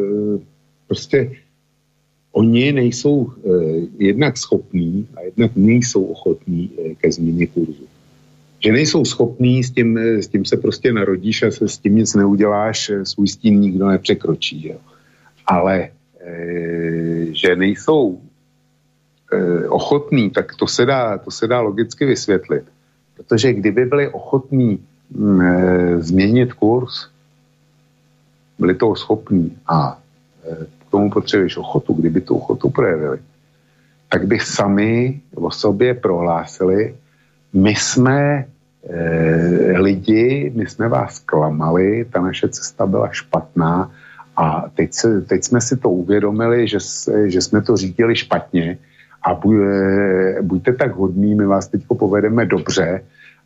prostě 0.86 1.32
oni 2.32 2.72
nejsou 2.72 3.32
e, 3.32 3.51
jednak 3.98 4.36
schopní 4.36 5.09
a 5.16 5.20
jednak 5.20 5.51
nejsou 5.56 6.05
ochotní 6.05 6.70
e, 6.70 6.94
ke 6.94 7.12
změně 7.12 7.46
kurzu. 7.46 7.88
Že 8.60 8.72
nejsou 8.72 9.05
schopní, 9.05 9.64
s 9.64 9.70
tím, 9.70 9.98
e, 9.98 10.22
s 10.22 10.28
tím 10.28 10.44
se 10.44 10.56
prostě 10.56 10.92
narodíš 10.92 11.42
a 11.42 11.51
se 11.51 11.68
s 11.68 11.78
tím 11.78 11.96
nic 11.96 12.14
neuděláš, 12.14 12.90
e, 12.90 13.05
svůj 13.05 13.28
stín 13.28 13.60
nikdo 13.60 13.88
nepřekročí. 13.88 14.68
Jo 14.68 14.76
ale 15.46 15.74
e, 15.80 15.90
že 17.34 17.56
nejsou 17.56 18.20
e, 19.32 19.68
ochotní, 19.68 20.30
tak 20.30 20.54
to 20.56 20.66
se, 20.66 20.86
dá, 20.86 21.18
to 21.18 21.30
se 21.30 21.46
dá 21.46 21.60
logicky 21.60 22.06
vysvětlit. 22.06 22.64
Protože 23.16 23.52
kdyby 23.52 23.84
byli 23.84 24.08
ochotní 24.08 24.78
mm, 25.10 25.40
e, 25.40 26.00
změnit 26.00 26.52
kurz, 26.52 27.08
byli 28.58 28.74
toho 28.74 28.96
schopní 28.96 29.58
a 29.66 29.98
k 30.78 30.90
tomu 30.90 31.10
potřebuješ 31.10 31.56
ochotu, 31.56 31.92
kdyby 31.92 32.20
tu 32.20 32.36
ochotu 32.36 32.70
projevili, 32.70 33.18
tak 34.08 34.26
by 34.26 34.38
sami 34.38 35.20
o 35.34 35.50
sobě 35.50 35.94
prohlásili, 35.94 36.94
my 37.52 37.70
jsme 37.70 38.46
lidi, 39.76 40.52
my 40.54 40.66
jsme 40.66 40.88
vás 40.88 41.18
klamali, 41.18 42.04
ta 42.04 42.20
naše 42.20 42.48
cesta 42.48 42.86
byla 42.86 43.08
špatná, 43.12 43.90
a 44.36 44.65
teď, 44.74 44.94
se, 44.94 45.20
teď 45.20 45.44
jsme 45.44 45.61
si 45.61 45.77
to 45.77 45.90
uvědomili, 45.90 46.69
že, 46.69 46.78
že 47.27 47.40
jsme 47.40 47.62
to 47.62 47.77
řídili 47.77 48.16
špatně 48.16 48.78
a 49.23 49.35
buď, 49.35 49.55
buďte 50.43 50.73
tak 50.73 50.94
hodní, 50.94 51.35
my 51.35 51.47
vás 51.47 51.69
teď 51.69 51.82
povedeme 51.98 52.47
dobře 52.47 53.02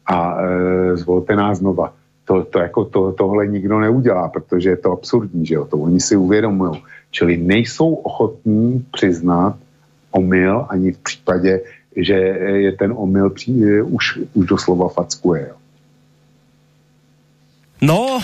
a 0.06 0.36
e, 0.43 0.97
zvolte 0.97 1.36
nás 1.36 1.59
znova. 1.59 1.93
To, 2.24 2.44
to, 2.44 2.59
jako 2.59 2.85
to, 2.85 3.12
tohle 3.12 3.47
nikdo 3.47 3.81
neudělá, 3.81 4.28
protože 4.28 4.70
je 4.70 4.77
to 4.77 4.93
absurdní, 4.93 5.47
že 5.47 5.55
jo? 5.55 5.65
To 5.65 5.78
oni 5.78 6.01
si 6.01 6.16
uvědomují. 6.16 6.82
Čili 7.10 7.36
nejsou 7.36 7.94
ochotní 7.94 8.86
přiznat 8.93 9.56
omyl 10.10 10.66
ani 10.69 10.93
v 10.93 10.98
případě, 10.98 11.60
že 11.97 12.15
je 12.15 12.73
ten 12.73 12.93
omyl 12.97 13.31
při, 13.31 13.82
už, 13.82 14.19
už 14.35 14.47
doslova 14.47 14.89
fackuje. 14.89 15.47
Jo? 15.48 15.55
No, 17.82 18.19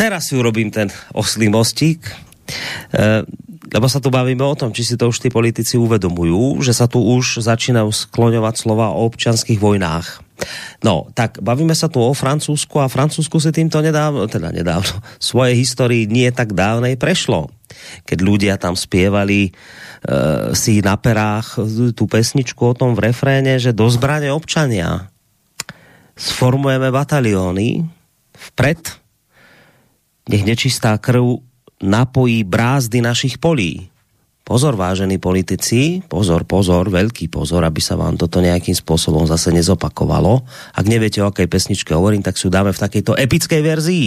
teraz 0.00 0.32
si 0.32 0.34
urobím 0.40 0.72
ten 0.72 0.88
oslý 1.12 1.52
mostík, 1.52 2.00
e, 2.08 3.20
lebo 3.68 3.86
sa 3.86 4.00
tu 4.00 4.08
bavíme 4.08 4.40
o 4.40 4.56
tom, 4.56 4.72
či 4.72 4.82
si 4.82 4.94
to 4.96 5.12
už 5.12 5.20
tí 5.20 5.28
politici 5.28 5.76
uvedomujú, 5.76 6.64
že 6.64 6.72
sa 6.72 6.88
tu 6.88 7.04
už 7.04 7.44
začínajú 7.44 7.92
skloňovať 7.92 8.54
slova 8.56 8.96
o 8.96 9.04
občanských 9.04 9.60
vojnách. 9.60 10.24
No, 10.80 11.12
tak 11.12 11.44
bavíme 11.44 11.76
sa 11.76 11.92
tu 11.92 12.00
o 12.00 12.16
Francúzsku 12.16 12.80
a 12.80 12.88
Francúzsku 12.88 13.36
si 13.36 13.52
týmto 13.52 13.84
nedávno, 13.84 14.24
teda 14.24 14.48
nedávno, 14.48 15.04
svoje 15.20 15.52
histórii 15.60 16.08
nie 16.08 16.32
tak 16.32 16.56
dávnej 16.56 16.96
prešlo. 16.96 17.52
Keď 18.08 18.18
ľudia 18.24 18.54
tam 18.56 18.72
spievali 18.74 19.46
e, 19.46 19.50
si 20.56 20.80
na 20.80 20.96
perách 20.96 21.60
tú 21.92 22.08
pesničku 22.08 22.72
o 22.72 22.74
tom 22.74 22.96
v 22.96 23.12
refréne, 23.12 23.60
že 23.60 23.76
do 23.76 23.84
zbrane 23.92 24.32
občania 24.32 25.12
sformujeme 26.16 26.88
batalióny 26.88 27.84
vpred 28.32 28.99
nech 30.30 30.46
nečistá 30.46 30.94
krv 30.94 31.42
napojí 31.82 32.46
brázdy 32.46 33.02
našich 33.02 33.42
polí. 33.42 33.90
Pozor, 34.46 34.74
vážení 34.74 35.18
politici, 35.18 36.02
pozor, 36.10 36.42
pozor, 36.42 36.90
veľký 36.90 37.30
pozor, 37.30 37.62
aby 37.62 37.78
sa 37.78 37.94
vám 37.94 38.18
toto 38.18 38.42
nejakým 38.42 38.74
spôsobom 38.74 39.22
zase 39.26 39.54
nezopakovalo. 39.54 40.42
Ak 40.74 40.90
neviete, 40.90 41.22
o 41.22 41.30
akej 41.30 41.46
pesničke 41.46 41.94
hovorím, 41.94 42.22
tak 42.22 42.34
si 42.34 42.46
ju 42.46 42.50
dáme 42.50 42.74
v 42.74 42.82
takejto 42.82 43.14
epickej 43.14 43.62
verzii. 43.62 44.06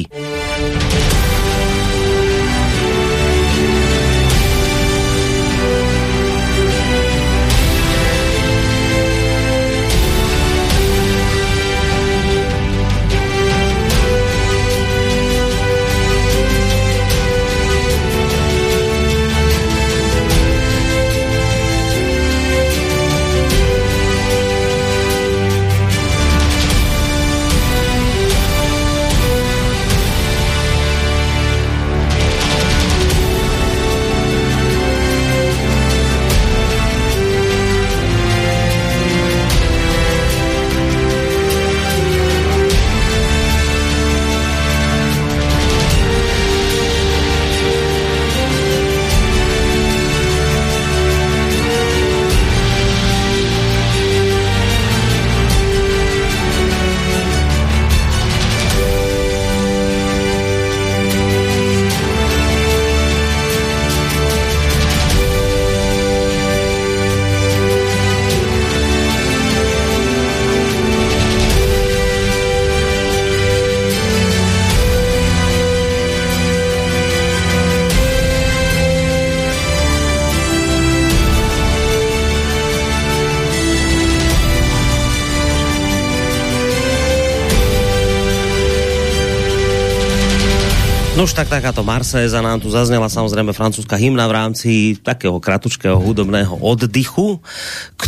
Takáto 91.64 91.88
Marséza 91.88 92.44
nám 92.44 92.60
tu 92.60 92.68
zaznela 92.68 93.08
samozrejme 93.08 93.56
francúzska 93.56 93.96
hymna 93.96 94.28
v 94.28 94.36
rámci 94.36 94.72
takého 95.00 95.40
kratučkého 95.40 95.96
hudobného 95.96 96.60
oddychu, 96.60 97.40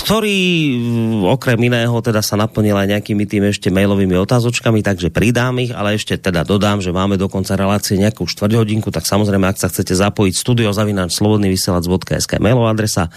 ktorý 0.05 0.37
mm, 0.77 1.33
okrem 1.33 1.57
iného 1.65 1.97
teda 1.97 2.21
sa 2.21 2.37
naplnil 2.37 2.77
aj 2.77 2.93
nejakými 2.93 3.25
tými 3.25 3.49
ešte 3.49 3.73
mailovými 3.73 4.13
otázočkami, 4.21 4.85
takže 4.85 5.09
pridám 5.09 5.57
ich, 5.57 5.73
ale 5.73 5.97
ešte 5.97 6.13
teda 6.21 6.45
dodám, 6.45 6.77
že 6.77 6.93
máme 6.93 7.17
do 7.17 7.25
konca 7.25 7.57
relácie 7.57 7.97
nejakú 7.97 8.29
štvrť 8.29 8.53
hodinku, 8.53 8.93
tak 8.93 9.09
samozrejme, 9.09 9.49
ak 9.49 9.57
sa 9.57 9.65
chcete 9.65 9.97
zapojiť 9.97 10.33
studio 10.37 10.69
zavinač 10.69 11.17
slobodný 11.17 11.49
vysielač.sk 11.49 12.37
mailová 12.37 12.77
adresa 12.77 13.09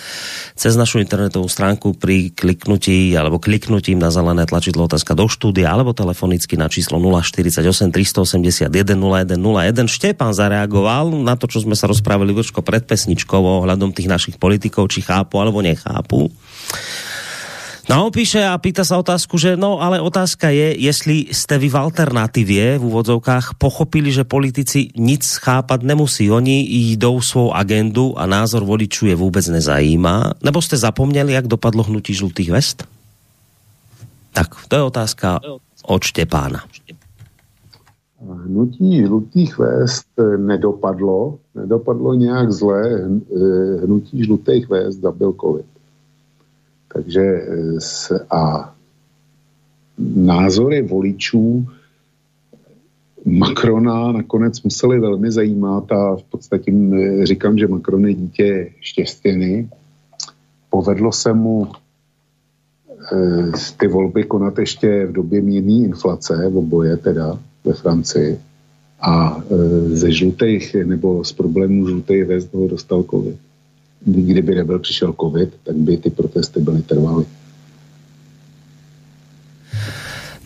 cez 0.56 0.80
našu 0.80 1.04
internetovú 1.04 1.44
stránku 1.44 1.92
pri 1.92 2.32
kliknutí 2.32 3.12
alebo 3.12 3.36
kliknutím 3.36 4.00
na 4.00 4.08
zelené 4.08 4.48
tlačidlo 4.48 4.88
otázka 4.88 5.12
do 5.12 5.28
štúdia 5.28 5.68
alebo 5.68 5.92
telefonicky 5.92 6.56
na 6.56 6.72
číslo 6.72 6.96
048 6.96 7.60
381 7.92 8.64
0101 8.64 9.36
jeden 9.68 9.86
Štepán 9.92 10.32
zareagoval 10.32 11.12
na 11.20 11.36
to, 11.36 11.52
čo 11.52 11.60
sme 11.60 11.76
sa 11.76 11.84
rozprávali 11.84 12.32
Vlčko 12.32 12.64
pred 12.64 12.88
pesničkou 12.88 13.44
ohľadom 13.44 13.92
tých 13.92 14.08
našich 14.08 14.40
politikov, 14.40 14.88
či 14.88 15.04
chápu 15.04 15.36
alebo 15.36 15.60
nechápu. 15.60 16.32
No 17.88 18.04
on 18.04 18.12
píše 18.12 18.44
a 18.44 18.52
pýta 18.60 18.84
sa 18.84 19.00
otázku, 19.00 19.40
že 19.40 19.56
no 19.56 19.80
ale 19.80 19.96
otázka 19.96 20.52
je, 20.52 20.76
jestli 20.76 21.32
ste 21.32 21.56
vy 21.56 21.72
v 21.72 21.80
alternatívie 21.80 22.76
v 22.76 22.84
úvodzovkách 22.84 23.56
pochopili, 23.56 24.12
že 24.12 24.28
politici 24.28 24.92
nic 24.92 25.24
chápat 25.24 25.80
nemusí. 25.80 26.28
Oni 26.28 26.68
jdou 26.68 27.24
svou 27.24 27.48
agendu 27.56 28.12
a 28.12 28.28
názor 28.28 28.68
voličů 28.68 29.08
je 29.08 29.16
vůbec 29.16 29.48
nezajímá. 29.48 30.36
Nebo 30.44 30.60
ste 30.60 30.76
zapomněli, 30.76 31.32
jak 31.32 31.48
dopadlo 31.48 31.82
hnutí 31.82 32.12
žlutých 32.12 32.50
vest? 32.50 32.84
Tak, 34.36 34.68
to 34.68 34.76
je 34.76 34.82
otázka 34.82 35.40
od 35.88 36.04
Štěpána 36.04 36.60
hnutí 38.26 39.06
žlutých 39.06 39.58
vest 39.58 40.06
nedopadlo, 40.36 41.38
nedopadlo 41.54 42.14
nějak 42.14 42.52
zle, 42.52 42.82
eh, 42.90 43.76
hnutí 43.84 44.24
žlutých 44.24 44.68
vest 44.68 45.00
zabil 45.00 45.34
covid. 45.40 45.66
Takže 46.92 47.20
eh, 47.20 48.18
a 48.30 48.74
názory 50.16 50.82
voličů 50.82 51.66
Macrona 53.24 54.12
nakonec 54.12 54.62
museli 54.62 55.00
velmi 55.00 55.32
zajímat 55.32 55.92
a 55.92 56.16
v 56.16 56.22
podstatě 56.22 56.72
eh, 56.72 57.26
říkám, 57.26 57.58
že 57.58 57.68
Macron 57.68 58.06
je 58.06 58.14
dítě 58.14 58.70
štěstěny. 58.80 59.68
Povedlo 60.70 61.12
se 61.12 61.32
mu 61.32 61.68
ty 63.76 63.88
volby 63.88 64.24
konat 64.24 64.58
ještě 64.58 65.06
v 65.06 65.12
době 65.12 65.40
mírné 65.40 65.72
inflace, 65.72 66.48
v 66.48 66.56
oboje 66.56 66.96
teda 66.96 67.38
ve 67.64 67.72
Francii 67.72 68.38
a 69.00 69.42
e, 69.50 69.54
ze 69.96 70.12
žlutých 70.12 70.74
nebo 70.74 71.24
z 71.24 71.32
problémů 71.32 71.88
žlutých 71.88 72.24
vest 72.24 72.54
ho 72.54 72.68
dostal 72.68 73.02
covid. 73.02 73.36
Kdyby 74.00 74.54
nebyl 74.54 74.78
přišel 74.78 75.14
covid, 75.20 75.50
tak 75.62 75.76
by 75.76 75.96
ty 75.96 76.10
protesty 76.10 76.60
byly 76.60 76.82
trvaly. 76.82 77.26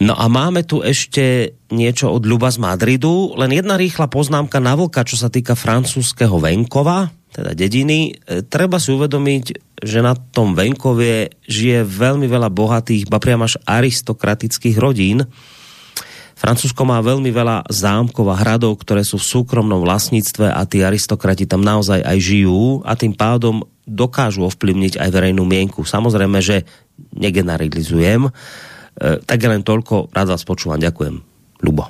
No 0.02 0.18
a 0.18 0.26
máme 0.26 0.66
tu 0.66 0.82
ešte 0.82 1.54
niečo 1.70 2.10
od 2.10 2.26
Ľuba 2.26 2.50
z 2.50 2.58
Madridu, 2.58 3.38
len 3.38 3.54
jedna 3.54 3.78
rýchla 3.78 4.10
poznámka 4.10 4.58
na 4.58 4.74
vlka, 4.74 5.06
čo 5.06 5.14
sa 5.14 5.30
týka 5.30 5.54
francúzského 5.54 6.42
venkova, 6.42 7.14
teda 7.30 7.54
dediny. 7.54 8.10
E, 8.10 8.42
treba 8.42 8.82
si 8.82 8.90
uvedomiť, 8.90 9.78
že 9.78 10.02
na 10.02 10.18
tom 10.18 10.58
venkovie 10.58 11.30
žije 11.46 11.86
veľmi 11.86 12.26
veľa 12.26 12.50
bohatých, 12.50 13.06
ba 13.06 13.22
priam 13.22 13.46
až 13.46 13.62
aristokratických 13.62 14.74
rodín, 14.74 15.22
Francúzsko 16.42 16.82
má 16.82 16.98
veľmi 16.98 17.30
veľa 17.30 17.70
zámkov 17.70 18.26
a 18.26 18.34
hradov, 18.34 18.74
ktoré 18.82 19.06
sú 19.06 19.14
v 19.14 19.30
súkromnom 19.30 19.78
vlastníctve 19.78 20.50
a 20.50 20.66
tí 20.66 20.82
aristokrati 20.82 21.46
tam 21.46 21.62
naozaj 21.62 22.02
aj 22.02 22.18
žijú 22.18 22.82
a 22.82 22.98
tým 22.98 23.14
pádom 23.14 23.62
dokážu 23.86 24.42
ovplyvniť 24.50 24.98
aj 24.98 25.08
verejnú 25.14 25.46
mienku. 25.46 25.86
Samozrejme, 25.86 26.42
že 26.42 26.66
negeneralizujem, 27.14 28.26
e, 28.26 28.30
tak 29.22 29.38
len 29.38 29.62
toľko, 29.62 30.10
rád 30.10 30.34
vás 30.34 30.42
počúvam, 30.42 30.82
ďakujem. 30.82 31.22
Lubo. 31.62 31.86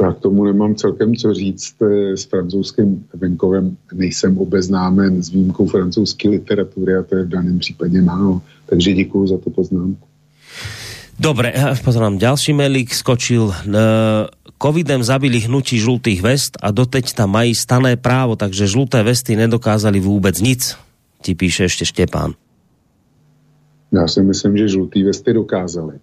Já 0.00 0.12
k 0.12 0.18
tomu 0.18 0.44
nemám 0.44 0.74
celkem 0.74 1.14
co 1.14 1.34
říct 1.34 1.76
e, 1.82 2.16
s 2.16 2.24
francouzským 2.24 3.04
venkovem. 3.14 3.76
Nejsem 3.92 4.38
obeznámen 4.38 5.22
s 5.22 5.28
výjimkou 5.28 5.66
francouzské 5.66 6.28
literatury 6.28 6.96
a 6.96 7.02
to 7.02 7.16
je 7.16 7.24
v 7.24 7.28
daném 7.28 7.58
případě 7.58 8.02
málo. 8.02 8.42
Takže 8.66 8.92
děkuji 8.92 9.26
za 9.26 9.38
tu 9.38 9.50
poznámku. 9.50 10.13
Dobre, 11.20 11.54
pozorám, 11.84 12.18
ďalší 12.18 12.52
melík 12.52 12.94
skočil. 12.94 13.54
Covidem 14.62 15.02
zabili 15.02 15.38
hnutí 15.40 15.78
žlutých 15.78 16.22
vest 16.22 16.58
a 16.62 16.70
doteď 16.70 17.14
tam 17.14 17.30
mají 17.30 17.54
stané 17.54 17.96
právo, 17.96 18.36
takže 18.36 18.66
žluté 18.66 19.02
vesty 19.02 19.36
nedokázali 19.36 20.00
vůbec 20.00 20.40
nic, 20.40 20.76
ti 21.22 21.34
píše 21.34 21.62
ještě 21.62 21.84
Štěpán. 21.84 22.32
Já 23.92 24.08
si 24.08 24.22
myslím, 24.22 24.56
že 24.56 24.68
žlutý 24.68 25.02
vesty 25.02 25.32
dokázali, 25.32 25.94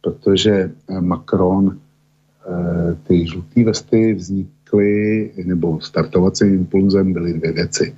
protože 0.00 0.50
eh, 0.50 1.00
Macron 1.00 1.76
eh, 1.76 2.96
ty 3.06 3.26
žluté 3.26 3.64
vesty 3.64 4.14
vznikly, 4.14 5.30
nebo 5.44 5.80
startovacím 5.80 6.54
impulzem 6.54 7.12
byly 7.12 7.32
dvě 7.32 7.52
věci. 7.52 7.94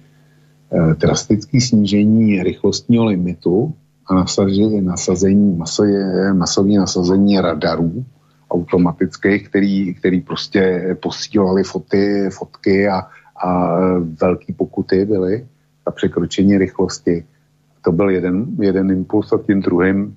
Drastické 0.96 1.60
snížení 1.60 2.42
rychlostního 2.42 3.04
limitu 3.04 3.74
a 4.06 4.14
nasazení, 4.14 4.80
nasazení 4.82 5.56
masové, 5.56 6.34
masové 6.34 6.72
nasazení 6.72 7.40
radarů 7.40 8.04
automatických, 8.50 9.48
který, 9.48 9.94
který 9.94 10.20
prostě 10.20 10.96
posílali 11.02 11.64
foty, 11.64 12.30
fotky 12.30 12.88
a, 12.88 13.02
a 13.46 13.78
velké 14.20 14.52
pokuty 14.52 15.04
byly 15.04 15.46
za 15.86 15.90
překročení 15.90 16.58
rychlosti. 16.58 17.24
To 17.84 17.92
byl 17.92 18.10
jeden, 18.10 18.46
jeden 18.60 18.90
impuls 18.90 19.32
a 19.32 19.38
tím 19.46 19.60
druhým 19.62 20.16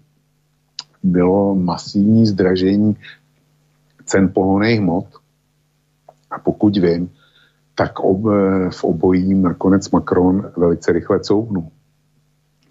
bylo 1.03 1.55
masivní 1.55 2.25
zdražení 2.25 2.97
cen 4.05 4.31
pohoných 4.33 4.79
hmot. 4.79 5.05
A 6.31 6.39
pokud 6.39 6.77
vím, 6.77 7.09
tak 7.75 7.99
ob, 7.99 8.21
v 8.69 8.83
obojím 8.83 9.41
nakonec 9.41 9.89
Macron 9.89 10.51
velice 10.57 10.91
rychle 10.91 11.19
couvnul. 11.19 11.71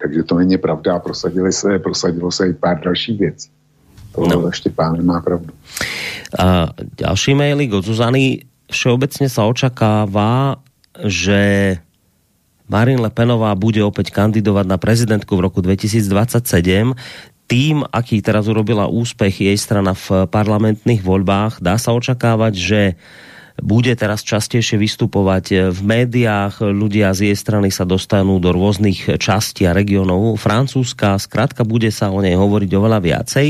Takže 0.01 0.23
to 0.23 0.35
není 0.35 0.57
pravda. 0.57 0.99
Prosadili 0.99 1.53
se, 1.53 1.79
prosadilo 1.79 2.31
se 2.31 2.49
i 2.49 2.53
pár 2.53 2.79
dalších 2.79 3.19
věcí. 3.19 3.49
To 4.15 4.27
no. 4.27 4.51
Štěpán 4.51 5.05
má 5.05 5.21
pravdu. 5.21 5.51
A 6.39 6.69
další 6.97 7.35
maily 7.35 7.71
od 7.71 7.85
Zuzany. 7.85 8.41
Všeobecně 8.71 9.29
se 9.29 9.41
očakává, 9.41 10.55
že 11.05 11.77
Marine 12.65 13.01
Le 13.01 13.11
Penová 13.13 13.53
bude 13.53 13.77
opäť 13.85 14.09
kandidovať 14.09 14.65
na 14.65 14.77
prezidentku 14.81 15.37
v 15.37 15.45
roku 15.45 15.61
2027. 15.61 16.97
Tým, 17.45 17.85
aký 17.93 18.25
teraz 18.25 18.49
urobila 18.49 18.89
úspech 18.89 19.45
jej 19.45 19.57
strana 19.59 19.93
v 19.93 20.25
parlamentných 20.25 21.05
voľbách, 21.05 21.61
dá 21.61 21.77
sa 21.77 21.93
očakávať, 21.93 22.53
že 22.57 22.81
bude 23.55 23.95
teraz 23.95 24.19
častejšie 24.21 24.75
vystupovať 24.75 25.71
v 25.71 25.79
médiách, 25.79 26.59
ľudia 26.59 27.15
z 27.15 27.31
jej 27.31 27.37
strany 27.39 27.71
sa 27.71 27.87
dostanú 27.87 28.43
do 28.43 28.51
rôznych 28.51 29.15
častí 29.15 29.63
a 29.63 29.71
regionov 29.71 30.35
Francúzska, 30.35 31.15
zkrátka 31.15 31.63
bude 31.63 31.87
sa 31.87 32.11
o 32.11 32.19
nej 32.19 32.35
hovoriť 32.35 32.71
oveľa 32.75 32.99
viacej. 32.99 33.47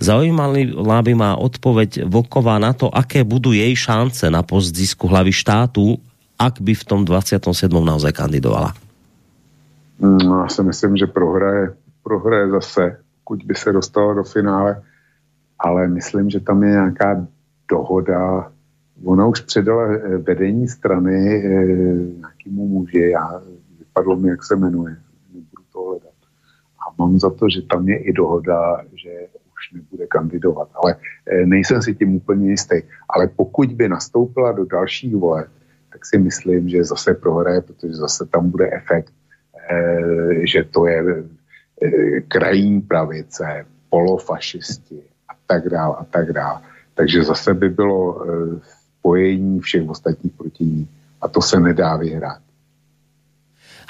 Zaujímavá 0.00 0.98
by 1.04 1.12
má 1.12 1.30
odpoveď 1.36 2.08
Vlková 2.08 2.56
na 2.56 2.72
to, 2.72 2.88
aké 2.88 3.28
budú 3.28 3.52
jej 3.52 3.76
šance 3.76 4.24
na 4.32 4.40
post 4.40 4.72
zisku 4.72 5.04
hlavy 5.04 5.32
štátu, 5.36 6.00
ak 6.40 6.58
by 6.58 6.72
v 6.72 6.84
tom 6.88 7.04
27. 7.04 7.68
naozaj 7.68 8.12
kandidovala. 8.16 8.72
No, 10.00 10.42
já 10.42 10.48
si 10.48 10.62
myslím, 10.62 10.96
že 10.96 11.06
prohraje, 11.06 11.76
prohraje 12.02 12.50
zase, 12.50 12.96
pokud 13.22 13.42
by 13.44 13.54
se 13.54 13.72
dostala 13.72 14.14
do 14.14 14.24
finále, 14.24 14.82
ale 15.58 15.86
myslím, 15.88 16.30
že 16.30 16.40
tam 16.40 16.62
je 16.62 16.70
nějaká 16.70 17.26
dohoda 17.70 18.50
Ona 19.04 19.26
už 19.26 19.40
předala 19.40 19.94
eh, 19.94 20.18
vedení 20.18 20.68
strany 20.68 21.44
eh, 21.44 21.66
nějakému 22.16 22.68
muži, 22.68 23.10
já, 23.10 23.42
vypadlo 23.78 24.16
mi, 24.16 24.28
jak 24.28 24.44
se 24.44 24.56
jmenuje, 24.56 24.96
nebudu 25.34 25.62
to 25.72 25.82
hledat. 25.82 26.14
A 26.78 26.94
mám 26.98 27.18
za 27.18 27.30
to, 27.30 27.46
že 27.48 27.62
tam 27.62 27.88
je 27.88 27.96
i 27.98 28.12
dohoda, 28.12 28.84
že 28.94 29.10
už 29.54 29.72
nebude 29.72 30.06
kandidovat. 30.06 30.68
Ale 30.74 30.96
eh, 31.26 31.46
nejsem 31.46 31.82
si 31.82 31.94
tím 31.94 32.14
úplně 32.14 32.50
jistý. 32.50 32.82
Ale 33.08 33.28
pokud 33.28 33.72
by 33.72 33.88
nastoupila 33.88 34.52
do 34.52 34.64
dalších 34.64 35.16
voleb, 35.16 35.48
tak 35.92 36.06
si 36.06 36.18
myslím, 36.18 36.68
že 36.68 36.84
zase 36.84 37.14
prohraje, 37.14 37.60
protože 37.60 37.94
zase 37.94 38.26
tam 38.26 38.50
bude 38.50 38.70
efekt, 38.72 39.12
že 40.42 40.64
to 40.64 40.86
je 40.86 41.24
krajní 42.28 42.80
pravice, 42.80 43.66
polofašisti 43.90 45.02
a 45.28 45.32
tak 45.46 45.68
dále 45.68 45.96
a 45.98 46.04
tak 46.04 46.32
dále. 46.32 46.60
Takže 46.94 47.24
zase 47.24 47.54
by 47.54 47.68
bylo 47.68 48.24
spojení 49.02 49.58
všech 49.58 49.88
ostatních 49.90 50.32
proti 50.32 50.64
ní. 50.64 50.82
A 51.18 51.28
to 51.28 51.42
se 51.42 51.58
nedá 51.60 51.96
vyhrát. 51.98 52.38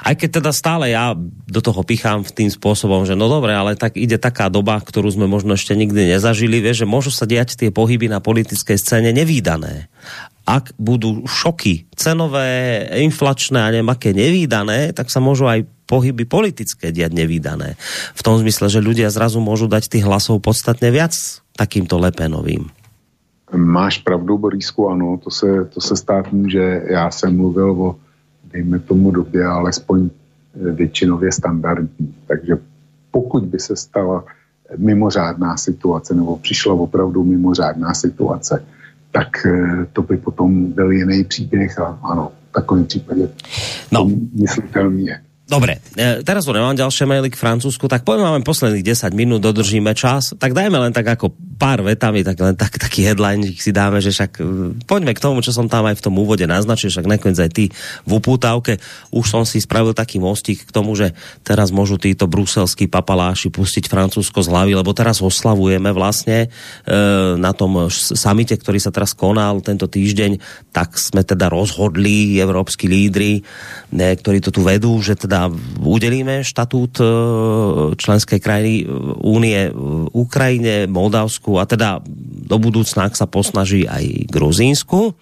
Aj 0.03 0.19
keď 0.19 0.43
teda 0.43 0.51
stále 0.51 0.91
ja 0.91 1.15
do 1.47 1.61
toho 1.63 1.87
pichám 1.87 2.27
v 2.27 2.35
tým 2.35 2.51
spôsobom, 2.51 3.07
že 3.07 3.15
no 3.15 3.31
dobre, 3.31 3.55
ale 3.55 3.79
tak 3.79 3.95
ide 3.95 4.19
taká 4.19 4.51
doba, 4.51 4.75
ktorú 4.83 5.07
sme 5.15 5.31
možno 5.31 5.55
ešte 5.55 5.79
nikdy 5.79 6.19
nezažili, 6.19 6.59
vieš, 6.59 6.83
že 6.83 6.91
môžu 6.91 7.15
sa 7.15 7.23
diať 7.23 7.55
tie 7.55 7.71
pohyby 7.71 8.11
na 8.11 8.19
politickej 8.19 8.83
scéne 8.83 9.15
nevýdané. 9.15 9.87
Ak 10.43 10.75
budú 10.75 11.23
šoky 11.23 11.87
cenové, 11.95 12.83
inflačné 12.99 13.63
a 13.63 13.71
neviem 13.71 13.95
aké 13.95 14.11
nevýdané, 14.11 14.91
tak 14.91 15.07
sa 15.07 15.23
môžu 15.23 15.47
aj 15.47 15.71
pohyby 15.87 16.27
politické 16.27 16.91
diať 16.91 17.15
nevýdané. 17.15 17.79
V 18.19 18.21
tom 18.27 18.43
zmysle, 18.43 18.67
že 18.67 18.83
ľudia 18.83 19.07
zrazu 19.07 19.39
môžu 19.39 19.71
dať 19.71 19.87
tých 19.87 20.03
hlasov 20.03 20.43
podstatne 20.43 20.91
viac 20.91 21.15
takýmto 21.55 21.95
Lepenovým. 22.03 22.82
Máš 23.57 23.99
pravdu, 23.99 24.39
Borisku, 24.39 24.89
ano, 24.89 25.21
to 25.25 25.31
se, 25.31 25.65
to 25.65 25.81
se 25.81 25.97
stát 25.97 26.33
může. 26.33 26.83
Já 26.87 27.11
jsem 27.11 27.37
mluvil 27.37 27.71
o, 27.71 27.97
dejme 28.53 28.79
tomu 28.79 29.11
době, 29.11 29.45
alespoň 29.45 30.11
eh, 30.11 30.71
většinově 30.73 31.33
standardní. 31.33 32.15
Takže 32.27 32.59
pokud 33.11 33.45
by 33.45 33.59
se 33.59 33.77
stala 33.77 34.25
mimořádná 34.77 35.57
situace, 35.57 36.15
nebo 36.15 36.37
přišla 36.37 36.75
opravdu 36.75 37.25
mimořádná 37.25 37.95
situace, 37.95 38.65
tak 39.13 39.47
eh, 39.47 39.87
to 39.93 40.03
by 40.03 40.17
potom 40.17 40.73
byl 40.73 40.91
jiný 40.91 41.25
příběh 41.25 41.79
a 41.79 41.99
ano, 42.03 42.33
v 42.51 42.53
takovém 42.53 42.85
případě 42.85 43.29
no. 43.93 44.11
myslitelný 44.41 45.07
je. 45.07 45.21
Dobre, 45.53 45.85
e, 46.01 46.25
teraz 46.25 46.49
tu 46.49 46.53
nemám 46.57 46.73
ďalšie 46.73 47.05
maily 47.05 47.29
k 47.29 47.37
Francúzsku, 47.37 47.85
tak 47.85 48.09
poďme, 48.09 48.41
máme 48.41 48.41
posledných 48.41 48.89
10 48.89 49.13
minút, 49.13 49.45
dodržíme 49.45 49.93
čas, 49.93 50.33
tak 50.41 50.57
dajme 50.57 50.81
len 50.81 50.97
tak 50.97 51.05
ako 51.05 51.29
pár 51.61 51.85
vetami, 51.85 52.25
tak 52.25 52.41
len 52.41 52.57
tak, 52.57 52.81
taký 52.81 53.05
headline 53.05 53.45
si 53.45 53.69
dáme, 53.69 54.01
že 54.01 54.17
však 54.17 54.41
e, 54.41 54.43
poďme 54.89 55.13
k 55.13 55.21
tomu, 55.21 55.45
čo 55.45 55.53
som 55.53 55.69
tam 55.69 55.85
aj 55.93 56.01
v 56.01 56.05
tom 56.09 56.17
úvode 56.17 56.49
naznačil, 56.49 56.89
však 56.89 57.05
nakoniec 57.05 57.37
aj 57.37 57.51
ty 57.53 57.69
v 58.09 58.11
upútavke, 58.17 58.81
už 59.13 59.29
som 59.29 59.45
si 59.45 59.61
spravil 59.61 59.93
taký 59.93 60.25
mostík 60.25 60.65
k 60.65 60.73
tomu, 60.73 60.97
že 60.97 61.13
teraz 61.45 61.69
môžu 61.69 62.01
títo 62.01 62.25
bruselskí 62.25 62.89
papaláši 62.89 63.53
pustiť 63.53 63.93
Francúzsko 63.93 64.41
z 64.41 64.49
hlavy, 64.49 64.73
lebo 64.73 64.97
teraz 64.97 65.21
oslavujeme 65.21 65.93
vlastne 65.93 66.49
e, 66.49 66.97
na 67.37 67.53
tom 67.53 67.93
samite, 67.93 68.57
ktorý 68.57 68.81
sa 68.81 68.89
teraz 68.89 69.13
konal 69.13 69.61
tento 69.61 69.85
týždeň, 69.85 70.41
tak 70.73 70.97
sme 70.97 71.21
teda 71.29 71.53
rozhodli, 71.53 72.41
európsky 72.41 72.89
lídry, 72.89 73.45
ne, 73.93 74.17
ktorí 74.17 74.41
to 74.41 74.49
tu 74.49 74.65
vedú, 74.65 74.97
že 75.05 75.13
teda 75.13 75.42
udelíme 75.81 76.45
štatút 76.45 77.01
e, 77.01 77.05
členskej 77.97 78.39
krajiny 78.43 78.85
Únie 79.23 79.73
Ukrajine, 80.13 80.91
Moldavsku 80.91 81.57
a 81.57 81.65
teda 81.65 82.05
do 82.53 82.57
budúcna, 82.61 83.09
ak 83.09 83.17
sa 83.17 83.31
posnaží 83.31 83.89
aj 83.89 84.29
Gruzínsku. 84.29 85.17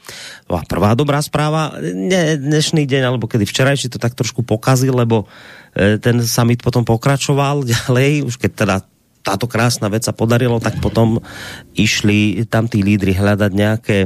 A 0.50 0.66
prvá 0.66 0.98
dobrá 0.98 1.22
správa, 1.22 1.78
ne, 1.80 2.34
dnešný 2.40 2.88
deň, 2.88 3.02
alebo 3.06 3.30
kedy 3.30 3.46
včerajší 3.46 3.92
to 3.92 4.02
tak 4.02 4.18
trošku 4.18 4.42
pokazil, 4.42 4.96
lebo 4.96 5.30
e, 5.76 5.96
ten 6.02 6.18
summit 6.26 6.64
potom 6.64 6.82
pokračoval 6.82 7.62
ďalej, 7.70 8.26
už 8.26 8.34
keď 8.40 8.52
teda 8.56 8.76
táto 9.20 9.46
krásna 9.46 9.92
vec 9.92 10.02
sa 10.02 10.16
podarilo, 10.16 10.58
tak 10.58 10.80
potom 10.80 11.20
išli 11.76 12.48
tam 12.48 12.66
tí 12.66 12.80
lídry 12.80 13.12
hľadať 13.12 13.52
nejaké 13.52 13.98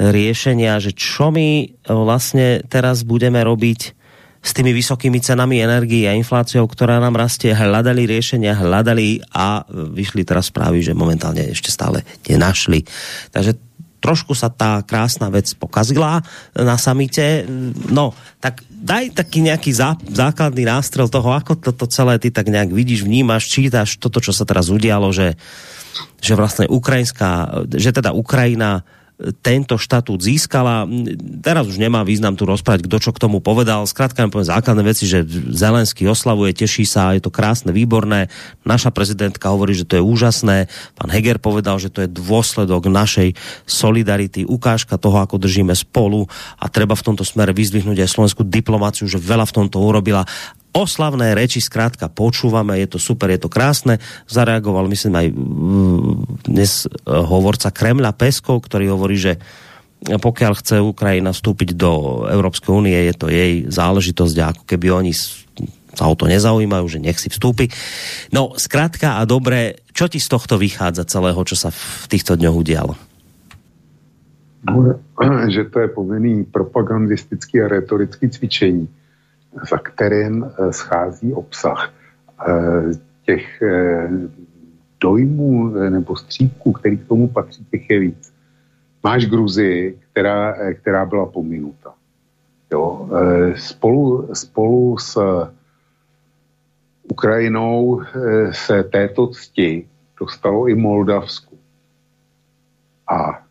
riešenia, 0.00 0.80
že 0.80 0.96
čo 0.96 1.28
my 1.28 1.76
vlastne 1.84 2.64
teraz 2.64 3.04
budeme 3.04 3.44
robiť 3.44 3.99
s 4.40 4.56
tými 4.56 4.72
vysokými 4.72 5.20
cenami 5.20 5.60
energii 5.60 6.08
a 6.08 6.16
infláciou, 6.16 6.64
ktorá 6.64 6.96
nám 6.96 7.20
rastie, 7.20 7.52
hľadali 7.52 8.08
riešenia, 8.08 8.56
hľadali 8.56 9.20
a 9.36 9.68
vyšli 9.68 10.24
teraz 10.24 10.48
správy, 10.48 10.80
že 10.80 10.96
momentálne 10.96 11.52
ešte 11.52 11.68
stále 11.68 12.08
nenašli. 12.24 12.88
Takže 13.36 13.60
trošku 14.00 14.32
sa 14.32 14.48
tá 14.48 14.80
krásna 14.80 15.28
vec 15.28 15.52
pokazila 15.60 16.24
na 16.56 16.80
samite. 16.80 17.44
No, 17.92 18.16
tak 18.40 18.64
daj 18.72 19.12
taký 19.12 19.44
nejaký 19.44 19.76
zá, 19.76 20.00
základný 20.00 20.64
nástrel 20.64 21.12
toho, 21.12 21.36
ako 21.36 21.60
toto 21.60 21.84
celé 21.84 22.16
ty 22.16 22.32
tak 22.32 22.48
nejak 22.48 22.72
vidíš, 22.72 23.04
vnímaš, 23.04 23.52
čítaš 23.52 24.00
toto, 24.00 24.24
čo 24.24 24.32
sa 24.32 24.48
teraz 24.48 24.72
udialo, 24.72 25.12
že, 25.12 25.36
že 26.24 26.32
vlastne 26.32 26.64
ukrajinská, 26.64 27.62
že 27.76 27.92
teda 27.92 28.16
Ukrajina 28.16 28.88
tento 29.44 29.76
štatút 29.76 30.24
získala. 30.24 30.88
Teraz 31.44 31.68
už 31.68 31.76
nemá 31.76 32.00
význam 32.00 32.32
tu 32.32 32.48
rozprávať, 32.48 32.88
kdo 32.88 32.96
čo 32.96 33.12
k 33.12 33.20
tomu 33.20 33.44
povedal. 33.44 33.84
Skrátka 33.84 34.24
poviem 34.32 34.48
základné 34.48 34.82
veci, 34.84 35.04
že 35.04 35.24
Zelenský 35.52 36.08
oslavuje, 36.08 36.56
teší 36.56 36.88
sa, 36.88 37.12
je 37.12 37.20
to 37.20 37.28
krásne, 37.28 37.70
výborné. 37.70 38.32
Naša 38.64 38.88
prezidentka 38.88 39.52
hovorí, 39.52 39.76
že 39.76 39.84
to 39.84 40.00
je 40.00 40.04
úžasné. 40.04 40.72
Pán 40.96 41.12
Heger 41.12 41.36
povedal, 41.36 41.76
že 41.76 41.92
to 41.92 42.04
je 42.04 42.08
dôsledok 42.08 42.88
našej 42.88 43.36
solidarity, 43.68 44.48
ukážka 44.48 44.96
toho, 44.96 45.20
ako 45.20 45.36
držíme 45.36 45.76
spolu 45.76 46.24
a 46.56 46.72
treba 46.72 46.96
v 46.96 47.06
tomto 47.12 47.24
smere 47.24 47.52
vyzdvihnúť 47.52 48.00
aj 48.00 48.08
slovenskú 48.08 48.42
diplomáciu, 48.48 49.04
že 49.04 49.20
veľa 49.20 49.44
v 49.44 49.54
tomto 49.60 49.76
urobila 49.80 50.24
oslavné 50.70 51.34
reči 51.34 51.58
zkrátka 51.58 52.10
počúvame, 52.10 52.78
je 52.78 52.88
to 52.94 52.98
super, 53.02 53.30
je 53.30 53.40
to 53.42 53.50
krásne. 53.50 53.98
Zareagoval, 54.30 54.86
myslím, 54.90 55.14
aj 55.18 55.26
mm, 55.34 56.12
dnes 56.46 56.86
e, 56.86 56.88
hovorca 57.06 57.74
Kremla 57.74 58.14
Peskov, 58.14 58.62
ktorý 58.66 58.94
hovorí, 58.94 59.18
že 59.18 59.32
pokiaľ 60.00 60.52
chce 60.56 60.76
Ukrajina 60.80 61.36
vstúpiť 61.36 61.76
do 61.76 62.24
Európskej 62.24 62.72
únie, 62.72 62.96
je 62.96 63.14
to 63.14 63.26
jej 63.28 63.68
záležitosť 63.68 64.36
a 64.40 64.50
ako 64.56 64.62
keby 64.64 64.86
oni 64.88 65.12
sa 65.12 66.08
o 66.08 66.16
to 66.16 66.24
nezaujímajú, 66.24 66.86
že 66.88 67.02
nech 67.02 67.20
si 67.20 67.28
vstúpi. 67.28 67.68
No, 68.32 68.56
zkrátka 68.56 69.20
a 69.20 69.28
dobre, 69.28 69.84
čo 69.92 70.08
ti 70.08 70.16
z 70.16 70.32
tohto 70.32 70.56
vychádza 70.56 71.04
celého, 71.04 71.36
čo 71.44 71.58
sa 71.58 71.68
v 71.68 72.06
týchto 72.08 72.38
dňoch 72.40 72.56
udialo? 72.56 72.94
Že 75.52 75.62
to 75.68 75.76
je 75.84 75.88
povinný 75.92 76.48
propagandistický 76.48 77.64
a 77.64 77.66
retorický 77.68 78.32
cvičení 78.32 78.99
za 79.52 79.78
kterým 79.78 80.44
eh, 80.44 80.72
schází 80.72 81.34
obsah 81.34 81.92
eh, 82.48 82.82
těch 83.22 83.62
eh, 83.62 84.10
dojmů 85.00 85.68
nebo 85.68 86.16
střípků, 86.16 86.72
který 86.72 86.98
k 86.98 87.08
tomu 87.08 87.28
patří, 87.28 87.64
těch 87.70 87.90
je 87.90 87.98
víc. 88.00 88.32
Máš 89.04 89.26
Gruzii, 89.26 89.98
která, 90.12 90.54
která 90.74 91.04
byla 91.04 91.26
pominuta. 91.26 91.94
Jo? 92.72 93.08
Spolu, 93.56 94.28
spolu 94.34 94.98
s 94.98 95.18
Ukrajinou 97.02 98.02
se 98.50 98.82
této 98.82 99.26
cti 99.26 99.88
dostalo 100.20 100.68
i 100.68 100.74
Moldavsku. 100.74 101.58
A 103.08 103.42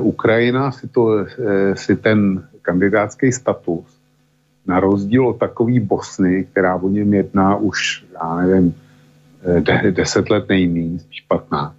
Ukrajina 0.00 0.72
si, 0.72 0.88
to, 0.88 1.26
si 1.74 1.96
ten 1.96 2.48
kandidátský 2.62 3.32
status 3.32 3.95
na 4.66 4.80
rozdíl 4.80 5.28
od 5.28 5.38
takový 5.38 5.80
Bosny, 5.80 6.44
která 6.44 6.76
o 6.76 6.88
něm 6.88 7.14
jedná 7.14 7.56
už, 7.56 8.04
já 8.14 8.36
nevím, 8.36 8.74
eh, 9.44 9.90
deset 9.90 10.30
let 10.30 10.48
nejmín, 10.48 10.98
spíš 10.98 11.20
15, 11.20 11.76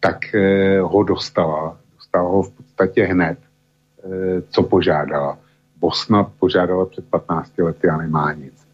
tak 0.00 0.34
eh, 0.34 0.80
ho 0.80 1.02
dostala. 1.02 1.76
Dostala 1.96 2.30
ho 2.30 2.42
v 2.42 2.50
podstatě 2.50 3.04
hned, 3.04 3.38
eh, 3.38 4.42
co 4.50 4.62
požádala. 4.62 5.38
Bosna 5.80 6.24
požádala 6.24 6.86
před 6.86 7.04
15 7.04 7.62
lety 7.62 7.88
a 7.88 7.96
nemá 7.96 8.32
nic. 8.32 8.68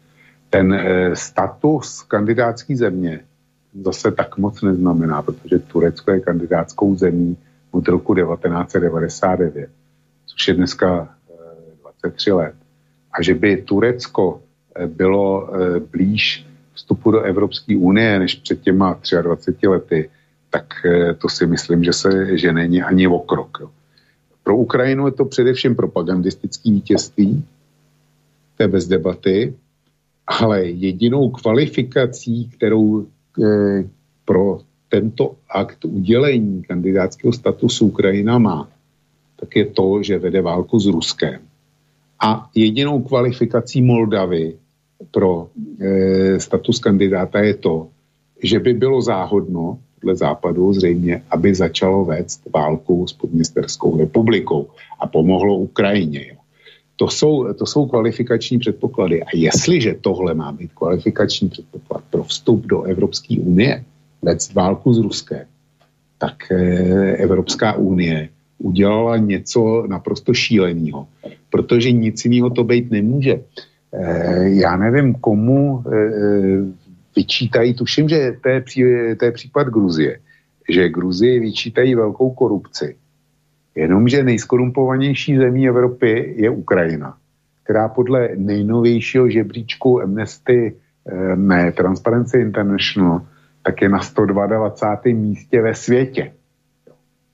Ten 0.49 0.81
status 1.13 2.01
kandidátské 2.01 2.75
země 2.75 3.19
zase 3.81 4.11
tak 4.11 4.37
moc 4.37 4.61
neznamená, 4.61 5.21
protože 5.21 5.59
Turecko 5.59 6.11
je 6.11 6.19
kandidátskou 6.19 6.95
zemí 6.95 7.37
od 7.71 7.87
roku 7.87 8.15
1999, 8.15 9.69
což 10.25 10.47
je 10.47 10.53
dneska 10.53 11.09
23 11.81 12.31
let 12.31 12.55
a 13.15 13.23
že 13.23 13.33
by 13.33 13.57
Turecko 13.63 14.41
eh, 14.75 14.87
bylo 14.87 15.27
eh, 15.47 15.79
blíž 15.79 16.45
vstupu 16.73 17.11
do 17.11 17.21
Evropské 17.21 17.77
unie 17.77 18.19
než 18.19 18.35
před 18.35 18.61
těma 18.61 18.99
23 19.21 19.67
lety, 19.67 20.09
tak 20.49 20.65
eh, 20.85 21.13
to 21.13 21.29
si 21.29 21.47
myslím, 21.47 21.83
že 21.83 21.93
se 21.93 22.37
že 22.37 22.53
není 22.53 22.81
ani 22.81 23.07
o 23.07 23.19
krok. 23.19 23.71
Pro 24.43 24.57
Ukrajinu 24.57 25.05
je 25.05 25.11
to 25.11 25.25
především 25.25 25.75
propagandistický 25.75 26.71
vítězství, 26.71 27.43
to 28.57 28.63
je 28.63 28.67
bez 28.67 28.87
debaty, 28.87 29.53
ale 30.27 30.65
jedinou 30.65 31.29
kvalifikací, 31.29 32.49
kterou 32.49 33.07
pro 34.25 34.59
tento 34.89 35.35
akt 35.49 35.85
udělení 35.85 36.63
kandidátského 36.63 37.33
statusu 37.33 37.87
Ukrajina 37.87 38.37
má, 38.37 38.69
tak 39.35 39.55
je 39.55 39.65
to, 39.65 40.03
že 40.03 40.19
vede 40.19 40.41
válku 40.41 40.79
s 40.79 40.85
Ruskem. 40.85 41.41
A 42.19 42.49
jedinou 42.55 43.01
kvalifikací 43.01 43.81
Moldavy 43.81 44.57
pro 45.11 45.47
e, 45.81 46.39
status 46.39 46.79
kandidáta 46.79 47.39
je 47.39 47.53
to, 47.53 47.87
že 48.43 48.59
by 48.59 48.73
bylo 48.73 49.01
záhodno, 49.01 49.79
podle 49.99 50.15
západu 50.15 50.73
zřejmě, 50.73 51.21
aby 51.29 51.55
začalo 51.55 52.05
vést 52.05 52.41
válku 52.53 53.07
s 53.07 53.13
Podněsterskou 53.13 53.97
republikou 53.97 54.67
a 54.99 55.07
pomohlo 55.07 55.57
Ukrajině. 55.57 56.27
Jo. 56.27 56.35
To 56.95 57.07
jsou, 57.07 57.53
to 57.53 57.65
jsou 57.65 57.85
kvalifikační 57.85 58.59
předpoklady. 58.59 59.23
A 59.23 59.27
jestliže 59.33 59.93
tohle 60.01 60.33
má 60.33 60.51
být 60.51 60.71
kvalifikační 60.73 61.49
předpoklad 61.49 62.03
pro 62.09 62.23
vstup 62.23 62.65
do 62.65 62.83
Evropské 62.83 63.39
unie, 63.39 63.83
vést 64.21 64.53
válku 64.53 64.93
s 64.93 64.99
Ruskem, 64.99 65.45
tak 66.17 66.51
e, 66.51 66.55
Evropská 67.17 67.73
unie 67.73 68.29
udělala 68.57 69.17
něco 69.17 69.87
naprosto 69.87 70.33
šíleného, 70.33 71.07
protože 71.49 71.91
nic 71.91 72.25
jiného 72.25 72.49
to 72.49 72.63
být 72.63 72.91
nemůže. 72.91 73.39
já 74.43 74.77
nevím, 74.77 75.13
komu 75.13 75.83
vyčítají, 77.15 77.73
tuším, 77.73 78.09
že 78.09 78.37
to 78.43 78.49
je, 78.49 78.61
pří, 78.61 78.83
to 79.19 79.25
je 79.25 79.31
případ 79.31 79.67
Gruzie, 79.67 80.19
že 80.69 80.89
Gruzii 80.89 81.39
vyčítají 81.39 81.95
velkou 81.95 82.29
korupci. 82.29 82.95
Jenomže 83.75 84.23
nejskorumpovanější 84.23 85.37
zemí 85.37 85.67
Evropy 85.67 86.35
je 86.37 86.49
Ukrajina, 86.49 87.17
která 87.63 87.87
podle 87.87 88.29
nejnovějšího 88.35 89.29
žebříčku 89.29 90.01
Amnesty 90.01 90.75
ne, 91.35 91.71
Transparency 91.71 92.39
International 92.39 93.21
tak 93.65 93.81
je 93.81 93.89
na 93.89 93.99
122. 93.99 94.97
místě 95.13 95.61
ve 95.61 95.75
světě. 95.75 96.33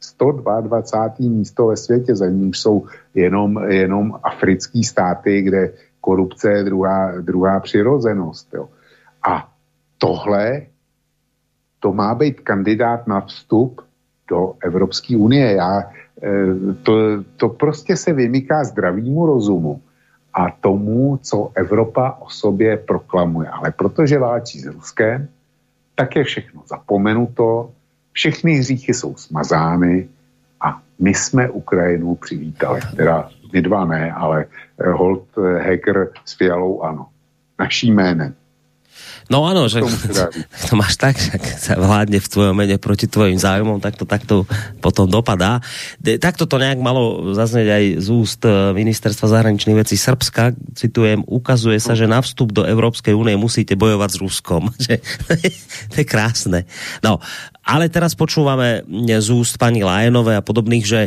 122. 0.02 1.30
místo 1.30 1.68
ve 1.68 1.78
světě, 1.78 2.16
za 2.16 2.30
ním 2.30 2.54
jsou 2.54 2.86
jenom, 3.16 3.64
jenom 3.70 4.20
africký 4.24 4.84
státy, 4.84 5.42
kde 5.42 5.74
korupce 6.02 6.52
je 6.52 6.64
druhá, 6.64 7.22
druhá 7.22 7.60
přirozenost. 7.60 8.54
Jo. 8.54 8.70
A 9.28 9.50
tohle, 9.98 10.62
to 11.80 11.94
má 11.94 12.16
být 12.16 12.40
kandidát 12.40 13.08
na 13.08 13.22
vstup 13.22 13.82
do 14.28 14.54
Evropské 14.64 15.18
unie. 15.18 15.54
Já, 15.54 15.82
eh, 16.24 16.74
to, 16.84 16.94
to 17.38 17.50
prostě 17.50 17.98
se 17.98 18.14
vymyká 18.14 18.64
zdravému 18.64 19.26
rozumu 19.26 19.82
a 20.34 20.52
tomu, 20.52 21.20
co 21.22 21.52
Evropa 21.56 22.18
o 22.20 22.30
sobě 22.30 22.78
proklamuje. 22.78 23.50
Ale 23.50 23.72
protože 23.72 24.20
válčí 24.20 24.60
s 24.60 24.66
Ruskem, 24.66 25.28
tak 25.96 26.16
je 26.16 26.24
všechno 26.24 26.64
zapomenuto, 26.66 27.72
všechny 28.14 28.54
hříchy 28.54 28.94
jsou 28.94 29.16
smazány 29.16 30.08
a 30.62 30.82
my 31.00 31.14
jsme 31.14 31.50
Ukrajinu 31.50 32.16
přivítali. 32.16 32.82
Teda 32.96 33.30
my 33.54 33.62
dva 33.62 33.86
ne, 33.86 34.12
ale 34.12 34.46
eh, 34.80 34.90
Holt 34.90 35.28
eh, 35.38 35.64
Hacker 35.64 36.10
s 36.26 36.34
Fialou 36.38 36.82
ano. 36.82 37.08
Naší 37.60 37.92
jménem. 37.92 38.36
No 39.32 39.48
áno, 39.48 39.72
že 39.72 39.80
to 40.68 40.74
máš 40.76 41.00
tak, 41.00 41.16
že 41.16 41.40
sa 41.56 41.80
vládne 41.80 42.20
v 42.20 42.28
tvojom 42.28 42.52
mene 42.52 42.76
proti 42.76 43.08
tvojim 43.08 43.40
zájmom, 43.40 43.80
tak 43.80 43.96
to 43.96 44.04
takto 44.04 44.44
potom 44.84 45.08
dopadá. 45.08 45.64
Takto 46.04 46.44
to 46.44 46.60
nejak 46.60 46.84
malo 46.84 47.32
zaznieť 47.32 47.68
aj 47.72 47.84
z 48.04 48.08
úst 48.12 48.42
e, 48.44 48.76
ministerstva 48.76 49.32
zahraničných 49.32 49.80
vecí 49.80 49.96
Srbska. 49.96 50.52
Citujem, 50.76 51.24
ukazuje 51.24 51.80
sa, 51.80 51.96
že 51.96 52.12
na 52.12 52.20
vstup 52.20 52.52
do 52.52 52.68
Európskej 52.68 53.16
únie 53.16 53.40
musíte 53.40 53.80
bojovať 53.80 54.10
s 54.12 54.18
Ruskom. 54.20 54.68
to 55.92 55.96
je 55.96 56.06
krásne. 56.06 56.68
No, 57.00 57.24
ale 57.62 57.94
teraz 57.94 58.18
počúvame 58.18 58.82
z 59.08 59.30
úst 59.30 59.62
pani 59.62 59.86
Lajenovej 59.86 60.42
a 60.42 60.46
podobných, 60.46 60.86
že 60.86 61.02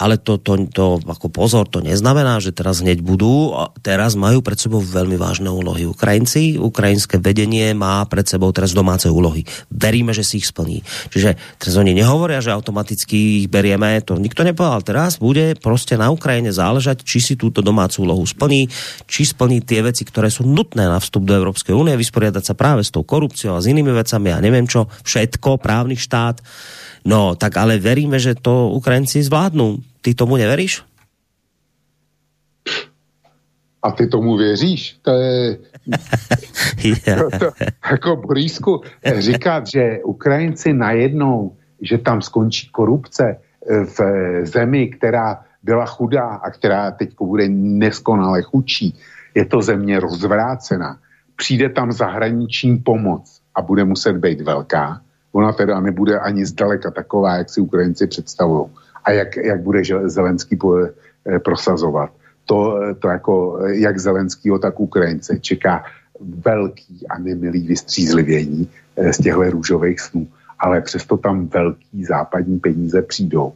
ale 0.00 0.16
to, 0.16 0.40
to, 0.40 0.64
to 0.72 0.96
ako 1.04 1.28
pozor, 1.28 1.68
to 1.68 1.84
neznamená, 1.84 2.40
že 2.40 2.56
teraz 2.56 2.80
hneď 2.80 3.04
budú. 3.04 3.52
Teraz 3.84 4.16
majú 4.16 4.40
pred 4.40 4.56
sebou 4.56 4.80
veľmi 4.80 5.20
vážne 5.20 5.52
úlohy 5.52 5.84
Ukrajinci. 5.84 6.56
Ukrajinské 6.56 7.20
vedenie 7.20 7.76
má 7.76 8.00
pred 8.08 8.24
sebou 8.24 8.48
teraz 8.56 8.72
domáce 8.72 9.12
úlohy. 9.12 9.44
Veríme, 9.68 10.16
že 10.16 10.24
si 10.24 10.40
ich 10.40 10.48
splní. 10.48 10.80
Čiže 11.12 11.36
teraz 11.60 11.76
oni 11.76 11.92
nehovoria, 11.92 12.40
že 12.40 12.48
automaticky 12.48 13.44
ich 13.44 13.46
berieme. 13.52 14.00
To 14.08 14.16
nikto 14.16 14.40
nepovedal. 14.40 14.80
Teraz 14.80 15.20
bude 15.20 15.52
prostě 15.60 16.00
na 16.00 16.08
Ukrajine 16.08 16.48
záležať, 16.48 17.04
či 17.04 17.20
si 17.20 17.34
túto 17.36 17.60
domácu 17.60 18.08
úlohu 18.08 18.24
splní, 18.24 18.72
či 19.04 19.28
splní 19.28 19.60
tie 19.60 19.84
veci, 19.84 20.08
ktoré 20.08 20.32
sú 20.32 20.48
nutné 20.48 20.88
na 20.88 20.96
vstup 20.96 21.28
do 21.28 21.36
Európskej 21.36 21.76
únie, 21.76 21.92
vysporiadať 22.00 22.44
sa 22.48 22.54
práve 22.56 22.80
s 22.80 22.88
tou 22.88 23.04
korupciou 23.04 23.52
a 23.52 23.60
s 23.60 23.68
inými 23.68 23.92
vecami, 23.92 24.32
ja 24.32 24.40
neviem 24.40 24.64
čo, 24.64 24.88
všetko, 25.04 25.60
právny 25.60 26.00
štát. 26.00 26.40
No, 27.04 27.36
tak 27.36 27.56
ale 27.60 27.76
veríme, 27.76 28.16
že 28.16 28.36
to 28.36 28.72
Ukrajinci 28.76 29.24
zvládnou 29.24 29.89
ty 30.00 30.14
tomu 30.14 30.36
neveríš? 30.36 30.82
A 33.82 33.90
ty 33.90 34.06
tomu 34.06 34.36
věříš? 34.36 34.98
To 35.02 35.10
je... 35.10 35.58
to, 37.04 37.38
to, 37.38 37.50
jako 37.90 38.16
Borísku, 38.16 38.80
říkat, 39.18 39.66
že 39.66 39.98
Ukrajinci 40.04 40.72
najednou, 40.72 41.56
že 41.82 41.98
tam 41.98 42.22
skončí 42.22 42.68
korupce 42.68 43.36
v 43.96 44.00
zemi, 44.46 44.88
která 44.88 45.44
byla 45.62 45.86
chudá 45.86 46.26
a 46.26 46.50
která 46.50 46.90
teď 46.90 47.10
bude 47.20 47.48
neskonale 47.48 48.42
chudší, 48.42 48.98
je 49.34 49.44
to 49.44 49.62
země 49.62 50.00
rozvrácená. 50.00 50.98
Přijde 51.36 51.68
tam 51.68 51.92
zahraniční 51.92 52.78
pomoc 52.78 53.40
a 53.54 53.62
bude 53.62 53.84
muset 53.84 54.12
být 54.12 54.40
velká. 54.40 55.00
Ona 55.32 55.52
teda 55.52 55.80
nebude 55.80 56.18
ani 56.18 56.46
zdaleka 56.46 56.90
taková, 56.90 57.36
jak 57.36 57.50
si 57.50 57.60
Ukrajinci 57.60 58.06
představují 58.06 58.66
a 59.10 59.12
jak, 59.12 59.36
jak 59.36 59.60
bude 59.60 59.82
Zelenský 60.04 60.54
eh, 60.54 61.38
prosazovat. 61.38 62.10
To, 62.46 62.78
to 62.98 63.08
jako 63.08 63.58
jak 63.66 63.98
Zelenskýho, 63.98 64.58
tak 64.58 64.80
Ukrajince 64.80 65.38
čeká 65.38 65.84
velký 66.20 67.06
a 67.10 67.18
nemilý 67.18 67.66
vystřízlivění 67.66 68.70
eh, 68.96 69.12
z 69.12 69.18
těchto 69.18 69.50
růžových 69.50 70.00
snů, 70.00 70.28
ale 70.58 70.80
přesto 70.80 71.16
tam 71.16 71.46
velký 71.46 72.04
západní 72.04 72.58
peníze 72.58 73.02
přijdou. 73.02 73.52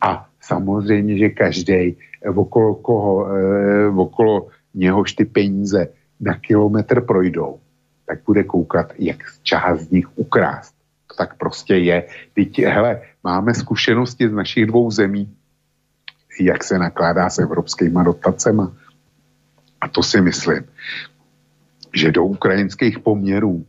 A 0.00 0.28
samozřejmě, 0.40 1.18
že 1.18 1.28
každý 1.28 1.96
eh, 1.96 2.28
okolo 2.28 2.74
koho, 2.74 3.28
okolo 3.96 4.48
něhož 4.74 5.12
ty 5.12 5.24
peníze 5.24 5.88
na 6.20 6.36
kilometr 6.36 7.00
projdou, 7.00 7.58
tak 8.06 8.18
bude 8.26 8.44
koukat, 8.44 8.92
jak 8.98 9.16
část 9.42 9.80
z 9.80 9.90
nich 9.90 10.06
ukrást. 10.18 10.74
Tak 11.18 11.34
prostě 11.36 11.74
je. 11.74 12.04
Teď, 12.34 12.58
hele, 12.64 13.00
máme 13.24 13.54
zkušenosti 13.54 14.28
z 14.28 14.32
našich 14.32 14.66
dvou 14.66 14.90
zemí, 14.90 15.36
jak 16.40 16.64
se 16.64 16.78
nakládá 16.78 17.30
s 17.30 17.38
evropskými 17.38 18.04
dotacemi. 18.04 18.62
A 19.80 19.88
to 19.88 20.02
si 20.02 20.20
myslím, 20.20 20.64
že 21.94 22.12
do 22.12 22.24
ukrajinských 22.24 22.98
poměrů 22.98 23.66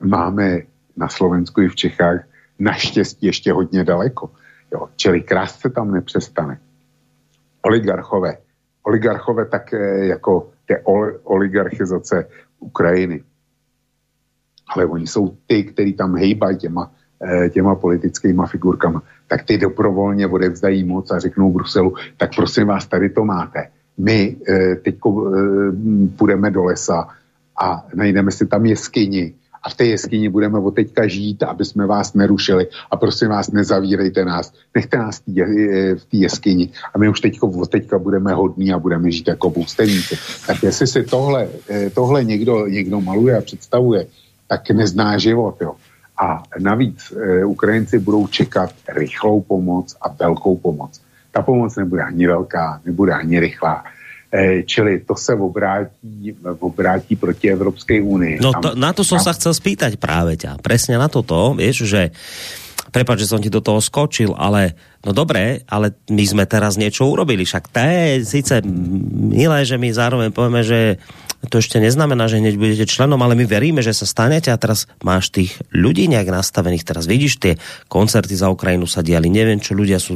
máme 0.00 0.60
na 0.96 1.08
Slovensku 1.08 1.60
i 1.60 1.68
v 1.68 1.76
Čechách 1.76 2.20
naštěstí 2.58 3.26
ještě 3.26 3.52
hodně 3.52 3.84
daleko. 3.84 4.30
Jo, 4.72 4.88
čili 4.96 5.20
krásce 5.20 5.70
tam 5.70 5.90
nepřestane. 5.90 6.60
Oligarchové. 7.62 8.36
Oligarchové 8.82 9.44
tak 9.44 9.72
jako 10.00 10.50
té 10.66 10.82
oligarchizace 11.24 12.28
Ukrajiny. 12.58 13.24
Ale 14.68 14.86
oni 14.86 15.06
jsou 15.06 15.36
ty, 15.46 15.64
kteří 15.64 15.92
tam 15.92 16.16
hejbají 16.16 16.56
těma 16.58 16.90
Eh, 16.90 17.01
těma 17.50 17.74
politickýma 17.74 18.46
figurkama, 18.46 19.02
tak 19.28 19.44
ty 19.44 19.58
doprovolně 19.58 20.26
odevzdají 20.26 20.84
moc 20.84 21.10
a 21.10 21.18
řeknou 21.18 21.52
Bruselu, 21.52 21.94
tak 22.16 22.30
prosím 22.36 22.66
vás, 22.66 22.86
tady 22.86 23.10
to 23.10 23.24
máte. 23.24 23.68
My 23.98 24.36
eh, 24.48 24.76
teď 24.76 24.94
eh, 24.94 25.18
půjdeme 26.16 26.50
do 26.50 26.64
lesa 26.64 27.08
a 27.60 27.86
najdeme 27.94 28.30
si 28.30 28.46
tam 28.46 28.66
jeskyni 28.66 29.34
a 29.62 29.70
v 29.70 29.74
té 29.74 29.84
jeskyni 29.84 30.28
budeme 30.28 30.58
od 30.58 30.74
teďka 30.74 31.06
žít, 31.06 31.42
aby 31.42 31.64
jsme 31.64 31.86
vás 31.86 32.14
nerušili 32.14 32.66
a 32.90 32.96
prosím 32.96 33.28
vás, 33.28 33.50
nezavírejte 33.50 34.24
nás, 34.24 34.52
nechte 34.74 34.98
nás 34.98 35.22
v 35.96 36.04
té 36.10 36.16
jeskyni 36.16 36.70
a 36.94 36.98
my 36.98 37.08
už 37.08 37.20
teďko, 37.20 37.46
od 37.48 37.70
teďka 37.70 37.98
budeme 37.98 38.34
hodní 38.34 38.72
a 38.72 38.78
budeme 38.78 39.10
žít 39.10 39.28
jako 39.28 39.50
bůstevníci. 39.50 40.18
Tak 40.46 40.62
jestli 40.62 40.86
si 40.86 41.02
tohle, 41.02 41.48
tohle 41.94 42.24
někdo, 42.24 42.66
někdo 42.66 43.00
maluje 43.00 43.38
a 43.38 43.40
představuje, 43.40 44.06
tak 44.48 44.70
nezná 44.70 45.18
život, 45.18 45.56
jo. 45.60 45.74
A 46.18 46.42
navíc 46.60 47.12
e, 47.12 47.44
Ukrajinci 47.44 47.98
budou 47.98 48.26
čekat 48.26 48.72
rychlou 48.88 49.40
pomoc 49.40 49.96
a 50.00 50.08
velkou 50.08 50.56
pomoc. 50.56 51.00
Ta 51.32 51.42
pomoc 51.42 51.76
nebude 51.76 52.02
ani 52.02 52.26
velká, 52.26 52.80
nebude 52.84 53.12
ani 53.12 53.40
rychlá. 53.40 53.84
E, 54.32 54.62
čili 54.62 55.00
to 55.00 55.16
se 55.16 55.34
obrátí, 55.34 56.36
obrátí 56.60 57.16
proti 57.16 57.50
Evropské 57.50 58.02
unii. 58.02 58.38
No 58.40 58.52
to, 58.52 58.76
na 58.76 58.92
to 58.92 59.04
tam... 59.04 59.20
sa 59.20 59.32
chcel 59.36 59.52
spýtať 59.52 59.96
práve 60.00 60.36
ťa. 60.40 60.60
Presne 60.60 60.96
na 60.96 61.08
toto, 61.08 61.52
vieš, 61.56 61.84
že 61.88 62.12
prepáč, 62.92 63.24
že 63.24 63.30
som 63.32 63.40
ti 63.40 63.48
do 63.48 63.64
toho 63.64 63.80
skočil, 63.80 64.36
ale 64.36 64.76
no 65.00 65.16
dobré, 65.16 65.64
ale 65.68 65.96
my 66.12 66.24
sme 66.28 66.44
teraz 66.44 66.76
niečo 66.76 67.08
urobili, 67.08 67.48
však 67.48 67.72
to 67.72 67.80
je 67.80 68.04
síce 68.28 68.54
milé, 69.32 69.64
že 69.64 69.80
my 69.80 69.88
zároveň 69.88 70.28
povieme, 70.28 70.60
že 70.60 71.00
to 71.50 71.58
ešte 71.58 71.82
neznamená, 71.82 72.30
že 72.30 72.38
hneď 72.38 72.54
budete 72.54 72.86
členom, 72.86 73.18
ale 73.18 73.34
my 73.34 73.42
veríme, 73.50 73.82
že 73.82 73.90
sa 73.90 74.06
stanete 74.06 74.54
a 74.54 74.60
teraz 74.60 74.86
máš 75.02 75.34
tých 75.34 75.58
ľudí 75.74 76.06
nejak 76.06 76.30
nastavených. 76.30 76.86
Teraz 76.86 77.10
vidíš, 77.10 77.42
tie 77.42 77.58
koncerty 77.90 78.38
za 78.38 78.46
Ukrajinu 78.46 78.86
sa 78.86 79.02
diali. 79.02 79.26
Neviem, 79.26 79.58
čo 79.58 79.74
ľudia 79.74 79.98
sú... 79.98 80.14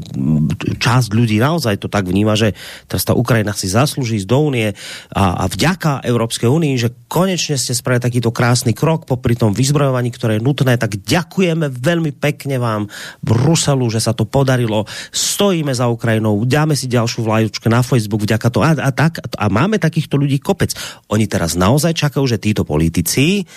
Časť 0.78 1.08
ľudí 1.10 1.42
naozaj 1.42 1.82
to 1.82 1.90
tak 1.90 2.06
vníma, 2.06 2.38
že 2.38 2.54
teraz 2.86 3.02
ta 3.02 3.18
Ukrajina 3.18 3.50
si 3.58 3.66
zaslúži 3.66 4.22
z 4.22 4.26
do 4.26 4.38
únie 4.38 4.70
a, 5.10 5.24
a 5.42 5.44
vďaka 5.50 6.06
Európskej 6.06 6.46
únii, 6.46 6.74
že 6.78 6.94
konečne 7.10 7.58
ste 7.58 7.74
spravili 7.74 8.06
takýto 8.06 8.30
krásny 8.30 8.70
krok 8.70 9.08
popri 9.08 9.34
tom 9.34 9.50
vyzbrojovaní, 9.50 10.14
ktoré 10.14 10.38
je 10.38 10.46
nutné, 10.46 10.78
tak 10.78 11.00
ďakujeme 11.02 11.72
veľmi 11.72 12.14
pekne 12.14 12.62
vám 12.62 12.86
Bruselu, 13.24 13.86
že 13.90 13.98
sa 13.98 14.14
to 14.14 14.28
podarilo. 14.28 14.86
Stojíme 15.10 15.74
za 15.74 15.90
Ukrajinou, 15.90 16.38
dáme 16.46 16.78
si 16.78 16.86
ďalšiu 16.86 17.26
vlajčku 17.26 17.66
na 17.66 17.82
Facebook 17.82 18.22
vďaka 18.22 18.48
to 18.52 18.60
a, 18.62 18.78
a 18.78 18.90
tak. 18.94 19.18
A 19.34 19.50
máme 19.50 19.82
takýchto 19.82 20.14
ľudí 20.20 20.38
kopec. 20.38 20.70
Oni 21.16 21.24
teraz 21.24 21.56
naozaj 21.56 21.96
čakajú, 21.96 22.28
že 22.28 22.36
títo 22.36 22.68
politici 22.68 23.48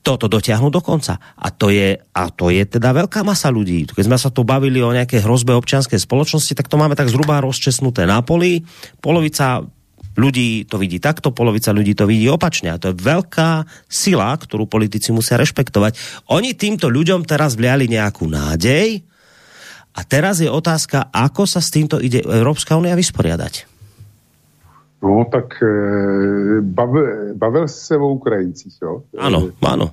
toto 0.00 0.32
dotiahnu 0.32 0.72
do 0.72 0.80
konca. 0.80 1.16
A 1.16 1.52
to 1.52 1.68
je, 1.68 1.96
a 1.96 2.24
to 2.32 2.48
je 2.48 2.64
teda 2.64 2.92
veľká 2.96 3.20
masa 3.20 3.52
ľudí. 3.52 3.84
Keď 3.88 4.04
sme 4.04 4.16
sa 4.16 4.32
tu 4.32 4.44
bavili 4.48 4.80
o 4.80 4.92
nejaké 4.92 5.20
hrozbe 5.20 5.52
občianskej 5.56 6.00
spoločnosti, 6.00 6.56
tak 6.56 6.72
to 6.72 6.80
máme 6.80 6.96
tak 6.96 7.12
zhruba 7.12 7.40
rozčesnuté 7.44 8.08
na 8.08 8.24
poli. 8.24 8.64
Polovica 9.04 9.60
ľudí 10.16 10.64
to 10.66 10.80
vidí 10.80 10.98
takto, 10.98 11.36
polovica 11.36 11.70
ľudí 11.76 11.92
to 11.92 12.08
vidí 12.08 12.26
opačne. 12.32 12.72
A 12.72 12.80
to 12.80 12.92
je 12.92 13.00
veľká 13.00 13.68
sila, 13.92 14.32
ktorú 14.36 14.64
politici 14.68 15.12
musia 15.12 15.36
rešpektovať. 15.36 16.24
Oni 16.32 16.56
týmto 16.56 16.88
ľuďom 16.88 17.28
teraz 17.28 17.60
vliali 17.60 17.88
nejakú 17.88 18.24
nádej 18.24 19.04
a 19.94 20.00
teraz 20.06 20.40
je 20.40 20.48
otázka, 20.48 21.12
ako 21.12 21.44
sa 21.44 21.60
s 21.60 21.68
týmto 21.68 22.00
ide 22.00 22.24
Európska 22.24 22.72
únia 22.78 22.96
vysporiadať. 22.96 23.69
No, 25.02 25.24
tak 25.32 25.62
e, 25.62 25.66
bavil, 26.60 27.34
bavil 27.34 27.68
se 27.68 27.96
o 27.96 28.08
Ukrajincích, 28.08 28.78
jo? 28.82 29.02
Ano, 29.18 29.50
ano. 29.62 29.90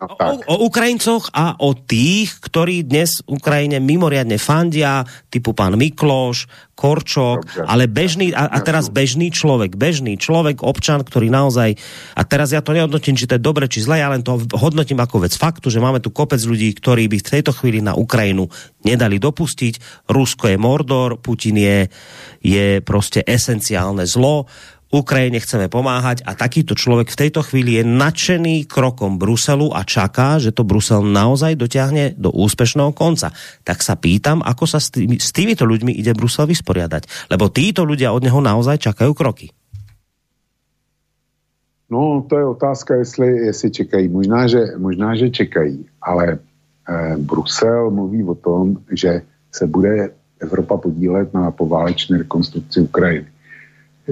No, 0.00 0.16
tak. 0.16 0.48
O, 0.48 0.56
o 0.56 0.64
Ukrajincoch 0.64 1.28
a 1.36 1.60
o 1.60 1.76
tých, 1.76 2.40
ktorí 2.40 2.88
dnes 2.88 3.20
Ukrajine 3.28 3.84
mimoriadne 3.84 4.40
fandia, 4.40 5.04
typu 5.28 5.52
pán 5.52 5.76
Mikloš, 5.76 6.48
Korčok, 6.72 7.44
Dobře. 7.44 7.68
ale 7.68 7.84
bežný, 7.84 8.32
a, 8.32 8.48
a 8.48 8.58
teraz 8.64 8.88
bežný 8.88 9.28
človek, 9.28 9.76
bežný 9.76 10.16
človek, 10.16 10.64
občan, 10.64 11.04
ktorý 11.04 11.28
naozaj, 11.28 11.76
a 12.16 12.22
teraz 12.24 12.56
ja 12.56 12.64
to 12.64 12.72
nehodnotím, 12.72 13.12
či 13.20 13.28
to 13.28 13.36
je 13.36 13.44
dobre, 13.44 13.68
či 13.68 13.84
zle, 13.84 14.00
ja 14.00 14.08
len 14.08 14.24
to 14.24 14.40
hodnotím 14.56 14.96
ako 15.04 15.28
vec 15.28 15.36
faktu, 15.36 15.68
že 15.68 15.84
máme 15.84 16.00
tu 16.00 16.08
kopec 16.08 16.40
ľudí, 16.40 16.72
ktorí 16.72 17.04
by 17.12 17.20
v 17.20 17.30
tejto 17.36 17.52
chvíli 17.52 17.84
na 17.84 17.92
Ukrajinu 17.92 18.48
nedali 18.88 19.20
dopustiť. 19.20 20.08
Rusko 20.08 20.48
je 20.48 20.56
Mordor, 20.56 21.20
Putin 21.20 21.60
je, 21.60 21.78
je 22.40 22.80
proste 22.80 23.20
esenciálne 23.20 24.08
zlo 24.08 24.48
Ukrajine 24.90 25.38
chceme 25.38 25.70
pomáhať 25.70 26.26
a 26.26 26.34
takýto 26.34 26.74
človek 26.74 27.14
v 27.14 27.20
tejto 27.26 27.46
chvíli 27.46 27.78
je 27.78 27.86
nadšený 27.86 28.66
krokom 28.66 29.22
Bruselu 29.22 29.70
a 29.70 29.86
čaká, 29.86 30.42
že 30.42 30.50
to 30.50 30.66
Brusel 30.66 31.06
naozaj 31.06 31.54
dotiahne 31.54 32.18
do 32.18 32.34
úspešného 32.34 32.90
konca. 32.90 33.30
Tak 33.62 33.86
sa 33.86 33.94
pýtam, 33.94 34.42
ako 34.42 34.66
sa 34.66 34.82
s, 34.82 34.90
tými, 34.90 35.22
s 35.22 35.30
týmito 35.30 35.62
ľuďmi 35.62 35.94
ide 35.94 36.10
Brusel 36.10 36.50
vysporiadať. 36.50 37.30
Lebo 37.30 37.54
títo 37.54 37.86
ľudia 37.86 38.10
od 38.10 38.26
neho 38.26 38.42
naozaj 38.42 38.82
čakajú 38.82 39.14
kroky. 39.14 39.54
No, 41.90 42.26
to 42.26 42.38
je 42.38 42.44
otázka, 42.46 42.94
jestli, 42.94 43.50
jestli 43.50 43.70
čekají. 43.70 44.08
Možná, 44.10 44.46
že, 44.46 44.74
možná, 44.78 45.14
že 45.14 45.30
čekají, 45.30 45.86
ale 46.02 46.38
eh, 46.38 47.14
Brusel 47.18 47.90
mluví 47.90 48.26
o 48.26 48.34
tom, 48.34 48.82
že 48.90 49.22
se 49.54 49.66
bude 49.66 50.10
Evropa 50.40 50.76
podílet 50.76 51.34
na 51.34 51.50
poválečné 51.50 52.18
rekonstrukci 52.18 52.80
Ukrajiny. 52.80 53.26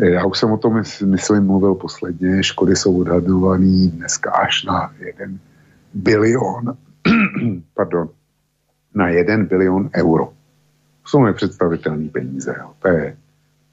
Já 0.02 0.24
už 0.24 0.38
jsem 0.38 0.52
o 0.52 0.56
tom, 0.56 0.82
myslím, 1.04 1.44
mluvil 1.44 1.74
posledně. 1.74 2.42
Škody 2.42 2.76
jsou 2.76 3.00
odhadované 3.00 3.88
dneska 3.88 4.30
až 4.30 4.64
na 4.64 4.94
jeden 4.98 5.38
bilion, 5.94 6.76
pardon, 7.74 8.08
na 8.94 9.08
jeden 9.08 9.46
bilion 9.46 9.90
euro. 9.96 10.24
To 11.02 11.08
jsou 11.08 11.24
nepředstavitelné 11.24 12.08
peníze. 12.08 12.54
Jo. 12.58 12.70
To, 12.82 12.88
je, 12.88 13.16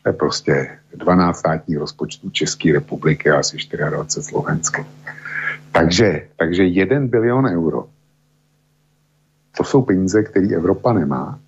to 0.03 0.09
je 0.09 0.13
prostě 0.13 0.77
12 0.95 1.37
státních 1.37 1.77
rozpočtů 1.77 2.29
České 2.29 2.73
republiky 2.73 3.29
a 3.29 3.39
asi 3.39 3.57
24 3.57 4.29
Slovenské. 4.29 4.85
Takže, 5.71 6.27
takže 6.35 6.63
jeden 6.63 7.07
bilion 7.07 7.45
euro. 7.45 7.87
To 9.57 9.63
jsou 9.63 9.81
peníze, 9.81 10.23
které 10.23 10.47
Evropa 10.55 10.93
nemá 10.93 11.39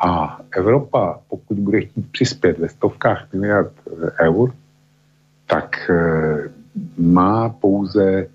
a 0.00 0.40
Evropa, 0.56 1.20
pokud 1.28 1.58
bude 1.58 1.80
chtít 1.80 2.12
přispět 2.12 2.58
ve 2.58 2.68
stovkách 2.68 3.32
miliard 3.32 3.72
eh, 3.86 4.26
eur, 4.26 4.54
tak 5.46 5.90
eh, 5.90 6.50
má 6.98 7.48
pouze 7.48 8.26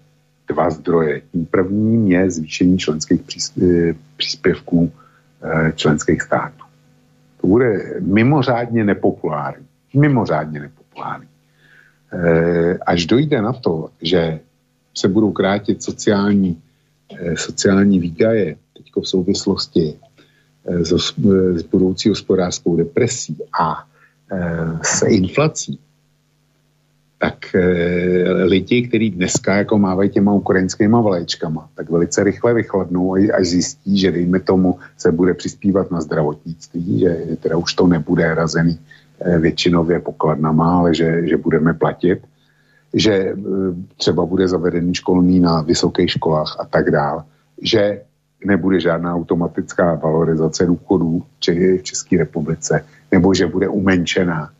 dva 0.48 0.70
zdroje. 0.70 1.22
Tím 1.32 1.46
prvním 1.46 2.08
je 2.08 2.32
zvýšení 2.32 2.78
členských 2.78 3.22
eh, 3.62 3.96
příspěvků 4.18 4.92
členských 5.76 6.22
států. 6.22 6.66
To 7.42 7.48
bude 7.48 8.02
mimořádně 8.02 8.84
nepopulární. 8.84 9.66
Mimořádně 9.94 10.60
nepopulární. 10.60 11.28
Až 12.86 13.06
dojde 13.06 13.42
na 13.42 13.54
to, 13.54 13.90
že 14.02 14.40
se 14.98 15.08
budou 15.08 15.32
krátit 15.32 15.84
sociální, 15.84 16.62
sociální 17.36 18.00
výdaje 18.00 18.56
teď 18.74 18.86
v 19.02 19.08
souvislosti 19.08 20.00
s, 20.66 21.14
s 21.56 21.64
budoucí 21.64 22.10
hospodářskou 22.10 22.76
depresí 22.76 23.38
a 23.60 23.86
e, 24.32 24.80
s 24.82 25.06
inflací, 25.06 25.80
tak 27.20 27.56
lidi, 28.44 28.88
kteří 28.88 29.10
dneska 29.10 29.56
jako 29.56 29.78
mávají 29.78 30.10
těma 30.10 30.34
ukrajinskými 30.34 30.98
vlaječkama, 31.04 31.70
tak 31.76 31.90
velice 31.90 32.24
rychle 32.24 32.54
vychladnou, 32.54 33.14
až 33.14 33.48
zjistí, 33.48 34.00
že 34.00 34.12
dejme 34.12 34.40
tomu 34.40 34.80
se 34.98 35.12
bude 35.12 35.34
přispívat 35.34 35.92
na 35.92 36.02
zdravotnictví, 36.02 37.00
že 37.00 37.18
teda 37.40 37.58
už 37.58 37.74
to 37.74 37.88
nebude 37.88 38.36
razený 38.36 38.80
většinově 39.40 40.00
pokladnama, 40.00 40.80
ale 40.80 40.96
že, 40.96 41.28
že 41.28 41.38
budeme 41.38 41.74
platit, 41.74 42.20
že 42.94 43.36
třeba 43.98 44.26
bude 44.26 44.48
zavedený 44.48 44.96
školní 44.96 45.40
na 45.40 45.62
vysokých 45.62 46.12
školách 46.12 46.58
a 46.60 46.66
tak 46.66 46.92
dále, 46.92 47.24
že 47.62 48.02
nebude 48.46 48.80
žádná 48.80 49.16
automatická 49.16 49.96
valorizace 49.96 50.66
důchodů 50.66 51.24
v 51.40 51.84
České 51.84 52.18
republice, 52.18 52.86
nebo 53.12 53.34
že 53.34 53.48
bude 53.48 53.68
umenšená, 53.68 54.52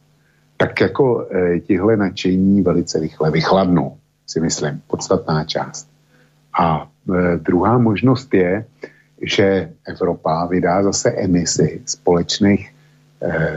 tak 0.58 0.82
jako 0.82 1.28
e, 1.32 1.60
tihle 1.60 1.98
nadšení 1.98 2.62
velice 2.62 3.00
rychle 3.00 3.32
vychladnou, 3.32 3.98
si 4.28 4.40
myslím, 4.40 4.82
podstatná 4.88 5.44
část. 5.44 5.88
A 6.60 6.88
e, 6.88 7.38
druhá 7.38 7.78
možnost 7.78 8.34
je, 8.34 8.66
že 9.22 9.70
Evropa 9.88 10.46
vydá 10.46 10.84
zase 10.84 11.12
emisi 11.12 11.82
společných 11.86 12.74
e, 13.22 13.50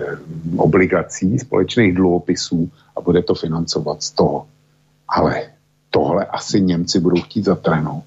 obligací, 0.56 1.38
společných 1.38 1.94
dluhopisů 1.94 2.70
a 2.96 3.00
bude 3.00 3.22
to 3.22 3.34
financovat 3.34 4.02
z 4.02 4.10
toho. 4.10 4.46
Ale 5.08 5.42
tohle 5.90 6.24
asi 6.26 6.60
Němci 6.60 7.00
budou 7.00 7.22
chtít 7.22 7.44
zatrhnout 7.44 8.04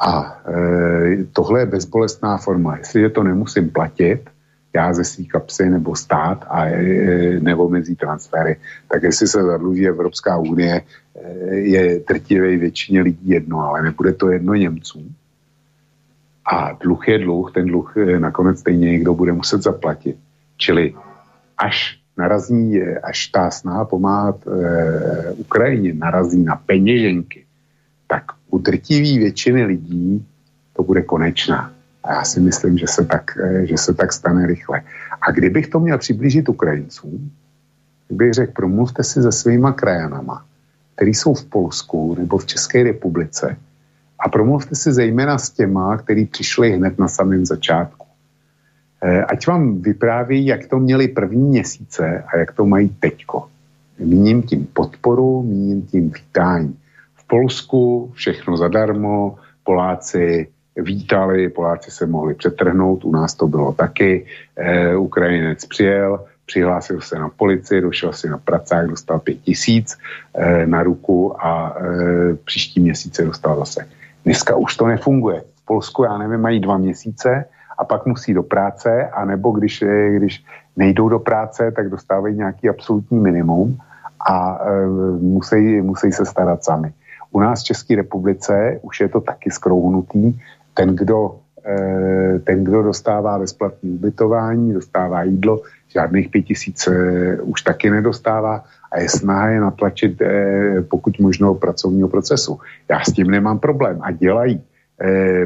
a 0.00 0.42
e, 0.48 1.24
tohle 1.32 1.60
je 1.60 1.66
bezbolestná 1.66 2.36
forma. 2.36 2.76
Jestliže 2.76 3.10
to 3.10 3.22
nemusím 3.22 3.70
platit, 3.70 4.30
já 4.74 4.92
ze 4.92 5.04
svý 5.04 5.26
kapsy 5.26 5.70
nebo 5.70 5.96
stát 5.96 6.44
a 6.48 6.66
e, 6.66 7.40
nebo 7.40 7.68
mezi 7.68 7.96
transfery, 7.96 8.56
tak 8.88 9.02
jestli 9.02 9.26
se 9.26 9.42
zadluží 9.42 9.88
Evropská 9.88 10.36
unie, 10.36 10.82
e, 10.82 11.54
je 11.54 12.00
trtivé 12.00 12.56
většině 12.56 13.02
lidí 13.02 13.28
jedno, 13.28 13.60
ale 13.60 13.82
nebude 13.82 14.12
to 14.12 14.30
jedno 14.30 14.54
Němcům. 14.54 15.14
A 16.52 16.72
dluh 16.72 17.08
je 17.08 17.18
dluh, 17.18 17.52
ten 17.52 17.66
dluh 17.66 17.96
e, 17.96 18.20
nakonec 18.20 18.60
stejně 18.60 18.90
někdo 18.92 19.14
bude 19.14 19.32
muset 19.32 19.62
zaplatit. 19.62 20.16
Čili 20.56 20.94
až 21.58 21.98
narazí, 22.16 22.82
až 22.82 23.26
ta 23.26 23.50
snaha 23.50 23.84
pomáhat 23.84 24.46
e, 24.46 25.32
Ukrajině 25.32 25.94
narazí 25.94 26.44
na 26.44 26.56
peněženky, 26.56 27.44
tak 28.06 28.35
u 28.56 28.58
drtivé 28.58 29.18
většiny 29.18 29.64
lidí 29.64 30.24
to 30.72 30.82
bude 30.82 31.02
konečná. 31.02 31.72
A 32.04 32.12
já 32.12 32.24
si 32.24 32.40
myslím, 32.40 32.78
že 32.78 32.86
se, 32.88 33.04
tak, 33.04 33.36
eh, 33.36 33.66
že 33.66 33.76
se 33.76 33.92
tak 33.94 34.12
stane 34.12 34.46
rychle. 34.46 34.80
A 35.20 35.30
kdybych 35.30 35.68
to 35.68 35.80
měl 35.80 35.98
přiblížit 35.98 36.48
Ukrajincům, 36.48 37.30
bych 38.10 38.32
řekl, 38.32 38.52
promluvte 38.52 39.04
si 39.04 39.22
se 39.22 39.32
svýma 39.32 39.72
krajanama, 39.72 40.44
který 40.94 41.12
jsou 41.14 41.34
v 41.34 41.44
Polsku 41.44 42.16
nebo 42.16 42.38
v 42.38 42.46
České 42.46 42.82
republice 42.82 43.56
a 44.16 44.28
promluvte 44.28 44.72
si 44.74 44.92
zejména 44.92 45.36
s 45.38 45.50
těma, 45.50 45.96
který 46.00 46.24
přišli 46.24 46.80
hned 46.80 46.98
na 46.98 47.08
samém 47.08 47.44
začátku. 47.44 48.06
Eh, 49.02 49.24
ať 49.24 49.46
vám 49.46 49.82
vypráví, 49.82 50.46
jak 50.46 50.72
to 50.72 50.78
měli 50.80 51.12
první 51.12 51.60
měsíce 51.60 52.24
a 52.24 52.38
jak 52.38 52.56
to 52.56 52.64
mají 52.64 52.88
teďko. 52.88 53.52
Míním 53.98 54.42
tím 54.42 54.64
podporu, 54.72 55.42
míním 55.42 55.82
tím 55.82 56.10
vítání. 56.10 56.72
Polsku 57.26 58.10
všechno 58.14 58.56
zadarmo, 58.56 59.36
Poláci 59.64 60.48
vítali, 60.76 61.48
Poláci 61.48 61.90
se 61.90 62.06
mohli 62.06 62.34
přetrhnout, 62.34 63.04
u 63.04 63.12
nás 63.12 63.34
to 63.34 63.46
bylo 63.46 63.72
taky, 63.72 64.26
e, 64.56 64.96
Ukrajinec 64.96 65.66
přijel, 65.66 66.24
přihlásil 66.46 67.00
se 67.00 67.18
na 67.18 67.28
policii, 67.28 67.80
došel 67.80 68.12
si 68.12 68.28
na 68.28 68.38
pracák, 68.38 68.88
dostal 68.88 69.18
pět 69.18 69.40
tisíc 69.40 69.98
e, 70.34 70.66
na 70.66 70.82
ruku 70.82 71.44
a 71.44 71.76
e, 71.78 72.34
příští 72.34 72.80
měsíce 72.80 73.24
dostal 73.24 73.58
zase. 73.58 73.88
Dneska 74.24 74.56
už 74.56 74.76
to 74.76 74.86
nefunguje. 74.86 75.42
V 75.56 75.64
Polsku, 75.64 76.04
já 76.04 76.18
nevím, 76.18 76.40
mají 76.40 76.60
dva 76.60 76.78
měsíce 76.78 77.44
a 77.78 77.84
pak 77.84 78.06
musí 78.06 78.34
do 78.34 78.42
práce, 78.42 79.08
anebo 79.08 79.50
když, 79.50 79.84
když 80.16 80.44
nejdou 80.76 81.08
do 81.08 81.18
práce, 81.18 81.72
tak 81.72 81.90
dostávají 81.90 82.36
nějaký 82.36 82.68
absolutní 82.68 83.18
minimum 83.18 83.78
a 84.30 84.58
e, 84.64 84.86
musí, 85.20 85.80
musí 85.80 86.12
se 86.12 86.24
starat 86.24 86.64
sami. 86.64 86.92
U 87.30 87.40
nás 87.40 87.60
v 87.60 87.64
České 87.64 87.96
republice 87.96 88.78
už 88.82 89.00
je 89.00 89.08
to 89.08 89.20
taky 89.20 89.50
skrouhnutý. 89.50 90.40
Ten, 90.74 90.96
kdo, 90.96 91.38
eh, 91.66 92.38
ten, 92.38 92.64
kdo 92.64 92.82
dostává 92.82 93.38
bezplatné 93.38 93.90
ubytování, 93.90 94.72
dostává 94.72 95.22
jídlo, 95.22 95.60
žádných 95.88 96.28
pět 96.28 96.42
tisíc 96.42 96.86
eh, 96.86 97.40
už 97.42 97.62
taky 97.62 97.90
nedostává 97.90 98.64
a 98.92 99.00
je 99.00 99.08
snaha 99.08 99.48
je 99.48 99.60
natlačit 99.60 100.20
eh, 100.20 100.82
pokud 100.82 101.18
možno 101.18 101.54
pracovního 101.54 102.08
procesu. 102.08 102.60
Já 102.90 103.00
s 103.00 103.12
tím 103.12 103.30
nemám 103.30 103.58
problém 103.58 103.98
a 104.02 104.10
dělají, 104.10 104.62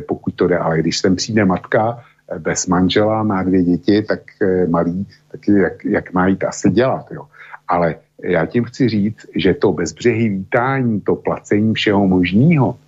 pokud 0.08 0.34
to 0.34 0.46
jde, 0.46 0.58
ale 0.58 0.78
když 0.78 0.98
sem 0.98 1.16
přijde 1.16 1.44
matka 1.44 1.98
bez 2.38 2.66
manžela, 2.66 3.22
má 3.22 3.42
dvě 3.42 3.62
děti, 3.62 4.02
tak 4.02 4.20
malý, 4.68 5.06
tak 5.30 5.48
jak, 5.48 5.84
jak 5.84 6.12
má 6.12 6.26
jít 6.26 6.44
asi 6.44 6.70
dělat, 6.70 7.06
jo. 7.10 7.26
Ale 7.68 7.94
já 8.24 8.46
tím 8.46 8.64
chci 8.64 8.88
říct, 8.88 9.26
že 9.36 9.54
to 9.54 9.72
bezbřehý 9.72 10.28
vítání, 10.28 11.00
to 11.00 11.14
placení 11.16 11.74
všeho 11.74 12.06
možného, 12.06 12.78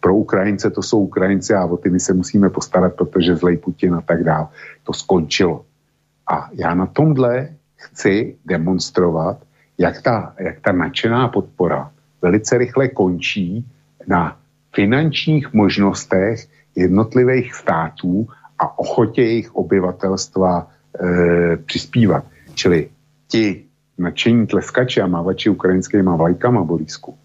pro 0.00 0.14
Ukrajince 0.14 0.70
to 0.70 0.82
jsou 0.82 1.00
Ukrajinci 1.00 1.54
a 1.54 1.64
o 1.64 1.76
ty 1.76 1.90
my 1.90 2.00
se 2.00 2.14
musíme 2.14 2.50
postarat, 2.50 2.94
protože 2.94 3.36
zlej 3.36 3.56
Putin 3.56 3.94
a 3.94 4.00
tak 4.00 4.24
dál. 4.24 4.48
To 4.82 4.92
skončilo. 4.92 5.64
A 6.30 6.50
já 6.52 6.74
na 6.74 6.86
tomhle 6.86 7.48
chci 7.76 8.36
demonstrovat, 8.46 9.38
jak 9.78 10.02
ta, 10.02 10.34
jak 10.38 10.60
ta 10.60 10.72
nadšená 10.72 11.28
podpora 11.28 11.90
velice 12.22 12.58
rychle 12.58 12.88
končí 12.88 13.66
na 14.06 14.36
finančních 14.74 15.52
možnostech 15.52 16.46
jednotlivých 16.76 17.54
států 17.54 18.28
a 18.58 18.78
ochotě 18.78 19.22
jejich 19.22 19.54
obyvatelstva 19.54 20.66
e, 20.66 21.56
přispívat. 21.56 22.24
Čili 22.54 22.88
ti 23.28 23.67
nadšení 23.98 24.46
tleskači 24.46 25.02
a 25.02 25.10
mávači 25.10 25.50
ukrajinskými 25.50 26.06
vlajkama, 26.06 26.62
Borisku, 26.62 27.18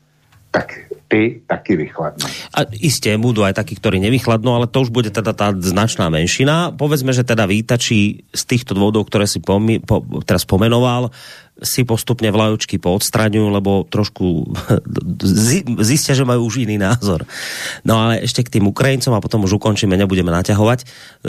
tak 0.49 0.89
ty 1.09 1.45
taky 1.45 1.77
vychladnou. 1.77 2.25
A 2.57 2.65
isté 2.81 3.13
budú 3.21 3.45
aj 3.45 3.57
takí, 3.61 3.77
ktorí 3.77 4.01
nevychladnú, 4.01 4.49
ale 4.57 4.65
to 4.65 4.81
už 4.81 4.89
bude 4.89 5.13
teda 5.13 5.33
tá 5.37 5.53
značná 5.53 6.09
menšina. 6.09 6.73
Povedzme, 6.73 7.13
že 7.13 7.21
teda 7.21 7.45
vítači 7.45 8.25
z 8.33 8.43
týchto 8.49 8.73
dôvodov, 8.73 9.05
ktoré 9.05 9.29
si 9.29 9.37
pomi, 9.37 9.77
po, 9.77 10.01
teraz 10.25 10.41
pomenoval, 10.49 11.13
si 11.61 11.85
postupne 11.85 12.33
vlajočky 12.33 12.81
poodstraňujú, 12.81 13.47
lebo 13.53 13.85
trošku 13.85 14.49
zistia, 15.85 16.17
že 16.17 16.25
majú 16.25 16.49
už 16.49 16.65
iný 16.65 16.81
názor. 16.81 17.29
No 17.85 18.01
ale 18.01 18.25
ešte 18.25 18.41
k 18.41 18.57
tým 18.57 18.65
Ukrajincom 18.65 19.13
a 19.13 19.21
potom 19.21 19.45
už 19.45 19.61
ukončíme, 19.61 19.93
nebudeme 19.93 20.33
naťahovať 20.33 20.79
e, 20.81 20.85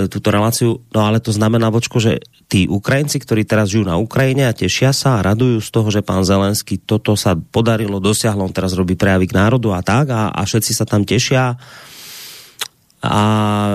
túto 0.08 0.32
reláciu. 0.32 0.80
No 0.96 1.04
ale 1.04 1.20
to 1.20 1.28
znamená, 1.28 1.68
Vočko, 1.68 2.00
že 2.00 2.24
tí 2.48 2.64
Ukrajinci, 2.64 3.20
ktorí 3.20 3.44
teraz 3.44 3.68
žijú 3.68 3.84
na 3.84 4.00
Ukrajine 4.00 4.48
a 4.48 4.56
tešia 4.56 4.96
sa 4.96 5.20
a 5.20 5.24
radujú 5.24 5.60
z 5.60 5.68
toho, 5.68 5.88
že 5.92 6.00
pán 6.00 6.24
Zelenský 6.24 6.80
toto 6.80 7.12
sa 7.20 7.36
podarilo, 7.36 8.00
dosiahlo, 8.00 8.48
on 8.48 8.56
teraz 8.56 8.72
robí 8.72 8.96
prejavy 8.96 9.28
k 9.28 9.36
národu 9.36 9.76
a 9.76 9.84
tak 9.84 10.08
a, 10.08 10.32
a 10.32 10.40
všetci 10.48 10.72
sa 10.72 10.88
tam 10.88 11.04
tešia 11.04 11.60
a 13.04 13.22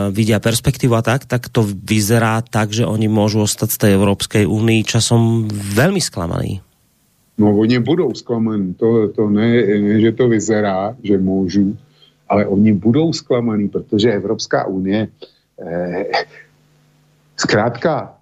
vidia 0.09 0.41
perspektívu 0.41 0.97
a 0.97 1.05
tak, 1.05 1.29
tak 1.29 1.53
to 1.53 1.61
vyzerá 1.61 2.41
tak, 2.41 2.73
že 2.73 2.89
oni 2.89 3.05
môžu 3.05 3.45
ostať 3.45 3.69
z 3.69 3.77
tej 3.77 3.91
Európskej 3.93 4.43
únii 4.49 4.81
časom 4.81 5.45
veľmi 5.51 6.01
sklamaní. 6.01 6.65
No 7.37 7.55
oni 7.55 7.79
budou 7.79 8.11
zklamaní, 8.11 8.73
to, 8.73 9.07
to 9.15 9.29
ne, 9.29 9.63
ne, 9.63 9.95
že 10.01 10.11
to 10.11 10.27
vyzerá, 10.27 10.97
že 11.03 11.17
můžu, 11.17 11.77
ale 12.27 12.45
oni 12.45 12.73
budou 12.73 13.13
zklamaní, 13.13 13.69
protože 13.69 14.11
Evropská 14.11 14.67
unie 14.67 15.07
eh, 15.07 16.05
zkrátka 17.37 18.17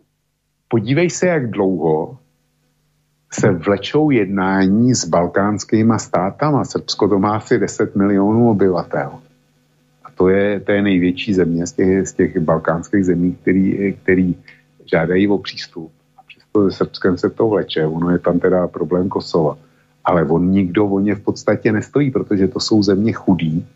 podívej 0.67 1.09
se, 1.09 1.27
jak 1.27 1.49
dlouho 1.49 2.17
se 3.34 3.51
vlečou 3.51 4.09
jednání 4.09 4.95
s 4.95 5.05
balkánskými 5.05 5.93
státama. 5.97 6.65
Srbsko 6.65 7.07
to 7.07 7.19
má 7.19 7.38
asi 7.38 7.59
10 7.59 7.95
milionů 7.95 8.49
obyvatel 8.49 9.26
to 10.18 10.30
je, 10.30 10.60
to 10.60 10.72
je 10.72 10.81
největší 10.81 11.34
země 11.34 11.68
z 11.68 11.72
těch, 11.72 12.07
z 12.07 12.14
těch 12.14 12.39
balkánských 12.39 13.06
zemí, 13.06 13.38
který, 13.41 13.94
který 14.03 14.35
žádají 14.85 15.27
o 15.27 15.38
přístup. 15.38 15.91
A 16.18 16.22
přesto 16.27 16.72
se 16.72 16.77
Srbskem 16.77 17.18
se 17.18 17.30
to 17.30 17.48
vleče, 17.48 17.85
ono 17.85 18.10
je 18.10 18.19
tam 18.19 18.39
teda 18.39 18.68
problém 18.68 19.10
Kosova. 19.10 19.57
Ale 20.06 20.23
on 20.23 20.52
nikdo 20.52 20.85
o 20.88 20.99
ně 20.99 21.15
v 21.15 21.22
podstatě 21.22 21.72
nestojí, 21.72 22.11
protože 22.11 22.48
to 22.48 22.60
jsou 22.60 22.84
země 22.84 23.14
chudí, 23.14 23.68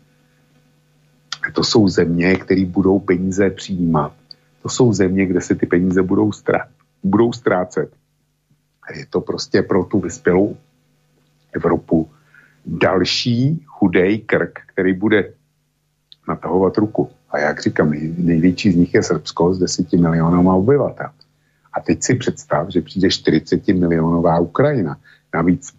to 1.52 1.64
jsou 1.64 1.88
země, 1.88 2.36
které 2.36 2.64
budou 2.64 2.98
peníze 2.98 3.50
přijímat. 3.50 4.12
To 4.62 4.68
jsou 4.68 4.92
země, 4.92 5.26
kde 5.26 5.40
se 5.40 5.54
ty 5.54 5.66
peníze 5.66 6.02
budou, 6.02 6.32
strát, 6.32 6.68
budou 7.02 7.32
ztrácet. 7.32 7.90
A 8.82 8.98
je 8.98 9.06
to 9.06 9.20
prostě 9.20 9.62
pro 9.62 9.84
tu 9.84 10.00
vyspělou 10.00 10.56
Evropu 11.52 12.10
další 12.66 13.62
chudej 13.66 14.18
krk, 14.18 14.58
který 14.66 14.92
bude 14.94 15.34
natahovat 16.28 16.78
ruku. 16.78 17.10
A 17.30 17.38
jak 17.38 17.62
říkám, 17.62 17.92
největší 18.18 18.72
z 18.72 18.76
nich 18.76 18.94
je 18.94 19.02
Srbsko 19.02 19.54
s 19.54 19.58
10 19.58 19.92
milionama 19.92 20.54
obyvatel. 20.54 21.10
A 21.72 21.80
teď 21.80 22.02
si 22.02 22.14
představ, 22.14 22.68
že 22.68 22.80
přijde 22.80 23.10
40 23.10 23.68
milionová 23.68 24.38
Ukrajina, 24.38 24.96
navíc 25.34 25.72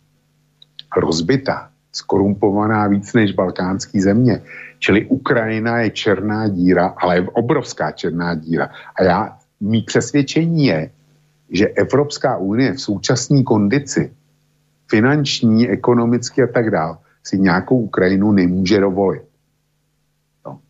rozbitá, 0.98 1.70
skorumpovaná 1.92 2.88
víc 2.88 3.14
než 3.14 3.32
balkánský 3.32 4.02
země. 4.02 4.42
Čili 4.80 5.06
Ukrajina 5.06 5.80
je 5.80 5.90
černá 5.90 6.48
díra, 6.48 6.94
ale 6.98 7.16
je 7.16 7.28
obrovská 7.34 7.92
černá 7.92 8.36
díra. 8.36 8.70
A 8.96 9.04
já, 9.04 9.38
mý 9.62 9.82
přesvědčení 9.82 10.66
je, 10.66 10.90
že 11.50 11.68
Evropská 11.68 12.38
unie 12.38 12.74
v 12.74 12.82
současné 12.82 13.44
kondici, 13.44 14.12
finanční, 14.90 15.70
ekonomicky 15.70 16.44
a 16.44 16.48
tak 16.48 16.72
dále, 16.72 16.98
si 17.24 17.40
nějakou 17.40 17.78
Ukrajinu 17.80 18.32
nemůže 18.32 18.80
dovolit 18.80 19.33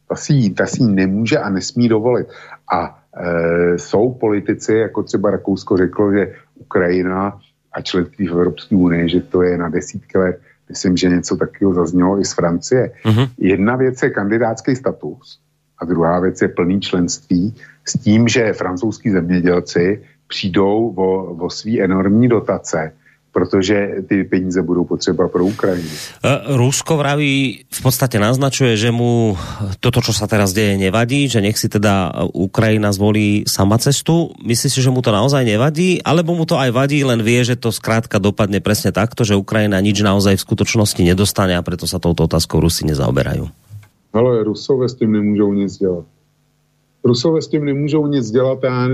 ta 0.08 0.16
si, 0.16 0.50
ta 0.50 0.66
si 0.66 0.84
nemůže 0.84 1.38
a 1.38 1.50
nesmí 1.50 1.90
dovolit. 1.90 2.28
A 2.74 3.00
e, 3.18 3.78
jsou 3.78 4.14
politici, 4.14 4.74
jako 4.74 5.04
třeba 5.04 5.32
Rakousko 5.32 5.78
řeklo, 5.78 6.14
že 6.14 6.34
Ukrajina 6.56 7.40
a 7.74 7.82
členství 7.82 8.28
v 8.28 8.32
Evropské 8.32 8.76
unii, 8.76 9.10
že 9.10 9.22
to 9.22 9.42
je 9.42 9.58
na 9.58 9.70
desítky 9.70 10.18
let. 10.18 10.42
Myslím, 10.70 10.98
že 10.98 11.10
něco 11.10 11.36
takového 11.36 11.74
zaznělo 11.74 12.20
i 12.20 12.26
z 12.26 12.34
Francie. 12.34 12.92
Uh-huh. 13.06 13.30
Jedna 13.38 13.76
věc 13.76 14.04
je 14.04 14.10
kandidátský 14.10 14.76
status 14.76 15.40
a 15.80 15.86
druhá 15.86 16.20
věc 16.20 16.42
je 16.42 16.48
plný 16.48 16.82
členství 16.82 17.56
s 17.86 17.94
tím, 17.94 18.28
že 18.28 18.54
francouzský 18.54 19.10
zemědělci 19.10 20.02
přijdou 20.28 20.94
o, 20.96 21.36
o 21.36 21.50
svý 21.50 21.82
enormní 21.82 22.28
dotace 22.28 22.92
protože 23.34 24.06
ty 24.08 24.24
peníze 24.24 24.62
budou 24.62 24.86
potřeba 24.86 25.28
pro 25.28 25.46
Ukrajinu. 25.46 25.90
E, 26.22 26.54
Rusko 26.54 26.98
vraví, 26.98 27.66
v 27.66 27.82
podstate 27.82 28.22
naznačuje, 28.22 28.78
že 28.78 28.94
mu 28.94 29.34
toto, 29.82 30.06
čo 30.06 30.14
sa 30.14 30.30
teraz 30.30 30.54
deje, 30.54 30.78
nevadí, 30.78 31.26
že 31.26 31.42
nech 31.42 31.58
si 31.58 31.66
teda 31.66 32.14
Ukrajina 32.30 32.94
zvolí 32.94 33.50
sama 33.50 33.82
cestu. 33.82 34.30
Myslí 34.46 34.70
si, 34.70 34.80
že 34.86 34.94
mu 34.94 35.02
to 35.02 35.10
naozaj 35.10 35.42
nevadí, 35.42 35.98
alebo 36.06 36.38
mu 36.38 36.46
to 36.46 36.62
aj 36.62 36.70
vadí, 36.70 37.02
len 37.02 37.26
vie, 37.26 37.42
že 37.42 37.58
to 37.58 37.74
zkrátka 37.74 38.22
dopadne 38.22 38.62
presne 38.62 38.94
takto, 38.94 39.26
že 39.26 39.34
Ukrajina 39.34 39.82
nič 39.82 40.06
naozaj 40.06 40.38
v 40.38 40.46
skutočnosti 40.46 41.02
nedostane 41.02 41.58
a 41.58 41.66
preto 41.66 41.90
sa 41.90 41.98
touto 41.98 42.30
otázkou 42.30 42.62
Rusi 42.62 42.86
nezaoberajú. 42.86 43.50
Ale 44.14 44.46
Rusové 44.46 44.86
s 44.86 44.94
tím 44.94 45.12
nemůžou 45.12 45.54
nic 45.58 45.74
dělat. 45.78 46.06
Rusové 47.04 47.42
s 47.42 47.48
tím 47.48 47.66
nemůžou 47.66 48.08
nic 48.08 48.32
dělat 48.32 48.64
a 48.64 48.68
já, 48.68 48.88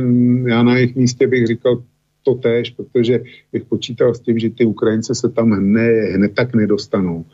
já 0.48 0.64
na 0.64 0.76
jejich 0.76 0.96
místě 0.96 1.28
bych 1.28 1.48
říkal, 1.48 1.84
to 2.24 2.36
též, 2.36 2.70
protože 2.70 3.20
bych 3.52 3.66
počítal 3.66 4.14
s 4.14 4.20
tím, 4.20 4.40
že 4.40 4.50
ty 4.50 4.66
Ukrajince 4.66 5.16
se 5.16 5.30
tam 5.30 5.52
hned, 5.52 6.16
hned 6.16 6.36
tak 6.36 6.56
nedostanou. 6.56 7.26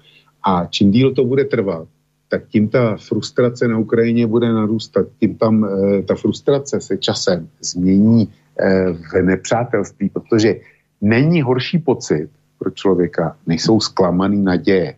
A 0.44 0.66
čím 0.66 0.92
díl 0.92 1.14
to 1.14 1.26
bude 1.26 1.46
trvat, 1.46 1.88
tak 2.30 2.48
tím 2.48 2.70
ta 2.70 2.98
frustrace 2.98 3.68
na 3.68 3.78
Ukrajině 3.78 4.28
bude 4.28 4.54
narůstat. 4.54 5.08
Tím 5.20 5.36
tam 5.36 5.66
e, 5.66 6.02
ta 6.02 6.16
frustrace 6.16 6.82
se 6.82 6.98
časem 6.98 7.48
změní 7.62 8.30
e, 8.60 8.94
v 8.94 9.22
nepřátelství, 9.22 10.10
protože 10.10 10.56
není 11.02 11.42
horší 11.42 11.80
pocit 11.80 12.30
pro 12.60 12.72
člověka, 12.72 13.38
než 13.48 13.64
jsou 13.64 13.80
zklamaný 13.80 14.44
naděje. 14.44 14.96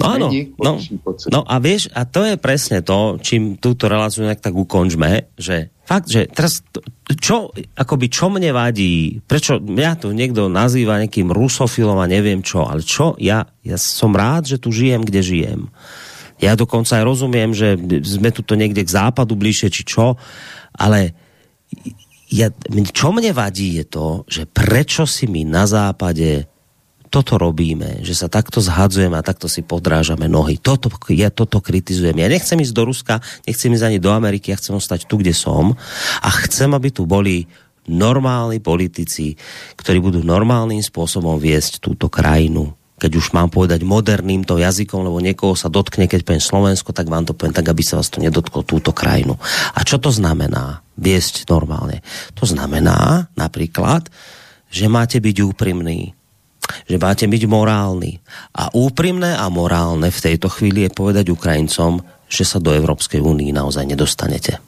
No 0.00 0.04
áno, 0.04 0.26
no, 0.58 0.72
no 1.30 1.40
a 1.44 1.54
vieš, 1.62 1.92
a 1.92 2.08
to 2.08 2.24
je 2.24 2.34
presne 2.40 2.80
to, 2.80 3.20
čím 3.20 3.60
túto 3.60 3.86
reláciu 3.86 4.26
nejak 4.26 4.42
tak 4.42 4.56
ukončme, 4.56 5.30
že 5.36 5.70
fakt, 5.84 6.08
že 6.10 6.30
teraz, 6.30 6.62
čo, 7.18 7.50
akoby, 7.74 8.06
čo 8.10 8.30
mne 8.30 8.54
vadí, 8.54 9.20
prečo 9.26 9.58
ja 9.78 9.98
tu 9.98 10.14
niekto 10.14 10.46
nazýva 10.46 11.02
nejakým 11.02 11.30
rusofilom 11.30 11.98
a 11.98 12.10
neviem 12.10 12.40
čo, 12.40 12.66
ale 12.66 12.86
čo, 12.86 13.18
ja, 13.18 13.46
ja 13.66 13.76
som 13.78 14.14
rád, 14.14 14.50
že 14.50 14.62
tu 14.62 14.70
žijem, 14.70 15.02
kde 15.02 15.20
žijem. 15.20 15.60
Ja 16.40 16.56
dokonca 16.56 16.96
aj 16.96 17.04
rozumiem, 17.04 17.52
že 17.52 17.76
sme 18.00 18.32
tu 18.32 18.40
niekde 18.56 18.80
k 18.80 18.94
západu 18.94 19.36
bližšie, 19.36 19.68
či 19.68 19.82
čo, 19.84 20.16
ale 20.72 21.12
ja, 22.30 22.48
čo 22.94 23.10
mne 23.10 23.34
vadí 23.34 23.76
je 23.82 23.84
to, 23.84 24.24
že 24.30 24.46
prečo 24.46 25.04
si 25.04 25.26
my 25.26 25.42
na 25.44 25.66
západe 25.66 26.46
toto 27.10 27.36
robíme, 27.36 28.06
že 28.06 28.14
sa 28.14 28.30
takto 28.30 28.62
zhadzujeme 28.62 29.18
a 29.18 29.26
takto 29.26 29.50
si 29.50 29.66
podrážame 29.66 30.30
nohy. 30.30 30.62
Toto, 30.62 30.86
ja 31.10 31.34
toto 31.34 31.58
kritizujem. 31.58 32.14
Ja 32.14 32.30
nechcem 32.30 32.62
ísť 32.62 32.74
do 32.74 32.86
Ruska, 32.86 33.18
nechcem 33.44 33.74
ísť 33.74 33.86
ani 33.90 33.98
do 33.98 34.14
Ameriky, 34.14 34.54
ja 34.54 34.60
chcem 34.62 34.78
ostať 34.78 35.10
tu, 35.10 35.18
kde 35.18 35.34
som 35.34 35.74
a 36.22 36.28
chcem, 36.46 36.70
aby 36.70 36.94
tu 36.94 37.10
boli 37.10 37.50
normálni 37.90 38.62
politici, 38.62 39.34
ktorí 39.74 39.98
budú 39.98 40.22
normálnym 40.22 40.78
spôsobom 40.78 41.34
viesť 41.42 41.82
túto 41.82 42.06
krajinu 42.06 42.78
keď 43.00 43.16
už 43.16 43.32
mám 43.32 43.48
povedať 43.48 43.80
moderným 43.80 44.44
to 44.44 44.60
jazykom, 44.60 45.08
lebo 45.08 45.24
niekoho 45.24 45.56
sa 45.56 45.72
dotkne, 45.72 46.04
keď 46.04 46.20
poviem 46.20 46.44
Slovensko, 46.44 46.92
tak 46.92 47.08
vám 47.08 47.24
to 47.24 47.32
poviem 47.32 47.56
tak, 47.56 47.72
aby 47.72 47.80
sa 47.80 47.96
vás 47.96 48.12
to 48.12 48.20
nedotklo 48.20 48.60
túto 48.60 48.92
krajinu. 48.92 49.40
A 49.72 49.80
čo 49.88 49.96
to 49.96 50.12
znamená 50.12 50.84
viesť 51.00 51.48
normálne? 51.48 52.04
To 52.36 52.44
znamená 52.44 53.32
napríklad, 53.40 54.12
že 54.68 54.92
máte 54.92 55.16
byť 55.16 55.36
úprimný, 55.40 56.12
že 56.88 56.96
máte 56.98 57.26
byť 57.26 57.42
morálny. 57.46 58.20
A 58.56 58.72
úprimné 58.74 59.36
a 59.36 59.46
morálne 59.48 60.08
v 60.10 60.22
tejto 60.22 60.48
chvíli 60.52 60.86
je 60.86 60.94
povedať 60.94 61.30
Ukrajincom, 61.30 62.02
že 62.30 62.44
sa 62.46 62.62
do 62.62 62.70
Európskej 62.70 63.18
únie 63.18 63.50
naozaj 63.50 63.86
nedostanete. 63.86 64.62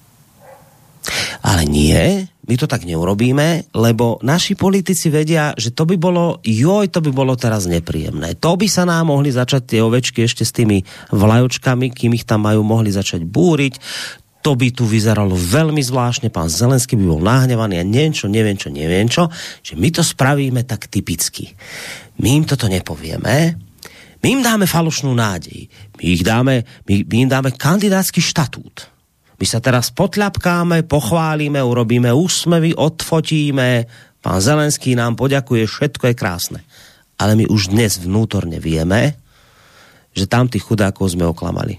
Ale 1.43 1.66
nie, 1.66 2.31
my 2.47 2.55
to 2.55 2.70
tak 2.70 2.87
neurobíme, 2.87 3.74
lebo 3.74 4.23
naši 4.23 4.55
politici 4.55 5.11
vedia, 5.11 5.51
že 5.59 5.74
to 5.74 5.83
by 5.83 5.99
bolo, 5.99 6.39
joj, 6.47 6.91
to 6.91 7.03
by 7.03 7.11
bolo 7.11 7.35
teraz 7.35 7.66
nepríjemné. 7.66 8.39
To 8.39 8.55
by 8.55 8.66
sa 8.70 8.87
nám 8.87 9.11
mohli 9.11 9.35
začať 9.35 9.62
tie 9.66 9.81
ovečky 9.83 10.27
ešte 10.27 10.47
s 10.47 10.55
tými 10.55 10.83
vlajočkami, 11.11 11.91
kým 11.91 12.15
ich 12.15 12.27
tam 12.27 12.47
majú, 12.47 12.62
mohli 12.62 12.95
začať 12.95 13.27
búriť. 13.27 13.79
To 14.43 14.59
by 14.59 14.74
tu 14.74 14.82
vyzeralo 14.86 15.39
veľmi 15.39 15.78
zvláštne, 15.78 16.31
pán 16.31 16.51
Zelenský 16.51 16.98
by 16.98 17.05
bol 17.06 17.23
nahnevaný 17.23 17.78
a 17.78 17.85
neviem 17.86 18.10
čo, 18.10 18.27
neviem 18.27 18.59
čo, 18.59 18.74
neviem 18.74 19.06
čo, 19.06 19.31
že 19.62 19.78
my 19.78 19.89
to 19.94 20.02
spravíme 20.02 20.66
tak 20.66 20.90
typicky. 20.90 21.55
My 22.19 22.43
im 22.43 22.44
toto 22.44 22.66
nepovieme, 22.66 23.55
my 24.23 24.28
im 24.31 24.43
dáme 24.43 24.70
falošnú 24.70 25.14
nádej. 25.14 25.66
My, 25.98 26.05
ich 26.06 26.23
dáme, 26.23 26.62
my, 26.86 26.94
my 27.06 27.19
dáme 27.27 27.51
kandidátsky 27.55 28.23
štatút 28.23 28.93
my 29.43 29.47
sa 29.51 29.59
teraz 29.59 29.90
potľapkáme, 29.90 30.86
pochválime, 30.86 31.59
urobíme 31.59 32.14
úsmevy, 32.14 32.78
odfotíme, 32.78 33.90
pán 34.23 34.39
Zelenský 34.39 34.94
nám 34.94 35.19
poďakuje, 35.19 35.66
všetko 35.66 36.14
je 36.14 36.14
krásne. 36.14 36.60
Ale 37.19 37.35
my 37.35 37.51
už 37.51 37.74
dnes 37.74 37.98
vnútorne 37.98 38.62
vieme, 38.62 39.19
že 40.14 40.31
tam 40.31 40.47
tých 40.47 40.62
chudákov 40.62 41.19
sme 41.19 41.27
oklamali. 41.27 41.74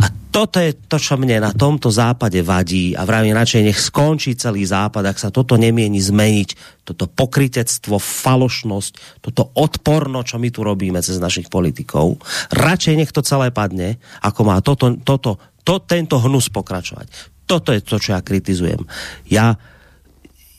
A 0.00 0.08
toto 0.28 0.60
je 0.60 0.76
to, 0.76 1.00
čo 1.00 1.16
mne 1.16 1.40
na 1.40 1.52
tomto 1.56 1.88
západe 1.88 2.38
vadí 2.44 2.92
a 2.92 3.02
vravím 3.08 3.34
radšej 3.34 3.62
nech 3.64 3.80
skončí 3.80 4.36
celý 4.36 4.62
západ, 4.68 5.04
ak 5.08 5.18
sa 5.18 5.28
toto 5.32 5.56
nemieni 5.56 5.98
zmeniť, 5.98 6.82
toto 6.84 7.08
pokrytectvo, 7.08 7.96
falošnosť, 7.96 9.22
toto 9.24 9.52
odporno, 9.56 10.20
čo 10.22 10.36
my 10.36 10.48
tu 10.52 10.60
robíme 10.62 11.00
cez 11.00 11.16
našich 11.16 11.48
politikov. 11.48 12.20
Radšej 12.52 12.94
nech 12.94 13.12
to 13.12 13.24
celé 13.24 13.48
padne, 13.50 13.96
ako 14.20 14.40
má 14.44 14.60
toto, 14.60 14.94
toto 15.00 15.40
to, 15.68 15.84
tento 15.84 16.16
hnus 16.16 16.48
pokračovať. 16.48 17.08
Toto 17.44 17.72
je 17.72 17.80
to, 17.84 18.00
čo 18.00 18.16
ja 18.16 18.20
kritizujem. 18.24 18.84
Ja, 19.28 19.56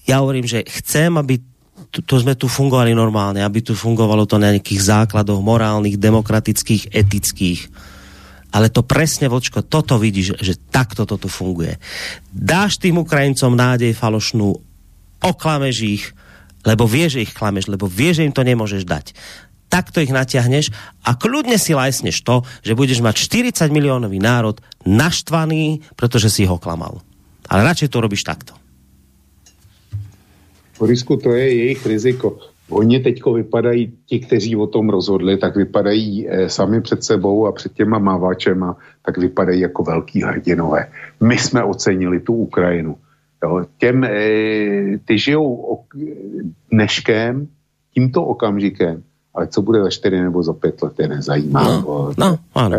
ja 0.05 0.15
hovorím, 0.21 0.45
že 0.45 0.65
chcem, 0.65 1.13
aby 1.17 1.41
tu, 1.89 2.05
to 2.05 2.21
sme 2.21 2.37
tu 2.37 2.45
fungovali 2.45 2.93
normálne, 2.93 3.41
aby 3.41 3.65
tu 3.65 3.73
fungovalo 3.73 4.29
to 4.29 4.37
na 4.37 4.53
nejakých 4.53 4.81
základoch 4.85 5.41
morálnych, 5.41 5.97
demokratických, 5.97 6.93
etických. 6.93 7.59
Ale 8.49 8.73
to 8.73 8.81
presne, 8.81 9.29
Vočko, 9.29 9.61
toto 9.61 10.01
vidíš, 10.01 10.41
že 10.41 10.57
takto 10.57 11.05
toto 11.05 11.29
funguje. 11.29 11.77
Dáš 12.33 12.81
tým 12.81 12.97
Ukrajincom 13.01 13.53
nádej 13.53 13.93
falošnú, 13.93 14.57
oklameš 15.21 15.77
ich, 15.85 16.03
lebo 16.65 16.89
vieš, 16.89 17.21
že 17.21 17.23
ich 17.29 17.35
klameš, 17.37 17.69
lebo 17.69 17.85
vieš, 17.85 18.21
že 18.21 18.27
im 18.27 18.33
to 18.33 18.43
nemôžeš 18.43 18.83
dať 18.83 19.13
takto 19.69 20.01
ich 20.01 20.09
natiahneš 20.09 20.73
a 21.05 21.13
kľudne 21.13 21.55
si 21.61 21.77
lajsneš 21.77 22.25
to, 22.25 22.41
že 22.65 22.73
budeš 22.73 23.05
mať 23.05 23.15
40 23.53 23.69
miliónový 23.69 24.17
národ 24.17 24.57
naštvaný, 24.83 25.85
protože 25.93 26.33
si 26.33 26.49
ho 26.49 26.57
klamal. 26.57 27.05
Ale 27.45 27.61
radšej 27.63 27.93
to 27.93 28.01
robíš 28.01 28.25
takto. 28.25 28.57
Borisku, 30.81 31.21
to 31.21 31.37
je 31.37 31.45
jejich 31.45 31.85
riziko. 31.85 32.41
Oni 32.69 32.99
teďko 32.99 33.33
vypadají, 33.33 33.93
ti, 34.05 34.19
kteří 34.19 34.55
o 34.55 34.67
tom 34.67 34.89
rozhodli, 34.89 35.37
tak 35.37 35.55
vypadají 35.55 36.29
e, 36.29 36.49
sami 36.49 36.81
před 36.81 37.03
sebou 37.03 37.47
a 37.47 37.51
před 37.51 37.73
těma 37.73 37.99
mávačema, 37.99 38.77
tak 39.05 39.17
vypadají 39.17 39.59
jako 39.61 39.83
velký 39.83 40.23
hrdinové. 40.23 40.87
My 41.23 41.37
jsme 41.37 41.63
ocenili 41.63 42.19
tu 42.19 42.33
Ukrajinu. 42.33 42.95
Jo. 43.43 43.65
Těm, 43.77 44.03
e, 44.03 44.09
ty 45.05 45.17
žijou 45.17 45.55
ok, 45.55 45.95
dneškem, 46.71 47.47
tímto 47.93 48.25
okamžikem 48.25 49.03
ale 49.39 49.47
co 49.47 49.61
bude 49.61 49.83
za 49.83 49.89
4 49.89 50.21
nebo 50.21 50.43
za 50.43 50.53
5 50.53 50.81
let, 50.83 50.95
je 50.99 51.07
nezajímá. 51.07 51.63
No, 51.63 52.11
no 52.17 52.41
áno. 52.51 52.75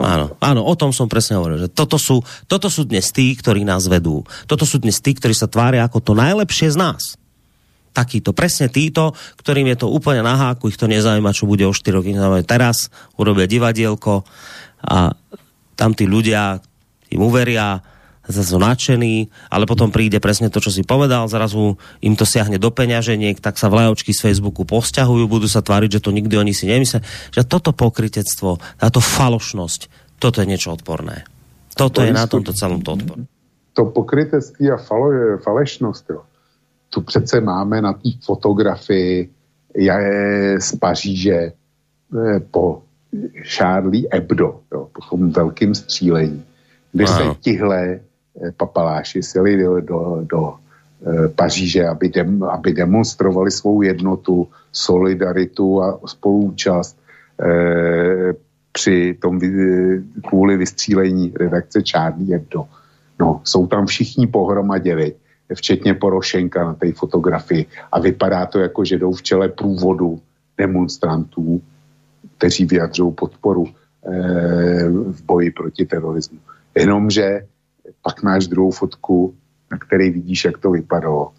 áno. 0.00 0.26
Áno, 0.40 0.60
o 0.62 0.74
tom 0.78 0.94
som 0.94 1.10
presne 1.10 1.36
hovoril, 1.36 1.66
že 1.66 1.68
toto 1.68 1.98
sú, 1.98 2.22
toto 2.46 2.70
sú 2.70 2.86
dnes 2.86 3.10
tí, 3.10 3.34
ktorí 3.34 3.66
nás 3.66 3.84
vedú. 3.90 4.22
Toto 4.46 4.64
sú 4.64 4.78
dnes 4.78 5.02
tí, 5.02 5.12
ktorí 5.12 5.34
sa 5.34 5.50
tvária 5.50 5.82
ako 5.84 6.00
to 6.00 6.12
najlepšie 6.14 6.72
z 6.72 6.78
nás. 6.78 7.18
Takýto, 7.96 8.36
presne 8.36 8.68
títo, 8.68 9.16
ktorým 9.40 9.72
je 9.72 9.80
to 9.80 9.88
úplne 9.88 10.20
na 10.20 10.36
háku, 10.36 10.68
ich 10.68 10.76
to 10.76 10.84
nezajíma, 10.84 11.32
čo 11.32 11.48
bude 11.48 11.64
o 11.64 11.72
4 11.72 11.96
roky. 11.96 12.12
Teraz 12.44 12.92
urobia 13.16 13.48
divadielko 13.48 14.20
a 14.84 15.16
tam 15.72 15.96
tí 15.96 16.04
ľudia 16.04 16.60
im 17.08 17.24
uveria, 17.24 17.80
zase 18.26 18.58
nadšený, 18.58 19.30
ale 19.54 19.70
potom 19.70 19.94
príde 19.94 20.18
presne 20.18 20.50
to, 20.50 20.58
čo 20.58 20.74
si 20.74 20.82
povedal, 20.82 21.30
zrazu 21.30 21.78
im 22.02 22.18
to 22.18 22.26
siahne 22.26 22.58
do 22.58 22.74
peňaženiek, 22.74 23.38
tak 23.38 23.54
sa 23.54 23.70
vlajočky 23.70 24.10
z 24.10 24.28
Facebooku 24.28 24.66
posťahujú, 24.66 25.30
budú 25.30 25.46
sa 25.46 25.62
tváriť, 25.62 25.96
že 25.96 26.02
to 26.02 26.10
nikdy 26.10 26.34
oni 26.34 26.50
si 26.50 26.66
nemyslia. 26.66 27.06
Že 27.30 27.46
toto 27.46 27.70
pokrytectvo, 27.70 28.58
táto 28.82 28.98
falošnosť, 28.98 29.80
toto 30.18 30.42
je 30.42 30.46
niečo 30.50 30.74
odporné. 30.74 31.22
Toto 31.78 32.02
je 32.02 32.10
na 32.10 32.26
tomto 32.26 32.50
celom 32.50 32.82
to 32.82 32.98
odpor. 32.98 33.24
To 33.78 33.82
pokrytectví 33.94 34.74
a 34.74 34.80
falo, 34.80 35.38
falešnost, 35.46 36.04
jo. 36.10 36.26
Tu 36.96 37.04
přece 37.04 37.40
máme 37.40 37.82
na 37.82 37.92
té 37.92 38.08
fotografii 38.24 39.28
je 39.76 40.56
z 40.60 40.76
Paříže 40.76 41.36
eh, 41.36 42.40
po 42.40 42.82
Charlie 43.56 44.08
Hebdo, 44.12 44.60
jo, 44.72 44.88
po 44.92 45.00
tom 45.10 45.30
velkým 45.30 45.74
střílení, 45.74 46.44
kde 46.92 47.06
se 47.06 47.22
tihle 47.40 48.00
Eh, 48.36 48.52
papaláši 48.52 49.22
sjeli 49.22 49.56
do, 49.56 49.80
do, 49.80 50.20
do 50.22 50.54
eh, 50.54 51.28
Paříže, 51.28 51.88
aby, 51.88 52.08
dem, 52.08 52.42
aby 52.42 52.72
demonstrovali 52.72 53.50
svou 53.50 53.82
jednotu, 53.82 54.48
solidaritu 54.72 55.82
a 55.82 56.00
spolúčast 56.06 56.98
eh, 57.40 58.32
při 58.72 59.16
tom 59.20 59.40
kvůli 60.28 60.56
vystřílení 60.56 61.32
redakce 61.40 61.82
Čárný 61.82 62.32
Hebdo. 62.32 62.64
No, 63.20 63.40
jsou 63.44 63.66
tam 63.66 63.86
všichni 63.86 64.26
pohromadě, 64.26 64.94
včetně 65.54 65.94
Porošenka 65.94 66.64
na 66.64 66.74
té 66.74 66.92
fotografii 66.92 67.66
a 67.92 68.00
vypadá 68.00 68.46
to 68.46 68.58
jako, 68.58 68.84
že 68.84 68.98
jdou 68.98 69.12
v 69.12 69.22
čele 69.22 69.48
průvodu 69.48 70.20
demonstrantů, 70.58 71.62
kteří 72.38 72.64
vyjadřují 72.64 73.12
podporu 73.14 73.66
eh, 73.66 74.88
v 74.88 75.22
boji 75.22 75.50
proti 75.50 75.86
terorismu. 75.86 76.38
Jenomže 76.74 77.46
pak 78.02 78.22
máš 78.22 78.46
druhou 78.46 78.70
fotku, 78.70 79.34
na 79.70 79.78
které 79.78 80.10
vidíš, 80.10 80.44
jak 80.44 80.58
to 80.58 80.70
vypadalo. 80.70 81.32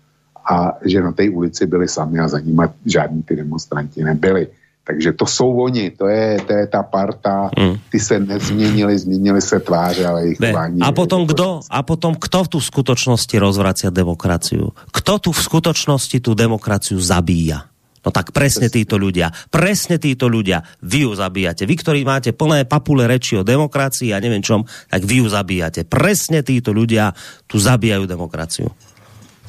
A 0.52 0.78
že 0.86 1.02
na 1.02 1.12
té 1.12 1.30
ulici 1.30 1.66
byli 1.66 1.88
sami 1.88 2.20
a 2.20 2.28
za 2.28 2.40
nimi 2.40 2.64
žádní 2.86 3.24
ty 3.24 3.36
demonstranti 3.36 4.04
nebyli. 4.04 4.48
Takže 4.88 5.14
to 5.20 5.26
jsou 5.26 5.68
oni, 5.68 5.92
to 5.92 6.08
je, 6.08 6.40
to 6.48 6.54
je 6.54 6.68
ta 6.68 6.84
parta, 6.84 7.52
mm. 7.60 7.76
ty 7.92 8.00
se 8.00 8.20
nezměnili, 8.20 9.00
změnili 9.00 9.42
se 9.42 9.60
tváře, 9.60 10.08
ale 10.08 10.22
jejich 10.22 10.38
chování. 10.38 10.82
A 10.82 10.92
potom 10.92 11.28
kdo, 11.28 11.60
a 11.70 11.84
potom 11.84 12.16
kdo 12.16 12.40
tu 12.48 12.58
v 12.60 12.66
skutočnosti 12.66 13.36
rozvracia 13.36 13.92
demokraciu? 13.92 14.72
Kto 14.96 15.14
tu 15.20 15.30
v 15.36 15.42
skutočnosti 15.44 16.24
tu 16.24 16.32
demokraciu 16.32 16.96
zabíja? 17.04 17.68
No 18.08 18.16
tak 18.16 18.32
presne 18.32 18.72
títo 18.72 18.96
ľudia, 18.96 19.36
presne 19.52 20.00
títo 20.00 20.32
ľudia, 20.32 20.64
vy 20.80 21.04
ju 21.04 21.12
zabíjate. 21.12 21.68
Vy, 21.68 21.76
ktorí 21.84 22.00
máte 22.08 22.32
plné 22.32 22.64
papule 22.64 23.04
reči 23.04 23.36
o 23.36 23.44
demokracii 23.44 24.16
a 24.16 24.24
neviem 24.24 24.40
čom, 24.40 24.64
tak 24.88 25.04
vy 25.04 25.20
ju 25.20 25.28
zabíjate. 25.28 25.84
Presne 25.84 26.40
títo 26.40 26.72
ľudia 26.72 27.12
tu 27.52 27.60
zabíjajú 27.60 28.08
demokraciu. 28.08 28.72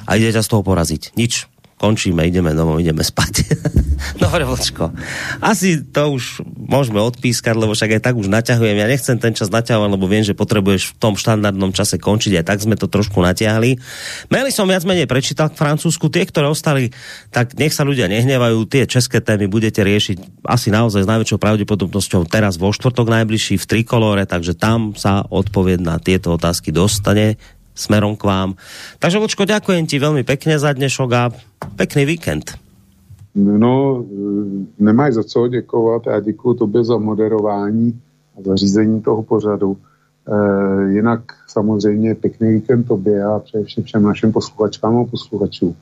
A 0.03 0.19
idete 0.19 0.43
z 0.43 0.51
toho 0.51 0.67
poraziť. 0.67 1.15
Nič 1.15 1.47
končíme, 1.79 2.27
ideme 2.27 2.51
domov, 2.51 2.83
ideme 2.83 2.99
spať. 2.99 3.47
Dobre, 4.23 4.43
Vlčko. 4.43 4.91
Asi 5.39 5.79
to 5.79 6.19
už 6.19 6.43
môžeme 6.43 6.99
odpískať, 6.99 7.55
lebo 7.55 7.71
však 7.71 7.99
aj 7.99 8.01
tak 8.03 8.15
už 8.19 8.27
naťahujem. 8.27 8.75
Ja 8.75 8.91
nechcem 8.91 9.15
ten 9.15 9.31
čas 9.31 9.47
naťahovať, 9.47 9.89
lebo 9.95 10.05
viem, 10.11 10.27
že 10.27 10.35
potrebuješ 10.35 10.91
v 10.91 10.93
tom 10.99 11.15
štandardnom 11.15 11.71
čase 11.71 11.95
končiť. 11.95 12.43
Aj 12.43 12.45
tak 12.51 12.59
sme 12.59 12.75
to 12.75 12.91
trošku 12.91 13.23
natiahli. 13.23 13.79
Maily 14.27 14.51
som 14.51 14.67
viac 14.67 14.83
menej 14.83 15.07
prečítal 15.07 15.47
k 15.47 15.59
Francúzsku. 15.59 16.11
Tie, 16.11 16.27
ktoré 16.27 16.51
ostali, 16.51 16.91
tak 17.31 17.55
nech 17.55 17.71
sa 17.71 17.87
ľudia 17.87 18.11
nehnevajú. 18.11 18.67
Tie 18.67 18.83
české 18.83 19.23
témy 19.23 19.47
budete 19.47 19.79
riešiť 19.79 20.43
asi 20.43 20.67
naozaj 20.75 21.07
s 21.07 21.11
najväčšou 21.11 21.39
pravdepodobnosťou 21.39 22.27
teraz 22.27 22.59
vo 22.59 22.75
štvrtok 22.75 23.07
najbližší 23.07 23.55
v 23.55 23.67
Trikolore, 23.67 24.27
takže 24.27 24.59
tam 24.59 24.99
sa 24.99 25.23
odpoveď 25.23 25.79
na 25.79 25.95
tieto 25.95 26.35
otázky 26.35 26.75
dostane 26.75 27.39
smerom 27.79 28.19
k 28.19 28.27
vám. 28.27 28.59
Takže 28.99 29.23
Vočko, 29.23 29.47
ďakujem 29.47 29.87
ti 29.87 29.95
veľmi 29.95 30.27
pekne 30.27 30.59
za 30.59 30.75
dnešok 30.75 31.09
a 31.15 31.23
pekný 31.79 32.03
víkend. 32.03 32.59
No, 33.35 34.03
nemáš 34.79 35.13
za 35.13 35.23
co 35.23 35.47
děkovat. 35.47 36.01
Já 36.07 36.19
děkuji 36.19 36.53
tobě 36.53 36.83
za 36.83 36.97
moderování 36.97 38.01
a 38.37 38.41
za 38.41 38.55
řízení 38.55 39.01
toho 39.01 39.23
pořadu. 39.23 39.77
E, 39.77 40.91
jinak 40.91 41.21
samozřejmě 41.47 42.15
pěkný 42.15 42.53
víkend 42.53 42.83
tobě 42.83 43.23
a 43.23 43.39
především 43.39 43.83
všem 43.83 44.03
našim 44.03 44.31
posluchačkám 44.31 44.97
a 44.97 45.05
posluchačům. 45.05 45.75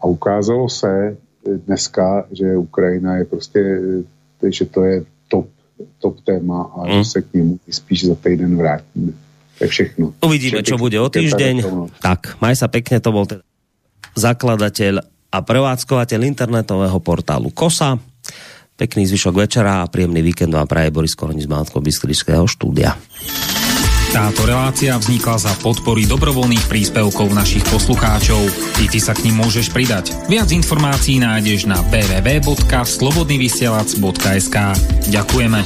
A 0.00 0.04
ukázalo 0.06 0.68
se 0.68 1.16
dneska, 1.66 2.24
že 2.32 2.56
Ukrajina 2.56 3.16
je 3.16 3.24
prostě, 3.24 3.80
že 4.48 4.64
to 4.64 4.84
je 4.84 5.04
top, 5.28 5.46
top 5.98 6.20
téma 6.20 6.62
a 6.62 6.80
hmm. 6.82 6.98
že 6.98 7.04
se 7.04 7.22
k 7.22 7.34
němu 7.34 7.58
spíš 7.70 8.06
za 8.06 8.14
týden 8.14 8.56
vrátíme. 8.56 9.12
To 9.58 9.66
je 9.66 9.70
všechno. 9.70 10.14
Uvidíme, 10.22 10.62
čo 10.62 10.78
bude 10.78 11.02
o 11.02 11.10
týždeň. 11.10 11.66
Tak, 11.98 12.38
maj 12.38 12.54
sa 12.54 12.70
pekne, 12.70 13.02
to 13.02 13.10
bol 13.10 13.26
teda 13.26 13.42
zakladateľ 14.14 15.02
a 15.28 15.38
prevádzkovateľ 15.44 16.24
internetového 16.24 16.96
portálu 17.02 17.52
KOSA. 17.52 17.98
Pekný 18.78 19.10
zvyšok 19.10 19.34
večera 19.34 19.82
a 19.82 19.90
príjemný 19.90 20.22
víkend 20.22 20.54
vám 20.54 20.70
praje 20.70 20.94
Boris 20.94 21.18
Koroni 21.18 21.42
z 21.42 21.50
Maltko 21.50 21.82
štúdia. 22.46 22.94
Táto 24.08 24.48
relácia 24.48 24.96
vznikla 24.96 25.36
za 25.36 25.52
podpory 25.60 26.08
dobrovoľných 26.08 26.64
príspevkov 26.64 27.28
našich 27.28 27.60
poslucháčov. 27.68 28.40
I 28.80 28.88
ty 28.88 29.04
sa 29.04 29.12
k 29.12 29.28
ním 29.28 29.44
môžeš 29.44 29.68
pridať. 29.68 30.16
Viac 30.32 30.48
informácií 30.48 31.20
nájdeš 31.20 31.68
na 31.68 31.76
www.slobodnyvysielac.sk 31.92 34.56
Ďakujeme. 35.12 35.60